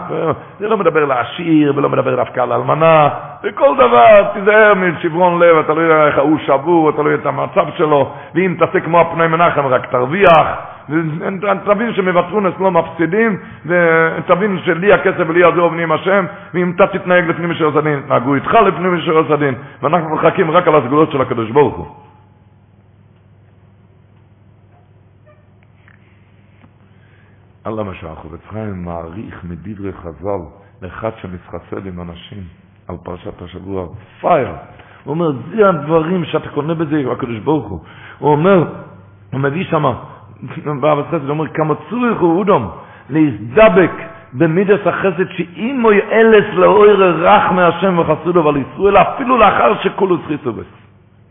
זה 0.60 0.68
לא 0.68 0.78
מדבר 0.78 1.06
לעשיר 1.06 1.74
ולא 1.76 1.90
מדבר 1.90 2.16
דווקא 2.16 2.40
על 2.40 2.54
אלמנה, 2.54 3.10
וכל 3.44 3.76
דבר, 3.76 4.34
תיזהר 4.34 4.74
משברון 4.74 5.40
לב, 5.40 5.58
אתה 5.58 5.74
לא 5.74 5.82
יודע 5.82 6.08
איך 6.08 6.18
הוא 6.18 6.38
שבור, 6.46 6.90
אתה 6.90 7.02
לא 7.02 7.10
יודע 7.10 7.22
את 7.22 7.26
המצב 7.26 7.66
שלו, 7.78 8.14
ואם 8.36 8.56
תעשה 8.60 8.80
כמו 8.80 9.02
הפני 9.02 9.28
מנחם 9.28 9.66
רק 9.66 9.86
תרוויח, 9.86 10.48
תבין 11.66 11.94
שמבטרונס 11.94 12.54
לא 12.60 12.72
מפסידים, 12.72 13.38
ותבין 13.66 14.60
שלי 14.66 14.94
הכסף 14.94 15.24
ולי 15.28 15.44
הזו 15.44 15.62
עובדים 15.62 15.92
השם, 15.92 16.26
ואם 16.54 16.72
אתה 16.76 16.88
תתנהג 16.88 17.30
לפנים 17.30 17.50
משורת 17.50 17.76
הדין, 17.76 18.02
נהגו 18.10 18.36
איתך 18.36 18.54
לפנים 18.54 18.96
משורת 18.98 19.30
הדין, 19.32 19.56
ואנחנו 19.82 20.16
מחכים 20.16 20.52
רק 20.52 20.68
על 20.68 20.76
הסגולות 20.76 21.12
של 21.12 21.22
הקדוש 21.22 21.52
ברוך 21.52 21.76
הוא. 21.76 21.88
אללה 27.68 27.84
מה 27.84 27.94
שהחובץ 27.94 28.40
חיים 28.50 28.86
מעריך 28.86 29.44
מדברי 29.44 29.94
חז"ל 29.94 30.42
לאחד 30.82 31.10
שמתחסד 31.22 31.86
עם 31.88 32.02
אנשים 32.02 32.44
על 32.88 32.96
פרשת 33.04 33.42
השבוע, 33.42 33.88
פייר. 34.22 34.52
הוא 35.04 35.14
אומר, 35.14 35.32
זה 35.56 35.70
הדברים 35.70 36.26
שאתה 36.26 36.50
קונה 36.50 36.74
בזה, 36.74 37.04
הקדוש 37.12 37.40
ברוך 37.40 37.68
הוא. 37.70 37.80
הוא 38.20 38.32
אומר, 38.32 38.64
הוא 39.32 39.40
מביא 39.40 39.64
שמה, 39.64 40.04
באבס 40.80 41.06
חסד, 41.08 41.30
אומר, 41.30 41.48
כמה 41.48 41.74
צורך 41.90 42.20
הוא 42.20 42.40
אודום, 42.40 42.70
להזדבק 43.10 43.92
במידס 44.34 44.88
החסד 44.88 45.30
שאם 45.30 45.82
הוא 45.84 45.92
אלס 46.12 46.46
לאויר 46.54 47.28
רך 47.28 47.52
מהשם 47.52 48.00
וחסודו, 48.00 48.40
אבל 48.42 48.58
ישראל 48.58 48.98
אפילו 48.98 49.38
לאחר 49.38 49.74
שכולו 49.82 50.18
סחיסובס. 50.26 50.66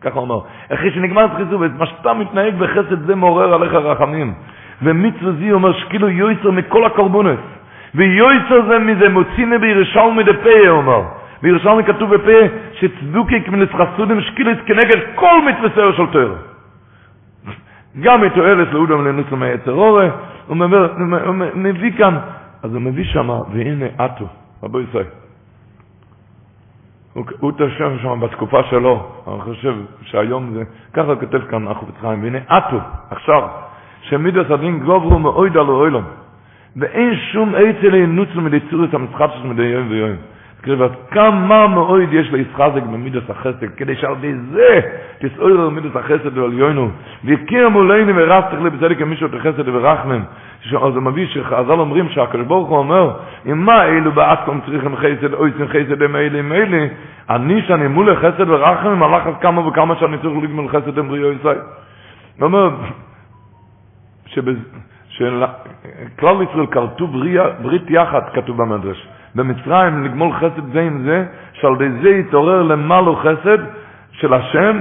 ככה 0.00 0.14
הוא 0.14 0.22
אומר, 0.22 0.40
אחרי 0.74 0.90
שנגמר 0.90 1.26
סחיסובס, 1.34 1.70
מה 1.78 1.86
שאתה 1.86 2.14
מתנהג 2.14 2.54
בחסד 2.58 3.06
זה 3.06 3.14
מעורר 3.14 3.54
עליך 3.54 3.72
רחמים. 3.72 4.34
ומצווה 4.82 5.32
זי 5.32 5.52
אומר 5.52 5.72
שכאילו 5.72 6.08
יויצר 6.08 6.50
מכל 6.50 6.84
הקורבונס. 6.84 7.40
ויויצר 7.94 8.68
זה 8.68 8.78
מזה 8.78 9.08
מוצינה 9.08 9.58
בירושלמי 9.58 10.22
דפה, 10.22 10.68
הוא 10.68 10.78
אומר. 10.78 11.02
בירושלמי 11.42 11.84
כתוב 11.84 12.14
בפה 12.14 12.38
שצדוקי 12.72 13.40
כמנס 13.40 13.68
חסודים 13.68 14.20
שקילס 14.20 14.58
כנגד 14.66 14.98
כל 15.14 15.40
מצווה 15.48 15.68
סר 15.74 15.92
של 15.92 16.06
תואר. 16.12 16.51
גם 18.00 18.24
את 18.24 18.32
תועלת 18.34 18.68
לאודם 18.72 19.06
לנוסו 19.06 19.36
מהיצר 19.36 19.72
אורה, 19.72 20.08
הוא 20.46 20.56
מביא 21.54 21.92
כאן, 21.98 22.18
אז 22.62 22.74
הוא 22.74 22.82
מביא 22.82 23.04
שמה, 23.04 23.40
והנה 23.52 23.86
אטו, 24.04 24.26
רבו 24.62 24.80
ישראל. 24.80 25.06
הוא 27.40 27.52
תשב 27.52 27.92
שם 28.02 28.20
בתקופה 28.20 28.62
שלו, 28.70 29.12
אני 29.28 29.40
חושב 29.40 29.74
שהיום 30.02 30.52
זה, 30.54 30.62
ככה 30.92 31.16
כותב 31.16 31.40
כאן 31.50 31.68
החופץ 31.68 31.94
חיים, 32.00 32.22
והנה 32.22 32.38
אטו, 32.38 32.78
עכשיו, 33.10 33.48
שמידס 34.02 34.50
הדין 34.50 34.80
גוברו 34.80 35.18
מאויד 35.18 35.56
על. 35.56 35.66
ואין 36.76 37.16
שום 37.32 37.54
עצה 37.54 37.88
להינוצו 37.88 38.40
מליצור 38.40 38.84
את 38.84 38.94
המשחק 38.94 39.30
שלו 39.38 39.50
מדי 39.50 39.62
יום 39.62 39.90
ויום. 39.90 40.16
כתוב, 40.62 40.82
כמה 41.10 41.68
מאויד 41.68 42.12
יש 42.12 42.32
לישחזק 42.32 42.82
במידס 42.82 43.30
החסד, 43.30 43.66
כדי 43.76 43.96
שעל 43.96 44.14
די 44.20 44.34
זה 44.34 44.80
תסעור 45.18 45.48
על 45.48 45.70
מידס 45.70 45.96
החסד 45.96 46.38
ועל 46.38 46.52
יוינו. 46.52 46.90
והכיר 47.24 47.68
מולנו 47.68 48.12
ורסתך 48.16 48.60
לבצדק 48.62 48.98
כמישהו 48.98 49.28
תחסד 49.28 49.68
ורחמם. 49.68 50.22
אז 50.66 50.74
הוא 50.74 51.02
מביא 51.02 51.26
שחז"ל 51.26 51.72
אומרים 51.72 52.08
שהקדוש 52.08 52.46
ברוך 52.46 52.68
הוא 52.68 52.78
אומר, 52.78 53.10
אם 53.46 53.58
מה 53.58 53.84
אלו 53.84 54.12
באסקום 54.12 54.60
צריכים 54.66 54.96
חסד, 54.96 55.34
אוי 55.34 55.50
צריכים 55.50 55.68
חסד 55.68 56.02
הם 56.02 56.16
אלה 56.16 56.38
עם 56.38 56.52
אלה, 56.52 56.86
אני 57.30 57.62
שאני 57.62 57.88
מול 57.88 58.16
חסד 58.16 58.50
ורחמם, 58.50 59.02
הלך 59.02 59.26
אז 59.26 59.34
כמה 59.40 59.66
וכמה 59.66 59.96
שאני 59.96 60.18
צריך 60.18 60.34
לגמול 60.42 60.68
חסד 60.68 60.98
עם 60.98 61.08
בריאו 61.08 61.32
ישראל. 61.32 61.58
הוא 62.38 62.44
אומר, 62.44 62.70
שכלל 65.08 66.36
ישראל 66.42 66.66
כרתו 66.70 67.06
ברית 67.62 67.90
יחד, 67.90 68.20
כתוב 68.34 68.56
במדרש. 68.56 69.08
במצרים 69.34 70.04
לגמול 70.04 70.32
חסד 70.32 70.72
זה 70.72 70.80
עם 70.80 71.02
זה, 71.02 71.26
שעל 71.52 71.72
ידי 71.74 72.02
זה 72.02 72.08
יתעורר 72.08 72.62
למעלו 72.62 73.16
חסד 73.16 73.58
של 74.12 74.34
השם, 74.34 74.80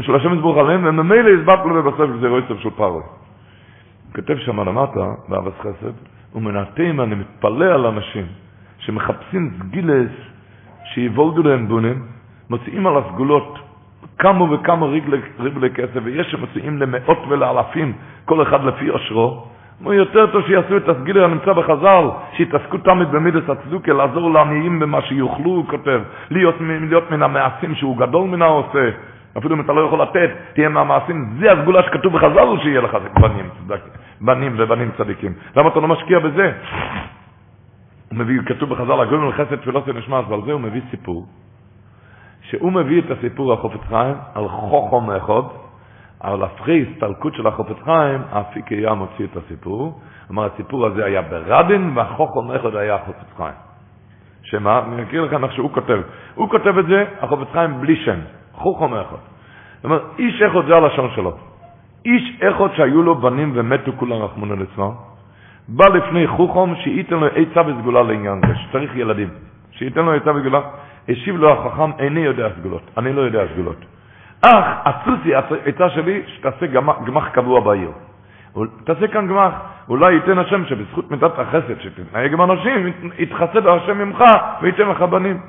של 0.00 0.14
השם 0.14 0.34
יסבור 0.34 0.60
עליהם, 0.60 0.84
וממילא 0.84 1.28
יסבק 1.28 1.58
לו 1.64 1.82
בבסוף 1.82 2.10
גזירו 2.16 2.38
יצב 2.38 2.58
של 2.58 2.70
פרוי. 2.70 3.02
כותב 4.14 4.36
שם 4.38 4.60
למטה, 4.60 5.06
באבס 5.28 5.52
חסד, 5.60 5.92
ומנעתים 6.34 7.00
אני 7.00 7.14
מתפלא 7.14 7.64
על 7.64 7.86
אנשים 7.86 8.26
שמחפשים 8.78 9.50
סגילס 9.58 10.10
שיבולדו 10.84 11.42
להם 11.42 11.68
בונים, 11.68 12.02
מוציאים 12.50 12.86
על 12.86 12.96
הסגולות 12.96 13.58
כמה 14.18 14.52
וכמה 14.52 14.86
ריבלי 15.38 15.70
כסף, 15.74 16.00
ויש 16.04 16.26
שמוציאים 16.30 16.78
למאות 16.78 17.18
ולאלפים, 17.28 17.92
כל 18.24 18.42
אחד 18.42 18.64
לפי 18.64 18.88
עושרו, 18.88 19.46
נו 19.80 19.92
יותר 19.92 20.26
טוב 20.32 20.42
שיעשו 20.46 20.76
את 20.76 20.88
הסגילר 20.88 21.24
הנמצא 21.24 21.52
בחז"ל, 21.52 22.04
שיתעסקו 22.32 22.78
תמיד 22.78 23.08
במידס 23.10 23.50
הצדוקה, 23.50 23.92
לעזור 23.92 24.30
לעניים 24.30 24.80
במה 24.80 25.02
שיוכלו, 25.02 25.50
הוא 25.50 25.66
כותב, 25.66 26.00
להיות, 26.30 26.54
להיות 26.60 27.10
מן 27.10 27.22
המעשים 27.22 27.74
שהוא 27.74 27.96
גדול 27.96 28.28
מן 28.28 28.42
העושה, 28.42 28.90
אפילו 29.38 29.54
אם 29.56 29.60
אתה 29.60 29.72
לא 29.72 29.80
יכול 29.80 30.02
לתת, 30.02 30.30
תהיה 30.54 30.68
מהמעשים, 30.68 31.36
זה 31.40 31.52
הסגולה 31.52 31.82
שכתוב 31.82 32.12
בחז"ל 32.12 32.62
שיהיה 32.62 32.80
לך 32.80 32.96
בנים, 33.20 33.48
צדק, 33.58 33.80
בנים 34.20 34.54
ובנים 34.58 34.90
צדיקים. 34.98 35.32
למה 35.56 35.68
אתה 35.68 35.80
לא 35.80 35.88
משקיע 35.88 36.18
בזה? 36.18 36.52
הוא 38.10 38.18
מביא, 38.18 38.40
כתוב 38.46 38.70
בחז"ל, 38.70 39.00
הגויים 39.00 39.28
לחסד 39.28 39.56
תפילות 39.56 39.88
ונשמעת, 39.88 40.24
ועל 40.28 40.40
זה 40.46 40.52
הוא 40.52 40.60
מביא 40.60 40.80
סיפור, 40.90 41.26
שהוא 42.42 42.72
מביא 42.72 43.02
את 43.02 43.10
הסיפור 43.10 43.52
החופץ 43.52 43.80
חיים 43.88 44.14
על 44.34 44.48
חוכם 44.48 45.10
אחד, 45.10 45.65
אבל 46.24 46.44
אחרי 46.44 46.84
הסתלקות 46.90 47.34
של 47.34 47.46
החופץ 47.46 47.76
חיים, 47.84 48.20
האפיק 48.30 48.68
היה 48.68 48.94
מוציא 48.94 49.24
את 49.24 49.36
הסיפור. 49.36 50.00
אמר, 50.30 50.48
הסיפור 50.54 50.86
הזה 50.86 51.04
היה 51.04 51.22
ברדין, 51.22 51.90
והחוכם 51.94 52.50
אחד 52.50 52.76
היה 52.76 52.94
החופץ 52.94 53.36
חיים. 53.36 53.54
שמה? 54.42 54.82
אני 54.92 55.02
אקריא 55.02 55.20
לכם 55.20 55.44
איך 55.44 55.52
שהוא 55.52 55.70
כותב. 55.70 56.00
הוא 56.34 56.50
כותב 56.50 56.78
את 56.78 56.86
זה, 56.86 57.04
החופץ 57.20 57.48
חיים 57.52 57.80
בלי 57.80 57.96
שם. 57.96 58.18
חוכם 58.52 58.94
אחד. 58.94 59.16
זאת 59.76 59.84
אומרת, 59.84 60.02
איש 60.18 60.42
אחד 60.42 60.66
זה 60.66 60.76
הלשון 60.76 61.10
שלו. 61.14 61.36
איש 62.04 62.42
אחד 62.42 62.68
שהיו 62.76 63.02
לו 63.02 63.14
בנים 63.14 63.52
ומתו 63.54 63.92
כולם 63.96 64.22
רחמונו 64.22 64.56
ליצלן, 64.56 64.90
בא 65.68 65.86
לפני 65.88 66.26
חוכם 66.26 66.74
שייתן 66.74 67.16
לו 67.16 67.26
עצה 67.26 67.60
וסגולה 67.66 68.02
לעניין 68.02 68.40
זה, 68.46 68.54
שצריך 68.54 68.96
ילדים. 68.96 69.28
שייתן 69.70 70.04
לו 70.04 70.12
עצה 70.12 70.34
וסגולה. 70.34 70.60
השיב 71.08 71.36
לו 71.36 71.52
החכם, 71.52 71.90
איני 71.98 72.20
יודע 72.20 72.48
סגולות. 72.58 72.82
אני 72.96 73.12
לא 73.12 73.20
יודע 73.20 73.42
סגולות. 73.52 73.95
אך 74.42 74.64
הסוסי, 74.84 75.34
העצה 75.34 75.90
שלי, 75.90 76.22
שתעשה 76.26 76.66
גמח 77.06 77.28
קבוע 77.28 77.60
בעיר. 77.60 77.90
תעשה 78.84 79.08
כאן 79.08 79.26
גמח, 79.26 79.52
אולי 79.88 80.12
ייתן 80.12 80.38
השם 80.38 80.64
שבזכות 80.64 81.10
מידת 81.10 81.38
החסד 81.38 81.80
שתתנהג 81.80 82.32
עם 82.32 82.42
אנשים, 82.42 82.92
יתחסד 83.18 83.66
השם 83.66 83.98
ממך 83.98 84.24
וייתן 84.62 84.88
לך 84.88 85.02
בנים. 85.02 85.40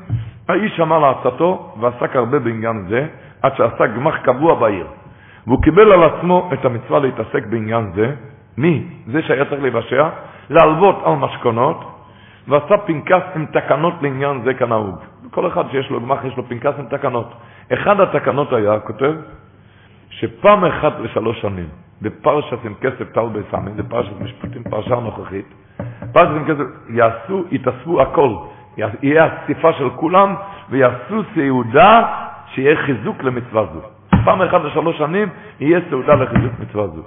האיש 0.50 0.78
שמע 0.78 1.00
לעצתו 1.00 1.76
ועסק 1.80 2.16
הרבה 2.16 2.40
בעניין 2.40 2.86
זה, 2.90 3.08
עד 3.42 3.56
שעשה 3.56 3.88
גמח 3.88 4.18
קבוע 4.18 4.56
בעיר. 4.56 4.88
והוא 5.48 5.64
קיבל 5.64 5.92
על 5.92 6.04
עצמו 6.04 6.50
את 6.54 6.66
המצווה 6.66 7.00
להתעסק 7.00 7.46
בעניין 7.50 7.92
זה. 7.96 8.12
מי? 8.58 8.84
זה 9.08 9.22
שהיה 9.22 9.46
צריך 9.46 9.64
לבשע, 9.64 10.10
להלוות 10.50 11.02
על 11.06 11.14
משכונות, 11.14 11.98
ועשה 12.48 12.78
פנקס 12.78 13.24
עם 13.36 13.46
תקנות 13.46 13.94
לעניין 14.02 14.42
זה 14.44 14.54
כנהוג. 14.54 14.96
כל 15.32 15.48
אחד 15.48 15.64
שיש 15.72 15.90
לו 15.90 16.02
גמח 16.02 16.26
יש 16.26 16.38
לו 16.38 16.44
פנקס 16.44 16.74
עם 16.80 16.86
תקנות. 16.86 17.34
אחד 17.74 18.00
התקנות 18.00 18.54
היה, 18.54 18.80
כותב, 18.80 19.14
שפעם 20.10 20.66
אחת 20.66 20.94
לשלוש 21.00 21.42
שנים, 21.42 21.70
בפרשת 22.02 22.66
עם 22.66 22.74
כסף 22.82 23.12
טל 23.12 23.26
בסמי, 23.34 23.72
זה 23.76 23.84
פרשת 23.90 24.22
משפטים, 24.22 24.64
פרשה 24.64 24.96
נוכחית, 24.96 25.54
פרשת 26.14 26.32
עם 26.32 26.46
כסף, 26.46 26.64
יעשו, 26.90 27.44
יתאספו 27.52 28.02
הכל, 28.02 28.36
יהיה 28.78 29.28
אסיפה 29.28 29.74
של 29.74 29.90
כולם, 29.90 30.36
ויעשו 30.70 31.22
סעודה 31.36 32.14
שיהיה 32.48 32.76
חיזוק 32.86 33.24
למצווה 33.24 33.66
זו. 33.74 33.82
פעם 34.26 34.42
אחת 34.42 34.62
לשלוש 34.62 34.98
שנים 34.98 35.30
יהיה 35.60 35.80
סעודה 35.90 36.14
לחיזוק 36.14 36.52
מצווה 36.60 36.88
זו. 36.88 37.04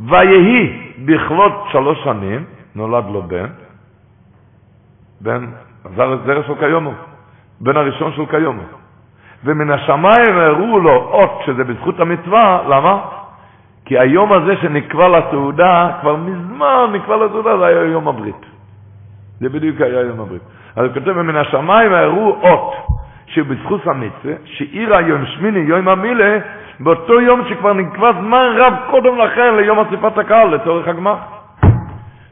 ויהי 0.00 0.92
בכלות 1.04 1.52
שלוש 1.72 2.04
שנים, 2.04 2.44
נולד 2.74 3.04
לו 3.12 3.22
בן, 3.22 3.46
בן 5.20 5.46
זרע 5.96 6.42
של 6.46 6.54
קיומו, 6.58 6.92
בן 7.60 7.76
הראשון 7.76 8.12
של 8.12 8.26
קיומו. 8.26 8.83
ומן 9.44 9.70
השמיים 9.70 10.36
הראו 10.36 10.78
לו 10.78 10.90
אות 10.90 11.42
שזה 11.46 11.64
בזכות 11.64 12.00
המצווה, 12.00 12.62
למה? 12.68 13.00
כי 13.84 13.98
היום 13.98 14.32
הזה 14.32 14.56
שנקבע 14.56 15.08
לסעודה, 15.08 15.90
כבר 16.00 16.16
מזמן 16.16 16.90
נקבע 16.92 17.16
לסעודה, 17.16 17.58
זה 17.58 17.66
היה 17.66 17.82
יום 17.82 18.08
הברית. 18.08 18.46
זה 19.40 19.48
בדיוק 19.48 19.80
היה 19.80 20.00
יום 20.00 20.20
הברית. 20.20 20.42
אז 20.76 20.90
כותב, 20.94 21.12
ומן 21.16 21.36
השמיים 21.36 21.92
הראו 21.92 22.36
אות 22.42 22.74
שבזכות 23.26 23.86
המצווה, 23.86 24.34
שעיר 24.44 24.96
היום 24.96 25.26
שמיני 25.26 25.58
יום 25.58 25.88
המילה, 25.88 26.38
באותו 26.80 27.20
יום 27.20 27.40
שכבר 27.48 27.72
נקבע 27.72 28.12
זמן 28.12 28.46
רב 28.56 28.74
קודם 28.90 29.18
לכן 29.18 29.54
ליום 29.54 29.78
אסיפת 29.78 30.18
הקהל, 30.18 30.54
לצורך 30.54 30.88
הגמח. 30.88 31.18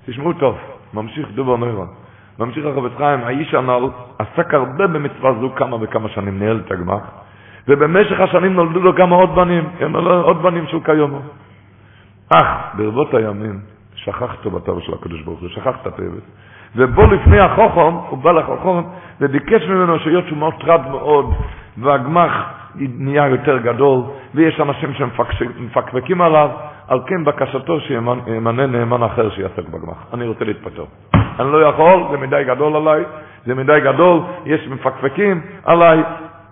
תשמעו 0.06 0.32
טוב, 0.32 0.58
ממשיך 0.94 1.28
דובר 1.34 1.56
נוירון. 1.56 2.01
ממשיך 2.44 2.66
החפץ 2.66 2.96
חיים, 2.98 3.20
האיש 3.24 3.54
הנ"ל 3.54 3.88
עסק 4.18 4.54
הרבה 4.54 4.86
במצווה 4.86 5.32
זו 5.40 5.50
כמה 5.56 5.76
וכמה 5.80 6.08
שנים, 6.08 6.38
ניהל 6.38 6.60
את 6.66 6.72
הגמח, 6.72 7.02
ובמשך 7.68 8.20
השנים 8.20 8.54
נולדו 8.54 8.80
לו 8.80 8.96
כמה 8.96 9.16
עוד 9.16 9.34
בנים, 9.34 9.64
עוד 10.22 10.42
בנים 10.42 10.66
של 10.66 10.80
כיומו. 10.84 11.18
אך 12.34 12.46
ברבות 12.74 13.14
הימים 13.14 13.60
שכח 13.94 14.34
טובתו 14.42 14.80
של 14.80 14.92
הקדוש 14.94 15.22
ברוך 15.22 15.40
הוא, 15.40 15.48
שכח 15.48 15.74
את 15.82 15.86
הטבת, 15.86 16.22
ובו 16.76 17.02
לפני 17.06 17.40
החוכם, 17.40 17.94
הוא 18.08 18.18
בא 18.18 18.32
לחוכם 18.32 18.82
וביקש 19.20 19.62
ממנו 19.62 19.98
שהיות 19.98 20.24
שהוא 20.26 20.38
מאוד 20.38 20.54
טרד 20.60 20.88
מאוד, 20.90 21.34
והגמח 21.78 22.32
נהיה 22.74 23.28
יותר 23.28 23.58
גדול, 23.58 24.00
ויש 24.34 24.60
אנשים 24.60 24.94
שמפקפקים 24.94 26.20
עליו, 26.20 26.50
על 26.88 27.00
כן 27.06 27.24
בקשתו 27.24 27.80
שימנה 27.80 28.66
נאמן 28.66 29.02
אחר 29.02 29.30
שיעסק 29.30 29.68
בגמח. 29.68 30.06
אני 30.14 30.26
רוצה 30.26 30.44
להתפטר. 30.44 30.84
אני 31.14 31.52
לא 31.52 31.62
יכול, 31.68 32.02
זה 32.10 32.18
מדי 32.18 32.44
גדול 32.44 32.76
עליי, 32.76 33.04
זה 33.46 33.54
מדי 33.54 33.80
גדול, 33.84 34.20
יש 34.46 34.68
מפקפקים 34.68 35.40
עליי, 35.64 36.02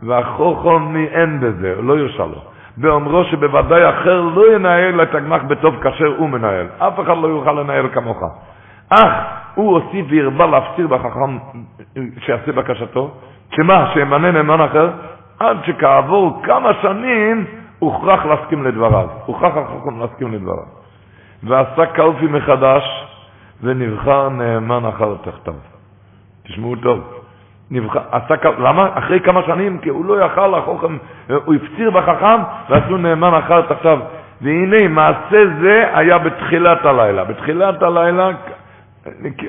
והחוכם 0.03 0.83
מי 0.83 1.07
אין 1.07 1.41
בזה, 1.41 1.75
לא 1.83 1.99
ירשה 1.99 2.27
לו. 2.27 2.41
באומרו 2.77 3.25
שבוודאי 3.25 3.89
אחר 3.89 4.21
לא 4.21 4.55
ינהל 4.55 5.03
את 5.03 5.15
הגמח 5.15 5.43
בטוב 5.43 5.75
כאשר 5.83 6.15
הוא 6.17 6.29
מנהל. 6.29 6.67
אף 6.79 7.01
אחד 7.01 7.17
לא 7.23 7.29
יוכל 7.29 7.53
לנהל 7.53 7.89
כמוך. 7.89 8.23
אך 8.91 9.13
הוא 9.55 9.79
הוסיף 9.79 10.07
והרבה 10.11 10.47
להפציר 10.47 10.87
בחכם 10.87 11.39
שיעשה 12.19 12.53
בקשתו, 12.53 13.11
שמה, 13.57 13.91
שימנה 13.95 14.31
נאמן 14.31 14.61
אחר, 14.61 14.91
עד 15.41 15.57
שכעבור 15.65 16.41
כמה 16.43 16.71
שנים 16.83 17.45
הוכרח 17.81 18.27
להסכים 18.27 18.65
לדבריו. 18.65 19.09
הוכרח 19.27 19.57
החכם 19.57 20.01
להסכים 20.01 20.33
לדבריו. 20.33 20.65
ועשה 21.43 21.87
קלפי 21.87 22.27
מחדש, 22.27 23.07
ונבחר 23.63 24.29
נאמן 24.29 24.87
אחר 24.87 25.15
תחתיו. 25.23 25.55
תשמעו 26.43 26.77
טוב. 26.77 27.01
נבחר, 27.71 28.01
עשה, 28.11 28.35
למה? 28.59 28.89
אחרי 28.95 29.21
כמה 29.21 29.43
שנים, 29.43 29.79
כי 29.79 29.89
הוא 29.89 30.05
לא 30.05 30.25
יכל 30.25 30.47
לחוכם, 30.47 30.97
הוא 31.45 31.55
הפציר 31.55 31.91
בחכם, 31.91 32.41
ועשו 32.69 32.97
נאמן 32.97 33.35
אחר 33.35 33.61
תחתיו. 33.61 33.99
והנה, 34.41 34.89
מעשה 34.89 35.45
זה 35.61 35.91
היה 35.93 36.19
בתחילת 36.19 36.85
הלילה. 36.85 37.25
בתחילת 37.25 37.83
הלילה 37.83 38.31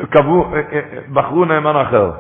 קבעו, 0.10 0.48
בחרו 1.14 1.46
נאמן 1.46 1.76
אחר. 1.76 2.12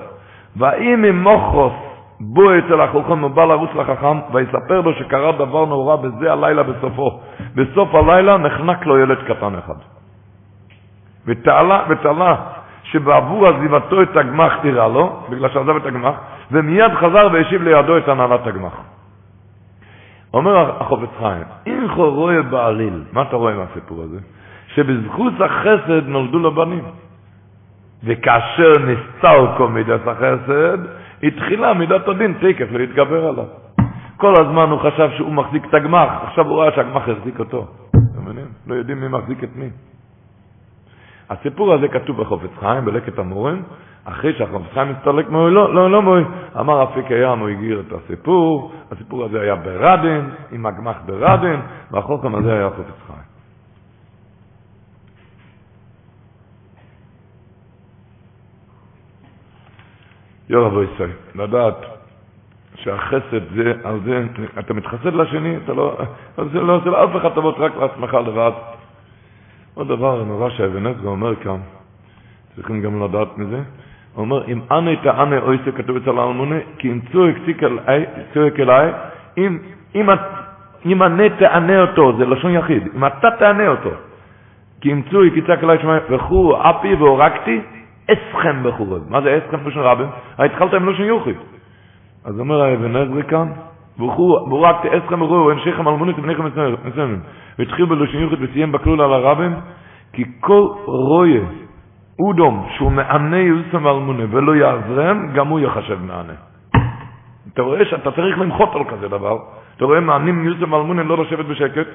והאם 0.55 1.03
עם 1.03 1.23
מוכרוס 1.23 1.90
בוא 2.23 2.52
אצל 2.57 2.81
החוכם 2.81 3.23
ובא 3.23 3.45
לרוץ 3.45 3.69
לחכם, 3.76 4.19
ויספר 4.34 4.81
לו 4.81 4.93
שקרה 4.93 5.31
דבר 5.31 5.65
נורא 5.65 5.95
בזה 5.95 6.31
הלילה 6.31 6.64
בסופו. 6.64 7.19
בסוף 7.56 7.95
הלילה 7.95 8.38
נחנק 8.38 8.85
לו 8.85 8.99
ילד 8.99 9.18
קטן 9.27 9.56
אחד. 9.56 9.76
ותעלה, 11.26 11.84
ותעלה 11.89 12.35
שבעבור 12.84 13.48
עזיבתו 13.48 14.02
את 14.02 14.18
הגמח 14.18 14.53
תירא 14.61 14.88
לו, 14.88 15.23
בגלל 15.30 15.49
שעזב 15.49 15.76
את 15.76 15.85
הגמח, 15.85 16.15
ומיד 16.52 16.93
חזר 16.93 17.27
והשיב 17.34 17.64
לידו 17.64 17.98
את 17.98 18.07
הנהלת 18.07 18.48
הגמח. 18.48 18.73
אומר 20.34 20.81
החופץ 20.81 21.10
חיים, 21.19 21.43
אם 21.68 21.88
רואה 21.95 22.41
בעליל, 22.41 23.03
מה 23.14 23.22
אתה 23.22 23.35
רואה 23.35 23.53
מהסיפור 23.53 24.02
הזה? 24.02 24.19
שבזכות 24.68 25.34
החסד 25.41 26.07
נולדו 26.07 26.39
לו 26.39 26.52
בנים. 26.56 26.84
וכאשר 28.03 28.72
נסתר 28.80 29.57
כל 29.57 29.68
מידת 29.68 30.07
החסד, 30.07 30.77
התחילה 31.23 31.73
מידת 31.73 32.07
הדין 32.07 32.34
תקף 32.34 32.72
להתגבר 32.72 33.27
עליו. 33.27 33.45
כל 34.18 34.34
הזמן 34.41 34.69
הוא 34.69 34.80
חשב 34.80 35.10
שהוא 35.18 35.31
מחזיק 35.31 35.65
את 35.65 35.73
הגמח, 35.73 36.10
עכשיו 36.23 36.45
הוא 36.48 36.56
רואה 36.56 36.72
שהגמח 36.72 37.10
החזיק 37.10 37.39
אותו. 37.39 37.68
אתם 37.89 38.22
מבינים? 38.22 38.45
לא 38.68 38.76
יודעים 38.76 39.02
מי 39.02 39.07
מחזיק 39.07 39.43
את 39.43 39.56
מי. 39.56 39.69
הסיפור 41.30 41.73
הזה 41.73 41.88
כתוב 41.88 42.22
בחופץ 42.22 42.49
חיים, 42.60 42.85
בלקט 42.85 43.19
המורים, 43.19 43.64
אחרי 44.06 44.34
שהחופץ 44.34 44.73
חיים 44.73 44.95
הסתלק 44.98 45.30
מוי, 45.30 45.52
לא, 45.52 45.73
לא, 45.73 45.91
לא 45.91 46.02
מוי, 46.02 46.23
אמר 46.60 46.84
אפיק 46.84 47.11
הים, 47.11 47.39
הוא 47.39 47.49
הגיר 47.49 47.84
את 47.88 47.93
הסיפור, 47.93 48.72
הסיפור 48.91 49.26
הזה 49.26 49.41
היה 49.41 49.56
ברדן, 49.56 50.30
עם 50.52 50.65
הגמח 50.65 50.98
ברדן, 51.06 51.60
והחוכם 51.91 52.35
הזה 52.35 52.53
היה 52.53 52.69
חופץ 52.69 53.02
חיים. 53.07 53.31
יור 60.52 60.68
אבו 60.68 60.84
ישראל, 60.84 61.10
לדעת 61.36 61.86
שהחסד 62.76 63.53
זה, 63.56 63.73
על 63.84 63.99
זה, 64.06 64.26
אתה 64.60 64.73
מתחסד 64.73 65.14
לשני, 65.14 65.57
אתה 65.64 65.73
לא, 65.73 65.98
זה 66.52 66.61
לא 66.61 66.76
עושה 66.76 66.90
לאף 66.90 67.15
אחד 67.15 67.30
טובות, 67.30 67.56
רק 67.60 67.72
לעצמך 67.78 68.14
לבד. 68.14 68.52
עוד 69.73 69.88
דבר 69.88 70.23
נורא 70.23 70.49
שאבן 70.49 70.86
עזרא 70.88 71.10
אומר 71.10 71.36
כאן, 71.36 71.57
צריכים 72.56 72.82
גם 72.82 73.03
לדעת 73.03 73.38
מזה, 73.38 73.60
הוא 74.14 74.22
אומר, 74.22 74.48
אם 74.48 74.60
אנא 74.72 74.91
תענה 75.03 75.40
אויסה 75.40 75.72
כתוב 75.72 75.98
אצל 75.98 76.18
האלמונה, 76.18 76.56
כי 76.78 76.91
אם 76.91 76.99
צועק 78.34 78.60
אליי, 78.60 78.91
אם, 79.38 79.57
אם, 79.95 80.10
אם 80.86 81.03
אני 81.03 81.30
תענה 81.30 81.82
אותו, 81.82 82.18
זה 82.18 82.26
לשון 82.26 82.52
יחיד, 82.52 82.84
אם 82.95 83.06
אתה 83.06 83.28
תענה 83.40 83.68
אותו, 83.68 83.91
כי 84.82 84.91
אם 84.91 85.02
צועק 85.11 85.34
יצעק 85.36 85.64
אליי 85.64 85.78
שמע, 85.82 85.98
וכו 86.10 86.57
אפי 86.69 86.94
והורגתי, 86.94 87.61
אסכם 88.13 88.63
בחורב. 88.63 89.01
מה 89.09 89.21
זה 89.21 89.38
אסכם 89.38 89.63
בשביל 89.63 89.83
רבים? 89.83 90.07
התחלת 90.38 90.73
עם 90.73 90.89
לשון 90.89 91.05
יוחיד. 91.05 91.35
אז 92.25 92.39
אומר 92.39 92.61
האבן 92.61 92.95
עזרא 92.95 93.21
כאן, 93.21 93.47
והורגתי 93.97 94.88
אסכם 94.88 95.19
בחורב, 95.19 95.45
ואנשיכם 95.45 95.88
אלמונית 95.88 96.19
ובניכם 96.19 96.45
מסוימים. 96.85 97.19
והתחיל 97.59 97.85
בלשון 97.85 98.21
יוחיד 98.21 98.39
וסיים 98.41 98.71
בכלול 98.71 99.01
על 99.01 99.13
הרבים, 99.13 99.53
כי 100.13 100.23
כל 100.39 100.67
רויה 100.85 101.41
אודום 102.19 102.67
שהוא 102.77 102.91
מענה 102.91 103.38
יוסם 103.38 103.88
אלמונה 103.88 104.23
ולא 104.29 104.55
יעזרם, 104.55 105.27
גם 105.33 105.47
הוא 105.47 105.59
יחשב 105.59 105.99
מענה. 106.01 106.33
אתה 107.53 107.61
רואה 107.61 107.85
שאתה 107.85 108.11
צריך 108.11 108.39
למחות 108.39 108.75
על 108.75 108.83
כזה 108.83 109.07
דבר. 109.07 109.38
אתה 109.77 109.85
רואה 109.85 109.99
מענים 109.99 110.43
יוסם 110.43 110.75
אלמונה 110.75 111.03
לא 111.03 111.23
לשבת 111.23 111.45
בשקט? 111.45 111.88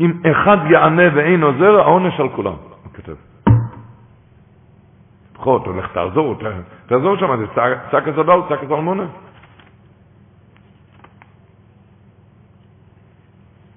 אם 0.00 0.12
אחד 0.30 0.58
יענה 0.70 1.02
ואין 1.14 1.42
עוזר, 1.42 1.80
העונש 1.80 2.20
על 2.20 2.28
כולם. 2.28 2.52
הוא 2.52 2.92
כותב. 2.96 3.33
לפחות, 5.34 5.66
הולך 5.66 5.92
תעזור, 5.92 6.36
תעזור 6.86 7.16
שם, 7.16 7.36
זה 7.36 7.46
צעק 7.90 8.08
הסדל, 8.08 8.40
צעק 8.48 8.64
הסלמונה. 8.64 9.04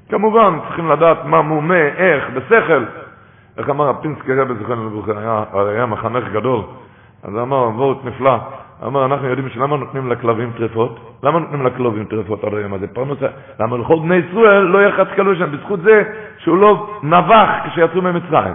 כמובן, 0.09 0.59
צריכים 0.67 0.89
לדעת 0.91 1.25
מה 1.25 1.41
מומה, 1.41 1.81
איך, 1.81 2.29
בשכל. 2.29 2.83
איך 3.57 3.69
אמר 3.69 3.89
הפינסקי 3.89 4.33
רבי 4.33 4.53
זכרנו 4.63 4.89
לברכה, 4.89 5.19
היה, 5.19 5.43
היה 5.53 5.85
מחנך 5.85 6.23
גדול, 6.33 6.61
אז 7.23 7.37
אמר, 7.41 7.57
ווארט 7.57 7.97
נפלא, 8.05 8.37
אמר, 8.85 9.05
אנחנו 9.05 9.27
יודעים 9.27 9.49
שלמה 9.49 9.77
נותנים 9.77 10.11
לכלבים 10.11 10.51
טרפות? 10.57 10.99
למה 11.23 11.39
נותנים 11.39 11.65
לכלבים 11.65 12.05
טרפות 12.05 12.43
עד 12.43 12.53
היום 12.53 12.73
הזה? 12.73 12.87
פרנסה, 12.87 13.27
למה 13.59 13.77
לכל 13.77 13.99
בני 13.99 14.15
ישראל 14.15 14.61
לא 14.61 14.81
יחרץ 14.83 15.07
כלב 15.15 15.28
לשונו, 15.28 15.51
בזכות 15.51 15.81
זה 15.81 16.03
שהוא 16.37 16.57
לא 16.57 16.99
נבח 17.03 17.49
כשיצאו 17.65 18.01
ממצרים. 18.01 18.53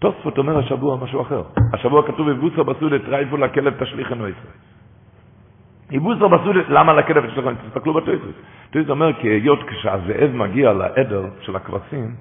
תוספות 0.00 0.38
אומר 0.38 0.58
השבוע 0.58 0.96
משהו 0.96 1.22
אחר. 1.22 1.42
השבוע 1.72 2.06
כתוב, 2.06 2.28
ובשר 2.28 2.64
בשדה, 2.64 2.98
טריפה 2.98 3.36
לכלב 3.36 3.84
תשליכון 3.84 4.14
אותו 4.14 4.28
ישראל. 4.28 4.58
ובשר 5.90 6.28
בשדה, 6.28 6.60
למה 6.68 6.92
לכלב 6.92 7.26
תשליכון? 7.26 7.50
תסתכלו 7.68 7.94
בתוספות. 7.94 8.34
תוספות 8.70 8.90
אומר, 8.90 9.12
כי 9.12 9.28
היות 9.28 9.58
כשהזאב 9.66 10.30
מגיע 10.34 10.72
לעדר 10.72 11.24
של 11.40 11.56
הכבשים, 11.56 12.14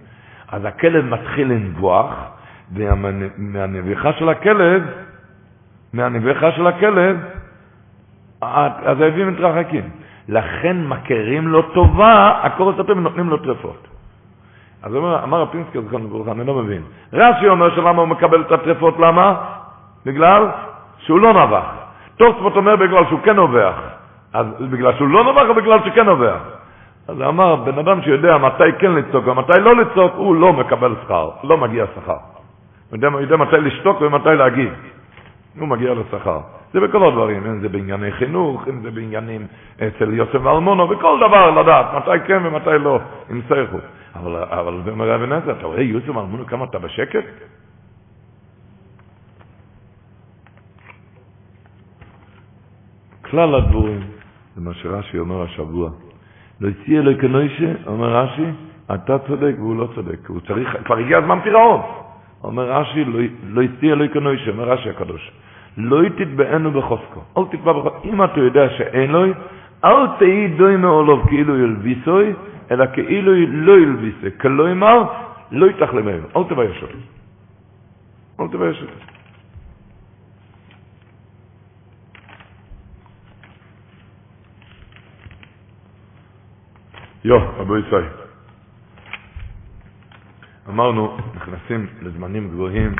אז 0.47 0.65
הכלב 0.65 1.05
מתחיל 1.05 1.47
לנבוח, 1.47 2.13
ומהנביחה 2.73 4.13
של 4.13 4.29
הכלב, 4.29 4.83
מהנביחה 5.93 6.51
של 6.51 6.67
הכלב, 6.67 7.17
הזאבים 8.41 9.33
מתרחקים. 9.33 9.89
לכן 10.29 10.83
מכירים 10.87 11.47
לו 11.47 11.61
טובה, 11.61 12.39
הכל 12.43 12.73
הטוב 12.73 12.97
ונותנים 12.97 13.29
לו 13.29 13.37
טרפות. 13.37 13.87
אז 14.83 14.95
אומר, 14.95 15.23
אמר 15.23 15.41
הפינסקי, 15.41 15.81
זכרנו 15.81 16.05
לברכה, 16.05 16.31
אני 16.31 16.47
לא 16.47 16.53
מבין. 16.53 16.81
רש"י 17.13 17.47
אומר 17.47 17.75
שלמה 17.75 18.01
הוא 18.01 18.07
מקבל 18.07 18.41
את 18.41 18.51
הטרפות, 18.51 18.99
למה? 18.99 19.35
בגלל 20.05 20.47
שהוא 20.97 21.19
לא 21.19 21.33
נבח. 21.33 21.65
תוספות 22.17 22.55
אומר 22.55 22.75
בגלל 22.75 23.05
שהוא 23.05 23.19
כן 23.23 23.35
נובח. 23.35 23.73
אז 24.33 24.45
בגלל 24.59 24.93
שהוא 24.97 25.07
לא 25.07 25.23
נובח 25.23 25.43
או 25.49 25.55
בגלל 25.55 25.79
שכן 25.85 26.05
נובח? 26.05 26.39
אז 27.07 27.21
אמר, 27.21 27.55
בן 27.55 27.79
אדם 27.79 28.01
שיודע 28.01 28.37
מתי 28.37 28.71
כן 28.79 28.91
לצעוק 28.91 29.27
ומתי 29.27 29.59
לא 29.59 29.75
לצעוק, 29.75 30.13
הוא 30.15 30.35
לא 30.35 30.53
מקבל 30.53 30.95
שכר, 31.03 31.29
לא 31.43 31.57
מגיע 31.57 31.85
שכר. 31.95 32.17
הוא 32.89 33.21
יודע, 33.21 33.37
מתי 33.37 33.57
לשתוק 33.57 34.01
ומתי 34.01 34.29
להגיב. 34.29 34.73
הוא 35.59 35.67
מגיע 35.67 35.93
לשכר. 35.93 36.39
זה 36.73 36.79
בכל 36.79 37.07
הדברים, 37.07 37.45
אם 37.45 37.59
זה 37.59 37.69
בענייני 37.69 38.11
חינוך, 38.11 38.67
אם 38.67 38.79
זה 38.81 38.91
בעניינים 38.91 39.47
אצל 39.75 40.13
יוסף 40.13 40.45
אלמונו, 40.45 40.87
בכל 40.87 41.17
דבר 41.27 41.61
לדעת 41.61 41.85
מתי 41.95 42.25
כן 42.27 42.41
ומתי 42.45 42.79
לא, 42.79 42.99
עם 43.29 43.41
סייכו. 43.47 43.77
אבל, 44.15 44.35
אבל 44.43 44.81
זה 44.85 44.91
אומר 44.91 45.15
אבן 45.15 45.31
עזר, 45.31 45.51
אתה 45.51 45.65
רואה 45.65 45.81
יוסף 45.81 46.09
אלמונו 46.09 46.45
כמה 46.45 46.65
אתה 46.65 46.79
בשקט? 46.79 47.25
כלל 53.29 53.55
הדבורים, 53.55 53.99
זה 54.55 54.61
מה 54.61 54.73
שרש"י 54.73 55.19
אומר 55.19 55.41
השבוע. 55.41 55.89
לא 56.61 56.69
הציע 56.69 56.99
אלוהי 56.99 57.17
כנוישה, 57.17 57.71
אומר 57.87 58.15
רש"י, 58.15 58.45
אתה 58.93 59.19
צודק 59.19 59.55
והוא 59.57 59.75
לא 59.75 59.87
צודק, 59.95 60.19
הוא 60.27 60.39
צריך, 60.47 60.77
כבר 60.85 60.97
הגיע 60.97 61.17
הזמן 61.17 61.39
פירעון. 61.43 61.81
אומר 62.43 62.71
רש"י, 62.71 63.05
לא 63.43 63.61
הציע 63.61 63.93
אלוהי 63.93 64.09
כנוישה, 64.09 64.51
אומר 64.51 64.69
רש"י 64.69 64.89
הקדוש, 64.89 65.31
לא 65.77 66.09
תתבענו 66.09 66.71
בחוזקו, 66.71 67.21
אל 67.37 67.43
תתבע 67.51 67.73
בחוזקו, 67.73 68.09
אם 68.09 68.23
אתה 68.23 68.39
יודע 68.39 68.69
שאין 68.77 69.11
לו, 69.11 69.23
אל 69.85 70.07
תהי 70.19 70.47
דוי 70.47 70.75
מעולוב 70.77 71.27
כאילו 71.27 71.57
ילביסוי, 71.57 72.33
אלא 72.71 72.85
כאילו 72.93 73.31
לא 73.47 73.79
ילביסי, 73.79 74.37
כלא 74.41 74.69
יאמר, 74.69 75.03
לא 75.51 75.65
יתאכלמנו, 75.65 76.27
אל 76.35 76.43
תבייש 76.49 76.81
אותו. 76.83 76.97
אל 78.39 78.47
תבייש 78.47 78.81
אותו. 78.81 78.93
יו, 87.23 87.37
רבו 87.57 87.77
ישראל. 87.77 88.09
אמרנו, 90.69 91.17
נכנסים 91.35 91.87
לזמנים 92.01 92.49
גבוהים, 92.49 92.95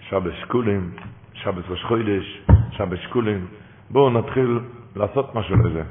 שבס 0.00 0.32
שקולים, 0.40 0.90
שבס 1.34 1.64
ראש 1.68 1.84
חודש, 1.84 2.42
שבס 2.70 2.98
שקולים. 2.98 3.46
בואו 3.90 4.10
נתחיל 4.10 4.60
לעשות 4.96 5.34
משהו 5.34 5.56
לזה. 5.56 5.82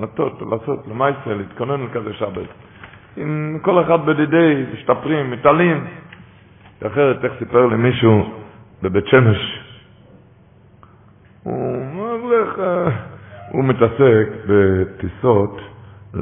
לטות, 0.00 0.42
לעשות, 0.50 0.88
למעשה, 0.88 1.34
להתכונן 1.34 1.82
לכזה 1.82 2.12
שבס. 2.12 2.48
עם 3.16 3.58
כל 3.62 3.82
אחד 3.82 4.06
בדידי, 4.06 4.64
משתפרים, 4.74 5.30
מתעלים. 5.30 5.84
אחרת, 6.86 7.24
איך 7.24 7.32
סיפר 7.38 7.66
לי 7.66 7.76
מישהו 7.76 8.30
בבית 8.82 9.06
שמש? 9.06 9.60
הוא, 11.42 11.76
הוא 13.50 13.64
מתעסק 13.64 14.28
בטיסות 14.48 15.60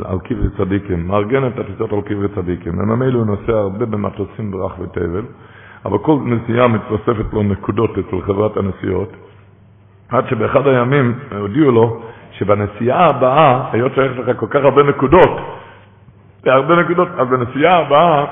על 0.05 0.19
קברי 0.25 0.49
צדיקים, 0.59 1.07
מארגן 1.07 1.47
את 1.47 1.59
הטיסות 1.59 1.93
על 1.93 2.01
קברי 2.01 2.29
צדיקים. 2.35 2.79
וממילא 2.79 3.19
הוא 3.19 3.27
נוסע 3.27 3.53
הרבה 3.53 3.87
במטוסים 3.87 4.51
ברחבי 4.51 4.87
תבל, 4.93 5.23
אבל 5.85 5.99
כל 5.99 6.19
נסיעה 6.27 6.69
מתווספת 6.69 7.33
לו 7.33 7.43
נקודות 7.43 7.91
אצל 7.99 8.21
חברת 8.27 8.57
הנסיעות, 8.57 9.13
עד 10.09 10.29
שבאחד 10.29 10.67
הימים 10.67 11.19
הודיעו 11.39 11.71
לו 11.71 12.03
שבנסיעה 12.39 13.07
הבאה, 13.07 13.61
היות 13.73 13.93
שיש 13.95 14.19
לך 14.19 14.37
כל 14.37 14.47
כך 14.51 14.61
הרבה 14.65 14.83
נקודות, 14.83 15.41
הרבה 16.47 16.77
נקודות, 16.77 17.09
אז 17.19 17.29
בנסיעה 17.29 17.79
הבאה 17.79 18.25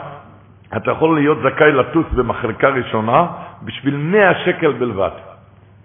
אתה 0.77 0.91
יכול 0.91 1.15
להיות 1.15 1.39
זכאי 1.43 1.73
לטוס 1.73 2.07
במחלקה 2.13 2.69
ראשונה 2.69 3.27
בשביל 3.63 3.97
100 3.97 4.35
שקל 4.45 4.73
בלבד. 4.73 5.11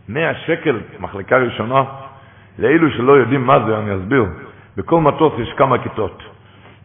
100 0.10 0.34
שקל 0.36 0.80
מחלקה 1.00 1.38
ראשונה, 1.38 1.84
לאלו 2.60 2.92
שלא 2.92 3.14
יודעים 3.14 3.46
מה 3.46 3.60
זה, 3.68 3.78
אני 3.78 3.96
אסביר. 3.96 4.26
בכל 4.78 5.02
מטוס 5.02 5.34
יש 5.40 5.54
כמה 5.58 5.78
כיתות. 5.78 6.24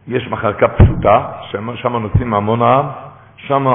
יש 0.07 0.27
מחלקה 0.27 0.67
פשוטה, 0.67 1.27
שם 1.75 1.95
נוסעים 1.95 2.33
המון 2.33 2.61
העם, 2.61 2.85
שם 3.37 3.65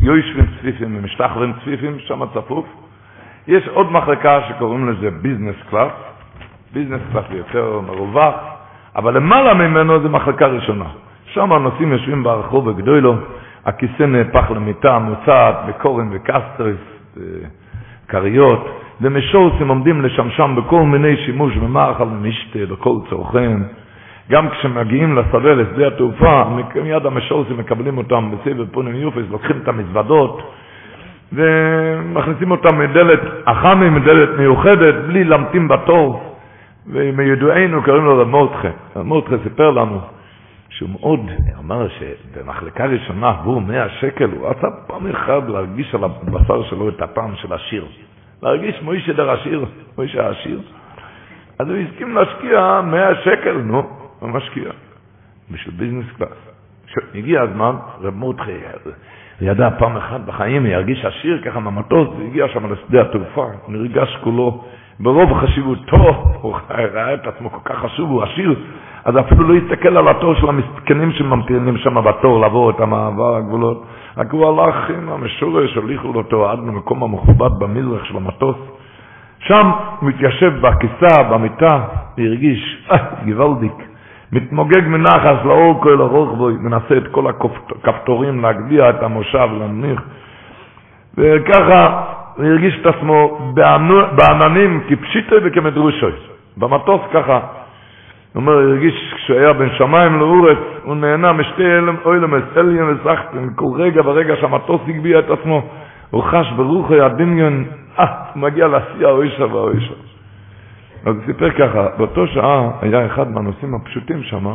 יושבים 0.00 0.46
צפיפים 0.58 0.96
ומשתחווים 0.98 1.52
צפיפים, 1.52 1.98
שם 1.98 2.22
צפוף. 2.34 2.66
יש 3.46 3.68
עוד 3.68 3.92
מחלקה 3.92 4.40
שקוראים 4.48 4.88
לזה 4.88 5.10
business 5.10 5.56
class, 5.70 5.92
business 6.72 7.00
class 7.12 7.24
יותר 7.30 7.80
מרווח, 7.86 8.34
אבל 8.96 9.16
למעלה 9.16 9.54
ממנו 9.54 10.00
זה 10.02 10.08
מחלקה 10.08 10.46
ראשונה. 10.46 10.84
שם 11.26 11.52
הנוסעים 11.52 11.92
יושבים 11.92 12.22
ברוב 12.22 12.68
גדולה, 12.68 13.14
הכיסא 13.66 14.02
נהפך 14.02 14.50
למיטה 14.50 14.98
מוצעת 14.98 15.54
בכר 15.68 16.08
וכסתות, 16.12 16.80
כריות, 18.08 18.68
ומשורסים 19.00 19.68
עומדים 19.68 20.02
לשמשם 20.02 20.56
בכל 20.56 20.82
מיני 20.82 21.16
שימוש 21.16 21.56
ומאכל 21.56 22.04
ומשתה 22.04 22.58
בכל 22.70 22.96
צורכיהם. 23.10 23.64
גם 24.30 24.48
כשמגיעים 24.50 25.16
לשדה, 25.16 25.54
לשדה 25.54 25.86
התעופה, 25.86 26.42
מיד 26.82 27.06
המשורסים 27.06 27.58
מקבלים 27.58 27.98
אותם 27.98 28.30
בסבב 28.30 28.66
פונים 28.72 28.94
יופס, 28.94 29.22
לוקחים 29.30 29.56
את 29.62 29.68
המזוודות 29.68 30.42
ומכניסים 31.32 32.50
אותם 32.50 32.78
מדלת 32.78 33.20
אחמי, 33.44 33.90
מדלת 33.90 34.28
מיוחדת, 34.38 34.94
בלי 35.06 35.24
להמתין 35.24 35.68
בתור. 35.68 36.29
ומידוענו 36.86 37.82
קוראים 37.82 38.04
לו 38.04 38.18
רמורטחה. 38.18 38.68
רמורטחה 38.96 39.34
סיפר 39.42 39.70
לנו 39.70 40.00
שהוא 40.68 40.90
מאוד, 40.90 41.20
אמר 41.58 41.86
שבמחלקה 41.88 42.86
ראשונה 42.86 43.28
עבור 43.28 43.60
100 43.60 43.88
שקל, 43.88 44.30
הוא 44.30 44.48
רצה 44.48 44.66
פעם 44.86 45.06
אחת 45.06 45.48
להרגיש 45.48 45.94
על 45.94 46.04
הבשר 46.04 46.62
שלו 46.62 46.88
את 46.88 47.02
הטעם 47.02 47.36
של 47.36 47.52
השיר. 47.52 47.86
להרגיש 48.42 48.82
מוישה 48.82 49.12
דר 49.12 49.30
עשיר, 49.30 49.64
מוישה 49.98 50.26
העשיר. 50.26 50.60
אז 51.58 51.68
הוא 51.68 51.76
הסכים 51.76 52.14
להשקיע 52.14 52.80
100 52.84 53.14
שקל, 53.24 53.52
נו, 53.52 53.82
הוא 54.20 54.28
משקיע. 54.28 54.70
בשביל 55.50 55.74
ביזנס 55.74 56.04
קלאס. 56.18 56.50
הגיע 57.14 57.42
הזמן, 57.42 57.74
רב 58.00 58.14
מורדכי, 58.14 58.52
הוא 58.84 58.92
ידע 59.40 59.70
פעם 59.78 59.96
אחת 59.96 60.20
בחיים, 60.20 60.66
הוא 60.66 60.72
ירגיש 60.72 61.04
עשיר 61.04 61.42
ככה 61.44 61.60
מהמטוס, 61.60 62.08
הוא 62.08 62.26
הגיע 62.28 62.48
שם 62.48 62.72
לשדה 62.72 63.00
התעופה, 63.00 63.46
הוא 63.64 63.74
נרגש 63.74 64.16
כולו 64.20 64.64
ברוב 65.00 65.32
חשיבותו, 65.32 65.96
הוא 66.42 66.54
ראה 66.70 67.14
את 67.14 67.26
עצמו 67.26 67.50
כל 67.50 67.60
כך 67.64 67.78
חשוב, 67.78 68.10
הוא 68.10 68.22
עשיר, 68.22 68.54
אז 69.04 69.18
אפילו 69.18 69.48
לא 69.48 69.54
הסתכל 69.54 69.96
על 69.96 70.08
התור 70.08 70.34
של 70.34 70.48
המסכנים 70.48 71.12
שממתינים 71.12 71.76
שם 71.76 72.04
בתור 72.04 72.40
לעבור 72.40 72.70
את 72.70 72.80
המעבר 72.80 73.36
הגבולות. 73.36 73.84
רק 74.16 74.32
הוא 74.32 74.48
הלך 74.48 74.90
עם 74.90 75.08
המשורש, 75.08 75.76
הוליכו 75.76 76.08
אותו 76.08 76.50
עד 76.50 76.58
למקום 76.58 77.02
המכובד 77.02 77.58
במזרח 77.58 78.04
של 78.04 78.16
המטוס. 78.16 78.56
שם 79.38 79.70
הוא 80.00 80.08
מתיישב 80.08 80.52
בכיסה, 80.60 81.22
במיטה, 81.22 81.84
והרגיש, 82.18 82.86
אה, 82.92 82.96
גוואלדיק, 83.24 83.72
מתמוגג 84.32 84.86
מנחס 84.86 85.44
לאור 85.44 85.82
כל 85.82 86.00
ארוך 86.00 86.38
בו, 86.38 86.48
מנסה 86.60 86.96
את 86.96 87.08
כל 87.10 87.24
הכפתורים 87.30 88.42
להגביה 88.42 88.90
את 88.90 89.02
המושב, 89.02 89.48
להנמיך. 89.58 90.02
וככה 91.18 92.02
הוא 92.40 92.48
הרגיש 92.48 92.78
את 92.80 92.86
עצמו 92.86 93.38
בעננים 94.16 94.80
כפשיטי 94.88 95.34
וכמדרושוי. 95.42 96.12
במטוס 96.56 97.00
ככה. 97.12 97.40
הוא 98.32 98.40
אומר, 98.40 98.52
הרגיש 98.52 99.14
כשהוא 99.16 99.38
היה 99.38 99.52
בין 99.52 99.68
שמיים 99.78 100.18
לאורץ, 100.18 100.58
הוא 100.84 100.96
נהנה 100.96 101.32
משתי 101.32 101.62
אוילמס, 102.04 102.42
אליין 102.56 102.84
וסחטן, 102.84 103.48
כל 103.54 103.66
רגע 103.76 104.02
ורגע 104.04 104.34
שהמטוס 104.40 104.80
הגביה 104.88 105.18
את 105.18 105.30
עצמו, 105.30 105.62
הוא 106.10 106.22
חש 106.22 106.52
ברוחו 106.56 106.94
הדמיון, 106.94 107.64
אה, 107.98 108.04
הוא 108.34 108.42
מגיע 108.42 108.68
לשיא 108.68 109.06
האוישה 109.06 109.44
והאוישה. 109.44 109.94
אז 111.06 111.14
הוא 111.16 111.24
סיפר 111.26 111.50
ככה, 111.50 111.86
באותו 111.98 112.26
שעה 112.26 112.70
היה 112.82 113.06
אחד 113.06 113.30
מהנושאים 113.30 113.74
הפשוטים 113.74 114.22
שם, 114.22 114.46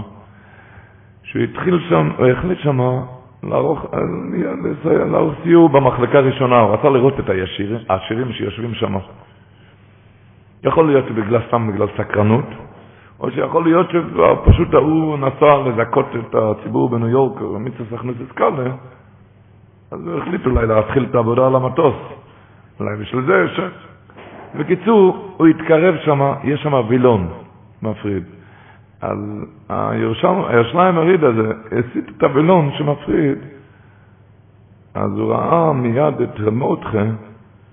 שהוא 1.24 1.42
התחיל 1.42 1.80
שם, 1.90 2.10
הוא 2.18 2.28
החליט 2.28 2.60
שם 2.60 2.80
לערוך, 3.46 3.86
לערוך 5.12 5.34
סיור 5.44 5.70
במחלקה 5.70 6.18
הראשונה, 6.18 6.60
הוא 6.60 6.74
רצה 6.74 6.90
לראות 6.90 7.20
את 7.20 7.30
הישירים, 7.30 7.80
העשירים 7.90 8.32
שיושבים 8.34 8.74
שם. 8.74 8.96
יכול 10.64 10.88
להיות 10.88 11.12
בגלל, 11.12 11.42
סתם 11.48 11.72
בגלל 11.74 11.88
סקרנות, 11.98 12.46
או 13.20 13.32
שיכול 13.32 13.64
להיות 13.64 13.88
שפשוט 13.90 14.74
ההוא 14.74 15.18
נסע 15.18 15.58
לזכות 15.66 16.06
את 16.16 16.36
הציבור 16.36 16.90
בניו 16.90 17.08
יורק, 17.08 17.42
מיצוס 17.60 17.94
הכנסס 17.94 18.32
קאלה, 18.34 18.64
אז 19.92 20.08
הוא 20.08 20.18
החליט 20.18 20.46
אולי 20.46 20.68
להתחיל 20.68 21.06
את 21.10 21.16
העבודה 21.16 21.48
על 21.48 21.56
המטוס. 21.56 21.96
אולי 22.80 22.96
בשביל 22.96 23.26
זה 23.26 23.48
ש... 23.56 23.60
בקיצור, 24.58 25.34
הוא 25.38 25.48
התקרב 25.48 25.96
שם, 26.06 26.34
יש 26.44 26.64
שם 26.64 26.74
וילון 26.88 27.28
מפריד. 27.82 28.24
אז 29.06 29.18
הירושלים 29.70 30.98
הריד 30.98 31.24
הזה 31.24 31.54
הסיט 31.68 32.12
את 32.18 32.24
הווילון 32.24 32.72
שמפריד, 32.78 33.38
אז 34.96 35.12
הוא 35.18 35.34
ראה 35.34 35.74
מיד 35.74 36.22
את 36.22 36.40
רמותכם, 36.40 37.16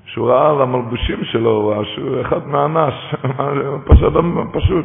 שהוא 0.05 0.29
ראה 0.29 0.51
על 0.51 0.63
המלבושים 0.63 1.25
שלו, 1.25 1.51
הוא 1.51 1.73
ראה 1.73 1.85
שהוא 1.85 2.21
אחד 2.21 2.49
מהאנש, 2.49 3.15
פשוט, 3.89 4.13
פשוט. 4.53 4.85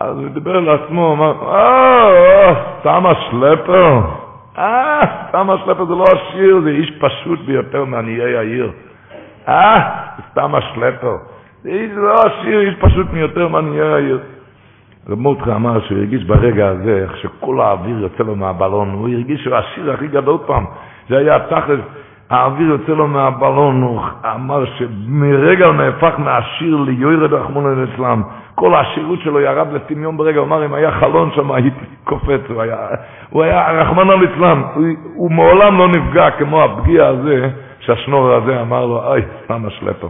אז 0.00 0.18
הוא 0.18 0.28
דיבר 0.28 0.60
לעצמו, 0.60 1.12
אמר, 1.12 1.54
אה, 1.54 2.54
סתם 2.80 3.06
השלפר, 3.06 4.00
אה, 4.58 5.00
סתם 5.28 5.50
השלפר 5.50 5.84
זה 5.84 5.94
לא 5.94 6.04
עשיר, 6.04 6.60
זה 6.64 6.70
איש 6.70 6.92
פשוט 7.00 7.40
ביותר 7.46 7.84
מעניי 7.84 8.36
העיר. 8.36 8.72
אה, 9.48 9.80
סתם 10.30 10.54
השלפר. 10.54 11.16
זה 11.62 11.70
איש 11.70 11.90
לא 11.94 12.14
עשיר, 12.14 12.60
איש 12.60 12.74
פשוט 12.80 13.06
מיותר 13.12 13.48
מעניי 13.48 13.80
העיר. 13.80 14.20
רב 15.08 15.18
מורדכי 15.18 15.52
אמר 15.52 15.80
שהוא 15.80 15.98
הרגיש 15.98 16.24
ברגע 16.24 16.68
הזה, 16.68 16.98
איך 17.02 17.16
שכל 17.16 17.60
האוויר 17.60 17.98
יוצא 17.98 18.22
לו 18.24 18.36
מהבלון, 18.36 18.90
הוא 18.90 19.08
הרגיש 19.08 19.44
שהוא 19.44 19.54
העשיר 19.54 19.92
הכי 19.92 20.08
גדול 20.08 20.38
פעם. 20.46 20.64
זה 21.08 21.18
היה 21.18 21.38
תכלס, 21.38 21.80
האוויר 22.30 22.68
יוצא 22.68 22.92
לו 22.92 23.06
מהבלון, 23.06 23.82
הוא 23.82 24.00
אמר 24.34 24.64
שמרגע 24.64 25.66
הוא 25.66 25.74
נהפך 25.74 26.14
מעשיר 26.18 26.76
ליוירד 26.76 27.32
רחמונו 27.32 27.84
ליצלם. 27.84 28.22
כל 28.54 28.74
העשירות 28.74 29.20
שלו 29.20 29.40
ירד 29.40 29.72
לטמיון 29.72 30.16
ברגע, 30.16 30.38
הוא 30.38 30.46
אמר, 30.46 30.66
אם 30.66 30.74
היה 30.74 30.90
חלון 30.90 31.30
שם 31.34 31.52
הייתי 31.52 31.84
קופץ, 32.04 32.40
הוא 32.48 32.62
היה, 32.62 32.76
הוא 33.30 33.42
היה 33.42 33.82
רחמנא 33.82 34.12
ליצלן, 34.12 34.62
הוא, 34.74 34.84
הוא 35.14 35.30
מעולם 35.30 35.78
לא 35.78 35.88
נפגע 35.88 36.30
כמו 36.30 36.64
הפגיע 36.64 37.06
הזה, 37.06 37.50
שהשנור 37.80 38.32
הזה 38.32 38.60
אמר 38.60 38.86
לו, 38.86 39.06
אוי, 39.06 39.22
סתם 39.44 39.66
השלפר. 39.66 40.08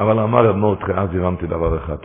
אבל 0.00 0.18
אמר 0.18 0.46
רב 0.46 0.56
מורדכי, 0.56 0.92
אז 0.92 1.14
הבנתי 1.14 1.46
דבר 1.46 1.76
אחד. 1.76 1.96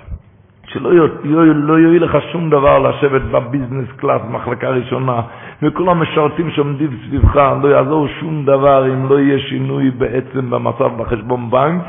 שלא 0.77 1.53
לא 1.53 1.79
יועיל 1.79 2.03
לך 2.03 2.17
שום 2.31 2.49
דבר 2.49 2.79
לשבת 2.79 3.21
בביזנס 3.21 3.91
קלאס, 3.95 4.21
מחלקה 4.29 4.69
ראשונה, 4.69 5.21
וכל 5.61 5.89
המשרתים 5.89 6.51
שעומדים 6.51 6.89
סביבך, 7.05 7.35
לא 7.63 7.67
יעזור 7.67 8.07
שום 8.07 8.45
דבר 8.45 8.93
אם 8.93 9.09
לא 9.09 9.19
יהיה 9.19 9.39
שינוי 9.39 9.91
בעצם 9.91 10.49
במצב 10.49 10.91
בחשבון 10.97 11.49
בנק, 11.49 11.83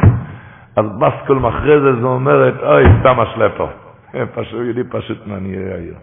אז 0.77 0.85
בסקול 0.99 1.49
אחרי 1.49 1.81
זה 1.81 2.01
זה 2.01 2.07
אומרת, 2.07 2.55
אוי, 2.63 2.85
סתם 3.01 3.21
השלפר. 3.21 3.67
פשוט, 4.35 4.61
ידי 4.71 4.85
פשוט 4.91 5.27
מעניי 5.27 5.73
העיר. 5.73 5.95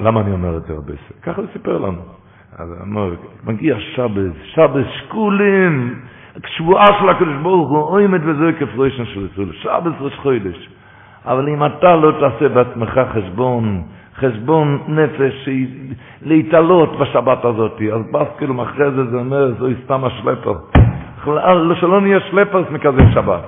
למה 0.00 0.20
אני 0.20 0.32
אומר 0.32 0.56
את 0.56 0.62
זה 0.62 0.72
הרבה? 0.72 0.92
ככה 1.22 1.40
הוא 1.40 1.48
סיפר 1.52 1.78
לנו. 1.78 2.02
אז 2.58 2.68
אומר, 2.80 3.14
מגיע 3.44 3.76
שבס, 3.80 4.32
שבס 4.44 4.86
שקולים, 4.86 5.94
שבועה 6.46 6.86
של 7.00 7.08
הקדוש 7.08 7.34
ברוך 7.42 7.68
הוא, 7.70 7.78
אוימת 7.78 8.20
וזוהי 8.24 8.54
כפרוישן 8.54 9.04
של 9.04 9.26
ישראל, 9.32 9.52
שבס 9.52 9.92
ראש 10.00 10.14
חודש. 10.14 10.68
אבל 11.26 11.48
אם 11.48 11.64
אתה 11.64 11.96
לא 11.96 12.12
תעשה 12.20 12.48
בעצמך 12.48 13.00
חשבון, 13.14 13.82
חשבון 14.16 14.78
נפש, 14.88 15.48
להתעלות 16.22 16.98
בשבת 16.98 17.44
הזאת, 17.44 17.80
אז 17.94 18.02
בסקל 18.12 18.62
אחרי 18.62 18.90
זה 18.90 19.04
זה 19.04 19.16
אומר, 19.16 19.52
זוהי 19.58 19.74
סתם 19.84 20.04
השלפר. 20.04 20.54
שלא 21.74 22.00
נהיה 22.00 22.20
שלפרס 22.20 22.66
מכזה 22.70 23.02
שבת. 23.14 23.44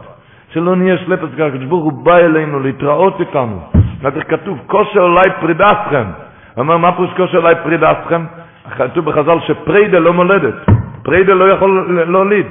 שלא 0.52 0.76
נהיה 0.76 0.98
שלפרס, 0.98 1.30
כי 1.36 1.42
הקדוש 1.42 1.64
ברוך 1.64 1.84
הוא 1.84 2.04
בא 2.04 2.16
אלינו 2.16 2.60
להתראות 2.60 3.20
איתנו. 3.20 3.60
ואיך 4.02 4.30
כתוב, 4.30 4.58
כושר 4.66 5.00
אולי 5.00 5.24
פרידסכם. 5.40 6.04
הוא 6.54 6.62
אומר, 6.62 6.76
מה 6.76 6.92
פירוש 6.92 7.10
כושר 7.16 7.38
אולי 7.38 7.54
פרידסכם? 7.64 8.24
כתוב 8.76 9.04
בחז"ל 9.04 9.38
שפרידה 9.46 9.98
לא 9.98 10.12
מולדת. 10.12 10.54
פרידה 11.02 11.34
לא 11.34 11.44
יכול 11.44 12.04
להוליד. 12.08 12.46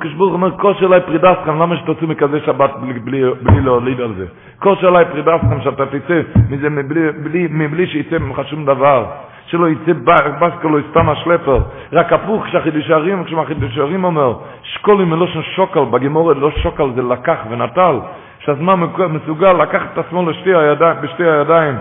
כשבור 0.00 0.32
אומר, 0.32 0.50
כושר 0.50 0.86
אליי 0.86 1.00
פרידסכם, 1.00 1.58
למה 1.62 1.76
שתוצאו 1.76 2.06
מכזה 2.06 2.40
שבת 2.46 2.70
בלי, 2.80 3.22
בלי 3.42 3.60
להוליד 3.60 4.00
על 4.00 4.14
זה? 4.16 4.26
כושר 4.58 4.88
אליי 4.88 5.04
פרידסכם, 5.04 5.60
שאתה 5.60 5.86
תצא 5.86 6.20
מזה 6.50 6.70
מבלי, 6.70 7.12
בלי, 7.12 7.48
מבלי 7.50 7.86
שיצא 7.86 8.18
ממך 8.18 8.40
שום 8.50 8.64
דבר. 8.64 9.06
שלא 9.46 9.68
יצא 9.68 9.92
בסקו 10.40 10.68
לא 10.68 10.78
יסתם 10.78 11.08
השלפר. 11.08 11.58
רק 11.92 12.12
הפוך, 12.12 12.44
כשהחידוש 12.44 12.90
הערים, 12.90 13.24
כשהחידוש 13.24 13.78
הערים 13.78 14.04
אומר, 14.04 14.34
שקולים 14.62 15.10
מלושן 15.10 15.42
שוקל, 15.42 15.84
בגימורת 15.90 16.36
לא 16.36 16.50
שוקל 16.50 16.90
זה 16.94 17.02
לקח 17.02 17.38
ונטל. 17.50 17.98
שהזמן 18.38 18.80
מסוגל 19.10 19.52
לקחת 19.52 19.86
את 19.92 19.98
עצמו 19.98 20.30
לשתי 20.30 20.54
הידיים, 20.54 20.96
בשתי 21.02 21.24
הידיים, 21.24 21.74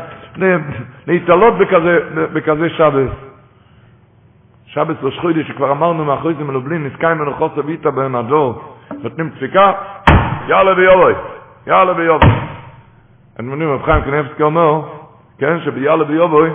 להתעלות 1.08 1.54
בכזה, 1.58 2.00
בכזה 2.34 2.70
שבס. 2.70 3.33
שבס 4.74 4.96
ראש 5.02 5.20
חודש 5.20 5.48
שכבר 5.48 5.72
אמרנו 5.72 6.06
מאחורי 6.06 6.34
זה 6.34 6.44
מלובלין, 6.44 6.84
נזכה 6.84 7.14
ממנו 7.14 7.34
חוסר 7.34 7.62
ויטה 7.66 7.92
בהם 7.92 8.16
הדור, 8.16 8.62
נותנים 9.04 9.30
דפיקה, 9.30 9.72
יאללה 10.48 10.74
ויובוי, 10.78 11.14
יאללה 11.68 11.94
ויובוי. 11.96 12.30
אתם 13.34 13.52
יודעים, 13.52 13.70
רב 13.70 13.84
חיים 13.84 14.02
קנבסקי 14.04 14.44
אומר, 14.44 14.82
כן, 15.38 15.60
שביאללה 15.60 16.04
ויובוי, 16.08 16.50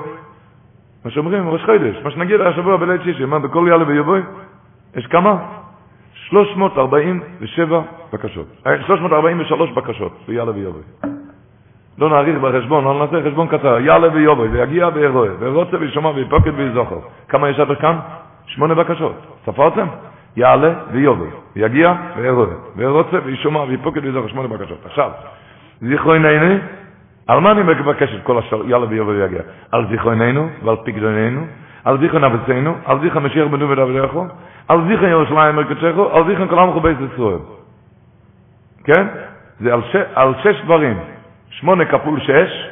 מה 1.04 1.10
שאומרים, 1.10 1.48
ראש 1.48 1.64
חודש, 1.64 1.96
מה 2.04 2.10
שנגיד 2.10 2.40
השבוע 2.40 2.76
בליל 2.76 3.02
שישי, 3.04 3.24
מה, 3.24 3.38
בכל 3.38 3.66
יאללה 3.70 3.84
ויובוי, 3.86 4.20
יש 4.96 5.06
כמה? 5.06 5.36
347 6.14 7.80
בקשות, 8.12 8.46
343 8.86 9.70
בקשות 9.70 10.12
ביאללה 10.28 10.50
ויובוי. 10.50 10.82
לא 11.98 12.08
נאריך 12.08 12.38
בחשבון, 12.38 12.84
לא 12.84 12.98
נעשה 12.98 13.28
חשבון 13.28 13.48
קצר, 13.48 13.78
יאללה 13.80 14.08
ויובוי, 14.12 14.48
ויגיע 14.48 14.88
וירואה, 14.94 15.28
ורוצה 15.38 15.76
וישמע 15.80 16.08
ויפוקד 16.08 16.52
ויזוכר. 16.56 16.98
כמה 17.28 17.48
יש 17.48 17.60
עד 17.60 17.76
כאן? 17.80 17.98
שמונה 18.46 18.74
בקשות. 18.74 19.14
ספרתם? 19.46 19.86
יעלה 20.36 20.72
ויובוי, 20.92 21.28
ויגיע 21.56 21.94
וירואה, 22.16 22.54
ורוצה 22.76 23.16
וישמע 23.24 23.60
ויפוקד 23.60 24.04
ויזוכר, 24.04 24.28
שמונה 24.28 24.48
בקשות. 24.48 24.78
עכשיו, 24.84 25.10
זיכרוננו, 25.80 26.54
על 27.26 27.40
מה 27.40 27.50
אני 27.50 27.62
מבקש 27.62 28.14
את 28.14 28.22
כל 28.22 28.38
השאר, 28.38 28.68
יאללה 28.68 28.86
ויובוי 28.88 29.22
ויגיע? 29.22 29.40
על 29.72 29.86
זיכרוננו 29.90 30.48
ועל 30.64 30.76
פקדוננו, 30.84 31.46
על 31.84 31.98
זיכרון 31.98 32.24
אבצנו, 32.24 32.74
על 32.84 33.00
זיכרון 33.00 33.24
משיח 33.24 33.46
בנו 33.46 33.68
ודבדךו, 33.70 34.26
על 34.68 34.80
זיכרון 34.88 35.10
ירושלים 35.10 35.56
מרכזכו, 35.56 36.10
על 36.12 36.24
זיכרון 36.26 36.48
כל 36.48 36.58
עמכו 36.58 36.80
בית 36.80 36.98
ישראל. 37.14 37.38
כן? 38.84 39.06
זה 39.60 39.74
על, 39.74 39.80
ש... 39.92 39.96
על 40.14 40.34
שש 40.42 40.60
דברים. 40.64 40.98
שמונה 41.60 41.84
כפול 41.84 42.20
שש 42.20 42.68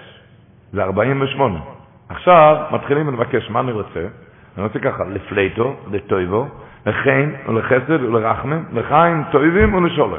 זה 0.72 0.82
ארבעים 0.82 1.22
ושמונה. 1.22 1.58
עכשיו 2.08 2.56
מתחילים 2.70 3.12
לבקש, 3.12 3.50
מה 3.50 3.60
אני 3.60 3.72
רוצה? 3.72 4.00
אני 4.56 4.64
רוצה 4.64 4.78
ככה, 4.78 5.04
לפלטו, 5.04 5.76
לטויבו, 5.92 6.48
לחן 6.86 7.30
ולחסד 7.48 7.90
ולרחמם, 7.90 8.62
לחיים 8.72 9.22
טויבים 9.30 9.74
ולשולם. 9.74 10.12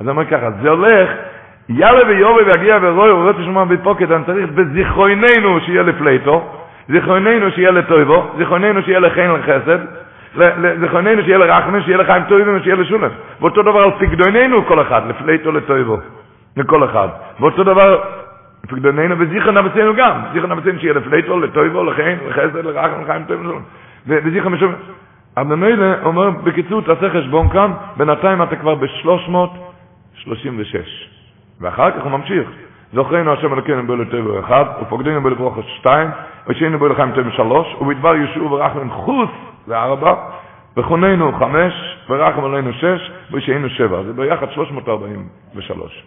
אני 0.00 0.10
אומר 0.10 0.24
ככה, 0.24 0.50
זה 0.62 0.70
הולך, 0.70 1.10
יאללה 1.68 2.06
ויובי 2.08 2.42
ויגיע 2.42 2.78
ורוי, 2.82 3.10
הוא 3.10 3.28
רוצה 3.28 3.38
לשמוע 3.38 3.64
בפוקד, 3.64 4.12
אני 4.12 4.24
צריך 4.24 4.50
בזיכרוננו 4.50 5.60
שיהיה 5.60 5.82
לפלטו, 5.82 6.50
זיכרוננו 6.88 7.50
שיהיה 7.50 7.70
לטויבו, 7.70 8.30
זיכרוננו 8.38 8.82
שיהיה 8.82 9.00
לחן 9.00 9.30
לחסד, 9.30 9.78
זיכרוננו 10.80 11.22
שיהיה 11.22 11.38
לרחמי, 11.38 11.82
שיהיה 11.82 11.98
לחיים 11.98 12.24
טובים 12.24 12.56
ושיהיה 12.56 12.76
לשולם. 12.76 13.10
ואותו 13.40 13.62
דבר 13.62 13.82
על 13.82 13.90
פקדוננו 13.98 14.64
כל 14.66 14.82
אחד, 14.82 15.02
לפליטו 15.08 15.52
לטויבו, 15.52 15.98
לכל 16.56 16.84
אחד. 16.84 17.08
ואותו 17.40 17.64
דבר, 17.64 18.02
פקדוננו 18.62 19.18
וזיכרון 19.18 19.56
אבצנו 19.56 19.94
גם, 19.96 20.20
זיכרון 20.32 20.52
אבצנו 20.52 20.80
שיהיה 20.80 20.92
לפליטו, 20.94 21.40
לטויבו, 21.40 21.84
לחן, 21.84 22.16
לחסד, 22.28 22.56
לרחמי, 22.56 23.04
לחיים 23.04 23.24
טובים 23.24 23.46
ושולם. 23.46 23.62
וזיכרון 24.06 24.52
משולם. 24.52 24.72
אבל 25.36 25.56
ממילא 25.56 25.86
אומר, 26.04 26.30
בקיצור, 26.30 26.80
תעשה 26.80 27.10
חשבון 27.10 27.48
כאן, 27.48 27.72
בינתיים 27.96 28.42
אתה 28.42 28.56
כבר 28.56 28.74
ב-336. 28.74 30.26
ואחר 31.60 31.90
כך 31.90 32.02
הוא 32.02 32.10
ממשיך. 32.10 32.48
זוכרנו 32.92 33.32
השם 33.32 33.52
אלוקינו 33.52 33.86
בו 33.86 33.96
לטבע 33.96 34.40
אחד, 34.40 34.64
ופוקדינו 34.82 35.20
בו 35.20 35.28
לברוכס 35.28 35.64
שתיים, 35.78 36.08
ושיינו 36.48 36.78
בו 36.78 36.88
לחיים 36.88 37.12
טבע 37.12 37.30
שלוש, 37.30 37.74
ובדבר 37.80 38.14
ישוע 38.16 38.52
ורחמן 38.52 38.90
חוץ 38.90 39.30
לארבע, 39.68 40.14
וכוננו 40.76 41.32
חמש, 41.32 41.72
ורחם 42.08 42.44
עלינו 42.44 42.72
שש, 42.72 43.10
ושיינו 43.32 43.68
שבע. 43.68 44.02
זה 44.02 44.12
ביחד 44.12 44.50
343. 44.50 46.04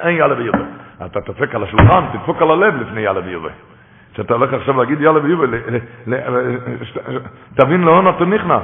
אין 0.00 0.16
יאללה 0.16 0.38
ויובה. 0.38 0.64
אתה 1.06 1.20
תדפק 1.20 1.54
על 1.54 1.62
השולחן, 1.62 2.04
תדפוק 2.12 2.42
על 2.42 2.50
הלב 2.50 2.74
לפני 2.74 3.00
יאללה 3.00 3.20
ויובה. 3.24 3.50
כשאתה 4.14 4.34
הולך 4.34 4.52
עכשיו 4.52 4.76
להגיד 4.76 5.00
יאללה 5.00 5.20
ויובה, 5.22 5.46
תבין 7.54 7.80
לאן 7.80 8.08
אתה 8.08 8.24
נכנס. 8.24 8.62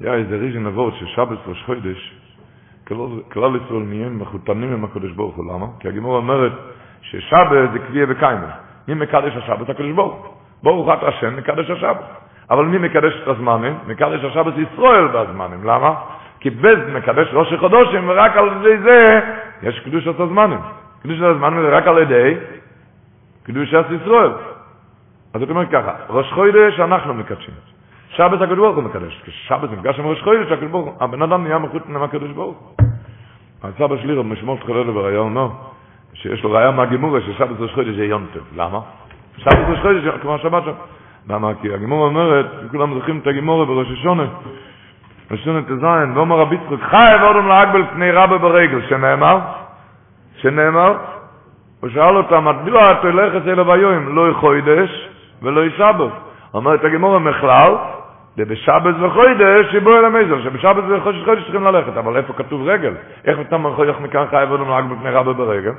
Ja, 0.00 0.14
איזה 0.14 0.36
ריז'ן 0.36 0.66
אבות 0.66 0.94
ששבת 0.94 1.38
ראש 1.46 1.62
חודש, 1.66 2.14
כלל 3.32 3.56
ישראל 3.56 3.82
נהיים 3.82 4.18
מחותנים 4.18 4.72
עם 4.72 4.84
הקדוש 4.84 5.12
ברוך 5.12 5.36
הוא, 5.36 5.54
למה? 5.54 5.66
כי 5.80 5.88
הגימור 5.88 6.16
אומרת 6.16 6.52
ששבת 7.02 7.72
זה 7.72 7.78
קביע 7.78 8.06
וקיימה. 8.08 8.50
מי 8.88 8.94
מקדש 8.94 9.36
השבת? 9.36 9.70
הקדוש 9.70 9.92
ברוך 9.92 10.14
הוא. 10.14 10.34
ברוך 10.62 10.88
את 10.88 11.02
השם, 11.02 11.36
מקדש 11.36 11.70
השבת. 11.70 12.04
אבל 12.50 12.64
מי 12.64 12.78
מקדש 12.78 13.12
את 13.22 13.28
הזמנים? 13.28 13.74
מקדש 13.86 14.24
השבת 14.24 14.54
ישראל 14.56 15.06
בזמנים. 15.06 15.64
למה? 15.64 15.94
כי 16.40 16.50
בז 16.50 16.78
מקדש 16.94 17.28
ראש 17.32 17.52
החודשים, 17.52 18.08
ורק 18.08 18.36
על 18.36 18.46
ידי 18.46 18.78
זה 18.78 19.20
יש 19.62 19.80
קדושת 19.80 20.20
הזמנים. 20.20 20.58
קדושת 21.02 21.22
הזמנים 21.22 21.62
זה 21.62 21.68
רק 21.68 21.86
על 21.86 21.98
ידי 21.98 22.34
קדושת 23.42 23.84
ישראל. 24.02 24.32
אז 25.34 25.40
זאת 25.40 25.50
אומרת 25.50 25.68
ככה, 25.72 25.92
ראש 26.08 26.32
חודש 26.32 26.80
אנחנו 26.80 27.14
מקדשים. 27.14 27.54
שבת 28.16 28.40
הקדוש 28.42 28.58
ברוך 28.58 28.76
הוא 28.76 28.84
מקדש. 28.84 29.22
כששבת 29.24 29.72
נפגש 29.72 29.98
עם 29.98 30.06
ראש 30.06 30.22
חודש, 30.22 30.52
הקדוש 30.52 30.70
ברוך 30.70 30.86
הוא, 30.86 30.94
הבן 31.00 31.22
אדם 31.22 31.44
נהיה 31.44 31.58
מחוץ 31.58 31.82
עם 31.88 32.02
הקדוש 32.02 32.30
ברוך 32.30 32.56
הוא. 32.58 32.86
הסבא 33.62 33.96
שלי, 33.96 34.14
רב 34.14 34.26
משמעות 34.26 34.64
חלל 34.66 35.06
היה 35.06 35.18
אומר, 35.18 35.48
שיש 36.14 36.42
לו 36.42 36.50
ראיה 36.52 36.70
מהגימורה 36.70 37.20
ששבת 37.20 37.60
ראש 37.60 37.72
חודש 37.74 37.94
זה 37.96 38.04
יום 38.04 38.26
טוב. 38.32 38.42
למה? 38.56 38.80
שבת 39.36 39.68
ראש 39.68 39.78
חודש 39.78 40.02
כמו 40.22 40.34
השבת 40.34 40.64
שם. 40.64 40.72
למה? 41.28 41.54
כי 41.62 41.74
הגימורה 41.74 42.08
אומרת, 42.08 42.46
כולם 42.70 42.94
זוכרים 42.94 43.18
את 43.18 43.26
הגימורה 43.26 43.64
בראש 43.64 43.86
השונה, 43.90 44.24
ראש 45.30 45.40
השונה 45.40 45.62
ט"ז, 45.62 46.16
ואומר 46.16 46.36
רבי 46.36 46.56
יצחק, 46.56 46.90
חי 46.90 47.14
ועודם 47.20 47.48
להגבל 47.48 47.84
פני 47.92 48.10
רבה 48.10 48.38
ברגל, 48.38 48.88
שנאמר, 48.88 49.38
שנאמר, 50.36 50.94
הוא 51.80 51.90
שאל 51.90 52.16
אותם, 52.16 52.44
מדוע 52.44 52.94
תלכת 52.94 53.46
אליו 53.46 53.72
היום, 53.72 54.16
לא 54.16 54.32
חודש 54.34 55.08
ולא 55.42 55.62
שבת? 55.76 56.12
אומרת 56.54 56.84
הגימורה 56.84 57.18
מכלל, 57.18 57.72
ובשבת 58.38 58.94
וחודש 59.00 59.70
שיבוא 59.70 59.98
אל 59.98 60.04
המזר, 60.04 60.42
שבשבת 60.44 60.84
וחודש 60.88 61.24
חודש 61.24 61.42
צריכים 61.42 61.64
ללכת, 61.64 61.96
אבל 61.96 62.16
איפה 62.16 62.32
כתוב 62.32 62.68
רגל? 62.68 62.94
איך 63.24 63.40
אתה 63.40 63.56
מוכיח 63.56 64.00
מכאן 64.00 64.26
חייב 64.30 64.52
לנו 64.52 64.72
רק 64.72 64.84
בפני 64.84 65.10
רבה 65.10 65.32
ברגל? 65.32 65.72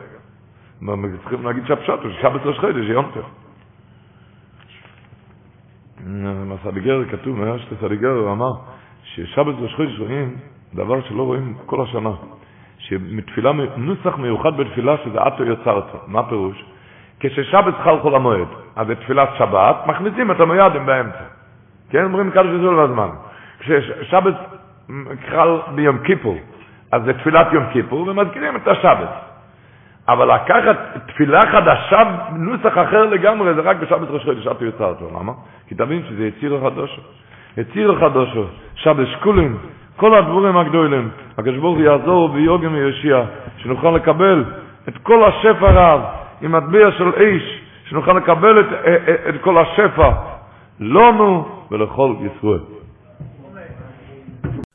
צריכים 1.22 1.46
להגיד 1.46 1.66
שהפשט 1.66 2.00
הוא 2.04 2.12
ששבת 2.12 2.42
ראש 2.46 2.60
חודש, 2.60 2.86
יום 2.86 3.06
טוב. 3.14 3.24
בסדיגר 6.52 7.04
כתוב, 7.12 7.40
מה 7.40 7.60
שסדיגר 7.60 8.10
הוא 8.10 8.32
אמר, 8.32 8.52
ששבת 9.04 9.56
ראש 9.60 9.76
חודש 9.76 10.00
רואים 10.00 10.36
דבר 10.76 11.02
שלא 11.02 11.24
רואים 11.24 11.54
כל 11.66 11.82
השנה. 11.82 12.12
שמתפילה, 12.78 13.52
נוסח 13.78 14.18
מיוחד 14.18 14.58
בתפילה 14.58 14.98
שזה 14.98 15.22
עטו 15.22 15.44
יצרת. 15.44 15.86
מה 16.08 16.30
פירוש? 16.30 16.66
כששבת 17.20 17.74
חל 17.84 18.00
חול 18.00 18.16
המועד, 18.16 18.48
אז 18.76 18.88
בתפילת 18.88 19.30
שבת 19.38 19.76
מכניסים 19.88 20.32
את 20.32 20.40
המוידים 20.40 20.86
באמצע. 20.86 21.39
כן, 21.90 22.04
אומרים 22.04 22.32
קדוש 22.32 22.60
ישראל 22.60 22.88
בזמן. 22.88 23.10
כששבת 23.60 24.36
חל 25.30 25.58
ביום 25.76 25.98
כיפור, 25.98 26.38
אז 26.92 27.02
זה 27.06 27.14
תפילת 27.14 27.48
יום 27.54 27.64
כיפור, 27.74 28.08
ומזכירים 28.08 28.56
את 28.56 28.68
השבת. 28.68 29.10
אבל 30.10 30.36
לקחת 30.36 30.78
תפילה 31.08 31.42
חדשה, 31.42 32.04
נוסח 32.36 32.74
אחר 32.74 33.06
לגמרי, 33.06 33.54
זה 33.54 33.62
רק 33.62 33.78
בשבת 33.78 34.10
ראש 34.10 34.24
חודש, 34.24 34.48
עטו 34.48 34.66
יצרתו. 34.66 35.10
למה? 35.20 35.32
כי 35.68 35.76
תבין 35.76 36.02
שזה 36.10 36.26
יציר 36.28 36.56
החדושו. 36.56 37.02
יציר 37.58 37.92
החדושו, 37.92 38.46
שבת 38.76 39.08
שקולים, 39.08 39.58
כל 39.96 40.18
הדבורים 40.18 40.58
הגדולים. 40.58 41.10
הקדוש 41.38 41.58
ברוך 41.58 41.80
יעזור 41.80 42.32
ויוגם 42.34 42.74
ויושיע, 42.74 43.22
שנוכל 43.58 43.92
לקבל 43.92 44.44
את 44.90 44.98
כל 44.98 45.24
השפע 45.24 45.70
הרב, 45.70 46.02
עם 46.42 46.52
מטבע 46.52 46.92
של 46.98 47.12
איש, 47.20 47.62
שנוכל 47.86 48.14
לקבל 48.14 48.60
את, 48.60 48.66
את, 48.66 49.36
את 49.36 49.42
כל 49.42 49.58
השפע, 49.58 50.10
לנו 50.80 51.46
ולכל 51.72 52.14
ישראל. 52.26 52.79